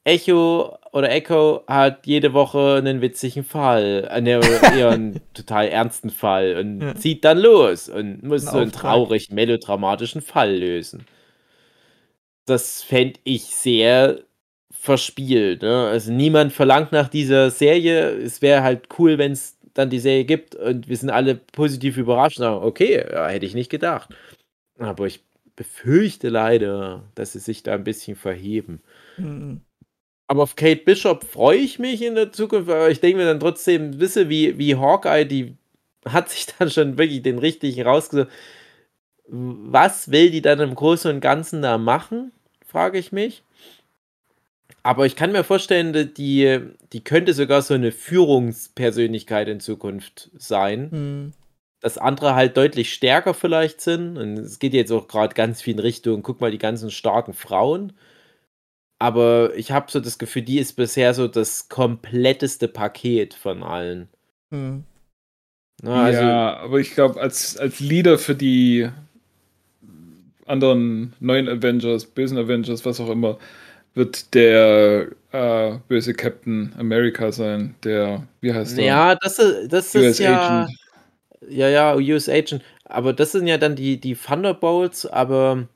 Echo 0.04 0.78
oder 0.92 1.10
Echo 1.10 1.64
hat 1.68 2.06
jede 2.06 2.34
Woche 2.34 2.76
einen 2.78 3.02
witzigen 3.02 3.44
Fall, 3.44 4.08
äh, 4.12 4.22
ne, 4.22 4.42
eher 4.76 4.90
einen 4.90 5.22
total 5.34 5.68
ernsten 5.68 6.10
Fall 6.10 6.58
und 6.58 6.82
ja. 6.82 6.96
zieht 6.96 7.24
dann 7.24 7.38
los 7.38 7.90
und 7.90 8.24
muss 8.24 8.44
so 8.44 8.58
einen 8.58 8.72
traurigen, 8.72 9.36
melodramatischen 9.36 10.22
Fall 10.22 10.56
lösen. 10.56 11.06
Das 12.46 12.82
fände 12.82 13.20
ich 13.24 13.44
sehr 13.44 14.20
verspielt. 14.72 15.62
Ne? 15.62 15.88
Also 15.88 16.12
niemand 16.12 16.54
verlangt 16.54 16.92
nach 16.92 17.08
dieser 17.08 17.52
Serie. 17.52 18.10
Es 18.10 18.42
wäre 18.42 18.64
halt 18.64 18.88
cool, 18.98 19.18
wenn 19.18 19.32
es 19.32 19.58
dann 19.74 19.90
die 19.90 20.00
Serie 20.00 20.26
gibt 20.26 20.56
und 20.56 20.90
wir 20.90 20.98
sind 20.98 21.12
alle 21.12 21.36
positiv 21.36 21.98
überrascht 21.98 22.40
und 22.40 22.44
sagen, 22.44 22.66
okay, 22.66 23.06
ja, 23.10 23.28
hätte 23.28 23.46
ich 23.46 23.54
nicht 23.54 23.70
gedacht. 23.70 24.10
Aber 24.78 25.06
ich 25.06 25.24
befürchte 25.56 26.30
leider, 26.30 27.04
dass 27.16 27.34
sie 27.34 27.40
sich 27.40 27.64
da 27.64 27.76
ein 27.76 27.84
bisschen 27.84 28.18
verheben. 28.18 28.82
Mhm. 29.18 29.62
Aber 30.32 30.44
auf 30.44 30.56
Kate 30.56 30.86
Bishop 30.86 31.26
freue 31.26 31.58
ich 31.58 31.78
mich 31.78 32.02
in 32.02 32.16
der 32.16 32.32
Zukunft, 32.32 32.70
aber 32.70 32.90
ich 32.90 33.02
denke 33.02 33.18
mir 33.18 33.26
dann 33.26 33.42
trotzdem, 33.42 34.00
wisse, 34.00 34.30
wie, 34.30 34.58
wie 34.58 34.78
Hawkeye, 34.78 35.26
die 35.26 35.58
hat 36.08 36.30
sich 36.30 36.46
dann 36.58 36.70
schon 36.70 36.98
wirklich 36.98 37.22
den 37.22 37.38
richtigen 37.38 37.82
rausgesucht. 37.82 38.30
Was 39.28 40.10
will 40.10 40.32
die 40.32 40.42
dann 40.42 40.62
im 40.62 40.74
Großen 40.74 41.14
und 41.14 41.20
Ganzen 41.20 41.62
da 41.62 41.78
machen, 41.78 42.32
frage 42.66 42.98
ich 42.98 43.12
mich. 43.12 43.44
Aber 44.84 45.06
ich 45.06 45.18
kann 45.18 45.34
mir 45.34 45.44
vorstellen, 45.44 46.14
die, 46.14 46.60
die 46.94 47.04
könnte 47.04 47.34
sogar 47.34 47.62
so 47.62 47.74
eine 47.74 47.92
Führungspersönlichkeit 47.92 49.50
in 49.50 49.60
Zukunft 49.60 50.32
sein. 50.38 50.88
Mhm. 50.92 51.34
Dass 51.82 51.98
andere 51.98 52.36
halt 52.36 52.56
deutlich 52.56 52.94
stärker 52.94 53.34
vielleicht 53.34 53.82
sind. 53.82 54.18
Und 54.18 54.38
es 54.38 54.60
geht 54.60 54.74
jetzt 54.74 54.94
auch 54.94 55.10
gerade 55.10 55.36
ganz 55.36 55.62
viel 55.62 55.74
in 55.74 55.80
Richtung, 55.80 56.24
guck 56.24 56.40
mal, 56.40 56.52
die 56.52 56.58
ganzen 56.58 56.90
starken 56.90 57.34
Frauen. 57.34 57.92
Aber 59.02 59.54
ich 59.56 59.72
habe 59.72 59.90
so 59.90 60.00
das 60.00 60.20
Gefühl, 60.20 60.44
die 60.44 60.60
ist 60.60 60.74
bisher 60.74 61.16
so 61.16 61.28
das 61.28 61.70
kompletteste 61.70 62.68
Paket 62.68 63.34
von 63.34 63.64
allen. 63.64 64.10
Hm. 64.52 64.84
Na, 65.82 66.04
also, 66.04 66.22
ja, 66.22 66.58
aber 66.58 66.80
ich 66.80 66.92
glaube, 66.92 67.20
als, 67.20 67.58
als 67.58 67.80
Leader 67.80 68.20
für 68.20 68.36
die 68.36 68.90
anderen 70.46 71.14
neuen 71.20 71.50
Avengers, 71.50 72.06
bösen 72.06 72.38
Avengers, 72.38 72.86
was 72.86 73.00
auch 73.00 73.10
immer, 73.10 73.40
wird 73.96 74.36
der 74.36 75.08
äh, 75.32 75.80
böse 75.88 76.14
Captain 76.14 76.72
America 76.78 77.32
sein, 77.32 77.74
der, 77.84 78.28
wie 78.42 78.54
heißt 78.54 78.78
der? 78.78 78.86
Ja, 78.86 79.16
das 79.16 79.40
ist, 79.40 79.74
das 79.74 79.96
US 79.96 80.04
ist 80.04 80.20
ja. 80.20 80.62
Agent. 80.62 80.78
Ja, 81.50 81.70
ja, 81.70 81.96
US 81.96 82.30
Agent. 82.30 82.62
Aber 82.86 83.14
das 83.14 83.32
sind 83.32 83.48
ja 83.48 83.58
dann 83.58 83.76
die, 83.76 84.00
die 84.00 84.14
Thunderbolts, 84.14 85.08
aber 85.08 85.68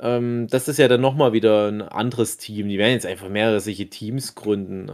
ähm, 0.00 0.46
das 0.48 0.68
ist 0.68 0.78
ja 0.78 0.88
dann 0.88 1.00
nochmal 1.00 1.32
wieder 1.32 1.68
ein 1.68 1.82
anderes 1.82 2.36
Team. 2.36 2.68
Die 2.68 2.78
werden 2.78 2.92
jetzt 2.92 3.06
einfach 3.06 3.28
mehrere 3.28 3.60
solche 3.60 3.88
Teams 3.88 4.34
gründen. 4.34 4.90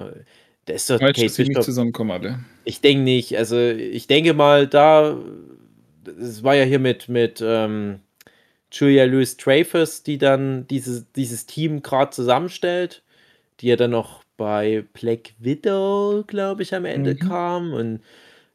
Da 0.64 0.72
ist 0.72 0.90
doch 0.90 0.98
Kate 0.98 1.24
dass 1.24 1.38
nicht 1.38 1.62
zusammenkommen 1.62 2.10
alle. 2.10 2.40
Ich 2.64 2.80
denke 2.80 3.04
nicht. 3.04 3.36
Also 3.38 3.58
ich 3.58 4.06
denke 4.08 4.34
mal, 4.34 4.66
da 4.66 5.16
es 6.20 6.42
war 6.42 6.54
ja 6.54 6.64
hier 6.64 6.78
mit, 6.78 7.08
mit 7.08 7.42
ähm, 7.44 8.00
Julia 8.70 9.04
Louis 9.04 9.36
Dreyfus, 9.36 10.02
die 10.02 10.18
dann 10.18 10.66
dieses, 10.68 11.10
dieses 11.12 11.46
Team 11.46 11.82
gerade 11.82 12.10
zusammenstellt, 12.10 13.02
die 13.60 13.68
ja 13.68 13.76
dann 13.76 13.92
noch 13.92 14.24
bei 14.36 14.84
Black 14.92 15.34
Widow, 15.38 16.24
glaube 16.26 16.62
ich, 16.62 16.74
am 16.74 16.84
Ende 16.84 17.14
mhm. 17.14 17.18
kam 17.18 17.72
und 17.72 18.00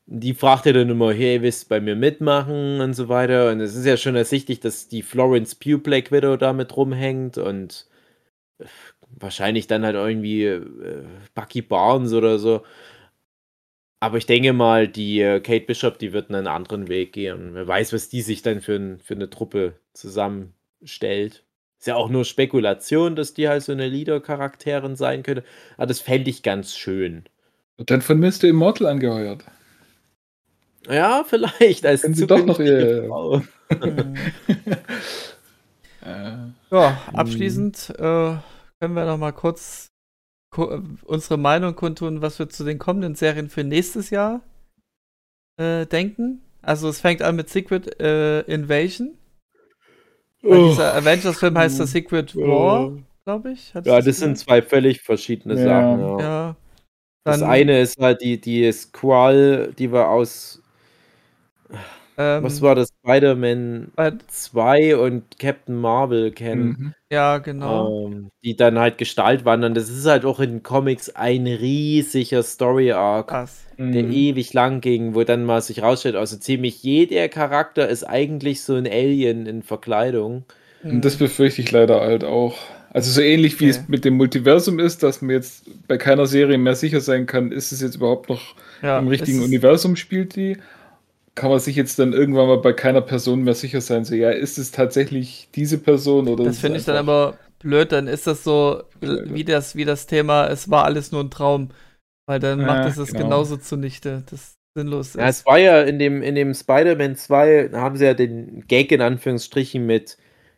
die 0.05 0.33
fragt 0.33 0.65
ja 0.65 0.73
dann 0.73 0.89
immer, 0.89 1.13
hey, 1.13 1.41
willst 1.41 1.65
du 1.65 1.69
bei 1.69 1.79
mir 1.79 1.95
mitmachen 1.95 2.81
und 2.81 2.93
so 2.93 3.09
weiter. 3.09 3.51
Und 3.51 3.59
es 3.61 3.75
ist 3.75 3.85
ja 3.85 3.97
schon 3.97 4.15
ersichtlich, 4.15 4.59
dass 4.59 4.87
die 4.87 5.03
Florence 5.03 5.55
Pugh 5.55 5.77
Black 5.81 6.11
Widow 6.11 6.37
da 6.37 6.53
mit 6.53 6.75
rumhängt 6.75 7.37
und 7.37 7.87
äh, 8.59 8.65
wahrscheinlich 9.11 9.67
dann 9.67 9.85
halt 9.85 9.95
irgendwie 9.95 10.45
äh, 10.45 10.65
Bucky 11.35 11.61
Barnes 11.61 12.13
oder 12.13 12.39
so. 12.39 12.63
Aber 14.01 14.17
ich 14.17 14.25
denke 14.25 14.51
mal, 14.51 14.87
die 14.87 15.21
äh, 15.21 15.39
Kate 15.39 15.65
Bishop, 15.65 15.99
die 15.99 16.11
wird 16.11 16.29
einen 16.29 16.47
anderen 16.47 16.87
Weg 16.87 17.13
gehen. 17.13 17.51
Wer 17.53 17.67
weiß, 17.67 17.93
was 17.93 18.09
die 18.09 18.21
sich 18.21 18.41
dann 18.41 18.59
für, 18.59 18.75
ein, 18.75 18.99
für 18.99 19.13
eine 19.13 19.29
Truppe 19.29 19.75
zusammenstellt. 19.93 21.43
Ist 21.79 21.87
ja 21.87 21.95
auch 21.95 22.09
nur 22.09 22.25
Spekulation, 22.25 23.15
dass 23.15 23.33
die 23.33 23.47
halt 23.47 23.63
so 23.63 23.71
eine 23.71 23.87
Leader-Charakterin 23.87 24.95
sein 24.95 25.23
könnte. 25.23 25.43
Aber 25.77 25.85
das 25.85 25.99
fände 25.99 26.29
ich 26.29 26.43
ganz 26.43 26.75
schön. 26.75 27.25
Und 27.77 27.91
dann 27.91 28.01
von 28.01 28.19
Mr. 28.19 28.45
Immortal 28.45 28.87
angeheuert. 28.87 29.45
Ja, 30.87 31.23
vielleicht. 31.27 31.85
Als 31.85 32.01
Können 32.01 32.15
Sie 32.15 32.27
doch 32.27 32.45
noch 32.45 32.59
ihr. 32.59 33.05
Frau. 33.07 33.41
ja, 36.71 37.01
abschließend 37.13 37.93
äh, 37.97 38.35
können 38.79 38.95
wir 38.95 39.05
noch 39.05 39.17
mal 39.17 39.31
kurz 39.31 39.91
unsere 40.53 41.37
Meinung 41.37 41.75
kundtun, 41.75 42.21
was 42.21 42.37
wir 42.39 42.49
zu 42.49 42.65
den 42.65 42.77
kommenden 42.77 43.15
Serien 43.15 43.49
für 43.49 43.63
nächstes 43.63 44.09
Jahr 44.09 44.41
äh, 45.57 45.85
denken. 45.85 46.41
Also 46.61 46.89
es 46.89 46.99
fängt 46.99 47.21
an 47.21 47.37
mit 47.37 47.49
Secret 47.49 47.99
äh, 48.01 48.41
Invasion. 48.41 49.17
Oh. 50.43 50.69
Dieser 50.69 50.95
Avengers-Film 50.95 51.57
heißt 51.57 51.79
der 51.79 51.87
Secret 51.87 52.35
War, 52.35 52.97
glaube 53.25 53.51
ich. 53.51 53.73
ja, 53.73 53.81
das, 53.81 54.05
das 54.05 54.17
sind 54.17 54.37
zwei 54.37 54.61
völlig 54.61 55.01
verschiedene 55.01 55.55
ja. 55.55 55.63
Sachen. 55.63 56.01
Ja. 56.01 56.19
ja. 56.19 56.55
Das 57.23 57.43
eine 57.43 57.79
ist 57.79 57.99
halt 57.99 58.21
die, 58.21 58.41
die 58.41 58.71
Squall, 58.71 59.73
die 59.77 59.91
wir 59.91 60.09
aus 60.09 60.60
ähm, 62.17 62.43
Was 62.43 62.61
war 62.61 62.75
das? 62.75 62.89
Spider-Man 63.03 63.91
2 64.27 64.97
und 64.97 65.39
Captain 65.39 65.75
Marvel 65.75 66.31
kennen. 66.31 66.67
Mhm. 66.67 66.93
Ja, 67.11 67.37
genau. 67.39 68.07
Ähm, 68.07 68.29
die 68.43 68.55
dann 68.55 68.77
halt 68.77 68.97
Gestalt 68.97 69.45
wandern. 69.45 69.73
Das 69.73 69.89
ist 69.89 70.05
halt 70.05 70.25
auch 70.25 70.39
in 70.39 70.61
Comics 70.61 71.09
ein 71.09 71.47
riesiger 71.47 72.43
Story-Arc, 72.43 73.29
der 73.77 74.03
mhm. 74.03 74.11
ewig 74.11 74.53
lang 74.53 74.81
ging, 74.81 75.15
wo 75.15 75.23
dann 75.23 75.45
mal 75.45 75.61
sich 75.61 75.81
rausstellt, 75.81 76.15
also 76.15 76.37
ziemlich 76.37 76.83
jeder 76.83 77.27
Charakter 77.29 77.87
ist 77.87 78.03
eigentlich 78.03 78.61
so 78.61 78.75
ein 78.75 78.85
Alien 78.85 79.45
in 79.47 79.63
Verkleidung. 79.63 80.43
Und 80.83 81.05
das 81.05 81.15
befürchte 81.15 81.61
ich 81.61 81.71
leider 81.71 82.01
halt 82.01 82.23
auch. 82.23 82.57
Also 82.93 83.09
so 83.09 83.21
ähnlich 83.21 83.59
wie 83.59 83.69
okay. 83.69 83.79
es 83.79 83.87
mit 83.87 84.03
dem 84.03 84.15
Multiversum 84.15 84.77
ist, 84.79 85.01
dass 85.01 85.21
man 85.21 85.31
jetzt 85.31 85.63
bei 85.87 85.97
keiner 85.97 86.25
Serie 86.25 86.57
mehr 86.57 86.75
sicher 86.75 86.99
sein 86.99 87.25
kann, 87.25 87.51
ist 87.51 87.71
es 87.71 87.81
jetzt 87.81 87.95
überhaupt 87.95 88.29
noch 88.29 88.55
ja, 88.81 88.99
im 88.99 89.07
richtigen 89.07 89.41
Universum 89.41 89.95
spielt 89.95 90.35
die 90.35 90.57
kann 91.35 91.49
man 91.49 91.59
sich 91.59 91.75
jetzt 91.75 91.97
dann 91.99 92.13
irgendwann 92.13 92.47
mal 92.47 92.57
bei 92.57 92.73
keiner 92.73 93.01
Person 93.01 93.43
mehr 93.43 93.55
sicher 93.55 93.81
sein, 93.81 94.05
so, 94.05 94.15
ja, 94.15 94.31
ist 94.31 94.57
es 94.57 94.71
tatsächlich 94.71 95.49
diese 95.55 95.77
Person 95.77 96.27
oder 96.27 96.43
Das 96.43 96.59
finde 96.59 96.77
ich 96.77 96.85
dann 96.85 96.97
aber 96.97 97.37
blöd, 97.59 97.91
dann 97.91 98.07
ist 98.07 98.27
das 98.27 98.43
so 98.43 98.83
wie 98.99 99.45
das, 99.45 99.75
wie 99.75 99.85
das 99.85 100.07
Thema, 100.07 100.47
es 100.47 100.69
war 100.69 100.85
alles 100.85 101.11
nur 101.11 101.23
ein 101.23 101.31
Traum. 101.31 101.69
Weil 102.27 102.39
dann 102.39 102.61
ja, 102.61 102.65
macht 102.65 102.89
es 102.89 102.95
das 102.95 103.11
genau. 103.11 103.25
genauso 103.25 103.57
zunichte. 103.57 104.23
Das 104.29 104.55
sinnlos 104.73 105.09
ist. 105.09 105.15
Ja, 105.15 105.27
es 105.27 105.45
war 105.45 105.57
ja 105.57 105.81
in 105.81 105.99
dem, 105.99 106.21
in 106.21 106.35
dem 106.35 106.53
Spider-Man 106.53 107.15
2, 107.15 107.69
da 107.71 107.81
haben 107.81 107.97
sie 107.97 108.05
ja 108.05 108.13
den 108.13 108.65
Gag 108.67 108.91
in 108.91 109.01
Anführungsstrichen 109.01 109.85
mit 109.85 110.17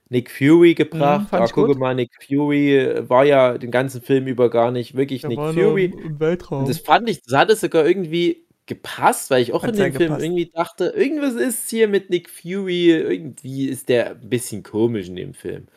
Nick 0.09 0.29
Fury 0.29 0.75
gebracht. 0.75 1.31
Mhm, 1.31 1.39
ah, 1.39 1.47
gucke 1.47 1.75
mal, 1.75 1.95
Nick 1.95 2.11
Fury 2.27 3.09
war 3.09 3.25
ja 3.25 3.57
den 3.57 3.71
ganzen 3.71 4.01
Film 4.01 4.27
über 4.27 4.49
gar 4.49 4.71
nicht 4.71 4.95
wirklich 4.95 5.21
Der 5.21 5.31
Nick 5.31 5.39
Fury. 5.39 5.85
Im 5.85 6.19
Weltraum. 6.19 6.59
Und 6.59 6.69
das 6.69 6.77
fand 6.77 7.09
ich, 7.09 7.21
das 7.23 7.35
hatte 7.35 7.55
sogar 7.55 7.85
irgendwie 7.85 8.42
gepasst, 8.65 9.29
weil 9.29 9.41
ich 9.41 9.53
auch 9.53 9.63
Hat 9.63 9.71
in 9.71 9.77
dem 9.77 9.93
Film 9.93 10.09
gepasst. 10.09 10.23
irgendwie 10.23 10.51
dachte, 10.53 10.85
irgendwas 10.95 11.35
ist 11.35 11.69
hier 11.69 11.87
mit 11.87 12.09
Nick 12.09 12.29
Fury, 12.29 12.91
irgendwie 12.91 13.67
ist 13.67 13.89
der 13.89 14.11
ein 14.11 14.29
bisschen 14.29 14.63
komisch 14.63 15.07
in 15.07 15.15
dem 15.15 15.33
Film. 15.33 15.67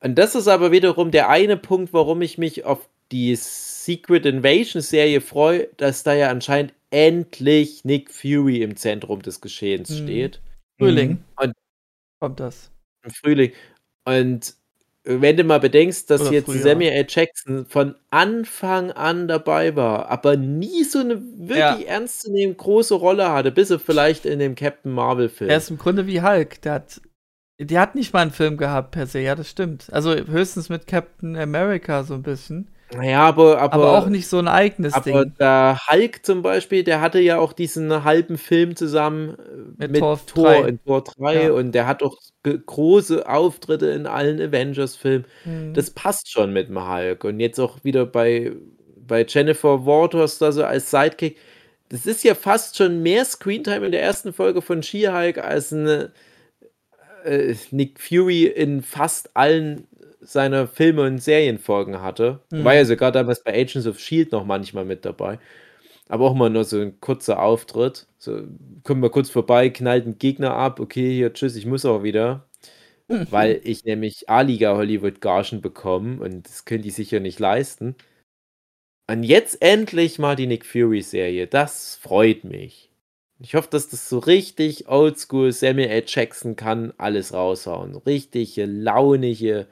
Und 0.00 0.16
das 0.16 0.34
ist 0.34 0.48
aber 0.48 0.72
wiederum 0.72 1.10
der 1.10 1.28
eine 1.28 1.56
Punkt, 1.56 1.92
warum 1.92 2.22
ich 2.22 2.38
mich 2.38 2.64
auf 2.64 2.88
die 3.12 3.36
Secret 3.36 4.26
Invasion 4.26 4.82
Serie 4.82 5.20
freue, 5.20 5.68
dass 5.76 6.02
da 6.02 6.14
ja 6.14 6.30
anscheinend 6.30 6.74
endlich 6.90 7.84
Nick 7.84 8.10
Fury 8.10 8.62
im 8.62 8.76
Zentrum 8.76 9.22
des 9.22 9.40
Geschehens 9.40 9.90
mhm. 9.90 10.04
steht. 10.04 10.40
Frühling. 10.78 11.10
Mhm. 11.10 11.24
Und 11.36 11.52
kommt 12.20 12.40
das. 12.40 12.70
Im 13.04 13.10
Frühling. 13.10 13.52
Und 14.06 14.54
wenn 15.04 15.36
du 15.36 15.44
mal 15.44 15.60
bedenkst, 15.60 16.08
dass 16.10 16.22
Oder 16.22 16.32
jetzt 16.32 16.46
früher. 16.46 16.62
Samuel 16.62 16.92
L. 16.92 17.06
Jackson 17.08 17.66
von 17.66 17.94
Anfang 18.10 18.90
an 18.90 19.28
dabei 19.28 19.76
war, 19.76 20.08
aber 20.08 20.36
nie 20.36 20.82
so 20.84 20.98
eine 20.98 21.20
wirklich 21.20 21.58
ja. 21.58 21.78
ernstzunehmend 21.78 22.56
große 22.56 22.94
Rolle 22.94 23.30
hatte, 23.30 23.52
bis 23.52 23.70
er 23.70 23.78
vielleicht 23.78 24.24
in 24.24 24.38
dem 24.38 24.54
Captain 24.54 24.92
Marvel-Film. 24.92 25.50
Er 25.50 25.58
ist 25.58 25.70
im 25.70 25.78
Grunde 25.78 26.06
wie 26.06 26.22
Hulk. 26.22 26.62
Der 26.62 26.72
hat, 26.72 27.02
der 27.60 27.80
hat 27.80 27.94
nicht 27.94 28.14
mal 28.14 28.22
einen 28.22 28.30
Film 28.30 28.56
gehabt 28.56 28.92
per 28.92 29.06
se, 29.06 29.20
ja, 29.20 29.34
das 29.34 29.50
stimmt. 29.50 29.92
Also 29.92 30.14
höchstens 30.14 30.70
mit 30.70 30.86
Captain 30.86 31.36
America 31.36 32.02
so 32.02 32.14
ein 32.14 32.22
bisschen. 32.22 32.70
Naja, 32.92 33.20
aber, 33.20 33.60
aber, 33.60 33.74
aber 33.74 33.98
auch 33.98 34.08
nicht 34.08 34.28
so 34.28 34.38
ein 34.38 34.48
eigenes 34.48 34.94
aber 34.94 35.04
Ding. 35.04 35.14
Aber 35.14 35.26
der 35.26 35.80
Hulk 35.88 36.24
zum 36.24 36.42
Beispiel, 36.42 36.84
der 36.84 37.00
hatte 37.00 37.18
ja 37.18 37.38
auch 37.38 37.52
diesen 37.52 38.04
halben 38.04 38.38
Film 38.38 38.76
zusammen 38.76 39.30
äh, 39.30 39.82
mit, 39.82 39.92
mit 39.92 40.00
Tor, 40.00 40.20
Tor 40.26 40.68
in 40.68 40.82
Tor 40.84 41.02
3 41.02 41.44
ja. 41.44 41.52
und 41.52 41.72
der 41.72 41.86
hat 41.86 42.02
auch 42.02 42.16
große 42.42 43.28
Auftritte 43.28 43.86
in 43.86 44.06
allen 44.06 44.40
Avengers-Filmen. 44.40 45.24
Mhm. 45.44 45.74
Das 45.74 45.90
passt 45.90 46.30
schon 46.30 46.52
mit 46.52 46.68
dem 46.68 46.88
Hulk. 46.88 47.24
Und 47.24 47.40
jetzt 47.40 47.58
auch 47.58 47.82
wieder 47.84 48.06
bei, 48.06 48.52
bei 48.96 49.24
Jennifer 49.26 49.86
Waters 49.86 50.38
da 50.38 50.52
so 50.52 50.64
als 50.64 50.90
Sidekick. 50.90 51.38
das 51.88 52.06
ist 52.06 52.22
ja 52.22 52.34
fast 52.34 52.76
schon 52.76 53.02
mehr 53.02 53.24
Screentime 53.24 53.86
in 53.86 53.92
der 53.92 54.02
ersten 54.02 54.32
Folge 54.32 54.62
von 54.62 54.82
She-Hulk 54.82 55.38
als 55.38 55.72
eine, 55.72 56.12
äh, 57.24 57.54
Nick 57.70 57.98
Fury 57.98 58.44
in 58.44 58.82
fast 58.82 59.34
allen 59.34 59.86
seiner 60.24 60.66
Filme 60.66 61.02
und 61.02 61.22
Serienfolgen 61.22 62.00
hatte. 62.00 62.40
Mhm. 62.50 62.64
War 62.64 62.74
ja 62.74 62.84
sogar 62.84 63.12
damals 63.12 63.42
bei 63.42 63.52
Agents 63.52 63.86
of 63.86 63.98
Shield 63.98 64.32
noch 64.32 64.44
manchmal 64.44 64.84
mit 64.84 65.04
dabei. 65.04 65.38
Aber 66.08 66.26
auch 66.26 66.34
mal 66.34 66.50
nur 66.50 66.64
so 66.64 66.80
ein 66.80 67.00
kurzer 67.00 67.40
Auftritt. 67.42 68.06
So, 68.18 68.42
kommt 68.82 69.00
mal 69.00 69.10
kurz 69.10 69.30
vorbei, 69.30 69.70
knallt 69.70 70.04
einen 70.04 70.18
Gegner 70.18 70.54
ab, 70.54 70.80
okay, 70.80 71.14
hier, 71.14 71.32
tschüss, 71.32 71.56
ich 71.56 71.66
muss 71.66 71.84
auch 71.84 72.02
wieder. 72.02 72.46
Mhm. 73.08 73.26
Weil 73.30 73.60
ich 73.64 73.84
nämlich 73.84 74.28
A-Liga 74.28 74.76
Hollywood-Gagen 74.76 75.60
bekomme 75.60 76.22
und 76.22 76.46
das 76.48 76.64
können 76.64 76.82
die 76.82 76.90
sicher 76.90 77.20
nicht 77.20 77.38
leisten. 77.38 77.96
Und 79.10 79.22
jetzt 79.22 79.60
endlich 79.60 80.18
mal 80.18 80.34
die 80.36 80.46
Nick 80.46 80.64
Fury-Serie. 80.64 81.46
Das 81.46 81.96
freut 81.96 82.44
mich. 82.44 82.90
Ich 83.40 83.54
hoffe, 83.54 83.68
dass 83.70 83.88
das 83.88 84.08
so 84.08 84.18
richtig 84.18 84.88
oldschool 84.88 85.52
Samuel 85.52 85.88
L. 85.88 86.04
Jackson 86.06 86.56
kann 86.56 86.94
alles 86.96 87.34
raushauen. 87.34 87.96
Richtige, 87.96 88.64
launige 88.64 89.66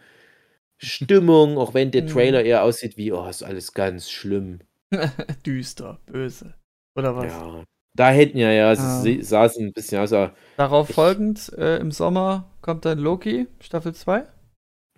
Stimmung, 0.83 1.59
auch 1.59 1.75
wenn 1.75 1.91
der 1.91 2.03
mhm. 2.03 2.09
Trailer 2.09 2.43
eher 2.45 2.63
aussieht 2.65 2.97
wie, 2.97 3.13
oh, 3.13 3.27
ist 3.27 3.43
alles 3.43 3.73
ganz 3.73 4.11
schlimm. 4.11 4.61
Düster, 5.47 6.01
böse. 6.07 6.55
Oder 6.97 7.17
was? 7.17 7.27
Ja. 7.27 7.65
Da 7.95 8.11
hätten 8.11 8.39
ja, 8.39 8.51
ja, 8.51 8.71
ah. 8.71 9.05
sah 9.21 9.45
es 9.45 9.59
ein 9.59 9.73
bisschen 9.73 10.01
aus. 10.01 10.31
Darauf 10.57 10.89
ich, 10.89 10.95
folgend, 10.95 11.53
äh, 11.59 11.77
im 11.77 11.91
Sommer 11.91 12.51
kommt 12.63 12.85
dann 12.85 12.99
Loki, 12.99 13.49
Staffel 13.61 13.95
2. 13.95 14.25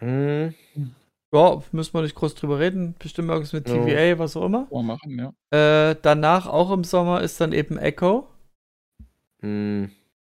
Mhm. 0.00 0.54
Ja, 1.32 1.60
müssen 1.72 1.94
wir 1.94 2.02
nicht 2.02 2.14
groß 2.14 2.36
drüber 2.36 2.60
reden. 2.60 2.94
Bestimmt 2.98 3.28
irgendwas 3.28 3.52
mit 3.52 3.64
TVA, 3.64 4.00
ja. 4.00 4.18
was 4.20 4.36
auch 4.36 4.44
immer. 4.44 4.68
Machen, 4.70 5.18
ja. 5.50 5.90
Äh, 5.90 5.96
danach, 6.00 6.46
auch 6.46 6.70
im 6.70 6.84
Sommer, 6.84 7.22
ist 7.22 7.40
dann 7.40 7.52
eben 7.52 7.76
Echo. 7.76 8.28
Mhm. 9.40 9.90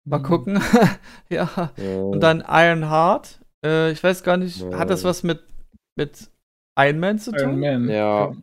Mal 0.05 0.21
gucken. 0.21 0.61
ja. 1.29 1.49
ja. 1.77 1.99
Und 1.99 2.21
dann 2.21 2.43
Iron 2.47 2.89
Heart. 2.89 3.41
Äh, 3.65 3.91
ich 3.91 4.03
weiß 4.03 4.23
gar 4.23 4.37
nicht, 4.37 4.61
ja. 4.61 4.77
hat 4.77 4.89
das 4.89 5.03
was 5.03 5.23
mit, 5.23 5.41
mit 5.95 6.29
Iron 6.77 6.99
Man 6.99 7.17
zu 7.17 7.31
tun? 7.31 7.63
Iron 7.63 7.85
Man. 7.85 7.89
Ja. 7.89 8.35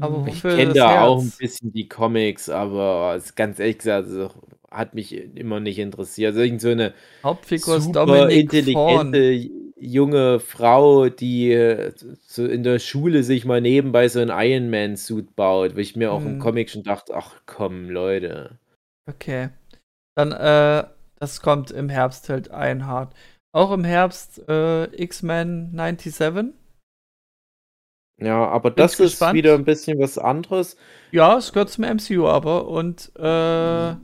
Aber 0.00 0.28
ich 0.28 0.42
kenne 0.42 0.72
da 0.74 0.90
Herz? 0.90 1.02
auch 1.02 1.20
ein 1.20 1.32
bisschen 1.38 1.72
die 1.72 1.88
Comics, 1.88 2.48
aber 2.48 3.20
ganz 3.34 3.58
ehrlich 3.58 3.78
gesagt, 3.78 4.06
also, 4.06 4.30
hat 4.70 4.94
mich 4.94 5.12
immer 5.12 5.60
nicht 5.60 5.78
interessiert. 5.78 6.28
Also 6.28 6.42
irgend 6.42 6.60
so 6.60 6.68
eine 6.68 6.94
Hauptfigur 7.24 7.80
super 7.80 8.06
Dominic 8.06 8.52
intelligente 8.52 9.40
Vorn. 9.40 9.72
junge 9.76 10.40
Frau, 10.40 11.08
die 11.08 11.90
so 12.26 12.44
in 12.44 12.62
der 12.62 12.78
Schule 12.78 13.22
sich 13.22 13.44
mal 13.44 13.60
nebenbei 13.60 14.08
so 14.08 14.20
ein 14.20 14.30
Iron 14.30 14.70
Man 14.70 14.96
Suit 14.96 15.34
baut, 15.36 15.74
wo 15.74 15.78
ich 15.78 15.96
mir 15.96 16.12
auch 16.12 16.20
hm. 16.20 16.34
im 16.34 16.38
Comic 16.38 16.70
schon 16.70 16.82
dachte, 16.82 17.14
ach 17.16 17.36
komm, 17.46 17.88
Leute. 17.88 18.58
Okay. 19.08 19.48
Dann, 20.14 20.32
äh, 20.32 20.84
das 21.18 21.40
kommt 21.40 21.70
im 21.70 21.88
Herbst 21.88 22.28
halt 22.28 22.50
Einhard. 22.50 23.14
Auch 23.52 23.72
im 23.72 23.84
Herbst 23.84 24.42
äh, 24.48 24.84
X-Men 25.02 25.70
97. 25.72 26.54
Ja, 28.20 28.46
aber 28.48 28.70
Bin 28.70 28.82
das 28.82 28.98
ist 28.98 29.20
wieder 29.32 29.54
ein 29.54 29.64
bisschen 29.64 29.98
was 29.98 30.18
anderes. 30.18 30.76
Ja, 31.12 31.38
es 31.38 31.52
gehört 31.52 31.70
zum 31.70 31.84
MCU 31.84 32.26
aber 32.26 32.66
und 32.66 33.12
äh, 33.16 33.94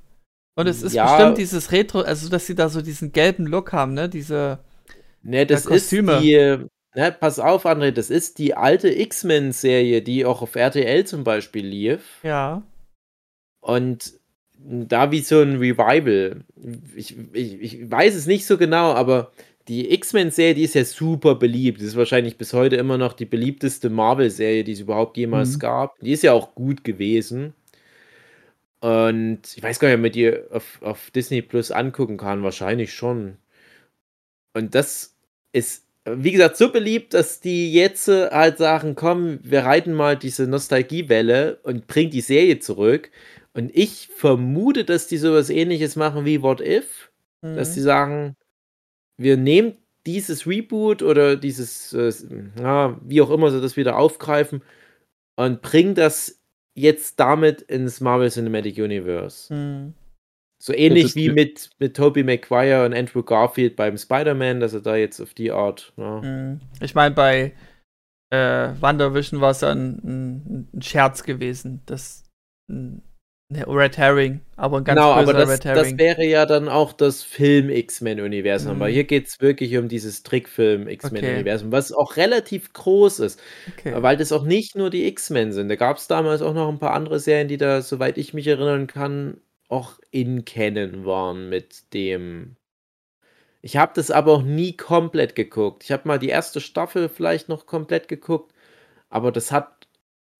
und 0.57 0.69
es 0.69 0.83
ist 0.83 0.95
ja, 0.95 1.17
bestimmt 1.17 1.39
dieses 1.39 1.73
Retro, 1.73 2.01
also 2.01 2.29
dass 2.29 2.47
sie 2.47 2.55
da 2.55 2.69
so 2.69 2.81
diesen 2.81 3.11
gelben 3.11 3.47
Look 3.47 3.73
haben, 3.73 3.93
ne? 3.93 4.09
Diese 4.09 4.61
Ne, 5.25 5.47
das 5.47 5.65
ist 5.65 5.91
die 5.91 6.59
ne, 6.95 7.13
pass 7.19 7.39
auf, 7.39 7.65
André, 7.65 7.91
das 7.91 8.11
ist 8.11 8.39
die 8.39 8.55
alte 8.55 8.89
X-Men-Serie, 8.91 10.03
die 10.03 10.27
auch 10.27 10.43
auf 10.43 10.55
RTL 10.55 11.05
zum 11.07 11.25
Beispiel 11.25 11.67
lief. 11.67 12.21
Ja. 12.23 12.63
Und 13.61 14.13
da 14.65 15.11
wie 15.13 15.21
so 15.21 15.41
ein 15.41 15.57
Revival. 15.57 16.41
Ich, 16.97 17.17
ich, 17.33 17.61
ich 17.61 17.91
weiß 17.91 18.15
es 18.15 18.27
nicht 18.27 18.47
so 18.47 18.57
genau, 18.57 18.93
aber 18.93 19.33
die 19.69 19.93
X-Men-Serie, 19.93 20.55
die 20.55 20.65
ist 20.65 20.75
ja 20.75 20.85
super 20.85 21.35
beliebt. 21.35 21.81
Das 21.81 21.89
ist 21.89 21.97
wahrscheinlich 21.97 22.37
bis 22.37 22.53
heute 22.53 22.77
immer 22.77 22.99
noch 22.99 23.13
die 23.13 23.25
beliebteste 23.25 23.91
Marvel-Serie, 23.91 24.65
die 24.65 24.73
es 24.73 24.81
überhaupt 24.81 25.17
jemals 25.17 25.55
mhm. 25.55 25.61
gab. 25.61 25.99
Die 26.01 26.13
ist 26.13 26.23
ja 26.23 26.33
auch 26.33 26.55
gut 26.55 26.85
gewesen. 26.85 27.55
Und 28.81 29.41
ich 29.57 29.63
weiß 29.63 29.79
gar 29.79 29.89
nicht, 29.89 29.97
ob 29.97 30.03
man 30.03 30.13
die 30.13 30.33
auf, 30.51 30.83
auf 30.83 31.11
Disney 31.11 31.41
Plus 31.41 31.71
angucken 31.71 32.19
kann. 32.19 32.43
Wahrscheinlich 32.43 32.93
schon. 32.93 33.39
Und 34.53 34.75
das 34.75 35.15
ist, 35.53 35.87
wie 36.05 36.33
gesagt, 36.33 36.59
so 36.59 36.71
beliebt, 36.71 37.15
dass 37.15 37.41
die 37.41 37.73
jetzt 37.73 38.09
halt 38.09 38.59
sagen: 38.59 38.95
Komm, 38.95 39.39
wir 39.43 39.61
reiten 39.61 39.95
mal 39.95 40.17
diese 40.19 40.47
Nostalgiewelle 40.47 41.61
und 41.63 41.87
bringen 41.87 42.11
die 42.11 42.21
Serie 42.21 42.59
zurück. 42.59 43.11
Und 43.57 43.71
ich 43.75 44.09
vermute, 44.09 44.85
dass 44.85 45.07
die 45.07 45.17
sowas 45.17 45.49
ähnliches 45.49 45.97
machen 45.97 46.25
wie 46.25 46.43
What 46.43 46.61
If. 46.61 47.13
Mhm. 47.43 47.57
Dass 47.57 47.75
die 47.75 47.81
sagen, 47.81 48.37
wir 49.17 49.37
nehmen 49.37 49.77
dieses 50.07 50.47
Reboot 50.47 51.03
oder 51.03 51.37
dieses, 51.37 51.93
äh, 51.93 52.13
ja, 52.61 53.01
wie 53.03 53.23
auch 53.23 53.31
immer 53.31 53.51
sie 53.51 53.61
das 53.61 53.77
wieder 53.77 53.97
aufgreifen 53.97 54.63
und 55.37 55.63
bringen 55.63 55.95
das 55.95 56.41
jetzt 56.75 57.21
damit 57.21 57.63
ins 57.63 58.01
Marvel 58.01 58.31
Cinematic 58.31 58.77
Universe. 58.77 59.55
Mhm. 59.55 59.95
So 60.63 60.73
ähnlich 60.73 61.15
wie 61.15 61.31
mit, 61.31 61.71
mit 61.79 61.97
Tobey 61.97 62.23
Maguire 62.23 62.85
und 62.87 62.95
Andrew 62.95 63.23
Garfield 63.23 63.77
beim 63.77 63.99
Spider-Man, 63.99 64.61
dass 64.61 64.73
er 64.73 64.81
da 64.81 64.97
jetzt 64.97 65.21
auf 65.21 65.35
die 65.35 65.51
Art. 65.51 65.93
Ja. 65.97 66.21
Mhm. 66.21 66.61
Ich 66.81 66.95
meine, 66.95 67.15
bei 67.15 67.53
äh, 68.31 68.71
WandaVision 68.81 69.41
war 69.41 69.51
es 69.51 69.61
ja 69.61 69.71
ein, 69.71 69.99
ein, 70.03 70.69
ein, 70.73 70.83
Scherz 70.83 71.23
gewesen, 71.23 71.83
dass 71.87 72.25
Ne, 73.51 73.63
Red 73.69 73.99
Herring, 73.99 74.41
aber 74.57 74.79
ein 74.79 74.85
ganz 74.85 74.99
Genau, 74.99 75.13
aber 75.13 75.35
das, 75.35 75.61
das 75.61 75.99
wäre 75.99 76.25
ja 76.25 76.47
dann 76.47 76.69
auch 76.69 76.95
das 76.95 77.23
Film-X-Men-Universum. 77.23 78.77
Aber 78.77 78.89
mhm. 78.89 78.93
hier 78.93 79.05
geht 79.05 79.27
es 79.27 79.41
wirklich 79.41 79.77
um 79.77 79.89
dieses 79.89 80.23
Trickfilm-X-Men-Universum, 80.23 81.71
was 81.71 81.93
auch 81.93 82.17
relativ 82.17 82.73
groß 82.73 83.21
ist, 83.21 83.41
Okay. 83.69 83.95
weil 84.03 84.17
das 84.17 84.33
auch 84.33 84.45
nicht 84.45 84.77
nur 84.77 84.89
die 84.89 85.07
X-Men 85.09 85.53
sind. 85.53 85.69
Da 85.69 85.77
gab 85.77 85.99
es 85.99 86.07
damals 86.07 86.41
auch 86.41 86.55
noch 86.55 86.71
ein 86.71 86.79
paar 86.79 86.95
andere 86.95 87.21
Serien, 87.21 87.49
die 87.49 87.59
da, 87.59 87.83
soweit 87.83 88.17
ich 88.17 88.33
mich 88.33 88.47
erinnern 88.47 88.87
kann, 88.87 89.43
auch 89.69 89.99
in 90.11 90.47
Canon 90.47 91.05
waren 91.05 91.51
mit 91.51 91.93
dem. 91.93 92.57
Ich 93.61 93.77
habe 93.77 93.93
das 93.95 94.11
aber 94.11 94.33
auch 94.33 94.43
nie 94.43 94.77
komplett 94.77 95.35
geguckt. 95.35 95.85
Ich 95.85 95.93
habe 95.93 96.09
mal 96.09 96.19
die 96.19 96.29
erste 96.29 96.61
Staffel 96.61 97.11
vielleicht 97.11 97.49
noch 97.51 97.67
komplett 97.67 98.09
geguckt, 98.09 98.55
aber 99.11 99.33
das 99.33 99.53
hat 99.53 99.74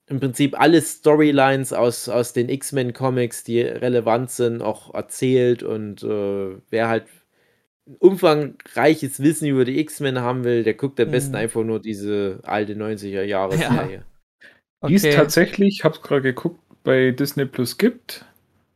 im 0.07 0.21
Prinzip 0.21 0.59
alle 0.61 0.81
Storylines 0.83 1.73
aus, 1.73 2.09
aus 2.09 2.33
den 2.33 2.49
X-Men-Comics, 2.49 3.45
die 3.45 3.61
relevant 3.61 4.31
sind, 4.31 4.63
auch 4.63 4.93
erzählt 4.95 5.63
und 5.63 6.03
äh, 6.03 6.57
wer 6.71 6.89
halt 6.89 7.07
umfangreiches 7.99 9.21
Wissen 9.21 9.49
über 9.49 9.65
die 9.65 9.79
X-Men 9.81 10.21
haben 10.21 10.45
will, 10.45 10.63
der 10.63 10.75
guckt 10.75 11.01
am 11.01 11.11
besten 11.11 11.33
mhm. 11.33 11.39
einfach 11.39 11.65
nur 11.65 11.81
diese 11.81 12.41
alte 12.43 12.75
90er-Jahre-Serie. 12.75 13.97
Ja. 13.97 14.03
Okay. 14.81 14.89
Die 14.89 14.95
es 14.95 15.15
tatsächlich, 15.15 15.79
ich 15.79 15.85
habe 15.85 15.95
es 15.95 16.03
gerade 16.03 16.23
geguckt, 16.23 16.61
bei 16.83 17.11
Disney 17.11 17.47
Plus 17.47 17.79
gibt. 17.79 18.27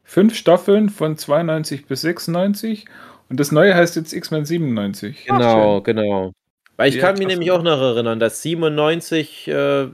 Fünf 0.04 0.34
Staffeln 0.34 0.88
von 0.88 1.18
92 1.18 1.84
bis 1.84 2.00
96 2.00 2.86
und 3.28 3.38
das 3.38 3.52
neue 3.52 3.74
heißt 3.74 3.96
jetzt 3.96 4.14
X-Men 4.14 4.46
97. 4.46 5.26
Genau, 5.26 5.82
genau. 5.82 6.32
Weil 6.78 6.90
ich 6.90 6.94
ja, 6.94 7.02
kann 7.02 7.18
mich 7.18 7.26
nämlich 7.26 7.50
auch 7.50 7.62
noch 7.62 7.80
erinnern, 7.80 8.20
dass 8.20 8.40
97, 8.40 9.48
äh, 9.48 9.88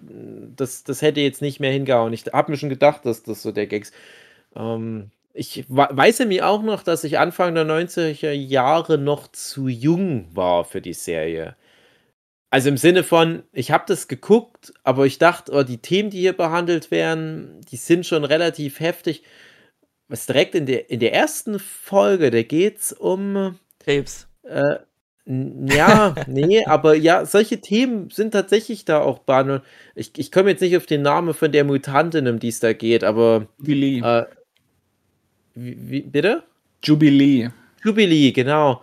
das, 0.55 0.85
das 0.85 1.01
hätte 1.01 1.23
jetzt 1.23 1.41
nicht 1.41 1.59
mehr 1.59 1.73
hingehauen. 1.73 2.13
Ich 2.13 2.27
habe 2.31 2.53
mir 2.53 2.59
schon 2.59 2.69
gedacht, 2.69 3.07
dass 3.07 3.23
das 3.23 3.43
so 3.43 3.53
der 3.53 3.67
Gags. 3.67 3.91
Ähm, 4.55 5.11
ich 5.33 5.65
weiß 5.69 6.19
nämlich 6.21 6.43
auch 6.43 6.63
noch, 6.63 6.83
dass 6.83 7.03
ich 7.03 7.19
Anfang 7.19 7.55
der 7.55 7.65
90er 7.65 8.33
Jahre 8.33 8.99
noch 8.99 9.29
zu 9.29 9.67
jung 9.67 10.29
war 10.37 10.67
für 10.67 10.83
die 10.83 10.93
Serie. 10.93 11.57
Also 12.51 12.69
im 12.69 12.77
Sinne 12.77 13.03
von, 13.03 13.45
ich 13.53 13.71
habe 13.71 13.85
das 13.89 14.07
geguckt, 14.07 14.75
aber 14.85 15.07
ich 15.07 15.17
dachte, 15.19 15.53
oh, 15.53 15.63
die 15.63 15.79
Themen, 15.79 16.11
die 16.11 16.21
hier 16.21 16.35
behandelt 16.35 16.91
werden, 16.91 17.63
die 17.63 17.77
sind 17.77 18.05
schon 18.05 18.25
relativ 18.25 18.79
heftig. 18.81 19.25
Was 20.09 20.27
direkt 20.27 20.55
in 20.55 20.67
der, 20.67 20.91
in 20.91 21.01
der 21.01 21.15
ersten 21.15 21.59
Folge, 21.59 22.31
da 22.31 22.43
geht 22.43 22.79
es 22.79 22.93
um 22.93 23.59
Krebs. 23.81 24.29
Äh, 24.43 24.77
ja, 25.27 26.15
nee, 26.27 26.65
aber 26.67 26.95
ja, 26.95 27.25
solche 27.25 27.61
Themen 27.61 28.11
sind 28.11 28.33
tatsächlich 28.33 28.85
da 28.85 29.01
auch 29.01 29.21
Bahn. 29.21 29.63
Ich, 29.95 30.13
ich 30.19 30.31
komme 30.31 30.51
jetzt 30.51 30.61
nicht 30.61 30.77
auf 30.77 30.85
den 30.85 31.01
Namen 31.01 31.33
von 31.33 31.51
der 31.51 31.65
Mutantin, 31.65 32.29
um 32.29 32.39
die 32.39 32.49
es 32.49 32.61
da 32.61 32.75
geht, 32.75 33.05
aber. 33.05 33.47
Jubilee. 33.59 34.01
Äh, 34.01 34.27
wie, 35.55 35.79
wie, 35.81 36.01
bitte? 36.03 36.43
Jubilee. 36.83 37.49
Jubilee, 37.83 38.33
genau. 38.33 38.83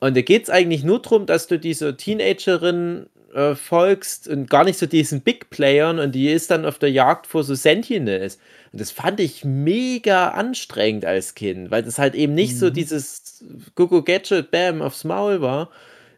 Und 0.00 0.16
da 0.16 0.22
geht 0.22 0.44
es 0.44 0.50
eigentlich 0.50 0.82
nur 0.82 1.00
darum, 1.00 1.26
dass 1.26 1.46
du 1.46 1.58
diese 1.58 1.96
Teenagerin 1.96 3.06
äh, 3.36 3.54
folgst 3.54 4.28
und 4.28 4.48
gar 4.48 4.64
nicht 4.64 4.78
so 4.78 4.86
diesen 4.86 5.20
Big 5.20 5.50
Playern 5.50 5.98
und 5.98 6.12
die 6.12 6.30
ist 6.30 6.50
dann 6.50 6.64
auf 6.64 6.78
der 6.78 6.90
Jagd 6.90 7.26
vor 7.26 7.44
so 7.44 7.54
Sentinels. 7.54 8.38
Und 8.72 8.80
das 8.80 8.90
fand 8.90 9.20
ich 9.20 9.44
mega 9.44 10.28
anstrengend 10.30 11.04
als 11.04 11.34
Kind, 11.34 11.70
weil 11.70 11.82
das 11.82 11.98
halt 11.98 12.14
eben 12.14 12.34
nicht 12.34 12.54
mhm. 12.54 12.58
so 12.58 12.70
dieses 12.70 13.44
Gogo 13.74 14.02
Gadget, 14.02 14.50
Bam, 14.50 14.80
aufs 14.80 15.04
Maul 15.04 15.42
war, 15.42 15.70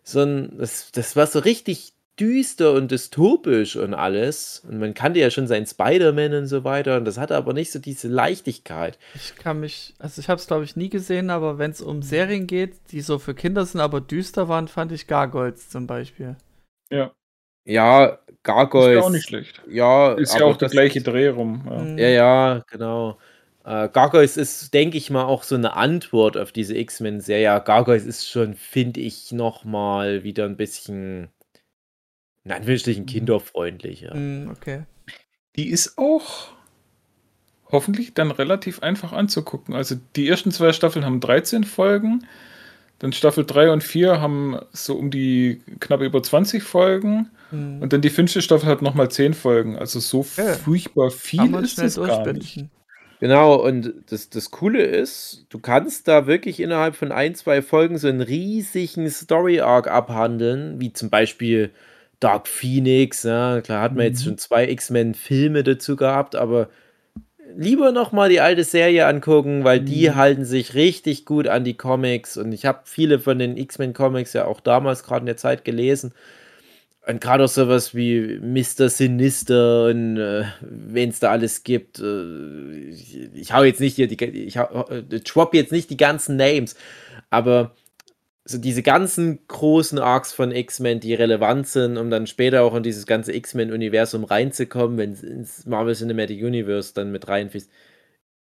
sondern 0.04 0.58
das, 0.58 0.92
das 0.92 1.16
war 1.16 1.26
so 1.26 1.40
richtig 1.40 1.92
düster 2.20 2.72
und 2.72 2.90
dystopisch 2.90 3.76
und 3.76 3.94
alles. 3.94 4.62
Und 4.68 4.78
man 4.78 4.94
kannte 4.94 5.20
ja 5.20 5.30
schon 5.30 5.46
seinen 5.46 5.66
Spider-Man 5.66 6.34
und 6.34 6.46
so 6.46 6.64
weiter. 6.64 6.96
Und 6.96 7.04
das 7.04 7.18
hatte 7.18 7.36
aber 7.36 7.52
nicht 7.52 7.72
so 7.72 7.78
diese 7.78 8.08
Leichtigkeit. 8.08 8.98
Ich 9.14 9.34
kann 9.36 9.60
mich, 9.60 9.94
also 9.98 10.20
ich 10.20 10.28
habe 10.28 10.40
es 10.40 10.46
glaube 10.46 10.64
ich 10.64 10.76
nie 10.76 10.88
gesehen, 10.88 11.30
aber 11.30 11.58
wenn 11.58 11.70
es 11.72 11.80
um 11.80 12.02
Serien 12.02 12.46
geht, 12.46 12.76
die 12.92 13.00
so 13.00 13.18
für 13.18 13.34
Kinder 13.34 13.66
sind, 13.66 13.80
aber 13.80 14.00
düster 14.00 14.48
waren, 14.48 14.68
fand 14.68 14.92
ich 14.92 15.06
Gargoyles 15.06 15.68
zum 15.68 15.86
Beispiel. 15.86 16.36
Ja. 16.90 17.12
Ja, 17.65 18.19
Gargoyles. 18.43 18.97
Ist 18.97 19.01
ja 19.01 19.06
auch 19.06 19.10
nicht 19.10 19.28
schlecht. 19.28 19.62
Ja, 19.69 20.12
ist 20.15 20.39
ja 20.39 20.47
auch 20.47 20.56
der 20.56 20.70
gleiche 20.70 21.02
Dreh 21.02 21.28
rum. 21.28 21.66
Ja, 21.69 21.78
mhm. 21.78 21.98
ja, 21.98 22.09
ja 22.09 22.65
genau. 22.70 23.19
Äh, 23.65 23.90
Gargoyles 23.90 24.39
ist, 24.39 24.73
denke 24.73 24.97
ich 24.97 25.10
mal, 25.10 25.24
auch 25.24 25.43
so 25.43 25.55
eine 25.55 25.74
Antwort 25.74 26.39
auf 26.39 26.52
diese 26.52 26.74
X-Men-Serie. 26.74 27.60
Gargoyles 27.62 28.06
ist 28.06 28.27
schon, 28.27 28.55
finde 28.55 29.01
ich, 29.01 29.32
noch 29.32 29.65
mal 29.65 30.24
wieder 30.24 30.47
ein 30.47 30.56
bisschen, 30.56 31.28
in 32.44 32.52
Anführungsstrichen, 32.52 33.02
mhm. 33.02 33.09
kinderfreundlicher. 33.09 34.15
Mm, 34.15 34.51
okay. 34.51 34.85
Die 35.56 35.69
ist 35.69 35.98
auch 35.98 36.52
hoffentlich 37.70 38.15
dann 38.15 38.31
relativ 38.31 38.82
einfach 38.82 39.12
anzugucken. 39.12 39.74
Also 39.74 39.97
die 40.16 40.27
ersten 40.27 40.51
zwei 40.51 40.73
Staffeln 40.73 41.05
haben 41.05 41.20
13 41.20 41.65
Folgen. 41.65 42.27
Dann 42.98 43.12
Staffel 43.12 43.44
3 43.44 43.70
und 43.70 43.82
4 43.84 44.20
haben 44.20 44.58
so 44.72 44.94
um 44.96 45.10
die 45.10 45.62
knapp 45.80 46.00
über 46.00 46.22
20 46.22 46.62
Folgen. 46.62 47.30
Mhm. 47.50 47.80
Und 47.80 47.92
dann 47.92 48.00
die 48.00 48.10
fünfte 48.10 48.42
Staffel 48.42 48.68
hat 48.68 48.82
nochmal 48.82 49.10
10 49.10 49.34
Folgen. 49.34 49.78
Also 49.78 50.00
so 50.00 50.26
ja. 50.36 50.54
furchtbar 50.54 51.10
viel 51.10 51.54
ist 51.56 51.78
es 51.78 51.96
gar 51.96 52.32
nicht. 52.32 52.64
Genau, 53.20 53.56
und 53.56 53.94
das, 54.10 54.30
das 54.30 54.50
Coole 54.52 54.82
ist, 54.82 55.46
du 55.48 55.58
kannst 55.58 56.06
da 56.06 56.28
wirklich 56.28 56.60
innerhalb 56.60 56.94
von 56.94 57.10
ein, 57.10 57.34
zwei 57.34 57.62
Folgen 57.62 57.98
so 57.98 58.06
einen 58.06 58.20
riesigen 58.20 59.10
Story-Arc 59.10 59.88
abhandeln, 59.88 60.80
wie 60.80 60.92
zum 60.92 61.10
Beispiel 61.10 61.70
Dark 62.20 62.46
Phoenix. 62.46 63.24
Ja, 63.24 63.60
klar 63.60 63.82
hat 63.82 63.92
man 63.92 64.04
mhm. 64.04 64.12
jetzt 64.12 64.24
schon 64.24 64.38
zwei 64.38 64.68
X-Men-Filme 64.68 65.64
dazu 65.64 65.96
gehabt, 65.96 66.36
aber 66.36 66.68
lieber 67.56 67.92
nochmal 67.92 68.28
die 68.28 68.40
alte 68.40 68.64
Serie 68.64 69.06
angucken, 69.06 69.64
weil 69.64 69.80
die 69.80 70.10
mhm. 70.10 70.16
halten 70.16 70.44
sich 70.44 70.74
richtig 70.74 71.24
gut 71.24 71.48
an 71.48 71.64
die 71.64 71.76
Comics. 71.76 72.36
Und 72.36 72.52
ich 72.52 72.66
habe 72.66 72.80
viele 72.84 73.18
von 73.18 73.38
den 73.38 73.56
X-Men-Comics 73.56 74.32
ja 74.32 74.46
auch 74.46 74.60
damals 74.60 75.02
gerade 75.02 75.20
in 75.20 75.26
der 75.26 75.36
Zeit 75.36 75.64
gelesen. 75.64 76.12
Und 77.06 77.22
gerade 77.22 77.44
auch 77.44 77.48
sowas 77.48 77.94
wie 77.94 78.38
Mr. 78.38 78.90
Sinister 78.90 79.86
und 79.86 80.18
äh, 80.18 80.44
wen 80.60 81.08
es 81.08 81.20
da 81.20 81.30
alles 81.30 81.62
gibt. 81.64 82.00
Äh, 82.00 82.90
ich, 82.90 83.32
ich 83.32 83.52
hau 83.54 83.62
jetzt 83.62 83.80
nicht 83.80 83.96
hier 83.96 84.08
die, 84.08 84.22
ich 84.24 84.58
hau, 84.58 84.86
äh, 84.90 85.02
jetzt 85.54 85.72
nicht 85.72 85.88
die 85.88 85.96
ganzen 85.96 86.36
Names, 86.36 86.76
aber 87.30 87.74
so 88.48 88.56
diese 88.56 88.82
ganzen 88.82 89.46
großen 89.46 89.98
Arcs 89.98 90.32
von 90.32 90.52
X-Men, 90.52 91.00
die 91.00 91.12
relevant 91.12 91.68
sind, 91.68 91.98
um 91.98 92.08
dann 92.08 92.26
später 92.26 92.62
auch 92.62 92.74
in 92.74 92.82
dieses 92.82 93.06
ganze 93.06 93.32
X-Men-Universum 93.34 94.24
reinzukommen, 94.24 94.96
wenn 94.96 95.12
es 95.12 95.22
ins 95.22 95.66
Marvel 95.66 95.94
Cinematic 95.94 96.42
Universe 96.42 96.94
dann 96.94 97.12
mit 97.12 97.28
reinfließt. 97.28 97.70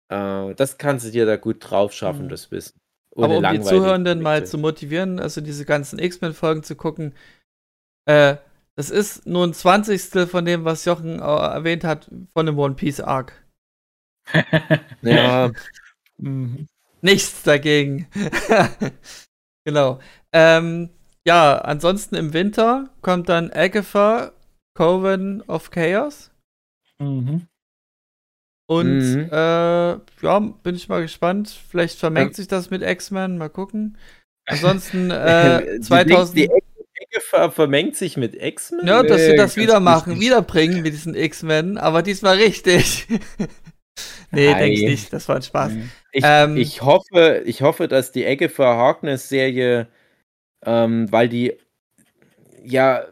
Äh, 0.10 0.56
das 0.56 0.78
kannst 0.78 1.06
du 1.06 1.12
dir 1.12 1.26
da 1.26 1.36
gut 1.36 1.58
drauf 1.60 1.92
schaffen, 1.92 2.26
mhm. 2.26 2.30
das 2.30 2.52
Wissen. 2.52 2.80
Aber 3.16 3.38
um 3.38 3.44
die 3.52 3.62
Zuhörenden 3.62 4.22
mal 4.22 4.46
zu 4.46 4.58
motivieren, 4.58 5.20
also 5.20 5.42
diese 5.42 5.66
ganzen 5.66 6.00
X-Men-Folgen 6.00 6.64
zu 6.64 6.76
gucken, 6.76 7.14
äh, 8.06 8.38
das 8.76 8.92
ist 8.92 9.26
nur 9.26 9.46
ein 9.46 9.54
Zwanzigstel 9.54 10.28
von 10.28 10.46
dem, 10.46 10.64
was 10.64 10.86
Jochen 10.86 11.20
erwähnt 11.20 11.84
hat, 11.84 12.10
von 12.34 12.46
dem 12.46 12.60
One 12.60 12.76
Piece 12.76 13.02
Arc. 13.02 13.34
ja. 15.02 15.52
Mhm. 16.20 16.68
Nichts 17.02 17.44
dagegen. 17.44 18.08
genau. 19.68 20.00
Ähm, 20.32 20.90
ja, 21.28 21.58
ansonsten 21.58 22.16
im 22.16 22.32
Winter 22.34 22.90
kommt 23.02 23.28
dann 23.28 23.52
Agatha 23.52 24.32
Coven 24.76 25.42
of 25.48 25.72
Chaos. 25.72 26.32
Mhm. 27.00 27.48
Und 28.70 29.00
mhm. 29.00 29.30
Äh, 29.30 29.98
ja, 30.22 30.40
bin 30.40 30.76
ich 30.76 30.88
mal 30.88 31.02
gespannt. 31.02 31.50
Vielleicht 31.70 32.00
vermengt 32.00 32.32
ja. 32.32 32.36
sich 32.36 32.48
das 32.48 32.70
mit 32.70 32.82
X-Men. 32.82 33.38
Mal 33.38 33.50
gucken. 33.50 33.98
Ansonsten 34.46 35.12
äh, 35.12 35.80
2000. 35.82 36.38
Die, 36.38 36.50
vermengt 37.50 37.98
sich 37.98 38.16
mit 38.16 38.34
X-Men? 38.42 38.88
Ja, 38.88 39.04
dass 39.04 39.26
sie 39.26 39.36
das 39.36 39.58
wieder 39.58 39.82
machen, 39.82 40.20
wiederbringen 40.20 40.82
mit 40.82 40.94
diesen 40.94 41.16
X-Men, 41.16 41.78
aber 41.78 42.04
diesmal 42.04 42.38
richtig. 42.38 43.08
nee, 44.32 44.54
denke 44.54 44.72
ich 44.72 44.84
nicht. 44.84 45.14
Das 45.14 45.28
war 45.28 45.38
ein 45.38 45.42
Spaß. 45.42 45.74
Ich, 46.18 46.24
ähm, 46.26 46.58
ich, 46.58 46.82
hoffe, 46.82 47.44
ich 47.46 47.62
hoffe, 47.62 47.88
dass 47.88 48.12
die 48.12 48.26
Agatha 48.26 48.76
Harkness-Serie, 48.76 49.88
ähm, 50.66 51.12
weil 51.12 51.30
die 51.30 51.54
ja 52.64 53.04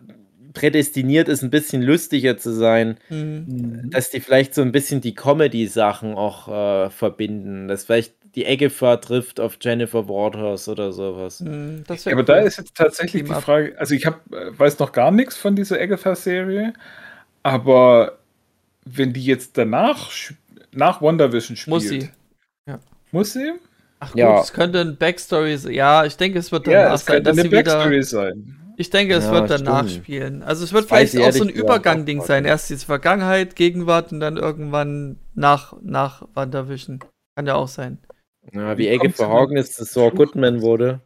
prädestiniert 0.53 1.27
ist, 1.27 1.43
ein 1.43 1.51
bisschen 1.51 1.83
lustiger 1.83 2.35
zu 2.37 2.51
sein, 2.51 2.97
mhm. 3.09 3.91
dass 3.91 4.09
die 4.09 4.21
vielleicht 4.21 4.55
so 4.55 4.63
ein 4.63 4.71
bisschen 4.71 5.01
die 5.01 5.13
Comedy-Sachen 5.13 6.15
auch 6.15 6.47
äh, 6.47 6.89
verbinden. 6.89 7.67
Dass 7.67 7.85
vielleicht 7.85 8.15
die 8.33 8.47
Agatha 8.47 8.97
trifft 8.97 9.39
auf 9.39 9.59
Jennifer 9.61 10.09
Waters 10.09 10.67
oder 10.67 10.91
sowas. 10.91 11.41
Mhm, 11.41 11.83
ja, 11.87 11.95
aber 12.11 12.15
cool. 12.15 12.25
da 12.25 12.37
ist 12.39 12.57
jetzt 12.57 12.75
tatsächlich 12.75 13.25
die 13.25 13.33
Frage, 13.33 13.75
also 13.77 13.93
ich 13.93 14.07
hab, 14.07 14.21
weiß 14.29 14.79
noch 14.79 14.93
gar 14.93 15.11
nichts 15.11 15.37
von 15.37 15.55
dieser 15.55 15.79
Agatha-Serie, 15.79 16.73
aber 17.43 18.17
wenn 18.83 19.13
die 19.13 19.23
jetzt 19.23 19.59
danach 19.59 20.09
nach 20.71 21.03
WandaVision 21.03 21.55
spielt. 21.55 22.09
Muss 23.15 23.31
sie. 23.31 23.53
Ach 24.01 24.11
gut, 24.11 24.19
ja. 24.19 24.41
es 24.41 24.51
könnte 24.51 24.81
ein 24.81 24.97
Backstory 24.97 25.55
sein. 25.55 25.73
Ja, 25.73 26.03
ich 26.03 26.17
denke, 26.17 26.37
es 26.37 26.51
wird 26.51 26.67
danach 26.67 26.79
ja, 26.79 26.93
es 26.95 27.05
sein, 27.05 27.23
dass 27.23 27.37
eine 27.37 27.43
sie 27.43 27.47
Backstory 27.47 27.91
wieder, 27.91 28.03
sein. 28.03 28.57
Ich 28.75 28.89
denke, 28.89 29.13
es 29.13 29.23
ja, 29.23 29.31
wird 29.31 29.49
danach 29.49 29.87
stimmt. 29.87 30.03
spielen. 30.03 30.43
Also 30.43 30.65
es 30.65 30.73
wird 30.73 30.91
das 30.91 31.11
vielleicht 31.11 31.17
auch 31.25 31.31
so 31.31 31.45
ein 31.45 31.49
Übergang-Ding 31.49 32.21
sein. 32.21 32.43
Erst 32.43 32.69
die 32.69 32.75
Vergangenheit, 32.75 33.55
Gegenwart 33.55 34.11
und 34.11 34.19
dann 34.19 34.35
irgendwann 34.35 35.17
nach, 35.33 35.77
nach 35.81 36.27
WandaVision. 36.33 36.99
Kann 37.37 37.47
ja 37.47 37.55
auch 37.55 37.69
sein. 37.69 37.99
Ja, 38.51 38.77
wie 38.77 38.89
Ecke 38.89 39.09
verhagen 39.11 39.55
ist, 39.55 39.79
dass 39.79 39.93
Saw 39.93 40.11
Goodman 40.11 40.61
wurde. 40.61 40.99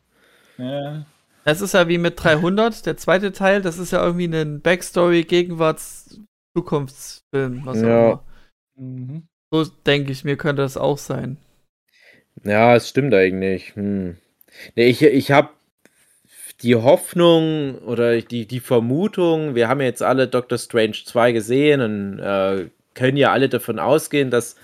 Ja. 0.57 1.05
Das 1.43 1.61
ist 1.61 1.75
ja 1.75 1.87
wie 1.87 1.99
mit 1.99 2.15
300, 2.23 2.87
der 2.87 2.97
zweite 2.97 3.33
Teil. 3.33 3.61
Das 3.61 3.77
ist 3.77 3.91
ja 3.91 4.03
irgendwie 4.03 4.25
ein 4.25 4.61
Backstory, 4.61 5.25
Gegenwarts, 5.25 6.19
Zukunftsfilm, 6.57 7.61
was 7.65 7.81
ja. 7.83 7.83
auch 7.83 8.23
immer. 8.79 8.87
Mhm. 8.87 9.27
So 9.53 9.63
denke 9.85 10.11
ich 10.11 10.23
mir, 10.23 10.37
könnte 10.37 10.63
das 10.63 10.75
auch 10.75 10.97
sein. 10.97 11.37
Ja, 12.43 12.75
es 12.75 12.89
stimmt 12.89 13.13
eigentlich. 13.13 13.75
Hm. 13.75 14.17
Nee, 14.75 14.87
ich 14.87 15.01
ich 15.03 15.31
habe 15.31 15.49
die 16.61 16.75
Hoffnung 16.75 17.79
oder 17.79 18.21
die, 18.21 18.45
die 18.45 18.59
Vermutung, 18.59 19.55
wir 19.55 19.69
haben 19.69 19.81
jetzt 19.81 20.03
alle 20.03 20.27
Doctor 20.27 20.57
Strange 20.57 20.97
2 21.05 21.31
gesehen 21.31 21.81
und 21.81 22.19
äh, 22.19 22.69
können 22.95 23.17
ja 23.17 23.31
alle 23.31 23.47
davon 23.49 23.79
ausgehen, 23.79 24.29
dass 24.29 24.55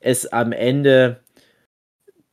es 0.00 0.26
am 0.32 0.52
Ende 0.52 1.20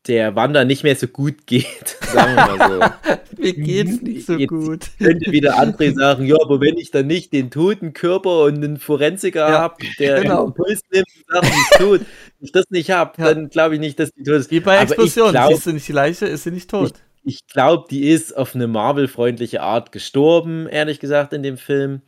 der 0.07 0.35
Wander 0.35 0.65
nicht 0.65 0.83
mehr 0.83 0.95
so 0.95 1.07
gut 1.07 1.45
geht, 1.45 1.97
sagen 2.01 2.35
wir 2.35 2.57
mal 2.57 2.69
so. 2.69 3.11
Mir 3.41 3.53
geht's 3.53 4.01
nicht 4.01 4.25
so 4.25 4.33
Jetzt 4.33 4.49
gut. 4.49 4.85
Könnte 4.99 5.31
wieder 5.31 5.59
André 5.59 5.93
sagen, 5.93 6.25
ja, 6.25 6.35
aber 6.41 6.59
wenn 6.61 6.77
ich 6.77 6.91
dann 6.91 7.07
nicht 7.07 7.33
den 7.33 7.49
toten 7.49 7.93
Körper 7.93 8.43
und 8.43 8.55
einen 8.55 8.77
Forensiker 8.77 9.49
ja, 9.49 9.59
habe, 9.59 9.75
der 9.99 10.21
genau. 10.21 10.45
einen 10.45 10.53
Puls 10.53 10.81
nimmt 10.91 11.07
und 11.15 11.33
sagt, 11.33 11.47
wie 11.47 11.77
tot, 11.77 11.99
wenn 12.39 12.45
ich 12.45 12.51
das 12.51 12.65
nicht 12.69 12.91
habe, 12.91 13.13
ja. 13.17 13.33
dann 13.33 13.49
glaube 13.49 13.75
ich 13.75 13.79
nicht, 13.79 13.99
dass 13.99 14.11
die 14.11 14.23
tot 14.23 14.35
ist. 14.35 14.51
Wie 14.51 14.59
bei 14.59 14.77
Explosion, 14.77 15.35
siehst 15.49 15.65
du 15.65 15.71
nicht 15.71 15.87
die 15.87 15.93
Leiche, 15.93 16.25
ist 16.25 16.43
sie 16.43 16.51
nicht 16.51 16.69
tot. 16.69 16.93
Ich, 17.23 17.35
ich 17.35 17.47
glaube, 17.47 17.85
die 17.89 18.09
ist 18.09 18.35
auf 18.35 18.55
eine 18.55 18.67
Marvel-freundliche 18.67 19.61
Art 19.61 19.91
gestorben, 19.91 20.67
ehrlich 20.67 20.99
gesagt, 20.99 21.33
in 21.33 21.43
dem 21.43 21.57
Film. 21.57 22.01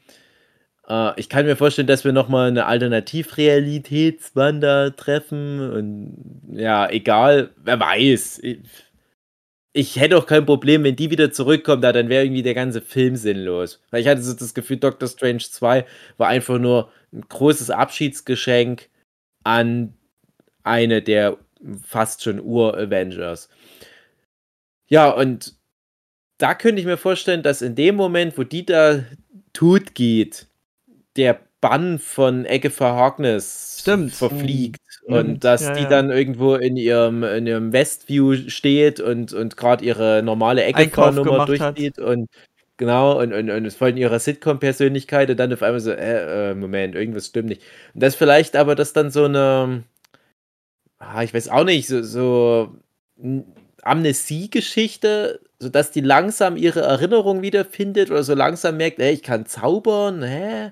Äh, 0.88 1.20
ich 1.20 1.30
kann 1.30 1.46
mir 1.46 1.56
vorstellen, 1.56 1.88
dass 1.88 2.04
wir 2.04 2.12
nochmal 2.14 2.48
eine 2.50 2.66
Alternativrealitätswander 2.66 4.96
treffen. 4.96 5.72
Und 5.72 6.52
ja, 6.58 6.90
egal, 6.90 7.52
wer 7.58 7.80
weiß. 7.80 8.40
Ich, 8.44 8.60
ich 9.74 10.00
hätte 10.00 10.18
auch 10.18 10.26
kein 10.28 10.46
Problem, 10.46 10.84
wenn 10.84 10.96
die 10.96 11.12
wieder 11.12 11.32
zurückkommt, 11.32 11.84
da 11.84 11.92
dann 11.92 12.10
wäre 12.10 12.26
irgendwie 12.26 12.44
der 12.44 12.54
ganze 12.54 12.82
Film 12.82 13.16
sinnlos. 13.16 13.82
Weil 13.90 14.02
ich 14.02 14.08
hatte 14.08 14.22
so 14.22 14.34
das 14.34 14.54
Gefühl, 14.54 14.78
Doctor 14.78 15.10
Strange 15.10 15.40
2 15.40 15.86
war 16.18 16.28
einfach 16.28 16.60
nur 16.60 16.92
ein 17.12 17.22
großes 17.28 17.72
Abschiedsgeschenk 17.72 18.90
an 19.44 19.94
eine 20.64 21.02
der 21.02 21.38
fast 21.86 22.24
schon 22.24 22.40
Ur-Avengers. 22.40 23.50
Ja, 24.88 25.10
und 25.10 25.56
da 26.38 26.56
könnte 26.56 26.82
ich 26.82 26.86
mir 26.86 26.98
vorstellen, 26.98 27.44
dass 27.44 27.62
in 27.62 27.76
dem 27.76 27.96
Moment, 27.96 28.38
wo 28.38 28.44
die 28.44 28.66
da 28.66 29.04
tut 29.54 29.96
geht, 29.96 30.48
der 31.18 31.40
Bann 31.61 31.99
von 31.99 32.45
Agatha 32.45 32.95
Harkness 32.95 33.77
Stimmt. 33.80 34.14
verfliegt. 34.14 34.81
Mhm. 35.07 35.14
Und 35.14 35.44
dass 35.44 35.61
ja, 35.61 35.73
die 35.73 35.84
ja. 35.84 35.90
dann 35.90 36.10
irgendwo 36.10 36.56
in 36.56 36.77
ihrem, 36.77 37.23
in 37.23 37.48
ihrem 37.48 37.73
Westview 37.73 38.35
steht 38.49 38.99
und, 38.99 39.34
und 39.34 39.57
gerade 39.57 39.84
ihre 39.84 40.22
normale 40.23 40.65
Agatha-Nummer 40.65 41.45
durchgeht 41.45 41.98
hat. 41.98 42.03
und 42.03 42.30
genau, 42.77 43.19
und, 43.19 43.34
und, 43.34 43.49
und 43.49 43.81
in 43.81 43.98
ihrer 43.98 44.19
Sitcom-Persönlichkeit 44.19 45.30
und 45.30 45.38
dann 45.38 45.53
auf 45.53 45.64
einmal 45.64 45.80
so, 45.80 45.91
äh, 45.91 46.52
äh, 46.52 46.56
Moment, 46.56 46.95
irgendwas 46.95 47.27
stimmt 47.27 47.49
nicht. 47.49 47.61
Und 47.94 48.03
das 48.03 48.15
vielleicht 48.15 48.56
aber, 48.56 48.76
dass 48.76 48.94
dann 48.94 49.11
so 49.11 49.26
eine, 49.26 49.84
ah, 50.99 51.23
ich 51.23 51.34
weiß 51.34 51.49
auch 51.49 51.64
nicht, 51.64 51.88
so, 51.88 52.02
so 52.02 52.76
Amnesie-Geschichte 53.84 55.40
sodass 55.64 55.91
die 55.91 56.02
langsam 56.02 56.57
ihre 56.57 56.81
Erinnerung 56.81 57.41
wiederfindet 57.41 58.11
oder 58.11 58.23
so 58.23 58.35
langsam 58.35 58.77
merkt, 58.77 58.99
ey, 58.99 59.14
ich 59.14 59.23
kann 59.23 59.45
zaubern, 59.48 60.22
hä? 60.22 60.72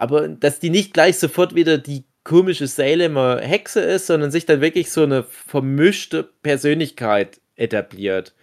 Aber 0.00 0.28
dass 0.28 0.60
die 0.60 0.70
nicht 0.70 0.94
gleich 0.94 1.18
sofort 1.18 1.54
wieder 1.54 1.76
die 1.76 2.04
komische 2.24 2.66
Salemer 2.66 3.40
Hexe 3.40 3.80
ist, 3.80 4.06
sondern 4.06 4.30
sich 4.30 4.46
dann 4.46 4.62
wirklich 4.62 4.90
so 4.90 5.02
eine 5.02 5.24
vermischte 5.24 6.22
Persönlichkeit 6.42 7.38
etabliert. 7.54 8.34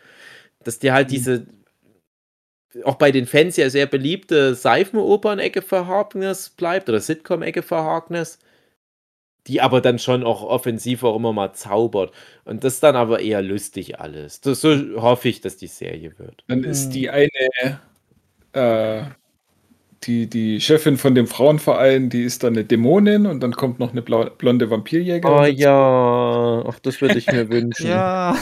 Dass 0.64 0.78
die 0.78 0.92
halt 0.92 1.08
mhm. 1.08 1.12
diese 1.12 1.48
auch 2.84 2.96
bei 2.96 3.12
den 3.12 3.26
Fans 3.26 3.58
ja 3.58 3.72
sehr 3.72 3.88
beliebte 3.88 4.54
Seifenopern-Ecke 4.54 5.64
für 5.64 5.88
Harkness 5.88 6.52
bleibt 6.52 6.90
oder 6.90 7.00
Sitcom-Ecke 7.00 7.64
für 7.64 7.78
Harkness, 7.78 8.38
die 9.48 9.60
aber 9.60 9.82
dann 9.82 9.98
schon 9.98 10.24
auch 10.24 10.44
offensiv 10.44 11.04
auch 11.04 11.16
immer 11.16 11.34
mal 11.34 11.54
zaubert. 11.54 12.14
Und 12.46 12.64
das 12.64 12.80
dann 12.80 12.96
aber 12.96 13.22
eher 13.22 13.42
lustig 13.42 14.00
alles. 14.00 14.42
Das, 14.42 14.62
so 14.62 15.02
hoffe 15.02 15.28
ich, 15.28 15.42
dass 15.42 15.58
die 15.58 15.66
Serie 15.66 16.20
wird. 16.20 16.44
Dann 16.48 16.64
ist 16.64 16.90
die 16.90 17.10
eine, 17.10 17.80
äh, 18.54 19.06
die, 20.04 20.28
die 20.28 20.62
Chefin 20.62 20.98
von 20.98 21.16
dem 21.16 21.28
Frauenverein, 21.28 22.10
die 22.10 22.24
ist 22.24 22.44
dann 22.44 22.54
eine 22.54 22.64
Dämonin 22.64 23.26
und 23.26 23.42
dann 23.42 23.54
kommt 23.54 23.80
noch 23.80 23.92
eine 23.92 24.02
blonde 24.02 24.70
Vampirjägerin. 24.70 25.38
Oh 25.38 25.44
ja, 25.44 26.64
ach, 26.68 26.80
das 26.80 27.02
würde 27.02 27.18
ich 27.18 27.28
mir 27.28 27.50
wünschen. 27.50 27.88
ja. 27.88 28.36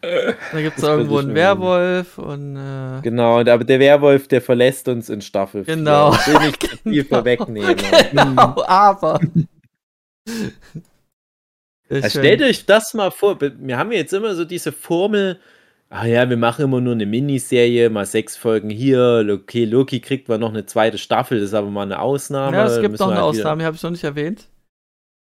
Da 0.00 0.60
gibt 0.60 0.78
es 0.78 0.84
irgendwo 0.84 1.18
einen 1.18 1.34
Werwolf 1.34 2.18
und. 2.18 2.56
Äh 2.56 3.00
genau, 3.02 3.40
aber 3.40 3.64
der 3.64 3.80
Werwolf, 3.80 4.28
der 4.28 4.40
verlässt 4.40 4.86
uns 4.86 5.08
in 5.08 5.20
Staffel 5.20 5.64
4. 5.64 5.74
Genau. 5.74 6.12
Ich 6.12 6.26
will 6.32 6.46
nicht 6.46 6.60
genau. 6.60 6.82
viel 6.84 7.04
vorwegnehmen. 7.04 7.76
Genau, 8.10 8.62
aber. 8.66 9.20
Also 11.90 12.18
stellt 12.18 12.42
euch 12.42 12.66
das 12.66 12.92
mal 12.92 13.10
vor. 13.10 13.40
Wir 13.40 13.78
haben 13.78 13.92
jetzt 13.92 14.12
immer 14.12 14.34
so 14.34 14.44
diese 14.44 14.72
Formel. 14.72 15.40
Ah 15.90 16.04
ja, 16.04 16.28
wir 16.28 16.36
machen 16.36 16.66
immer 16.66 16.82
nur 16.82 16.92
eine 16.92 17.06
Miniserie, 17.06 17.88
mal 17.88 18.04
sechs 18.04 18.36
Folgen 18.36 18.68
hier. 18.68 19.26
Okay, 19.30 19.64
Loki 19.64 20.00
kriegt 20.00 20.28
mal 20.28 20.38
noch 20.38 20.50
eine 20.50 20.66
zweite 20.66 20.98
Staffel, 20.98 21.40
das 21.40 21.48
ist 21.48 21.54
aber 21.54 21.70
mal 21.70 21.82
eine 21.82 22.00
Ausnahme. 22.00 22.56
Ja, 22.56 22.66
es 22.66 22.80
gibt 22.80 22.98
noch 22.98 23.06
eine 23.08 23.16
halt 23.16 23.24
Ausnahme, 23.24 23.64
habe 23.64 23.76
ich 23.76 23.82
noch 23.82 23.90
nicht 23.90 24.04
erwähnt. 24.04 24.48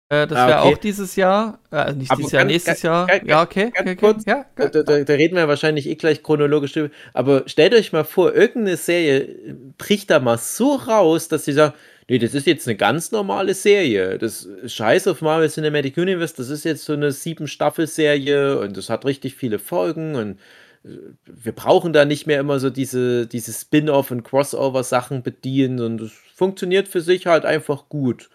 Äh, 0.09 0.25
das 0.27 0.37
wäre 0.37 0.57
ah, 0.57 0.63
okay. 0.63 0.73
auch 0.73 0.77
dieses 0.79 1.15
Jahr, 1.15 1.59
äh, 1.71 1.93
nicht 1.93 2.11
dieses 2.11 2.31
Jahr, 2.31 2.43
nächstes 2.43 2.81
Jahr. 2.81 3.07
Ganz, 3.07 3.23
ja, 3.25 3.43
okay. 3.43 3.71
Ganz 3.73 3.87
okay, 3.87 3.95
kurz, 3.95 4.25
ja, 4.25 4.45
da, 4.55 4.67
da, 4.67 4.81
da, 4.81 5.13
reden 5.13 5.35
wir 5.35 5.47
wahrscheinlich 5.47 5.87
eh 5.87 5.95
gleich 5.95 6.23
chronologisch 6.23 6.73
drüber. 6.73 6.89
Aber 7.13 7.43
stellt 7.45 7.73
euch 7.73 7.93
mal 7.93 8.03
vor, 8.03 8.33
irgendeine 8.33 8.75
Serie 8.75 9.55
bricht 9.77 10.09
da 10.09 10.19
mal 10.19 10.39
so 10.39 10.75
raus, 10.75 11.27
dass 11.27 11.45
sie 11.45 11.53
sagt, 11.53 11.77
nee, 12.09 12.19
das 12.19 12.33
ist 12.33 12.47
jetzt 12.47 12.67
eine 12.67 12.75
ganz 12.75 13.11
normale 13.11 13.53
Serie. 13.53 14.17
Das 14.17 14.47
Scheiß 14.65 15.07
auf 15.07 15.21
Marvel 15.21 15.49
Cinematic 15.49 15.97
Universe, 15.97 16.33
das 16.35 16.49
ist 16.49 16.65
jetzt 16.65 16.83
so 16.85 16.93
eine 16.93 17.11
sieben-Staffel-Serie 17.11 18.59
und 18.59 18.75
das 18.75 18.89
hat 18.89 19.05
richtig 19.05 19.35
viele 19.35 19.59
Folgen 19.59 20.15
und 20.15 20.39
äh, 20.83 20.97
wir 21.25 21.51
brauchen 21.53 21.93
da 21.93 22.05
nicht 22.05 22.27
mehr 22.27 22.39
immer 22.39 22.59
so 22.59 22.69
diese, 22.69 23.27
diese 23.27 23.53
Spin-off- 23.53 24.11
und 24.11 24.23
Crossover-Sachen 24.23 25.23
bedienen 25.23 25.79
und 25.79 25.99
das 25.99 26.11
funktioniert 26.35 26.87
für 26.87 27.01
sich 27.01 27.27
halt 27.27 27.45
einfach 27.45 27.89
gut. 27.89 28.29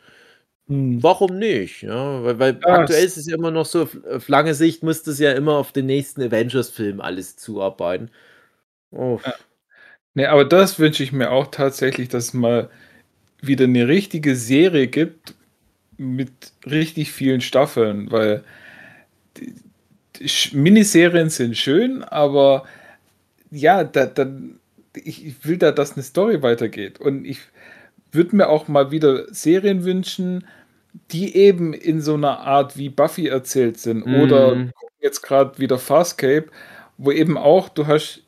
Hm. 0.68 1.02
Warum 1.02 1.38
nicht? 1.38 1.82
Ja, 1.82 2.24
weil, 2.24 2.38
weil 2.38 2.60
ja, 2.62 2.74
aktuell 2.80 3.04
ist 3.04 3.16
es 3.18 3.26
ja 3.26 3.36
immer 3.36 3.50
noch 3.50 3.66
so, 3.66 3.88
auf 4.10 4.28
lange 4.28 4.54
Sicht 4.54 4.82
müsste 4.82 5.10
es 5.10 5.18
ja 5.18 5.32
immer 5.32 5.56
auf 5.56 5.72
den 5.72 5.86
nächsten 5.86 6.22
Avengers-Film 6.22 7.00
alles 7.00 7.36
zuarbeiten. 7.36 8.10
Oh. 8.90 9.20
Ja. 9.24 9.34
Ne, 10.14 10.30
aber 10.30 10.44
das 10.44 10.78
wünsche 10.78 11.02
ich 11.02 11.12
mir 11.12 11.32
auch 11.32 11.48
tatsächlich, 11.48 12.08
dass 12.08 12.26
es 12.26 12.34
mal 12.34 12.70
wieder 13.46 13.64
eine 13.64 13.88
richtige 13.88 14.36
Serie 14.36 14.86
gibt 14.86 15.34
mit 15.96 16.30
richtig 16.66 17.12
vielen 17.12 17.40
Staffeln, 17.40 18.10
weil 18.10 18.44
die, 19.36 19.54
die 20.16 20.56
Miniserien 20.56 21.30
sind 21.30 21.56
schön, 21.56 22.02
aber 22.02 22.64
ja, 23.50 23.84
da, 23.84 24.06
da, 24.06 24.26
ich 24.94 25.44
will 25.44 25.56
da, 25.56 25.72
dass 25.72 25.92
eine 25.92 26.02
Story 26.02 26.42
weitergeht. 26.42 27.00
Und 27.00 27.24
ich 27.24 27.38
würde 28.12 28.36
mir 28.36 28.48
auch 28.48 28.68
mal 28.68 28.90
wieder 28.90 29.32
Serien 29.32 29.84
wünschen, 29.84 30.46
die 31.10 31.36
eben 31.36 31.72
in 31.72 32.00
so 32.00 32.14
einer 32.14 32.40
Art 32.40 32.76
wie 32.76 32.88
Buffy 32.88 33.26
erzählt 33.28 33.78
sind. 33.78 34.06
Mm. 34.06 34.14
Oder 34.20 34.68
jetzt 35.00 35.22
gerade 35.22 35.58
wieder 35.58 35.78
Farscape, 35.78 36.46
wo 36.96 37.10
eben 37.10 37.36
auch, 37.36 37.68
du 37.68 37.86
hast 37.86 38.22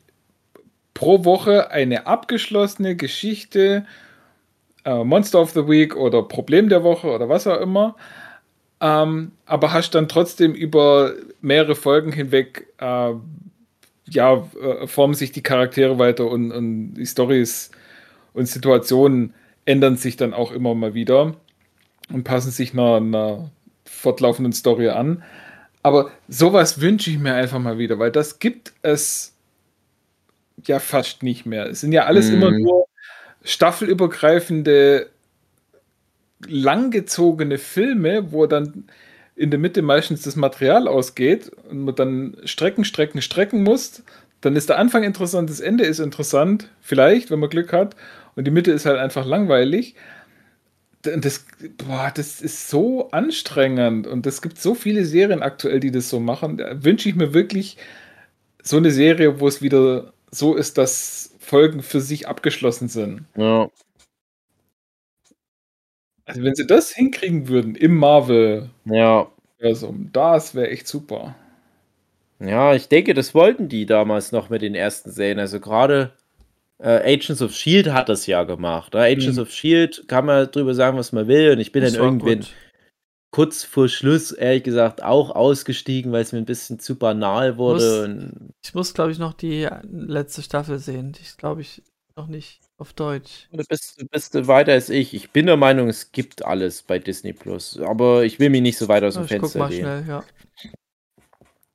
pro 0.93 1.23
Woche 1.25 1.71
eine 1.71 2.07
abgeschlossene 2.07 2.95
Geschichte, 2.95 3.85
äh, 4.87 5.03
Monster 5.03 5.41
of 5.41 5.51
the 5.51 5.67
Week 5.67 5.95
oder 5.95 6.23
Problem 6.23 6.69
der 6.69 6.83
Woche 6.83 7.07
oder 7.07 7.27
was 7.27 7.45
auch 7.45 7.59
immer. 7.59 7.95
Ähm, 8.79 9.33
aber 9.45 9.73
hast 9.73 9.91
dann 9.91 10.07
trotzdem 10.07 10.53
über 10.53 11.13
mehrere 11.41 11.75
Folgen 11.75 12.11
hinweg, 12.11 12.67
äh, 12.77 13.13
ja, 14.09 14.47
äh, 14.61 14.87
formen 14.87 15.13
sich 15.13 15.31
die 15.33 15.43
Charaktere 15.43 15.99
weiter 15.99 16.27
und, 16.27 16.51
und 16.51 16.93
die 16.93 17.05
Storys 17.05 17.71
und 18.33 18.45
Situationen 18.45 19.33
ändern 19.65 19.97
sich 19.97 20.15
dann 20.15 20.33
auch 20.33 20.51
immer 20.51 20.73
mal 20.73 20.93
wieder 20.93 21.35
und 22.13 22.23
passen 22.23 22.51
sich 22.51 22.71
einer, 22.71 22.95
einer 22.95 23.51
fortlaufenden 23.83 24.53
Story 24.53 24.87
an. 24.89 25.23
Aber 25.83 26.11
sowas 26.29 26.79
wünsche 26.79 27.09
ich 27.09 27.19
mir 27.19 27.33
einfach 27.33 27.59
mal 27.59 27.77
wieder, 27.77 27.99
weil 27.99 28.11
das 28.11 28.39
gibt 28.39 28.73
es 28.83 29.35
ja 30.65 30.79
fast 30.79 31.23
nicht 31.23 31.45
mehr. 31.45 31.65
Es 31.67 31.81
sind 31.81 31.91
ja 31.91 32.05
alles 32.05 32.29
mm. 32.29 32.33
immer 32.33 32.51
nur 32.51 32.87
staffelübergreifende, 33.47 35.09
langgezogene 36.45 37.57
Filme, 37.57 38.31
wo 38.31 38.45
dann 38.45 38.89
in 39.35 39.51
der 39.51 39.59
Mitte 39.59 39.81
meistens 39.81 40.23
das 40.23 40.35
Material 40.35 40.87
ausgeht 40.87 41.51
und 41.69 41.85
man 41.85 41.95
dann 41.95 42.37
Strecken, 42.43 42.83
Strecken, 42.83 43.21
Strecken 43.21 43.63
muss. 43.63 44.03
Dann 44.41 44.55
ist 44.55 44.69
der 44.69 44.77
Anfang 44.77 45.03
interessant, 45.03 45.49
das 45.49 45.61
Ende 45.61 45.85
ist 45.85 45.99
interessant, 45.99 46.69
vielleicht, 46.81 47.31
wenn 47.31 47.39
man 47.39 47.49
Glück 47.49 47.71
hat 47.71 47.95
und 48.35 48.45
die 48.45 48.51
Mitte 48.51 48.71
ist 48.71 48.85
halt 48.85 48.99
einfach 48.99 49.25
langweilig. 49.25 49.95
Das, 51.01 51.45
boah, 51.77 52.11
das 52.13 52.41
ist 52.41 52.69
so 52.69 53.11
anstrengend 53.11 54.07
und 54.07 54.27
es 54.27 54.41
gibt 54.41 54.59
so 54.59 54.75
viele 54.75 55.05
Serien 55.05 55.41
aktuell, 55.41 55.79
die 55.79 55.91
das 55.91 56.09
so 56.09 56.19
machen. 56.19 56.57
Da 56.57 56.83
wünsche 56.83 57.07
ich 57.07 57.15
mir 57.15 57.33
wirklich 57.33 57.77
so 58.61 58.77
eine 58.77 58.91
Serie, 58.91 59.39
wo 59.39 59.47
es 59.47 59.61
wieder 59.61 60.11
so 60.31 60.55
ist, 60.55 60.77
dass 60.77 61.36
Folgen 61.47 61.81
für 61.81 62.01
sich 62.01 62.27
abgeschlossen 62.27 62.89
sind. 62.89 63.25
Ja. 63.37 63.69
Also 66.25 66.43
wenn 66.43 66.55
sie 66.55 66.67
das 66.67 66.91
hinkriegen 66.91 67.47
würden 67.47 67.75
im 67.75 67.95
Marvel, 67.95 68.69
ja. 68.83 69.31
Also, 69.61 69.95
das 70.11 70.53
wäre 70.53 70.69
echt 70.69 70.87
super. 70.87 71.35
Ja, 72.39 72.75
ich 72.75 72.89
denke, 72.89 73.13
das 73.13 73.33
wollten 73.33 73.69
die 73.69 73.85
damals 73.85 74.31
noch 74.31 74.49
mit 74.49 74.61
den 74.61 74.75
ersten 74.75 75.09
Serien. 75.09 75.39
Also 75.39 75.59
gerade 75.59 76.11
äh, 76.79 77.13
Agents 77.13 77.41
of 77.41 77.55
Shield 77.55 77.91
hat 77.91 78.09
das 78.09 78.27
ja 78.27 78.43
gemacht. 78.43 78.93
Ne? 78.93 78.99
Agents 78.99 79.37
mhm. 79.37 79.43
of 79.43 79.51
Shield 79.51 80.03
kann 80.07 80.25
man 80.25 80.51
drüber 80.51 80.75
sagen, 80.75 80.97
was 80.97 81.11
man 81.11 81.27
will. 81.27 81.51
Und 81.51 81.59
ich 81.59 81.71
bin 81.71 81.81
das 81.81 81.93
dann 81.93 82.03
irgendwann 82.03 82.45
kurz 83.37 83.63
vor 83.63 83.87
Schluss, 83.87 84.31
ehrlich 84.31 84.63
gesagt, 84.63 85.03
auch 85.03 85.29
ausgestiegen, 85.29 86.11
weil 86.11 86.23
es 86.23 86.31
mir 86.31 86.39
ein 86.39 86.45
bisschen 86.45 86.79
zu 86.79 86.95
banal 86.95 87.57
wurde. 87.57 88.07
Muss, 88.07 88.51
ich 88.65 88.73
muss, 88.73 88.93
glaube 88.95 89.11
ich, 89.11 89.19
noch 89.19 89.33
die 89.33 89.69
letzte 89.83 90.41
Staffel 90.41 90.79
sehen. 90.79 91.13
Ich 91.21 91.37
glaube 91.37 91.61
ich 91.61 91.83
noch 92.15 92.25
nicht 92.25 92.61
auf 92.79 92.93
Deutsch. 92.93 93.47
Du 93.51 93.63
bist, 93.69 94.01
du 94.01 94.07
bist 94.07 94.47
weiter 94.47 94.71
als 94.71 94.89
ich. 94.89 95.13
Ich 95.13 95.29
bin 95.29 95.45
der 95.45 95.55
Meinung, 95.55 95.87
es 95.87 96.11
gibt 96.11 96.45
alles 96.45 96.81
bei 96.81 96.97
Disney 96.97 97.31
Plus. 97.31 97.79
Aber 97.79 98.23
ich 98.23 98.39
will 98.39 98.49
mich 98.49 98.63
nicht 98.63 98.79
so 98.79 98.87
weit 98.87 99.03
aus 99.03 99.13
dem 99.13 99.25
ich 99.25 99.29
Fenster 99.29 99.59
guck 99.59 99.69
mal 99.69 99.71
schnell, 99.71 100.05
ja. 100.07 100.23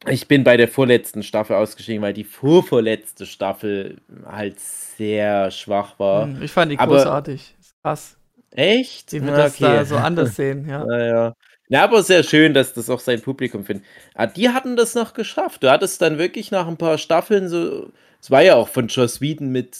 Ich 0.09 0.27
bin 0.27 0.43
bei 0.43 0.57
der 0.57 0.67
vorletzten 0.67 1.23
Staffel 1.23 1.55
ausgestiegen, 1.55 2.03
weil 2.03 2.13
die 2.13 2.25
vorvorletzte 2.25 3.25
Staffel 3.25 4.01
halt 4.27 4.59
sehr 4.59 5.53
schwach 5.53 5.97
war. 6.01 6.25
Hm, 6.25 6.43
ich 6.43 6.51
fand 6.51 6.73
die 6.73 6.79
aber, 6.81 6.97
großartig. 6.97 7.55
Krass. 7.83 8.17
Echt? 8.51 9.13
Die 9.13 9.23
wird 9.23 9.33
okay. 9.33 9.43
das 9.43 9.59
da 9.59 9.85
so 9.85 9.97
anders 9.97 10.35
sehen, 10.35 10.69
ja. 10.69 10.85
Naja. 10.87 11.35
Ja, 11.73 11.85
aber 11.85 12.03
sehr 12.03 12.23
schön, 12.23 12.53
dass 12.53 12.75
das 12.75 12.91
auch 12.91 13.01
sein 13.01 13.23
Publikum 13.23 13.65
findet. 13.65 13.87
Ah, 14.15 14.27
die 14.27 14.51
hatten 14.51 14.77
das 14.77 14.95
noch 14.95 15.15
geschafft. 15.15 15.63
Du 15.63 15.71
hattest 15.71 16.03
dann 16.03 16.19
wirklich 16.19 16.51
nach 16.51 16.69
ein 16.69 16.77
paar 16.77 16.99
Staffeln 16.99 17.49
so. 17.49 17.91
Es 18.21 18.31
war 18.31 18.43
ja 18.43 18.57
auch 18.57 18.69
von 18.69 18.89
Joss 18.89 19.23
Whedon 19.23 19.49
mit, 19.49 19.79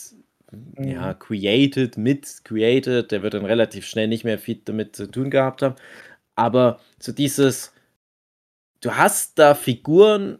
mhm. 0.51 0.85
ja, 0.85 1.13
created, 1.13 1.95
mit 1.95 2.45
created. 2.45 3.11
Der 3.11 3.21
wird 3.21 3.35
dann 3.35 3.45
relativ 3.45 3.85
schnell 3.85 4.07
nicht 4.07 4.23
mehr 4.23 4.39
viel 4.39 4.59
damit 4.65 4.95
zu 4.95 5.05
tun 5.05 5.29
gehabt 5.29 5.61
haben. 5.61 5.75
Aber 6.35 6.79
so 6.97 7.11
dieses, 7.11 7.73
du 8.81 8.95
hast 8.95 9.37
da 9.37 9.53
Figuren, 9.53 10.39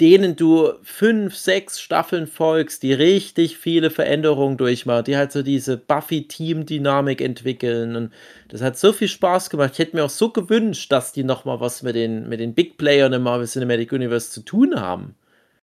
denen 0.00 0.36
du 0.36 0.72
fünf, 0.82 1.36
sechs 1.36 1.80
Staffeln 1.80 2.26
folgst, 2.26 2.82
die 2.82 2.92
richtig 2.92 3.58
viele 3.58 3.90
Veränderungen 3.90 4.56
durchmachen, 4.56 5.04
die 5.04 5.16
halt 5.16 5.32
so 5.32 5.42
diese 5.42 5.76
Buffy-Team-Dynamik 5.76 7.20
entwickeln. 7.20 7.96
Und 7.96 8.12
das 8.48 8.62
hat 8.62 8.76
so 8.76 8.92
viel 8.92 9.08
Spaß 9.08 9.50
gemacht. 9.50 9.70
Ich 9.74 9.78
hätte 9.78 9.96
mir 9.96 10.04
auch 10.04 10.10
so 10.10 10.30
gewünscht, 10.30 10.90
dass 10.90 11.12
die 11.12 11.24
nochmal 11.24 11.60
was 11.60 11.82
mit 11.82 11.94
den, 11.94 12.28
mit 12.28 12.40
den 12.40 12.54
Big 12.54 12.76
Playern 12.76 13.12
im 13.12 13.22
Marvel 13.22 13.46
Cinematic 13.46 13.92
Universe 13.92 14.30
zu 14.30 14.40
tun 14.42 14.80
haben. 14.80 15.14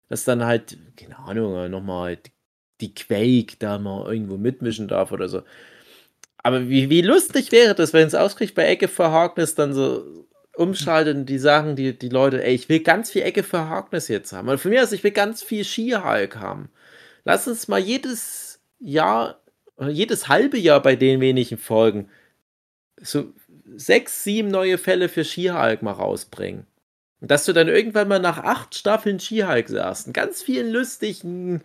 Dass 0.09 0.25
dann 0.25 0.45
halt, 0.45 0.77
keine 0.97 1.19
Ahnung, 1.19 1.71
nochmal 1.71 2.19
die 2.81 2.95
Quake 2.95 3.57
da 3.59 3.79
mal 3.79 4.13
irgendwo 4.13 4.37
mitmischen 4.37 4.89
darf 4.89 5.13
oder 5.13 5.29
so. 5.29 5.43
Aber 6.39 6.69
wie, 6.69 6.91
wie 6.91 7.03
lustig 7.03 7.53
wäre 7.53 7.75
das, 7.75 7.93
wenn 7.93 8.07
es 8.07 8.15
auskriegt 8.15 8.55
bei 8.55 8.67
Ecke 8.67 8.89
für 8.89 9.11
Harkness 9.11 9.55
dann 9.55 9.75
so 9.75 10.26
umschaltet 10.57 11.17
und 11.17 11.27
die 11.27 11.39
sagen, 11.39 11.77
die, 11.77 11.99
die 11.99 12.09
Leute, 12.09 12.43
ey, 12.43 12.55
ich 12.55 12.69
will 12.69 12.81
ganz 12.81 13.11
viel 13.11 13.23
Ecke 13.23 13.43
für 13.43 13.69
Harkness 13.69 14.09
jetzt 14.09 14.33
haben. 14.33 14.49
Und 14.49 14.59
für 14.59 14.69
mich, 14.69 14.79
also 14.79 14.95
ich 14.95 15.05
will 15.05 15.11
ganz 15.11 15.43
viel 15.43 15.65
She-Hulk 15.65 16.37
haben. 16.37 16.71
Lass 17.25 17.47
uns 17.49 17.69
mal 17.69 17.79
jedes 17.79 18.61
Jahr, 18.79 19.41
jedes 19.89 20.29
halbe 20.29 20.59
Jahr 20.59 20.81
bei 20.81 20.97
den 20.97 21.21
wenigen 21.21 21.59
Folgen 21.59 22.09
so 23.01 23.33
sechs, 23.77 24.25
sieben 24.25 24.49
neue 24.49 24.79
Fälle 24.79 25.09
für 25.09 25.25
She-Hulk 25.25 25.83
mal 25.83 25.93
rausbringen. 25.93 26.67
Und 27.21 27.31
dass 27.31 27.45
du 27.45 27.53
dann 27.53 27.69
irgendwann 27.69 28.09
mal 28.09 28.21
nach 28.21 28.39
acht 28.39 28.75
Staffeln 28.75 29.21
She-Hulk 29.21 29.69
sagst, 29.69 30.07
in 30.07 30.13
ganz 30.13 30.43
vielen 30.43 30.71
lustigen 30.71 31.63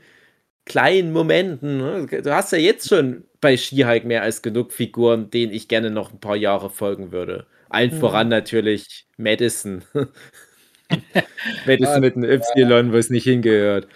kleinen 0.65 1.11
Momenten. 1.11 1.77
Ne? 1.77 2.21
Du 2.21 2.33
hast 2.33 2.51
ja 2.51 2.57
jetzt 2.57 2.87
schon 2.87 3.25
bei 3.39 3.57
She-Hulk 3.57 4.05
mehr 4.05 4.21
als 4.21 4.41
genug 4.41 4.71
Figuren, 4.71 5.29
denen 5.29 5.51
ich 5.51 5.67
gerne 5.67 5.89
noch 5.89 6.11
ein 6.11 6.19
paar 6.19 6.35
Jahre 6.35 6.69
folgen 6.69 7.11
würde. 7.11 7.45
Allen 7.73 7.95
mhm. 7.95 7.99
voran 7.99 8.27
natürlich 8.27 9.05
Madison. 9.17 9.83
Madison 11.65 12.01
mit 12.01 12.15
einem 12.15 12.29
Y, 12.29 12.91
wo 12.91 12.97
es 12.97 13.09
nicht 13.09 13.23
hingehört. 13.23 13.87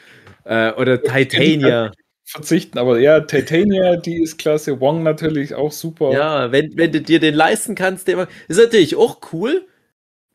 Äh, 0.45 0.71
oder 0.73 1.01
Titania. 1.01 1.91
Verzichten, 2.27 2.79
aber 2.79 2.99
ja, 2.99 3.19
Titania, 3.19 3.97
die 3.97 4.21
ist 4.21 4.39
klasse. 4.39 4.79
Wong 4.79 5.03
natürlich 5.03 5.53
auch 5.53 5.71
super. 5.71 6.11
Ja, 6.11 6.51
wenn, 6.51 6.75
wenn 6.75 6.91
du 6.91 6.99
dir 6.99 7.19
den 7.19 7.35
leisten 7.35 7.75
kannst, 7.75 8.07
der 8.07 8.27
ist 8.47 8.57
natürlich 8.57 8.95
auch 8.95 9.19
cool. 9.31 9.67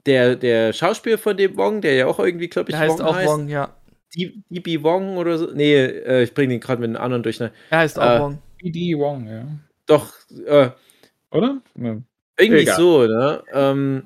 Der, 0.06 0.36
der 0.36 0.72
Schauspieler 0.72 1.18
von 1.18 1.36
dem 1.36 1.56
Wong, 1.56 1.80
der 1.82 1.94
ja 1.94 2.06
auch 2.06 2.20
irgendwie, 2.20 2.48
glaube 2.48 2.70
ich, 2.70 2.76
der 2.76 2.88
heißt 2.88 3.00
Wong 3.00 3.06
auch 3.06 3.14
heißt. 3.16 3.28
Wong, 3.28 3.48
ja. 3.48 3.76
DB 4.14 4.82
Wong 4.82 5.16
oder 5.16 5.36
so. 5.36 5.50
Nee, 5.52 5.74
äh, 5.74 6.22
ich 6.22 6.32
bringe 6.32 6.54
den 6.54 6.60
gerade 6.60 6.80
mit 6.80 6.88
einem 6.88 7.02
anderen 7.02 7.22
durch. 7.22 7.40
Ne? 7.40 7.52
Er 7.70 7.78
heißt 7.78 7.98
auch 7.98 8.16
äh, 8.16 8.20
Wong. 8.20 8.38
BD 8.58 8.96
Wong, 8.96 9.26
ja. 9.26 9.46
Doch, 9.86 10.12
äh, 10.46 10.70
oder? 11.30 11.60
Ja. 11.74 11.96
Irgendwie 12.40 12.62
Egal. 12.62 12.76
so, 12.76 13.06
ne? 13.06 13.42
Ähm, 13.52 14.02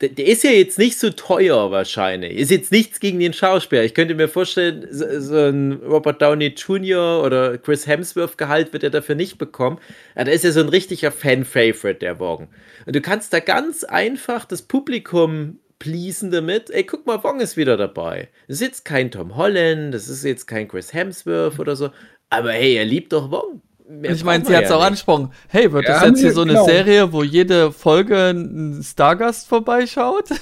der, 0.00 0.08
der, 0.08 0.26
ist 0.26 0.44
ja 0.44 0.50
jetzt 0.50 0.78
nicht 0.78 0.98
so 0.98 1.10
teuer 1.10 1.70
wahrscheinlich. 1.70 2.36
Ist 2.38 2.50
jetzt 2.50 2.72
nichts 2.72 3.00
gegen 3.00 3.20
den 3.20 3.34
Schauspieler. 3.34 3.84
Ich 3.84 3.94
könnte 3.94 4.14
mir 4.14 4.28
vorstellen, 4.28 4.86
so, 4.90 5.20
so 5.20 5.36
ein 5.36 5.72
Robert 5.72 6.22
Downey 6.22 6.54
Jr. 6.56 7.22
oder 7.22 7.58
Chris 7.58 7.86
Hemsworth 7.86 8.38
Gehalt 8.38 8.72
wird 8.72 8.82
er 8.82 8.90
dafür 8.90 9.14
nicht 9.14 9.36
bekommen. 9.36 9.78
Ja, 10.16 10.24
der 10.24 10.34
ist 10.34 10.44
ja 10.44 10.52
so 10.52 10.60
ein 10.60 10.70
richtiger 10.70 11.12
Fan-Favorite, 11.12 11.98
der 12.00 12.18
Wong. 12.18 12.48
Und 12.86 12.96
du 12.96 13.00
kannst 13.02 13.32
da 13.32 13.40
ganz 13.40 13.84
einfach 13.84 14.46
das 14.46 14.62
Publikum 14.62 15.58
pleasen 15.78 16.30
damit. 16.30 16.70
Ey, 16.70 16.84
guck 16.84 17.06
mal, 17.06 17.22
Wong 17.22 17.40
ist 17.40 17.56
wieder 17.58 17.76
dabei. 17.76 18.28
Das 18.48 18.56
ist 18.56 18.62
jetzt 18.62 18.84
kein 18.86 19.10
Tom 19.10 19.36
Holland, 19.36 19.92
das 19.92 20.08
ist 20.08 20.24
jetzt 20.24 20.46
kein 20.46 20.68
Chris 20.68 20.94
Hemsworth 20.94 21.58
oder 21.58 21.76
so. 21.76 21.90
Aber 22.30 22.52
hey, 22.52 22.76
er 22.76 22.84
liebt 22.86 23.12
doch 23.12 23.30
Wong. 23.30 23.60
Mehr 23.90 24.12
ich 24.12 24.22
meine, 24.22 24.44
sie 24.44 24.54
hat 24.54 24.64
es 24.64 24.70
ja 24.70 24.76
auch 24.76 24.84
angesprochen. 24.84 25.32
Hey, 25.48 25.72
wird 25.72 25.84
ja, 25.84 25.94
das 25.94 26.04
jetzt 26.04 26.20
hier 26.20 26.32
so 26.32 26.44
genau. 26.44 26.64
eine 26.64 26.72
Serie, 26.72 27.12
wo 27.12 27.24
jede 27.24 27.72
Folge 27.72 28.30
ein 28.30 28.82
Stargast 28.82 29.48
vorbeischaut? 29.48 30.28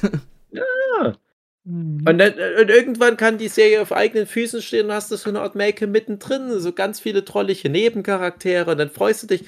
Ja. 0.51 1.15
Mhm. 1.65 2.03
Und, 2.09 2.17
dann, 2.17 2.33
und, 2.33 2.71
irgendwann 2.71 3.19
kann 3.19 3.37
die 3.37 3.49
Serie 3.49 3.83
auf 3.83 3.93
eigenen 3.93 4.27
Füßen 4.27 4.63
stehen 4.63 4.87
und 4.87 4.93
hast 4.93 5.11
du 5.11 5.17
so 5.17 5.29
eine 5.29 5.43
Art 5.43 5.55
Make 5.55 5.87
mittendrin, 5.87 6.59
so 6.59 6.73
ganz 6.73 7.01
viele 7.01 7.23
trollige 7.23 7.69
Nebencharaktere 7.69 8.71
und 8.71 8.79
dann 8.79 8.89
freust 8.89 9.25
du 9.25 9.27
dich. 9.27 9.45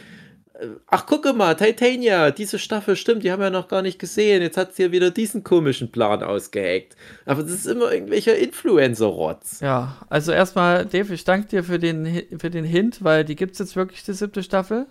Ach, 0.86 1.06
gucke 1.06 1.32
mal, 1.32 1.54
Titania, 1.54 2.30
diese 2.30 2.58
Staffel 2.58 2.96
stimmt, 2.96 3.24
die 3.24 3.32
haben 3.32 3.40
wir 3.40 3.50
noch 3.50 3.68
gar 3.68 3.82
nicht 3.82 3.98
gesehen. 3.98 4.42
Jetzt 4.42 4.56
hat 4.56 4.74
sie 4.74 4.84
ja 4.84 4.92
wieder 4.92 5.10
diesen 5.10 5.42
komischen 5.42 5.90
Plan 5.90 6.22
ausgeheckt. 6.22 6.96
Aber 7.24 7.42
das 7.42 7.52
ist 7.52 7.66
immer 7.66 7.92
irgendwelcher 7.92 8.36
Influencer-Rotz. 8.36 9.60
Ja, 9.60 10.04
also 10.08 10.32
erstmal, 10.32 10.86
Dave, 10.86 11.14
ich 11.14 11.24
danke 11.24 11.48
dir 11.48 11.64
für 11.64 11.78
den, 11.78 12.24
für 12.38 12.50
den 12.50 12.64
Hint, 12.64 13.02
weil 13.02 13.24
die 13.24 13.36
gibt 13.36 13.52
es 13.52 13.58
jetzt 13.58 13.76
wirklich, 13.76 14.04
die 14.04 14.12
siebte 14.12 14.42
Staffel, 14.42 14.86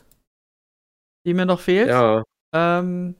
die 1.26 1.34
mir 1.34 1.46
noch 1.46 1.60
fehlt. 1.60 1.90
Ja. 1.90 2.24
Ähm, 2.56 3.16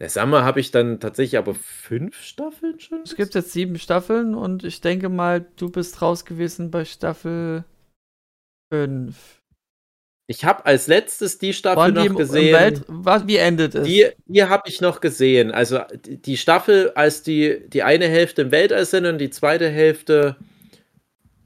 ja, 0.00 0.08
sag 0.08 0.28
mal, 0.28 0.44
habe 0.44 0.60
ich 0.60 0.70
dann 0.70 0.98
tatsächlich 0.98 1.36
aber 1.36 1.54
fünf 1.54 2.22
Staffeln 2.22 2.80
schon? 2.80 3.02
Es 3.04 3.16
gibt 3.16 3.34
jetzt 3.34 3.52
sieben 3.52 3.78
Staffeln 3.78 4.34
und 4.34 4.64
ich 4.64 4.80
denke 4.80 5.10
mal, 5.10 5.46
du 5.56 5.68
bist 5.68 6.00
raus 6.00 6.24
gewesen 6.24 6.70
bei 6.70 6.86
Staffel 6.86 7.64
fünf. 8.72 9.39
Ich 10.30 10.44
habe 10.44 10.64
als 10.64 10.86
letztes 10.86 11.38
die 11.38 11.52
Staffel 11.52 11.90
noch 11.90 12.14
gesehen. 12.14 12.54
Welt, 12.54 12.82
was, 12.86 13.26
wie 13.26 13.38
endet 13.38 13.74
es? 13.74 13.84
Die, 13.84 14.06
die 14.26 14.44
habe 14.44 14.62
ich 14.68 14.80
noch 14.80 15.00
gesehen. 15.00 15.50
Also 15.50 15.80
die 16.06 16.36
Staffel, 16.36 16.92
als 16.94 17.24
die, 17.24 17.68
die 17.68 17.82
eine 17.82 18.06
Hälfte 18.06 18.42
im 18.42 18.52
Weltall 18.52 18.86
sind 18.86 19.06
und 19.06 19.18
die 19.18 19.30
zweite 19.30 19.68
Hälfte, 19.68 20.36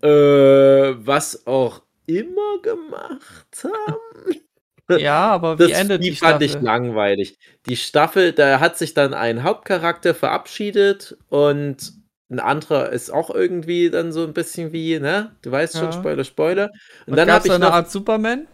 äh, 0.03 0.09
was 0.09 1.47
auch 1.47 1.81
immer 2.05 2.61
gemacht 2.63 3.65
haben. 3.65 5.01
Ja, 5.01 5.29
aber 5.31 5.59
wie 5.59 5.71
das, 5.71 5.81
endet 5.81 6.05
die, 6.05 6.11
die 6.11 6.17
fand 6.17 6.43
Staffel? 6.43 6.59
ich 6.59 6.63
langweilig. 6.63 7.39
Die 7.65 7.77
Staffel, 7.77 8.33
da 8.33 8.61
hat 8.61 8.77
sich 8.77 8.93
dann 8.93 9.15
ein 9.15 9.45
Hauptcharakter 9.45 10.15
verabschiedet 10.15 11.17
und 11.31 11.95
ein 12.31 12.39
anderer 12.39 12.91
ist 12.91 13.11
auch 13.11 13.31
irgendwie 13.31 13.89
dann 13.89 14.13
so 14.13 14.25
ein 14.25 14.35
bisschen 14.35 14.73
wie, 14.73 14.99
ne? 14.99 15.33
Du 15.41 15.51
weißt 15.51 15.79
schon, 15.79 15.87
ja. 15.87 15.93
Spoiler, 15.93 16.25
Spoiler. 16.25 16.71
Und, 17.07 17.13
und 17.13 17.17
dann 17.17 17.31
habe 17.33 17.47
ich 17.47 17.53
eine 17.55 17.65
noch, 17.65 17.73
Art 17.73 17.91
Superman. 17.91 18.47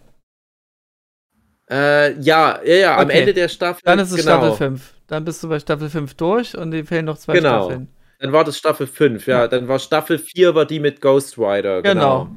Äh, 1.70 2.18
ja, 2.20 2.60
ja, 2.64 2.74
ja, 2.74 2.96
am 2.96 3.06
okay. 3.06 3.20
Ende 3.20 3.34
der 3.34 3.48
Staffel. 3.48 3.82
Dann 3.84 3.98
ist 4.00 4.10
es 4.10 4.16
genau. 4.16 4.38
Staffel 4.38 4.56
5. 4.56 4.94
Dann 5.06 5.24
bist 5.24 5.42
du 5.42 5.48
bei 5.48 5.60
Staffel 5.60 5.88
5 5.88 6.14
durch 6.14 6.56
und 6.56 6.72
dir 6.72 6.84
fehlen 6.84 7.04
noch 7.04 7.18
zwei 7.18 7.34
genau. 7.34 7.64
Staffeln. 7.64 7.88
Dann 8.18 8.32
war 8.32 8.44
das 8.44 8.58
Staffel 8.58 8.86
5, 8.86 9.26
ja. 9.26 9.48
Dann 9.48 9.68
war 9.68 9.78
Staffel 9.78 10.18
4 10.18 10.54
war 10.54 10.66
die 10.66 10.80
mit 10.80 11.00
Ghost 11.00 11.38
Rider. 11.38 11.82
Genau. 11.82 12.24
genau. 12.24 12.36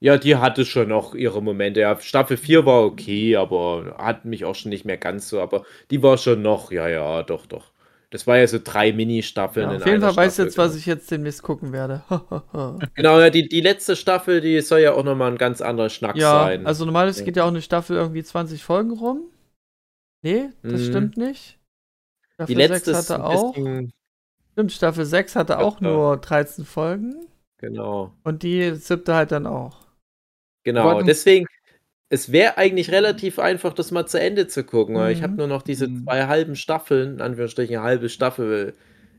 Ja, 0.00 0.16
die 0.16 0.36
hatte 0.36 0.64
schon 0.64 0.88
noch 0.88 1.14
ihre 1.14 1.42
Momente. 1.42 1.80
Ja, 1.80 1.98
Staffel 2.00 2.36
4 2.36 2.64
war 2.64 2.84
okay, 2.84 3.36
aber 3.36 3.96
hat 3.98 4.24
mich 4.24 4.44
auch 4.44 4.54
schon 4.54 4.70
nicht 4.70 4.84
mehr 4.84 4.96
ganz 4.96 5.28
so. 5.28 5.40
Aber 5.40 5.64
die 5.90 6.02
war 6.02 6.16
schon 6.16 6.40
noch, 6.40 6.70
ja, 6.70 6.88
ja, 6.88 7.24
doch, 7.24 7.46
doch. 7.46 7.72
Das 8.10 8.26
war 8.26 8.38
ja 8.38 8.46
so 8.46 8.58
drei 8.62 8.92
Mini-Staffeln. 8.92 9.70
Ja, 9.70 9.76
auf 9.76 9.86
jeden 9.86 10.00
Fall 10.00 10.16
weiß 10.16 10.38
jetzt, 10.38 10.56
was 10.56 10.74
ich 10.74 10.86
jetzt 10.86 11.10
demnächst 11.10 11.42
gucken 11.42 11.72
werde. 11.72 12.02
genau, 12.94 13.20
ja, 13.20 13.28
die, 13.28 13.48
die 13.48 13.60
letzte 13.60 13.96
Staffel, 13.96 14.40
die 14.40 14.60
soll 14.62 14.80
ja 14.80 14.92
auch 14.92 15.04
nochmal 15.04 15.30
ein 15.30 15.36
ganz 15.36 15.60
anderer 15.60 15.90
Schnack 15.90 16.16
ja, 16.16 16.44
sein. 16.44 16.66
Also 16.66 16.86
normalerweise 16.86 17.22
geht 17.24 17.36
ja 17.36 17.44
auch 17.44 17.48
eine 17.48 17.60
Staffel 17.60 17.96
irgendwie 17.96 18.22
20 18.22 18.64
Folgen 18.64 18.92
rum. 18.92 19.30
Nee, 20.22 20.48
das 20.62 20.80
mhm. 20.80 20.86
stimmt 20.86 21.16
nicht. 21.18 21.58
Staffel 22.34 22.54
die 22.54 22.60
letzte 22.60 22.94
6 22.94 23.10
hatte 23.10 23.24
auch. 23.24 23.54
Stimmt, 24.52 24.72
Staffel 24.72 25.04
6 25.04 25.36
hatte 25.36 25.58
auch 25.58 25.80
nur 25.80 26.16
13 26.16 26.64
Folgen. 26.64 27.26
Genau. 27.58 28.14
Und 28.24 28.42
die 28.42 28.74
siebte 28.74 29.14
halt 29.14 29.32
dann 29.32 29.46
auch. 29.46 29.86
Genau, 30.64 31.02
deswegen, 31.02 31.46
es 32.10 32.32
wäre 32.32 32.56
eigentlich 32.56 32.90
relativ 32.90 33.38
einfach, 33.38 33.72
das 33.74 33.90
mal 33.90 34.06
zu 34.06 34.18
Ende 34.18 34.46
zu 34.46 34.64
gucken, 34.64 34.96
weil 34.96 35.12
ich 35.12 35.22
habe 35.22 35.32
mhm. 35.32 35.38
nur 35.38 35.46
noch 35.46 35.62
diese 35.62 35.88
mhm. 35.88 36.04
zwei 36.04 36.26
halben 36.26 36.56
Staffeln, 36.56 37.14
in 37.14 37.20
Anführungsstrichen 37.20 37.76
eine 37.76 37.84
halbe 37.84 38.08
Staffel 38.08 38.74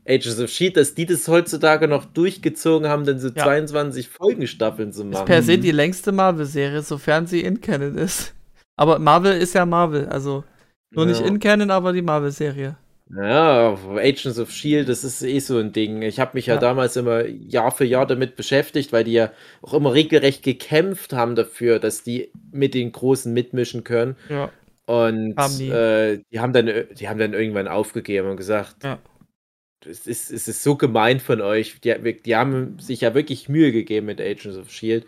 Ages 0.08 0.40
of 0.40 0.50
Sheet, 0.50 0.76
dass 0.76 0.94
die 0.94 1.06
das 1.06 1.28
heutzutage 1.28 1.86
noch 1.86 2.04
durchgezogen 2.04 2.88
haben, 2.88 3.04
denn 3.04 3.20
so 3.20 3.28
ja. 3.28 3.44
22 3.44 4.08
Folgenstaffeln 4.08 4.92
zu 4.92 5.04
machen. 5.04 5.22
Ist 5.22 5.26
per 5.26 5.42
se 5.42 5.58
die 5.58 5.70
längste 5.70 6.10
Marvel-Serie, 6.10 6.82
sofern 6.82 7.26
sie 7.26 7.42
in 7.42 7.60
Canon 7.60 7.96
ist. 7.96 8.34
Aber 8.76 8.98
Marvel 8.98 9.36
ist 9.36 9.54
ja 9.54 9.66
Marvel, 9.66 10.06
also 10.06 10.42
nur 10.90 11.04
ja. 11.04 11.12
nicht 11.12 11.20
in 11.20 11.38
Canon, 11.38 11.70
aber 11.70 11.92
die 11.92 12.02
Marvel-Serie. 12.02 12.76
Ja, 13.16 13.76
Agents 13.96 14.38
of 14.38 14.52
Shield, 14.52 14.88
das 14.88 15.02
ist 15.02 15.22
eh 15.22 15.40
so 15.40 15.58
ein 15.58 15.72
Ding. 15.72 16.02
Ich 16.02 16.20
habe 16.20 16.32
mich 16.34 16.46
ja, 16.46 16.54
ja, 16.54 16.60
damals 16.60 16.96
immer 16.96 17.26
Jahr 17.26 17.72
für 17.72 17.84
Jahr 17.84 18.06
damit 18.06 18.36
beschäftigt, 18.36 18.92
weil 18.92 19.02
die 19.02 19.12
ja 19.12 19.32
auch 19.62 19.74
immer 19.74 19.92
regelrecht 19.94 20.44
gekämpft 20.44 21.12
haben 21.12 21.34
dafür, 21.34 21.80
dass 21.80 22.04
die 22.04 22.30
mit 22.52 22.74
den 22.74 22.92
Großen 22.92 23.32
mitmischen 23.32 23.82
können. 23.82 24.16
Ja. 24.28 24.52
Und 24.86 25.36
haben 25.36 25.58
die. 25.58 25.68
Äh, 25.68 26.20
die. 26.30 26.38
haben 26.38 26.52
dann, 26.52 26.70
die 26.98 27.08
haben 27.08 27.18
dann 27.18 27.32
irgendwann 27.32 27.66
aufgegeben 27.66 28.28
und 28.28 28.36
gesagt, 28.36 28.84
ja. 28.84 28.98
es, 29.84 30.06
ist, 30.06 30.30
es 30.30 30.46
ist 30.46 30.62
so 30.62 30.76
gemein 30.76 31.18
von 31.18 31.40
euch. 31.40 31.80
Die, 31.80 31.94
die 32.24 32.36
haben 32.36 32.78
sich 32.78 33.00
ja 33.00 33.14
wirklich 33.14 33.48
Mühe 33.48 33.72
gegeben 33.72 34.06
mit 34.06 34.20
Agents 34.20 34.56
of 34.56 34.70
Shield 34.70 35.04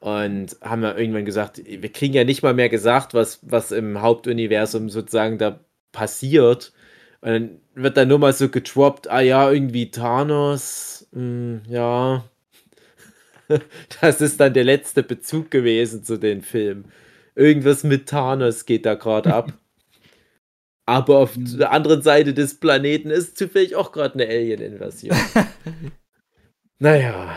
und 0.00 0.56
haben 0.60 0.82
ja 0.82 0.96
irgendwann 0.96 1.24
gesagt, 1.24 1.62
wir 1.64 1.92
kriegen 1.92 2.14
ja 2.14 2.24
nicht 2.24 2.42
mal 2.42 2.54
mehr 2.54 2.68
gesagt, 2.68 3.14
was, 3.14 3.40
was 3.42 3.70
im 3.70 4.02
Hauptuniversum 4.02 4.88
sozusagen 4.88 5.38
da 5.38 5.60
passiert. 5.92 6.72
Und 7.20 7.30
dann 7.30 7.60
wird 7.74 7.96
dann 7.96 8.08
nur 8.08 8.18
mal 8.18 8.32
so 8.32 8.48
getroppt, 8.48 9.10
ah 9.10 9.20
ja, 9.20 9.50
irgendwie 9.50 9.90
Thanos, 9.90 11.08
mh, 11.12 11.20
hm, 11.20 11.62
ja. 11.68 12.24
Das 14.00 14.20
ist 14.20 14.40
dann 14.40 14.52
der 14.52 14.64
letzte 14.64 15.02
Bezug 15.02 15.50
gewesen 15.50 16.04
zu 16.04 16.18
den 16.18 16.42
Filmen. 16.42 16.92
Irgendwas 17.34 17.82
mit 17.82 18.08
Thanos 18.08 18.66
geht 18.66 18.84
da 18.84 18.94
gerade 18.94 19.34
ab. 19.34 19.52
Aber 20.86 21.18
auf 21.18 21.34
hm. 21.34 21.58
der 21.58 21.72
anderen 21.72 22.02
Seite 22.02 22.34
des 22.34 22.60
Planeten 22.60 23.10
ist 23.10 23.36
zufällig 23.36 23.74
auch 23.76 23.92
gerade 23.92 24.14
eine 24.14 24.26
Alien-Invasion. 24.26 25.16
naja. 26.78 27.36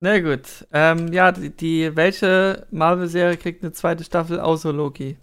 Na 0.00 0.20
gut. 0.20 0.66
Ähm, 0.72 1.12
ja, 1.12 1.32
die, 1.32 1.50
die 1.50 1.96
welche 1.96 2.66
Marvel-Serie 2.70 3.36
kriegt 3.36 3.62
eine 3.62 3.72
zweite 3.72 4.04
Staffel 4.04 4.40
außer 4.40 4.72
Loki? 4.72 5.16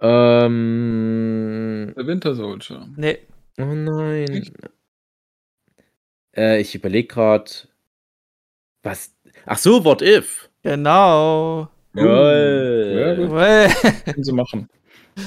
Ähm. 0.00 1.92
Der 1.96 2.06
Winter 2.06 2.34
Soldier. 2.34 2.88
Nee. 2.96 3.18
Oh 3.58 3.64
nein. 3.64 4.50
Äh, 6.34 6.60
ich 6.60 6.74
überlege 6.74 7.08
gerade. 7.08 7.50
Was. 8.82 9.14
Ach 9.46 9.58
so, 9.58 9.84
What 9.84 10.02
If. 10.02 10.48
Genau. 10.62 11.68
Jawohl. 11.94 13.68
Ja, 13.68 13.68
Können 14.12 14.24
sie 14.24 14.32
machen. 14.32 14.68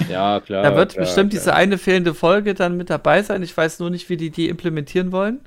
Ja, 0.09 0.39
klar. 0.39 0.63
Da 0.63 0.75
wird 0.75 0.93
klar, 0.93 1.05
bestimmt 1.05 1.31
klar. 1.31 1.39
diese 1.41 1.53
eine 1.53 1.77
fehlende 1.77 2.13
Folge 2.13 2.53
dann 2.53 2.77
mit 2.77 2.89
dabei 2.89 3.21
sein. 3.21 3.43
Ich 3.43 3.55
weiß 3.55 3.79
nur 3.79 3.89
nicht, 3.89 4.09
wie 4.09 4.17
die 4.17 4.29
die 4.31 4.49
implementieren 4.49 5.11
wollen. 5.11 5.41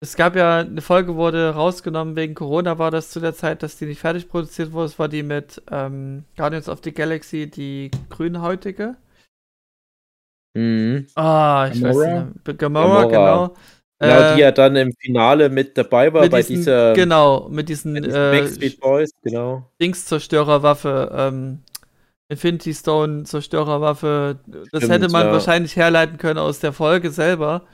Es 0.00 0.14
gab 0.14 0.36
ja 0.36 0.60
eine 0.60 0.80
Folge, 0.80 1.16
wurde 1.16 1.50
rausgenommen 1.54 2.14
wegen 2.14 2.34
Corona, 2.34 2.78
war 2.78 2.90
das 2.92 3.10
zu 3.10 3.18
der 3.20 3.34
Zeit, 3.34 3.62
dass 3.64 3.76
die 3.78 3.86
nicht 3.86 4.00
fertig 4.00 4.28
produziert 4.28 4.72
wurde. 4.72 4.86
Es 4.86 4.98
war 4.98 5.08
die 5.08 5.24
mit 5.24 5.60
ähm, 5.70 6.24
Guardians 6.36 6.68
of 6.68 6.80
the 6.84 6.92
Galaxy, 6.92 7.50
die 7.50 7.90
grünhäutige. 8.08 8.96
Mhm. 10.54 11.06
Ah, 11.14 11.70
ich 11.72 11.80
Gamora? 11.80 12.06
weiß 12.06 12.24
nicht. 12.46 12.58
Gamora, 12.58 13.04
Gamora. 13.04 13.06
genau. 13.06 13.56
Genau, 14.00 14.20
Äh, 14.20 14.34
die 14.36 14.40
ja 14.42 14.52
dann 14.52 14.76
im 14.76 14.92
Finale 15.00 15.48
mit 15.50 15.76
dabei 15.76 16.12
war 16.12 16.22
mit 16.22 16.30
bei 16.30 16.42
diesen, 16.42 16.56
dieser 16.56 16.92
genau, 16.92 17.48
mit 17.48 17.68
diesen, 17.68 17.94
bei 17.94 18.00
diesen 18.00 18.16
äh, 18.16 18.30
Backstreet 18.30 18.80
Boys, 18.80 19.10
genau. 19.22 19.68
Dings-Zerstörerwaffe, 19.80 21.10
ähm, 21.12 21.62
Infinity 22.28 22.74
Stone 22.74 23.24
Zerstörerwaffe. 23.24 24.40
Das 24.72 24.84
Stimmt, 24.84 24.92
hätte 24.92 25.08
man 25.08 25.26
ja. 25.26 25.32
wahrscheinlich 25.32 25.76
herleiten 25.76 26.18
können 26.18 26.38
aus 26.38 26.60
der 26.60 26.72
Folge 26.72 27.10
selber. 27.10 27.66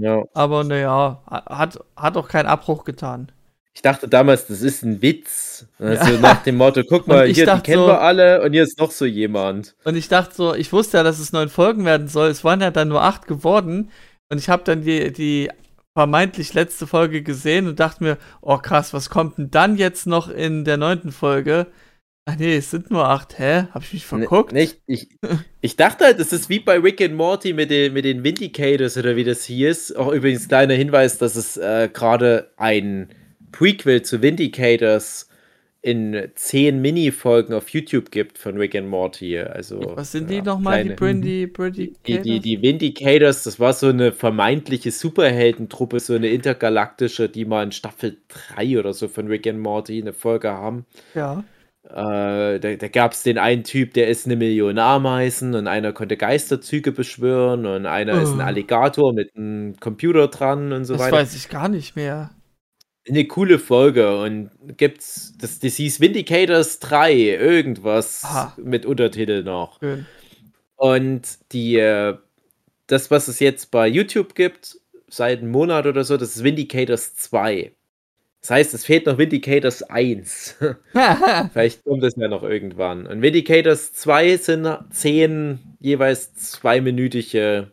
Ja. 0.00 0.24
Aber 0.34 0.64
naja, 0.64 1.22
hat, 1.26 1.78
hat 1.96 2.16
auch 2.16 2.28
keinen 2.28 2.46
Abbruch 2.46 2.84
getan. 2.84 3.30
Ich 3.72 3.82
dachte 3.82 4.08
damals, 4.08 4.46
das 4.46 4.62
ist 4.62 4.82
ein 4.82 5.00
Witz. 5.00 5.66
Also 5.78 6.18
nach 6.18 6.42
dem 6.42 6.56
Motto, 6.56 6.82
guck 6.88 7.06
mal, 7.06 7.28
ich 7.28 7.36
hier, 7.36 7.46
kennen 7.62 7.82
so- 7.82 7.86
wir 7.86 8.00
alle 8.00 8.42
und 8.42 8.52
hier 8.52 8.64
ist 8.64 8.78
noch 8.78 8.90
so 8.90 9.04
jemand. 9.04 9.74
Und 9.84 9.94
ich 9.96 10.08
dachte 10.08 10.34
so, 10.34 10.54
ich 10.54 10.72
wusste 10.72 10.96
ja, 10.98 11.02
dass 11.02 11.18
es 11.20 11.32
neun 11.32 11.48
Folgen 11.48 11.84
werden 11.84 12.08
soll. 12.08 12.28
Es 12.28 12.42
waren 12.44 12.60
ja 12.60 12.70
dann 12.70 12.88
nur 12.88 13.02
acht 13.02 13.26
geworden. 13.26 13.90
Und 14.28 14.38
ich 14.38 14.48
habe 14.48 14.64
dann 14.64 14.82
die, 14.82 15.12
die 15.12 15.50
vermeintlich 15.96 16.54
letzte 16.54 16.86
Folge 16.86 17.22
gesehen 17.22 17.68
und 17.68 17.78
dachte 17.80 18.02
mir, 18.02 18.16
oh 18.40 18.58
krass, 18.58 18.92
was 18.92 19.10
kommt 19.10 19.38
denn 19.38 19.50
dann 19.50 19.76
jetzt 19.76 20.06
noch 20.06 20.28
in 20.28 20.64
der 20.64 20.76
neunten 20.76 21.12
Folge? 21.12 21.66
Ach 22.32 22.38
nee, 22.38 22.56
es 22.56 22.70
sind 22.70 22.90
nur 22.90 23.08
acht. 23.08 23.38
Hä? 23.38 23.64
Hab 23.72 23.82
ich 23.82 23.92
mich 23.92 24.06
verguckt? 24.06 24.52
Ne- 24.52 24.60
Nicht, 24.60 24.78
ich, 24.86 25.08
ich 25.60 25.76
dachte 25.76 26.04
halt, 26.04 26.20
das 26.20 26.32
ist 26.32 26.48
wie 26.48 26.60
bei 26.60 26.78
Rick 26.78 27.00
and 27.00 27.14
Morty 27.14 27.52
mit 27.52 27.70
den, 27.70 27.92
mit 27.92 28.04
den 28.04 28.22
Vindicators 28.22 28.96
oder 28.96 29.16
wie 29.16 29.24
das 29.24 29.44
hieß. 29.44 29.96
Auch 29.96 30.12
übrigens 30.12 30.48
kleiner 30.48 30.74
Hinweis, 30.74 31.18
dass 31.18 31.36
es 31.36 31.56
äh, 31.56 31.88
gerade 31.92 32.50
ein 32.56 33.08
Prequel 33.52 34.02
zu 34.02 34.22
Vindicators 34.22 35.28
in 35.82 36.28
zehn 36.34 36.82
Mini-Folgen 36.82 37.54
auf 37.54 37.70
YouTube 37.70 38.10
gibt 38.10 38.36
von 38.36 38.58
Rick 38.58 38.74
and 38.74 38.88
Morty. 38.88 39.38
Also, 39.38 39.92
Was 39.94 40.12
sind 40.12 40.28
die 40.28 40.36
ja, 40.36 40.42
nochmal, 40.42 40.84
die 40.84 40.90
Brandy, 40.90 41.46
Brandy 41.46 41.94
Die, 42.06 42.20
die, 42.20 42.40
die 42.40 42.60
Vindicators, 42.60 43.44
das 43.44 43.58
war 43.58 43.72
so 43.72 43.86
eine 43.88 44.12
vermeintliche 44.12 44.90
Superheldentruppe, 44.90 45.98
so 46.00 46.14
eine 46.14 46.28
intergalaktische, 46.28 47.30
die 47.30 47.46
mal 47.46 47.62
in 47.64 47.72
Staffel 47.72 48.18
3 48.54 48.78
oder 48.78 48.92
so 48.92 49.08
von 49.08 49.26
Rick 49.28 49.46
and 49.46 49.60
Morty 49.60 50.02
eine 50.02 50.12
Folge 50.12 50.50
haben. 50.50 50.84
Ja. 51.14 51.44
Äh, 51.92 52.60
da 52.60 52.76
da 52.76 52.88
gab 52.88 53.12
es 53.12 53.22
den 53.24 53.38
einen 53.38 53.64
Typ, 53.64 53.94
der 53.94 54.08
ist 54.08 54.26
eine 54.26 54.36
Million 54.36 54.78
Ameisen 54.78 55.54
und 55.54 55.66
einer 55.66 55.92
konnte 55.92 56.16
Geisterzüge 56.16 56.92
beschwören 56.92 57.66
und 57.66 57.86
einer 57.86 58.20
ist 58.22 58.30
ein 58.34 58.40
Oh. 58.40 58.44
Alligator 58.44 59.12
mit 59.12 59.34
einem 59.36 59.76
Computer 59.80 60.28
dran 60.28 60.72
und 60.72 60.84
so 60.84 60.94
Das 60.94 61.02
weiter. 61.02 61.16
weiß 61.16 61.34
ich 61.34 61.48
gar 61.48 61.68
nicht 61.68 61.96
mehr. 61.96 62.30
Eine 63.08 63.26
coole 63.26 63.58
Folge 63.58 64.20
und 64.22 64.50
gibt's, 64.76 65.34
das, 65.38 65.58
das 65.58 65.74
hieß 65.76 66.00
Vindicators 66.00 66.78
3, 66.80 67.12
irgendwas 67.14 68.22
Aha. 68.24 68.54
mit 68.62 68.86
Untertitel 68.86 69.42
noch. 69.42 69.80
Schön. 69.80 70.06
Und 70.76 71.38
die, 71.52 71.76
äh, 71.76 72.16
das, 72.86 73.10
was 73.10 73.28
es 73.28 73.40
jetzt 73.40 73.70
bei 73.70 73.86
YouTube 73.88 74.34
gibt, 74.34 74.78
seit 75.08 75.40
einem 75.40 75.50
Monat 75.50 75.86
oder 75.86 76.04
so, 76.04 76.16
das 76.16 76.36
ist 76.36 76.44
Vindicators 76.44 77.16
2. 77.16 77.72
Das 78.40 78.50
heißt, 78.50 78.74
es 78.74 78.84
fehlt 78.86 79.06
noch 79.06 79.18
Vindicators 79.18 79.82
1. 79.82 80.56
Vielleicht 81.52 81.84
kommt 81.84 82.02
es 82.04 82.16
ja 82.16 82.28
noch 82.28 82.42
irgendwann. 82.42 83.06
Und 83.06 83.20
Vindicators 83.20 83.92
2 83.92 84.36
sind 84.38 84.78
zehn 84.90 85.58
jeweils 85.78 86.34
zweiminütige 86.34 87.72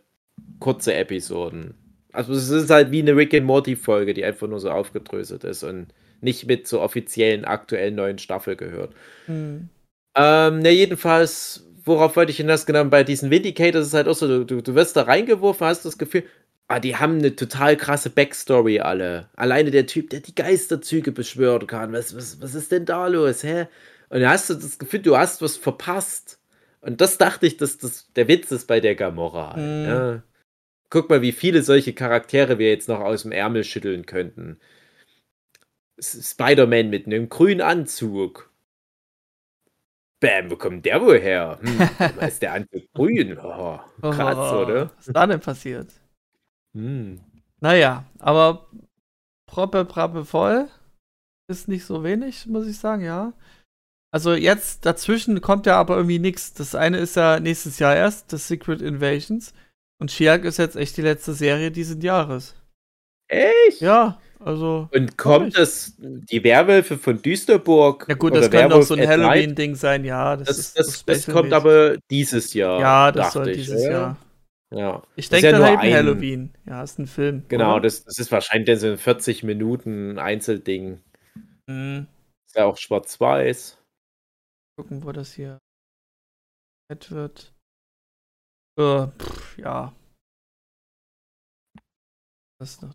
kurze 0.59 0.93
Episoden. 0.93 1.75
Also 2.11 2.33
es 2.33 2.49
ist 2.49 2.69
halt 2.69 2.91
wie 2.91 3.01
eine 3.01 3.15
Rick 3.15 3.33
and 3.33 3.45
Morty 3.45 3.75
Folge, 3.75 4.13
die 4.13 4.25
einfach 4.25 4.47
nur 4.47 4.59
so 4.59 4.69
aufgedröselt 4.69 5.43
ist 5.43 5.63
und 5.63 5.87
nicht 6.19 6.47
mit 6.47 6.67
zur 6.67 6.81
offiziellen 6.81 7.45
aktuellen 7.45 7.95
neuen 7.95 8.17
Staffel 8.17 8.55
gehört. 8.55 8.93
Hm. 9.27 9.69
Ähm, 10.15 10.59
ne, 10.59 10.71
jedenfalls, 10.71 11.65
worauf 11.85 12.15
wollte 12.15 12.31
ich 12.31 12.37
hinaus? 12.37 12.65
Genau, 12.65 12.83
bei 12.85 13.03
diesen 13.03 13.29
Vindicators 13.29 13.83
ist 13.83 13.87
es 13.89 13.93
halt 13.93 14.07
auch 14.07 14.15
so, 14.15 14.43
du, 14.43 14.61
du 14.61 14.75
wirst 14.75 14.97
da 14.97 15.03
reingeworfen, 15.03 15.67
hast 15.67 15.85
das 15.85 15.97
Gefühl, 15.97 16.23
ah, 16.67 16.79
die 16.79 16.95
haben 16.97 17.17
eine 17.19 17.35
total 17.35 17.77
krasse 17.77 18.09
Backstory 18.09 18.79
alle. 18.79 19.29
Alleine 19.35 19.71
der 19.71 19.85
Typ, 19.87 20.09
der 20.09 20.19
die 20.21 20.35
Geisterzüge 20.35 21.11
beschwören 21.11 21.67
kann. 21.67 21.93
Was, 21.93 22.15
was, 22.15 22.41
was 22.41 22.55
ist 22.55 22.71
denn 22.71 22.85
da 22.85 23.07
los, 23.07 23.43
hä? 23.43 23.67
Und 24.09 24.21
dann 24.21 24.29
hast 24.29 24.49
du 24.49 24.53
das 24.55 24.77
Gefühl, 24.79 25.01
du 25.01 25.17
hast 25.17 25.41
was 25.41 25.57
verpasst. 25.57 26.39
Und 26.81 27.01
das 27.01 27.17
dachte 27.17 27.45
ich, 27.47 27.57
dass 27.57 27.77
das 27.77 28.11
der 28.15 28.27
Witz 28.27 28.51
ist 28.51 28.67
bei 28.67 28.79
der 28.79 28.95
Gamora. 28.95 29.53
halt, 29.55 29.57
Mhm. 29.57 29.85
Ja. 29.85 30.23
Guck 30.89 31.09
mal, 31.09 31.21
wie 31.21 31.33
viele 31.33 31.63
solche 31.63 31.93
Charaktere 31.93 32.59
wir 32.59 32.69
jetzt 32.69 32.87
noch 32.89 33.01
aus 33.01 33.23
dem 33.23 33.31
Ärmel 33.33 33.63
schütteln 33.65 34.05
könnten. 34.05 34.59
Spider-Man 35.99 36.89
mit 36.89 37.05
einem 37.07 37.29
grünen 37.29 37.61
Anzug. 37.61 38.51
Bam, 40.19 40.49
wo 40.49 40.55
kommt 40.55 40.85
der 40.85 41.01
wohl 41.01 41.19
her? 41.19 41.59
Hm, 41.61 42.19
ist 42.27 42.41
der 42.41 42.53
Anzug 42.53 42.83
grün? 42.93 43.37
Oh, 43.37 43.79
krass, 44.01 44.53
Oh, 44.53 44.61
oder? 44.63 44.91
Was 44.97 45.07
ist 45.07 45.15
da 45.15 45.27
denn 45.27 45.39
passiert? 45.39 45.89
Hm. 46.75 47.21
Naja, 47.59 48.05
aber 48.19 48.67
proppe, 49.47 49.85
prappe 49.85 50.25
voll 50.25 50.67
ist 51.49 51.67
nicht 51.67 51.85
so 51.85 52.03
wenig, 52.03 52.45
muss 52.47 52.67
ich 52.67 52.77
sagen, 52.77 53.03
ja. 53.03 53.33
Also 54.13 54.33
jetzt 54.33 54.85
dazwischen 54.85 55.41
kommt 55.41 55.65
ja 55.65 55.75
aber 55.77 55.97
irgendwie 55.97 56.19
nichts. 56.19 56.53
Das 56.53 56.75
eine 56.75 56.97
ist 56.97 57.15
ja 57.15 57.39
nächstes 57.39 57.79
Jahr 57.79 57.95
erst, 57.95 58.31
das 58.33 58.47
Secret 58.47 58.81
Invasions. 58.81 59.53
Und 59.99 60.11
Shiak 60.11 60.45
ist 60.45 60.57
jetzt 60.57 60.75
echt 60.75 60.97
die 60.97 61.01
letzte 61.01 61.33
Serie 61.33 61.71
dieses 61.71 62.01
Jahres. 62.03 62.55
Echt? 63.27 63.81
Ja, 63.81 64.19
also. 64.39 64.89
Und 64.93 65.17
kommt 65.17 65.57
das, 65.57 65.93
die 65.97 66.43
Werwölfe 66.43 66.97
von 66.97 67.21
Düsterburg? 67.21 68.05
Ja 68.07 68.15
gut, 68.15 68.31
oder 68.31 68.41
das 68.41 68.51
kann 68.51 68.69
doch 68.69 68.81
so 68.83 68.93
ein? 68.93 69.07
Halloween-Ding 69.07 69.75
sein, 69.75 70.05
ja. 70.05 70.37
Das, 70.37 70.47
Das, 70.47 70.57
ist 70.59 70.79
das, 70.79 71.05
das 71.05 71.25
kommt 71.25 71.51
aber 71.51 71.97
dieses 72.09 72.53
Jahr. 72.53 72.79
Ja, 72.79 73.11
das 73.11 73.33
soll 73.33 73.49
ich, 73.49 73.57
dieses 73.57 73.81
oder? 73.81 73.91
Jahr. 73.91 74.17
Ja. 74.73 75.03
Ich 75.15 75.29
denke 75.29 75.49
ja 75.51 75.59
halt 75.59 75.79
ein 75.79 75.93
Halloween. 75.93 76.53
Ja, 76.65 76.83
ist 76.83 76.99
ein 76.99 77.07
Film. 77.07 77.45
Genau, 77.47 77.73
oder? 77.73 77.81
das, 77.83 78.03
das 78.03 78.17
ist 78.19 78.31
wahrscheinlich 78.31 78.79
so 78.79 78.87
ein 78.87 78.97
40 78.97 79.43
Minuten 79.43 80.19
Einzelding. 80.19 81.01
Mhm. 81.67 82.07
Ist 82.45 82.55
ja 82.55 82.65
auch 82.65 82.77
schwarz-weiß. 82.77 83.81
Gucken, 84.77 85.03
wo 85.03 85.11
das 85.11 85.33
hier 85.33 85.59
nett 86.91 87.11
wird. 87.11 87.53
Äh, 88.77 89.07
pff, 89.07 89.57
ja. 89.57 89.93
Das 92.59 92.71
ist 92.71 92.81
noch. 92.81 92.93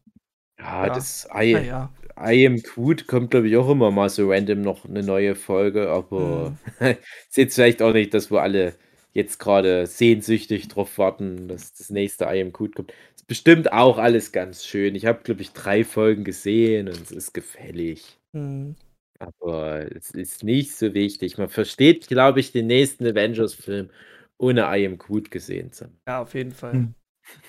Ja, 0.59 0.87
Ja. 0.87 0.95
das 0.95 1.27
I, 1.35 1.55
Naja. 1.55 1.93
I 2.19 2.47
Am 2.47 2.63
Cute 2.63 3.07
kommt, 3.07 3.31
glaube 3.31 3.49
ich, 3.49 3.57
auch 3.57 3.69
immer 3.71 3.91
mal 3.91 4.09
so 4.11 4.31
random 4.31 4.61
noch 4.61 4.85
eine 4.85 5.03
neue 5.03 5.35
Folge, 5.35 5.89
aber 5.91 6.57
ist 6.81 7.37
jetzt 7.37 7.55
vielleicht 7.55 7.81
auch 7.83 7.93
nicht 7.93 8.13
das, 8.15 8.31
wo 8.31 8.37
alle 8.37 8.75
jetzt 9.13 9.39
gerade 9.39 9.87
sehnsüchtig 9.87 10.69
drauf 10.69 10.99
warten, 10.99 11.49
dass 11.49 11.75
das 11.75 11.91
nächste 11.91 12.25
I 12.25 12.41
Am 12.41 12.53
Cute 12.53 12.75
kommt. 12.75 12.93
Ist 13.15 13.27
bestimmt 13.27 13.73
auch 13.73 13.99
alles 13.99 14.33
ganz 14.33 14.65
schön. 14.65 14.95
Ich 14.95 15.07
habe, 15.07 15.23
glaube 15.23 15.43
ich, 15.43 15.53
drei 15.53 15.85
Folgen 15.85 16.25
gesehen 16.25 16.89
und 16.89 17.01
es 17.01 17.11
ist 17.11 17.33
gefällig. 17.35 18.19
Hm. 18.35 18.75
Aber 19.19 19.93
es 19.95 20.11
ist 20.11 20.43
nicht 20.43 20.75
so 20.75 20.95
wichtig. 20.95 21.39
Man 21.39 21.49
versteht, 21.49 22.09
glaube 22.09 22.41
ich, 22.41 22.53
den 22.53 22.67
nächsten 22.67 23.07
Avengers-Film, 23.07 23.91
ohne 24.39 24.63
I 24.63 24.87
Am 24.87 24.99
Cute 24.99 25.31
gesehen 25.31 25.73
zu 25.73 25.85
haben. 25.85 25.99
Ja, 26.09 26.23
auf 26.23 26.35
jeden 26.35 26.53
Fall. 26.53 26.73
Hm. 26.73 26.95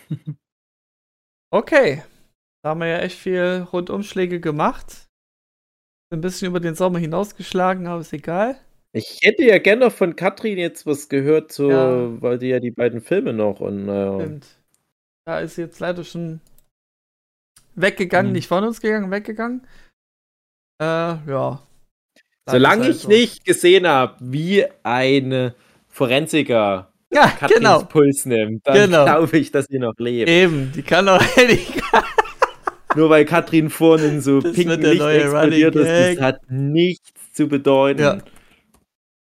Okay. 1.54 2.02
Da 2.64 2.70
haben 2.70 2.80
wir 2.80 2.88
ja 2.88 2.98
echt 2.98 3.20
viel 3.20 3.68
Rundumschläge 3.72 4.40
gemacht. 4.40 5.08
Ein 6.12 6.22
bisschen 6.22 6.48
über 6.48 6.60
den 6.60 6.74
Sommer 6.74 6.98
hinausgeschlagen, 6.98 7.86
aber 7.86 8.02
ist 8.02 8.12
egal. 8.12 8.60
Ich 8.96 9.20
hätte 9.24 9.44
ja 9.44 9.58
gerne 9.58 9.86
noch 9.88 9.92
von 9.92 10.16
Katrin 10.16 10.58
jetzt 10.60 10.86
was 10.86 11.10
gehört, 11.10 11.52
so, 11.52 11.70
Ja. 11.72 12.22
weil 12.22 12.38
die 12.38 12.48
ja 12.50 12.60
die 12.60 12.72
beiden 12.72 13.02
Filme 13.02 13.34
noch 13.34 13.60
und 13.60 13.86
naja. 13.88 14.20
Stimmt. 14.20 14.48
Da 15.26 15.40
ist 15.40 15.56
sie 15.56 15.62
jetzt 15.64 15.80
leider 15.80 16.04
schon 16.04 16.42
weggegangen, 17.76 18.28
Hm. 18.30 18.34
nicht 18.34 18.48
von 18.48 18.64
uns 18.64 18.82
gegangen, 18.82 19.10
weggegangen. 19.10 19.66
Äh, 20.82 20.86
ja. 20.86 21.62
Solange 22.48 22.84
Halt 22.84 22.96
ich 22.96 23.02
so. 23.02 23.08
nicht 23.08 23.46
gesehen 23.46 23.88
habe, 23.88 24.16
wie 24.20 24.66
ein 24.84 25.54
Forensiker 25.88 26.92
Ja, 27.12 27.28
Katrins 27.28 27.54
genau. 27.60 27.84
Puls 27.86 28.26
nimmt, 28.26 28.68
dann 28.68 28.76
Genau. 28.76 29.06
glaube 29.06 29.38
ich, 29.38 29.52
dass 29.52 29.66
sie 29.68 29.80
noch 29.80 29.94
lebt. 29.98 30.30
Eben, 30.30 30.72
die 30.76 30.82
kann 30.84 31.06
doch 31.06 31.24
die 31.38 31.60
Nur 32.96 33.10
weil 33.10 33.26
Katrin 33.26 33.70
vorne 33.72 34.06
in 34.06 34.22
so 34.22 34.40
Das 34.40 34.54
pinken 34.54 34.82
Licht 34.82 35.02
explodiert 35.02 35.76
ist, 35.76 35.88
das 36.18 36.22
hat 36.24 36.42
nichts 36.50 37.12
zu 37.34 37.48
bedeuten. 37.48 38.02
Ja. 38.02 38.18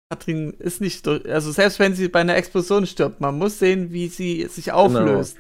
Katrin 0.09 0.53
ist 0.59 0.81
nicht 0.81 1.05
durch. 1.07 1.27
Also 1.27 1.51
selbst 1.51 1.79
wenn 1.79 1.95
sie 1.95 2.07
bei 2.09 2.19
einer 2.19 2.35
Explosion 2.35 2.85
stirbt, 2.85 3.21
man 3.21 3.37
muss 3.37 3.57
sehen, 3.57 3.91
wie 3.91 4.07
sie 4.07 4.45
sich 4.45 4.71
auflöst. 4.71 5.37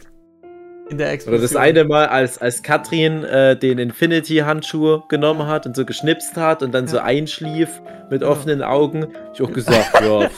In 0.89 0.97
der 0.97 1.11
Explosion. 1.11 1.39
Oder 1.39 1.47
das 1.47 1.55
eine 1.55 1.83
Mal, 1.83 2.07
als, 2.07 2.39
als 2.39 2.63
Katrin 2.63 3.23
äh, 3.23 3.57
den 3.57 3.77
Infinity-Handschuh 3.77 5.01
genommen 5.07 5.47
hat 5.47 5.67
und 5.67 5.75
so 5.75 5.85
geschnipst 5.85 6.35
hat 6.35 6.63
und 6.63 6.73
dann 6.73 6.85
ja. 6.85 6.91
so 6.91 6.97
einschlief 6.99 7.81
mit 8.09 8.21
ja. 8.21 8.27
offenen 8.27 8.63
Augen, 8.63 9.07
ich 9.33 9.41
auch 9.41 9.51
gesagt, 9.51 10.01
ja, 10.01 10.29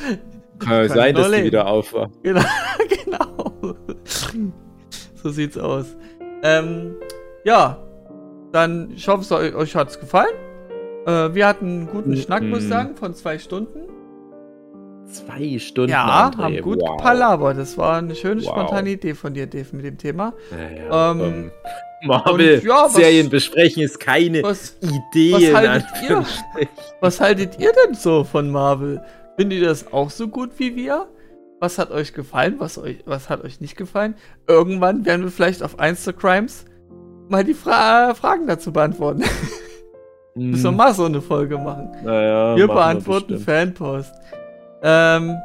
kann, 0.58 0.88
sein, 0.88 1.14
dass 1.14 1.30
die 1.30 1.44
wieder 1.44 1.66
auf 1.66 1.92
war. 1.92 2.10
Genau, 2.22 2.42
genau. 3.04 3.76
so 5.14 5.30
sieht's 5.30 5.58
aus. 5.58 5.96
Ähm, 6.42 6.96
ja, 7.44 7.78
dann 8.52 8.90
ich 8.90 9.06
hoffe, 9.08 9.22
es 9.22 9.32
euch 9.54 9.74
hat's 9.74 9.98
gefallen. 9.98 10.34
Äh, 11.06 11.34
wir 11.34 11.46
hatten 11.46 11.66
einen 11.66 11.86
guten 11.86 12.10
mhm. 12.10 12.16
Schnack, 12.16 12.42
muss 12.42 12.64
ich 12.64 12.68
sagen, 12.68 12.96
von 12.96 13.14
zwei 13.14 13.38
Stunden. 13.38 13.80
Zwei 15.06 15.58
Stunden. 15.60 15.92
Ja, 15.92 16.28
André. 16.28 16.36
haben 16.38 16.60
gut 16.62 16.80
wow. 16.80 16.96
gepalabert. 16.96 17.58
Das 17.58 17.78
war 17.78 17.98
eine 17.98 18.16
schöne, 18.16 18.42
wow. 18.42 18.50
spontane 18.50 18.90
Idee 18.90 19.14
von 19.14 19.32
dir, 19.32 19.46
Dave, 19.46 19.68
mit 19.72 19.84
dem 19.84 19.98
Thema. 19.98 20.34
Ja, 20.50 21.12
ähm, 21.12 21.20
ähm, 21.20 21.50
Marvel-Serien 22.04 23.26
ja, 23.26 23.30
besprechen 23.30 23.82
ist 23.84 24.00
keine 24.00 24.42
was, 24.42 24.76
Idee. 24.80 25.32
Was 25.32 25.54
haltet, 25.54 25.86
ihr, 26.08 26.24
was 27.00 27.20
haltet 27.20 27.58
ihr 27.60 27.72
denn 27.84 27.94
so 27.94 28.24
von 28.24 28.50
Marvel? 28.50 29.00
Findet 29.36 29.60
ihr 29.60 29.68
das 29.68 29.92
auch 29.92 30.10
so 30.10 30.26
gut 30.26 30.50
wie 30.58 30.74
wir? 30.74 31.06
Was 31.60 31.78
hat 31.78 31.90
euch 31.90 32.12
gefallen? 32.12 32.56
Was, 32.58 32.76
euch, 32.76 32.98
was 33.06 33.30
hat 33.30 33.44
euch 33.44 33.60
nicht 33.60 33.76
gefallen? 33.76 34.16
Irgendwann 34.48 35.06
werden 35.06 35.22
wir 35.22 35.30
vielleicht 35.30 35.62
auf 35.62 35.76
Instacrimes 35.80 36.64
mal 37.28 37.44
die 37.44 37.54
Fra 37.54 38.14
Fragen 38.14 38.46
dazu 38.46 38.72
beantworten. 38.72 39.22
Mm. 40.36 40.50
Müssen 40.50 40.64
wir 40.64 40.72
mal 40.72 40.94
so 40.94 41.04
eine 41.04 41.20
Folge 41.20 41.58
machen. 41.58 41.90
Naja, 42.04 42.56
wir 42.56 42.68
beantworten 42.68 43.30
wir 43.30 43.40
Fanpost. 43.40 44.12
Ähm, 44.82 45.36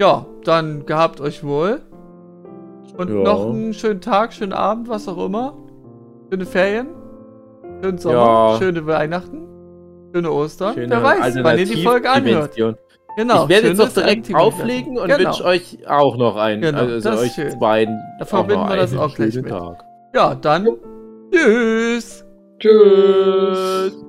ja, 0.00 0.26
dann 0.44 0.84
gehabt 0.84 1.20
euch 1.20 1.44
wohl. 1.44 1.80
Und 2.96 3.08
ja. 3.08 3.22
noch 3.22 3.48
einen 3.48 3.72
schönen 3.74 4.00
Tag, 4.00 4.32
schönen 4.32 4.52
Abend, 4.52 4.88
was 4.88 5.08
auch 5.08 5.24
immer. 5.24 5.56
Schöne 6.30 6.46
Ferien. 6.46 6.88
Schönen 7.82 7.98
Sommer. 7.98 8.16
Ja. 8.16 8.58
Schöne 8.58 8.86
Weihnachten. 8.86 9.46
Schöne 10.12 10.30
Ostern. 10.30 10.74
Schöne 10.74 10.90
Wer 10.90 11.02
weiß, 11.02 11.36
wann 11.42 11.58
ihr 11.58 11.66
die 11.66 11.82
Folge 11.82 12.10
anhört. 12.10 12.54
Genau. 13.16 13.44
Ich 13.44 13.48
werde 13.48 13.68
jetzt 13.68 13.80
auch 13.80 13.88
direkt 13.88 14.34
auflegen 14.34 14.98
und 14.98 15.08
genau. 15.08 15.28
wünsche 15.28 15.44
euch 15.44 15.78
auch 15.88 16.16
noch 16.16 16.36
einen. 16.36 16.62
Genau, 16.62 16.80
also 16.80 17.10
euch 17.10 17.32
schön. 17.32 17.56
beiden. 17.60 18.00
Da 18.18 18.24
verbinden 18.24 18.68
wir 18.68 18.76
das 18.76 18.96
auch 18.96 19.14
gleich 19.14 19.34
mit. 19.36 19.48
Tag. 19.48 19.84
Ja, 20.14 20.34
dann. 20.34 20.68
Tschüss. 21.32 22.24
Tschüss. 22.58 24.04